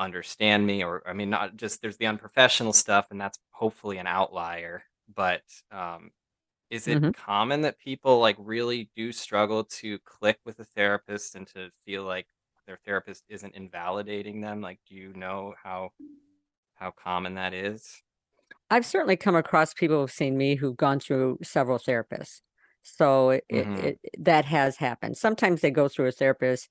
understand 0.00 0.66
me 0.66 0.84
or 0.84 1.06
I 1.08 1.12
mean 1.14 1.30
not 1.30 1.56
just 1.56 1.82
there's 1.82 1.98
the 1.98 2.06
unprofessional 2.08 2.72
stuff 2.72 3.08
and 3.10 3.20
that's 3.20 3.38
hopefully 3.50 3.98
an 3.98 4.06
outlier 4.08 4.84
but 5.14 5.42
um 5.70 6.12
is 6.70 6.88
it 6.88 7.00
Mhm. 7.00 7.12
common 7.12 7.62
that 7.62 7.78
people 7.78 8.20
like 8.20 8.36
really 8.38 8.90
do 8.96 9.12
struggle 9.12 9.64
to 9.64 9.98
click 10.00 10.40
with 10.44 10.60
a 10.60 10.64
therapist 10.64 11.36
and 11.36 11.46
to 11.48 11.70
feel 11.86 12.04
like 12.04 12.28
their 12.66 12.78
therapist 12.78 13.24
isn't 13.28 13.54
invalidating 13.56 14.40
them 14.42 14.60
like 14.62 14.80
do 14.86 14.94
you 14.96 15.12
know 15.14 15.54
how 15.62 15.90
how 16.74 16.90
common 16.92 17.34
that 17.34 17.54
is 17.54 18.02
I've 18.70 18.86
certainly 18.86 19.16
come 19.16 19.36
across 19.36 19.74
people 19.74 20.00
who've 20.00 20.10
seen 20.10 20.36
me 20.36 20.54
who've 20.54 20.76
gone 20.76 21.00
through 21.00 21.38
several 21.42 21.78
therapists. 21.78 22.40
So 22.82 23.30
it, 23.30 23.44
Mhm. 23.52 23.94
it 23.98 23.98
that 24.18 24.44
has 24.46 24.76
happened. 24.76 25.16
Sometimes 25.16 25.60
they 25.60 25.70
go 25.70 25.88
through 25.88 26.06
a 26.06 26.12
therapist 26.12 26.68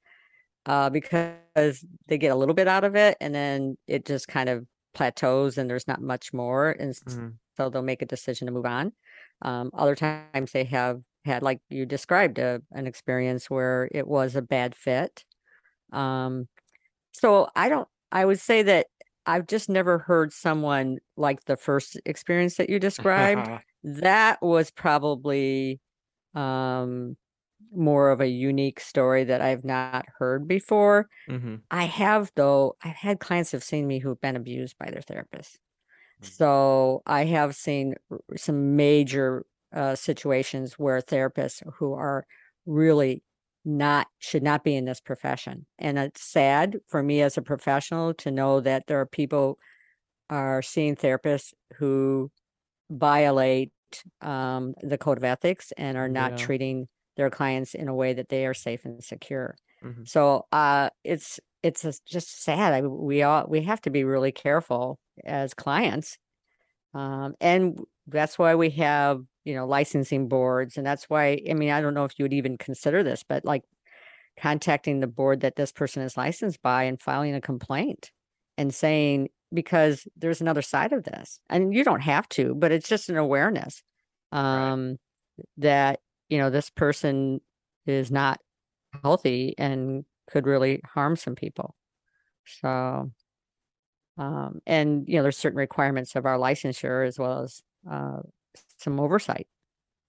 uh, 0.65 0.89
because 0.89 1.85
they 2.07 2.17
get 2.17 2.31
a 2.31 2.35
little 2.35 2.55
bit 2.55 2.67
out 2.67 2.83
of 2.83 2.95
it, 2.95 3.17
and 3.21 3.33
then 3.35 3.77
it 3.87 4.05
just 4.05 4.27
kind 4.27 4.49
of 4.49 4.67
plateaus, 4.93 5.57
and 5.57 5.69
there's 5.69 5.87
not 5.87 6.01
much 6.01 6.33
more, 6.33 6.71
and 6.71 6.95
Mhm. 7.05 7.39
so 7.57 7.69
they'll 7.69 7.81
make 7.81 8.01
a 8.01 8.05
decision 8.05 8.47
to 8.47 8.51
move 8.53 8.65
on. 8.65 8.93
Um, 9.41 9.71
other 9.73 9.95
times 9.95 10.51
they 10.51 10.63
have 10.65 11.01
had, 11.25 11.43
like 11.43 11.61
you 11.69 11.85
described, 11.85 12.39
a, 12.39 12.61
an 12.71 12.87
experience 12.87 13.49
where 13.49 13.89
it 13.93 14.07
was 14.07 14.35
a 14.35 14.41
bad 14.41 14.75
fit. 14.75 15.25
Um, 15.91 16.47
so 17.13 17.49
I 17.55 17.69
don't. 17.69 17.87
I 18.11 18.25
would 18.25 18.39
say 18.39 18.63
that 18.63 18.87
I've 19.25 19.47
just 19.47 19.69
never 19.69 19.99
heard 19.99 20.33
someone 20.33 20.99
like 21.17 21.45
the 21.45 21.57
first 21.57 21.99
experience 22.05 22.57
that 22.57 22.69
you 22.69 22.79
described. 22.79 23.49
that 23.83 24.41
was 24.41 24.71
probably 24.71 25.81
um 26.35 27.17
more 27.71 28.09
of 28.11 28.21
a 28.21 28.27
unique 28.27 28.79
story 28.79 29.23
that 29.25 29.41
I've 29.41 29.63
not 29.65 30.05
heard 30.19 30.47
before. 30.47 31.09
Mhm. 31.27 31.63
I 31.71 31.85
have 31.85 32.31
though, 32.35 32.77
I've 32.83 32.95
had 32.95 33.19
clients 33.19 33.51
who've 33.51 33.63
seen 33.63 33.87
me 33.87 33.99
who've 33.99 34.21
been 34.21 34.35
abused 34.37 34.77
by 34.79 34.91
their 34.91 35.01
therapist. 35.03 35.59
Mhm. 36.19 36.29
So 36.37 37.01
I 37.05 37.25
have 37.25 37.55
seen 37.55 37.95
some 38.35 38.75
major 38.75 39.45
uh, 39.73 39.95
situations 39.95 40.73
where 40.79 41.01
therapists 41.01 41.61
who 41.75 41.93
are 41.93 42.25
really 42.65 43.23
not 43.65 44.07
should 44.19 44.43
not 44.43 44.63
be 44.63 44.75
in 44.75 44.85
this 44.85 45.01
profession, 45.01 45.65
and 45.79 45.97
it's 45.99 46.23
sad 46.23 46.77
for 46.87 47.03
me 47.03 47.21
as 47.21 47.37
a 47.37 47.41
professional 47.41 48.13
to 48.15 48.31
know 48.31 48.61
that 48.61 48.87
there 48.87 48.99
are 48.99 49.05
people 49.05 49.59
are 50.29 50.61
seeing 50.61 50.95
therapists 50.95 51.53
who 51.77 52.31
violate 52.91 53.73
um, 54.21 54.75
the 54.81 54.97
code 54.97 55.17
of 55.17 55.23
ethics 55.23 55.71
and 55.77 55.97
are 55.97 56.09
not 56.09 56.35
Yeah. 56.35 56.37
treating 56.37 56.87
their 57.19 57.29
clients 57.29 57.75
in 57.75 57.87
a 57.89 57.93
way 57.95 58.13
that 58.13 58.29
they 58.29 58.47
are 58.47 58.55
safe 58.55 58.85
and 58.85 59.03
secure. 59.03 59.55
Mhm. 59.83 60.07
So 60.07 60.47
uh, 60.53 60.89
it's 61.03 61.39
it's 61.63 61.83
just- 62.07 62.43
sad. 62.43 62.73
I, 62.73 62.81
we 62.81 63.23
all 63.23 63.45
we 63.47 63.61
have 63.63 63.81
to 63.81 63.91
be 63.91 64.03
really 64.05 64.31
careful 64.31 64.99
as 65.25 65.53
clients, 65.53 66.17
um, 66.93 67.35
and 67.41 67.79
that's 68.07 68.39
why 68.39 68.55
we 68.55 68.69
have 68.71 69.23
you 69.45 69.55
know 69.55 69.67
licensing 69.67 70.27
boards, 70.29 70.77
and 70.77 70.85
that's 70.87 71.09
why 71.09 71.41
I 71.49 71.53
mean 71.55 71.71
I 71.71 71.81
don't 71.81 71.93
know 71.95 72.05
if 72.05 72.13
you 72.19 72.25
would 72.25 72.33
even 72.33 72.57
consider 72.57 73.03
this, 73.03 73.23
but 73.23 73.45
like 73.45 73.63
contacting 74.39 74.99
the 75.01 75.07
board 75.07 75.41
that 75.41 75.55
this 75.57 75.71
person 75.71 76.03
is 76.03 76.17
licensed 76.17 76.61
by 76.61 76.83
and 76.83 77.01
filing 77.01 77.35
a 77.35 77.41
complaint 77.41 78.11
and 78.57 78.73
saying 78.73 79.29
because 79.53 80.07
there's 80.17 80.41
another 80.41 80.61
side 80.61 80.93
of 80.93 81.03
this, 81.05 81.39
and 81.49 81.73
you 81.73 81.83
don't 81.83 82.01
have 82.01 82.29
to, 82.29 82.55
but 82.55 82.71
it's 82.71 82.89
just 82.89 83.09
an 83.09 83.17
awareness 83.17 83.83
um, 84.31 84.97
that 85.57 85.99
you 86.29 86.37
know 86.37 86.49
this 86.49 86.69
person 86.69 87.41
is 87.85 88.11
not 88.11 88.39
healthy 89.03 89.55
and 89.57 90.05
could 90.29 90.45
really 90.45 90.81
harm 90.85 91.15
some 91.15 91.35
people. 91.35 91.75
So, 92.45 93.11
um, 94.17 94.61
and 94.65 95.07
you 95.07 95.17
know, 95.17 95.23
there's 95.23 95.37
certain 95.37 95.57
requirements 95.57 96.15
of 96.15 96.25
our 96.25 96.37
licensure 96.37 97.07
as 97.07 97.17
well 97.19 97.43
as 97.43 97.61
uh, 97.89 98.19
some 98.77 98.99
oversight. 98.99 99.47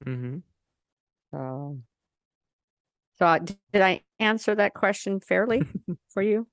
mm-hmm. 0.05 0.39
So, 1.33 1.79
so 3.19 3.27
uh, 3.27 3.39
did 3.39 3.83
I 3.83 4.03
answer 4.19 4.55
that 4.55 4.75
question 4.75 5.21
fairly 5.21 5.63
for 6.09 6.23
you? 6.23 6.47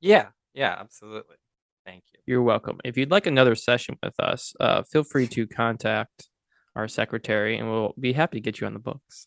yeah 0.00 0.26
yeah 0.54 0.76
absolutely 0.78 1.36
thank 1.86 2.04
you 2.12 2.20
You're 2.26 2.42
welcome. 2.42 2.78
If 2.84 2.96
you'd 2.96 3.10
like 3.10 3.26
another 3.26 3.54
session 3.54 3.96
with 4.02 4.18
us, 4.20 4.54
uh, 4.60 4.82
feel 4.82 5.04
free 5.04 5.26
to 5.28 5.46
contact 5.46 6.28
our 6.76 6.88
secretary, 6.88 7.56
and 7.58 7.70
we'll 7.70 7.94
be 7.98 8.12
happy 8.12 8.38
to 8.38 8.40
get 8.40 8.60
you 8.60 8.66
on 8.66 8.72
the 8.72 8.78
books. 8.78 9.26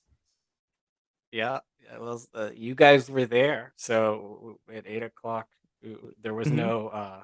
Yeah, 1.31 1.59
yeah, 1.83 1.97
well, 1.99 2.21
uh, 2.33 2.49
you 2.55 2.75
guys 2.75 3.09
were 3.09 3.25
there, 3.25 3.73
so 3.75 4.59
at 4.73 4.85
eight 4.87 5.03
o'clock, 5.03 5.47
there 6.21 6.33
was 6.33 6.47
Mhm. 6.47 6.53
no. 6.55 6.87
Uh, 6.89 7.23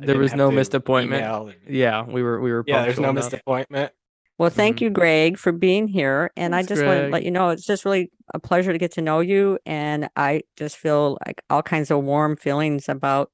I 0.00 0.06
There 0.06 0.18
was 0.18 0.34
no 0.34 0.50
missed 0.50 0.74
appointment. 0.74 1.22
email 1.22 1.48
and- 1.48 1.60
Yeah, 1.74 2.02
we 2.04 2.22
were 2.22 2.40
we 2.40 2.52
were. 2.52 2.64
yeah, 2.66 2.82
there's 2.82 2.98
no 2.98 3.08
punctual 3.08 3.12
missed 3.30 3.32
appointment. 3.32 3.92
Well, 4.38 4.50
thank 4.50 4.78
Mhm. 4.78 4.80
you, 4.80 4.90
Greg, 4.90 5.38
for 5.38 5.52
being 5.52 5.86
here. 5.86 6.32
And 6.36 6.52
Thanks, 6.52 6.68
I 6.68 6.74
just 6.74 6.84
want 6.84 7.00
to 7.02 7.08
let 7.10 7.22
you 7.22 7.30
know 7.30 7.50
it's 7.50 7.64
just 7.64 7.84
really 7.84 8.10
a 8.34 8.40
pleasure 8.40 8.72
to 8.72 8.78
get 8.78 8.90
to 8.92 9.00
know 9.02 9.20
you. 9.20 9.60
And 9.64 10.08
I 10.16 10.42
just 10.56 10.76
feel 10.76 11.16
like 11.24 11.40
all 11.48 11.62
kinds 11.62 11.92
of 11.92 12.02
warm 12.02 12.36
feelings 12.36 12.88
about 12.88 13.30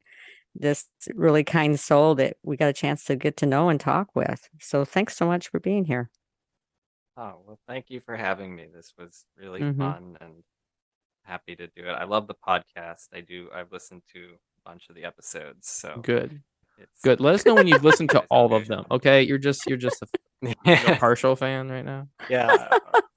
this 0.55 0.87
really 1.15 1.45
kind 1.45 1.79
soul 1.79 2.15
that 2.17 2.37
we 2.43 2.57
got 2.57 2.69
a 2.69 2.73
chance 2.73 3.05
to 3.05 3.17
get 3.17 3.37
to 3.39 3.47
know 3.47 3.69
and 3.69 3.79
talk 3.81 4.15
with. 4.17 4.49
So 4.61 4.85
thanks 4.85 5.17
so 5.17 5.27
much 5.27 5.49
for 5.49 5.61
being 5.61 5.85
here. 5.85 6.11
Oh, 7.17 7.41
well, 7.47 7.59
thank 7.69 7.87
you 7.89 8.01
for 8.01 8.17
having 8.17 8.55
me. 8.55 8.67
This 8.73 8.93
was 8.99 9.25
really 9.37 9.61
Mhm. 9.61 9.77
fun 9.79 10.17
and 10.21 10.43
happy 11.25 11.55
to 11.57 11.67
do 11.69 11.83
it. 11.85 11.93
I 11.93 12.05
love 12.05 12.27
the 12.27 12.35
podcast. 12.35 13.09
I 13.13 13.21
do. 13.21 13.49
I've 13.55 13.71
listened 13.73 14.03
to 14.15 14.37
a 14.59 14.69
bunch 14.69 14.89
of 14.89 14.95
the 14.97 15.05
episodes, 15.05 15.69
so 15.69 16.01
Good. 16.03 16.43
It's 16.79 17.03
Good. 17.03 17.21
Let 17.21 17.35
us 17.35 17.45
know 17.45 17.55
when 17.55 17.67
you've 17.67 17.85
listened 17.85 18.09
to 18.11 18.21
all 18.31 18.55
of 18.55 18.67
them. 18.67 18.87
Okay. 18.91 19.23
You're 19.23 19.37
just 19.39 19.67
you're 19.67 19.77
just 19.77 20.03
a, 20.03 20.07
you're 20.65 20.95
a 20.95 20.97
partial 20.97 21.37
fan 21.37 21.69
right 21.69 21.85
now. 21.85 22.09
yeah. 22.31 22.69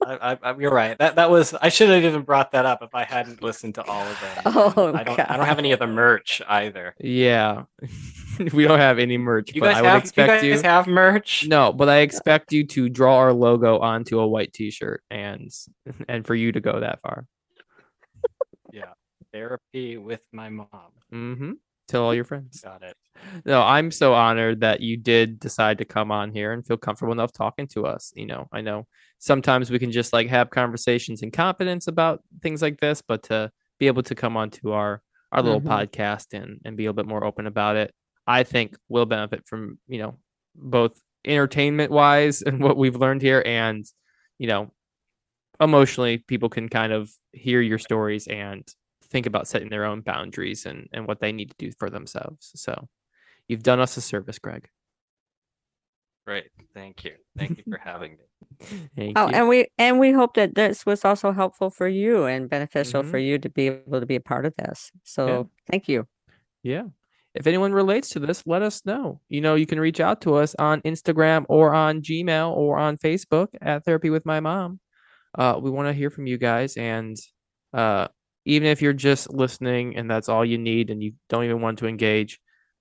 I, 0.06 0.32
I, 0.32 0.38
I, 0.42 0.56
you're 0.58 0.72
right. 0.72 0.96
That 0.98 1.16
that 1.16 1.30
was. 1.30 1.54
I 1.54 1.68
should 1.68 1.88
have 1.90 2.04
even 2.04 2.22
brought 2.22 2.52
that 2.52 2.66
up 2.66 2.82
if 2.82 2.94
I 2.94 3.04
hadn't 3.04 3.42
listened 3.42 3.74
to 3.76 3.84
all 3.84 4.02
of 4.02 4.20
them. 4.20 4.42
Oh, 4.76 4.92
I 4.94 5.02
don't. 5.02 5.18
I 5.18 5.36
don't 5.36 5.46
have 5.46 5.58
any 5.58 5.72
of 5.72 5.78
the 5.78 5.86
merch 5.86 6.40
either. 6.48 6.94
Yeah. 7.00 7.64
we 8.52 8.64
don't 8.64 8.78
have 8.78 8.98
any 8.98 9.18
merch, 9.18 9.54
You 9.54 9.60
but 9.60 9.68
guys 9.72 9.76
I 9.76 9.82
would 9.82 9.88
have. 9.88 9.94
You 9.94 10.00
expect 10.00 10.28
guys 10.28 10.44
you. 10.44 10.62
have 10.62 10.86
merch. 10.86 11.46
No, 11.48 11.72
but 11.72 11.88
I 11.88 11.98
expect 11.98 12.52
you 12.52 12.66
to 12.68 12.88
draw 12.88 13.16
our 13.18 13.32
logo 13.32 13.78
onto 13.78 14.18
a 14.20 14.26
white 14.26 14.52
T-shirt 14.52 15.02
and 15.10 15.50
and 16.08 16.26
for 16.26 16.34
you 16.34 16.52
to 16.52 16.60
go 16.60 16.80
that 16.80 17.00
far. 17.02 17.26
Yeah. 18.72 18.92
Therapy 19.32 19.96
with 19.96 20.24
my 20.32 20.48
mom. 20.48 20.68
Mm-hmm. 21.12 21.52
Tell 21.88 22.02
all 22.04 22.14
your 22.14 22.24
friends. 22.24 22.60
Got 22.60 22.82
it. 22.82 22.96
No, 23.44 23.62
I'm 23.62 23.90
so 23.90 24.14
honored 24.14 24.60
that 24.60 24.80
you 24.80 24.96
did 24.96 25.38
decide 25.38 25.78
to 25.78 25.84
come 25.84 26.10
on 26.10 26.32
here 26.32 26.52
and 26.52 26.66
feel 26.66 26.76
comfortable 26.76 27.12
enough 27.12 27.32
talking 27.32 27.66
to 27.68 27.86
us. 27.86 28.12
You 28.16 28.26
know, 28.26 28.48
I 28.52 28.60
know 28.60 28.86
sometimes 29.18 29.70
we 29.70 29.78
can 29.78 29.92
just 29.92 30.12
like 30.12 30.28
have 30.28 30.50
conversations 30.50 31.22
in 31.22 31.30
confidence 31.30 31.86
about 31.86 32.22
things 32.42 32.62
like 32.62 32.80
this, 32.80 33.02
but 33.02 33.22
to 33.24 33.50
be 33.78 33.86
able 33.86 34.02
to 34.04 34.14
come 34.14 34.36
onto 34.36 34.72
our 34.72 35.02
our 35.32 35.42
little 35.42 35.60
Mhm. 35.60 35.66
podcast 35.66 36.32
and 36.32 36.60
and 36.64 36.76
be 36.76 36.84
a 36.84 36.90
little 36.90 37.02
bit 37.02 37.08
more 37.08 37.24
open 37.24 37.46
about 37.46 37.76
it, 37.76 37.92
I 38.26 38.44
think 38.44 38.76
will 38.88 39.06
benefit 39.06 39.46
from 39.46 39.78
you 39.88 39.98
know 39.98 40.18
both 40.54 41.00
entertainment 41.24 41.90
wise 41.90 42.42
and 42.46 42.60
what 42.62 42.76
we've 42.76 42.96
learned 42.96 43.22
here, 43.22 43.42
and 43.44 43.84
you 44.38 44.46
know 44.48 44.70
emotionally, 45.60 46.18
people 46.18 46.48
can 46.48 46.68
kind 46.68 46.92
of 46.92 47.10
hear 47.32 47.60
your 47.60 47.78
stories 47.78 48.26
and 48.26 48.66
think 49.14 49.26
about 49.26 49.46
setting 49.46 49.68
their 49.70 49.84
own 49.84 50.00
boundaries 50.00 50.66
and 50.66 50.88
and 50.92 51.06
what 51.06 51.20
they 51.20 51.30
need 51.32 51.48
to 51.50 51.56
do 51.56 51.70
for 51.78 51.88
themselves. 51.88 52.50
So 52.56 52.88
you've 53.48 53.62
done 53.62 53.78
us 53.80 53.96
a 53.96 54.00
service, 54.00 54.40
Greg. 54.40 54.68
Great. 56.26 56.50
Thank 56.74 57.04
you. 57.04 57.12
Thank 57.38 57.58
you 57.58 57.64
for 57.70 57.78
having 57.78 58.12
me. 58.12 58.78
Thank 58.96 59.18
Oh, 59.18 59.28
you. 59.28 59.34
and 59.34 59.48
we 59.48 59.66
and 59.78 59.98
we 60.00 60.10
hope 60.12 60.34
that 60.34 60.54
this 60.54 60.84
was 60.84 61.04
also 61.04 61.32
helpful 61.32 61.70
for 61.70 61.86
you 61.86 62.24
and 62.24 62.48
beneficial 62.50 63.02
Mhm. 63.02 63.10
for 63.10 63.18
you 63.18 63.38
to 63.38 63.48
be 63.48 63.68
able 63.68 64.00
to 64.00 64.06
be 64.06 64.16
a 64.16 64.20
part 64.20 64.46
of 64.46 64.54
this. 64.56 64.90
So 65.04 65.50
thank 65.70 65.88
you. 65.88 66.06
Yeah. 66.62 66.84
If 67.34 67.46
anyone 67.46 67.72
relates 67.72 68.08
to 68.10 68.20
this, 68.20 68.46
let 68.46 68.62
us 68.62 68.84
know. 68.86 69.20
You 69.28 69.40
know, 69.40 69.54
you 69.54 69.66
can 69.66 69.78
reach 69.80 70.00
out 70.00 70.20
to 70.22 70.34
us 70.36 70.54
on 70.58 70.80
Instagram 70.82 71.44
or 71.48 71.74
on 71.74 72.00
Gmail 72.00 72.50
or 72.56 72.78
on 72.78 72.96
Facebook 72.96 73.48
at 73.60 73.84
Therapy 73.84 74.08
with 74.08 74.24
My 74.24 74.40
Mom. 74.40 74.80
Uh, 75.36 75.58
we 75.60 75.68
want 75.70 75.88
to 75.88 75.92
hear 75.92 76.10
from 76.10 76.26
you 76.26 76.38
guys. 76.38 76.76
And 76.76 77.16
uh, 77.72 78.06
even 78.44 78.68
if 78.68 78.82
you're 78.82 78.92
just 78.92 79.30
listening 79.32 79.96
and 79.96 80.10
that's 80.10 80.28
all 80.28 80.44
you 80.44 80.58
need 80.58 80.90
and 80.90 81.02
you 81.02 81.12
don't 81.28 81.44
even 81.44 81.60
want 81.60 81.78
to 81.78 81.86
engage, 81.86 82.40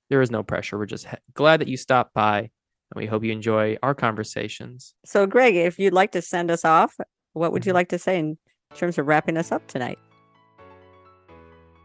there 0.09 0.21
is 0.21 0.31
no 0.31 0.43
pressure. 0.43 0.77
We're 0.77 0.85
just 0.85 1.05
ha- 1.05 1.17
glad 1.33 1.61
that 1.61 1.67
you 1.67 1.77
stopped 1.77 2.13
by 2.13 2.39
and 2.39 2.49
we 2.95 3.05
hope 3.05 3.23
you 3.23 3.31
enjoy 3.31 3.77
our 3.81 3.95
conversations. 3.95 4.93
So 5.05 5.25
Greg, 5.25 5.55
if 5.55 5.79
you'd 5.79 5.93
like 5.93 6.11
to 6.11 6.21
send 6.21 6.51
us 6.51 6.65
off, 6.65 6.95
what 7.33 7.51
would 7.51 7.65
you 7.65 7.71
Mhm. 7.71 7.75
like 7.75 7.89
to 7.89 7.97
say 7.99 8.19
in 8.19 8.37
terms 8.75 8.97
of 8.97 9.07
wrapping 9.07 9.37
us 9.37 9.51
up 9.51 9.65
tonight? 9.67 9.97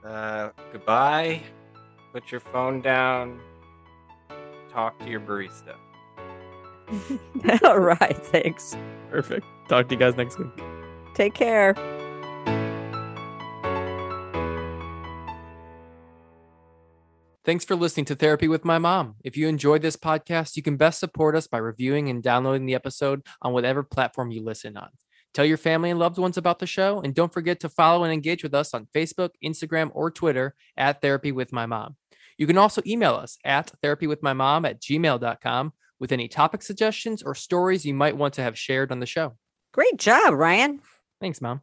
Uh, 0.04 0.50
goodbye. 0.72 1.42
Put 2.12 2.30
your 2.32 2.40
phone 2.40 2.80
down. 2.80 3.40
Talk 4.72 4.98
to 5.00 5.08
your 5.10 5.20
barista. 5.20 5.74
All 7.64 7.78
right, 7.78 8.16
thanks. 8.16 8.76
Perfect. 9.10 9.46
Talk 9.68 9.88
to 9.88 9.94
you 9.94 9.98
guys 9.98 10.16
next 10.16 10.38
week. 10.38 10.48
Take 11.14 11.34
care. 11.34 11.74
Thanks 17.48 17.64
for 17.64 17.76
listening 17.76 18.04
to 18.04 18.14
Therapy 18.14 18.46
with 18.46 18.66
My 18.66 18.76
Mom. 18.76 19.14
If 19.24 19.34
you 19.34 19.48
enjoyed 19.48 19.80
this 19.80 19.96
podcast, 19.96 20.54
you 20.54 20.62
can 20.62 20.76
best 20.76 21.00
support 21.00 21.34
us 21.34 21.46
by 21.46 21.56
reviewing 21.56 22.10
and 22.10 22.22
downloading 22.22 22.66
the 22.66 22.74
episode 22.74 23.22
on 23.40 23.54
whatever 23.54 23.82
platform 23.82 24.30
you 24.30 24.44
listen 24.44 24.76
on. 24.76 24.90
Tell 25.32 25.46
your 25.46 25.56
family 25.56 25.88
and 25.88 25.98
loved 25.98 26.18
ones 26.18 26.36
about 26.36 26.58
the 26.58 26.66
show, 26.66 27.00
and 27.00 27.14
don't 27.14 27.32
forget 27.32 27.58
to 27.60 27.70
follow 27.70 28.04
and 28.04 28.12
engage 28.12 28.42
with 28.42 28.52
us 28.52 28.74
on 28.74 28.86
Facebook, 28.94 29.30
Instagram, 29.42 29.90
or 29.94 30.10
Twitter 30.10 30.54
at 30.76 31.00
Therapy 31.00 31.32
with 31.32 31.50
My 31.50 31.64
Mom. 31.64 31.96
You 32.36 32.46
can 32.46 32.58
also 32.58 32.82
email 32.86 33.14
us 33.14 33.38
at 33.46 33.72
therapywithmymom 33.82 34.68
at 34.68 34.82
gmail.com 34.82 35.72
with 35.98 36.12
any 36.12 36.28
topic 36.28 36.60
suggestions 36.60 37.22
or 37.22 37.34
stories 37.34 37.86
you 37.86 37.94
might 37.94 38.18
want 38.18 38.34
to 38.34 38.42
have 38.42 38.58
shared 38.58 38.92
on 38.92 39.00
the 39.00 39.06
show. 39.06 39.38
Great 39.72 39.96
job, 39.96 40.34
Ryan. 40.34 40.82
Thanks, 41.18 41.40
Mom. 41.40 41.62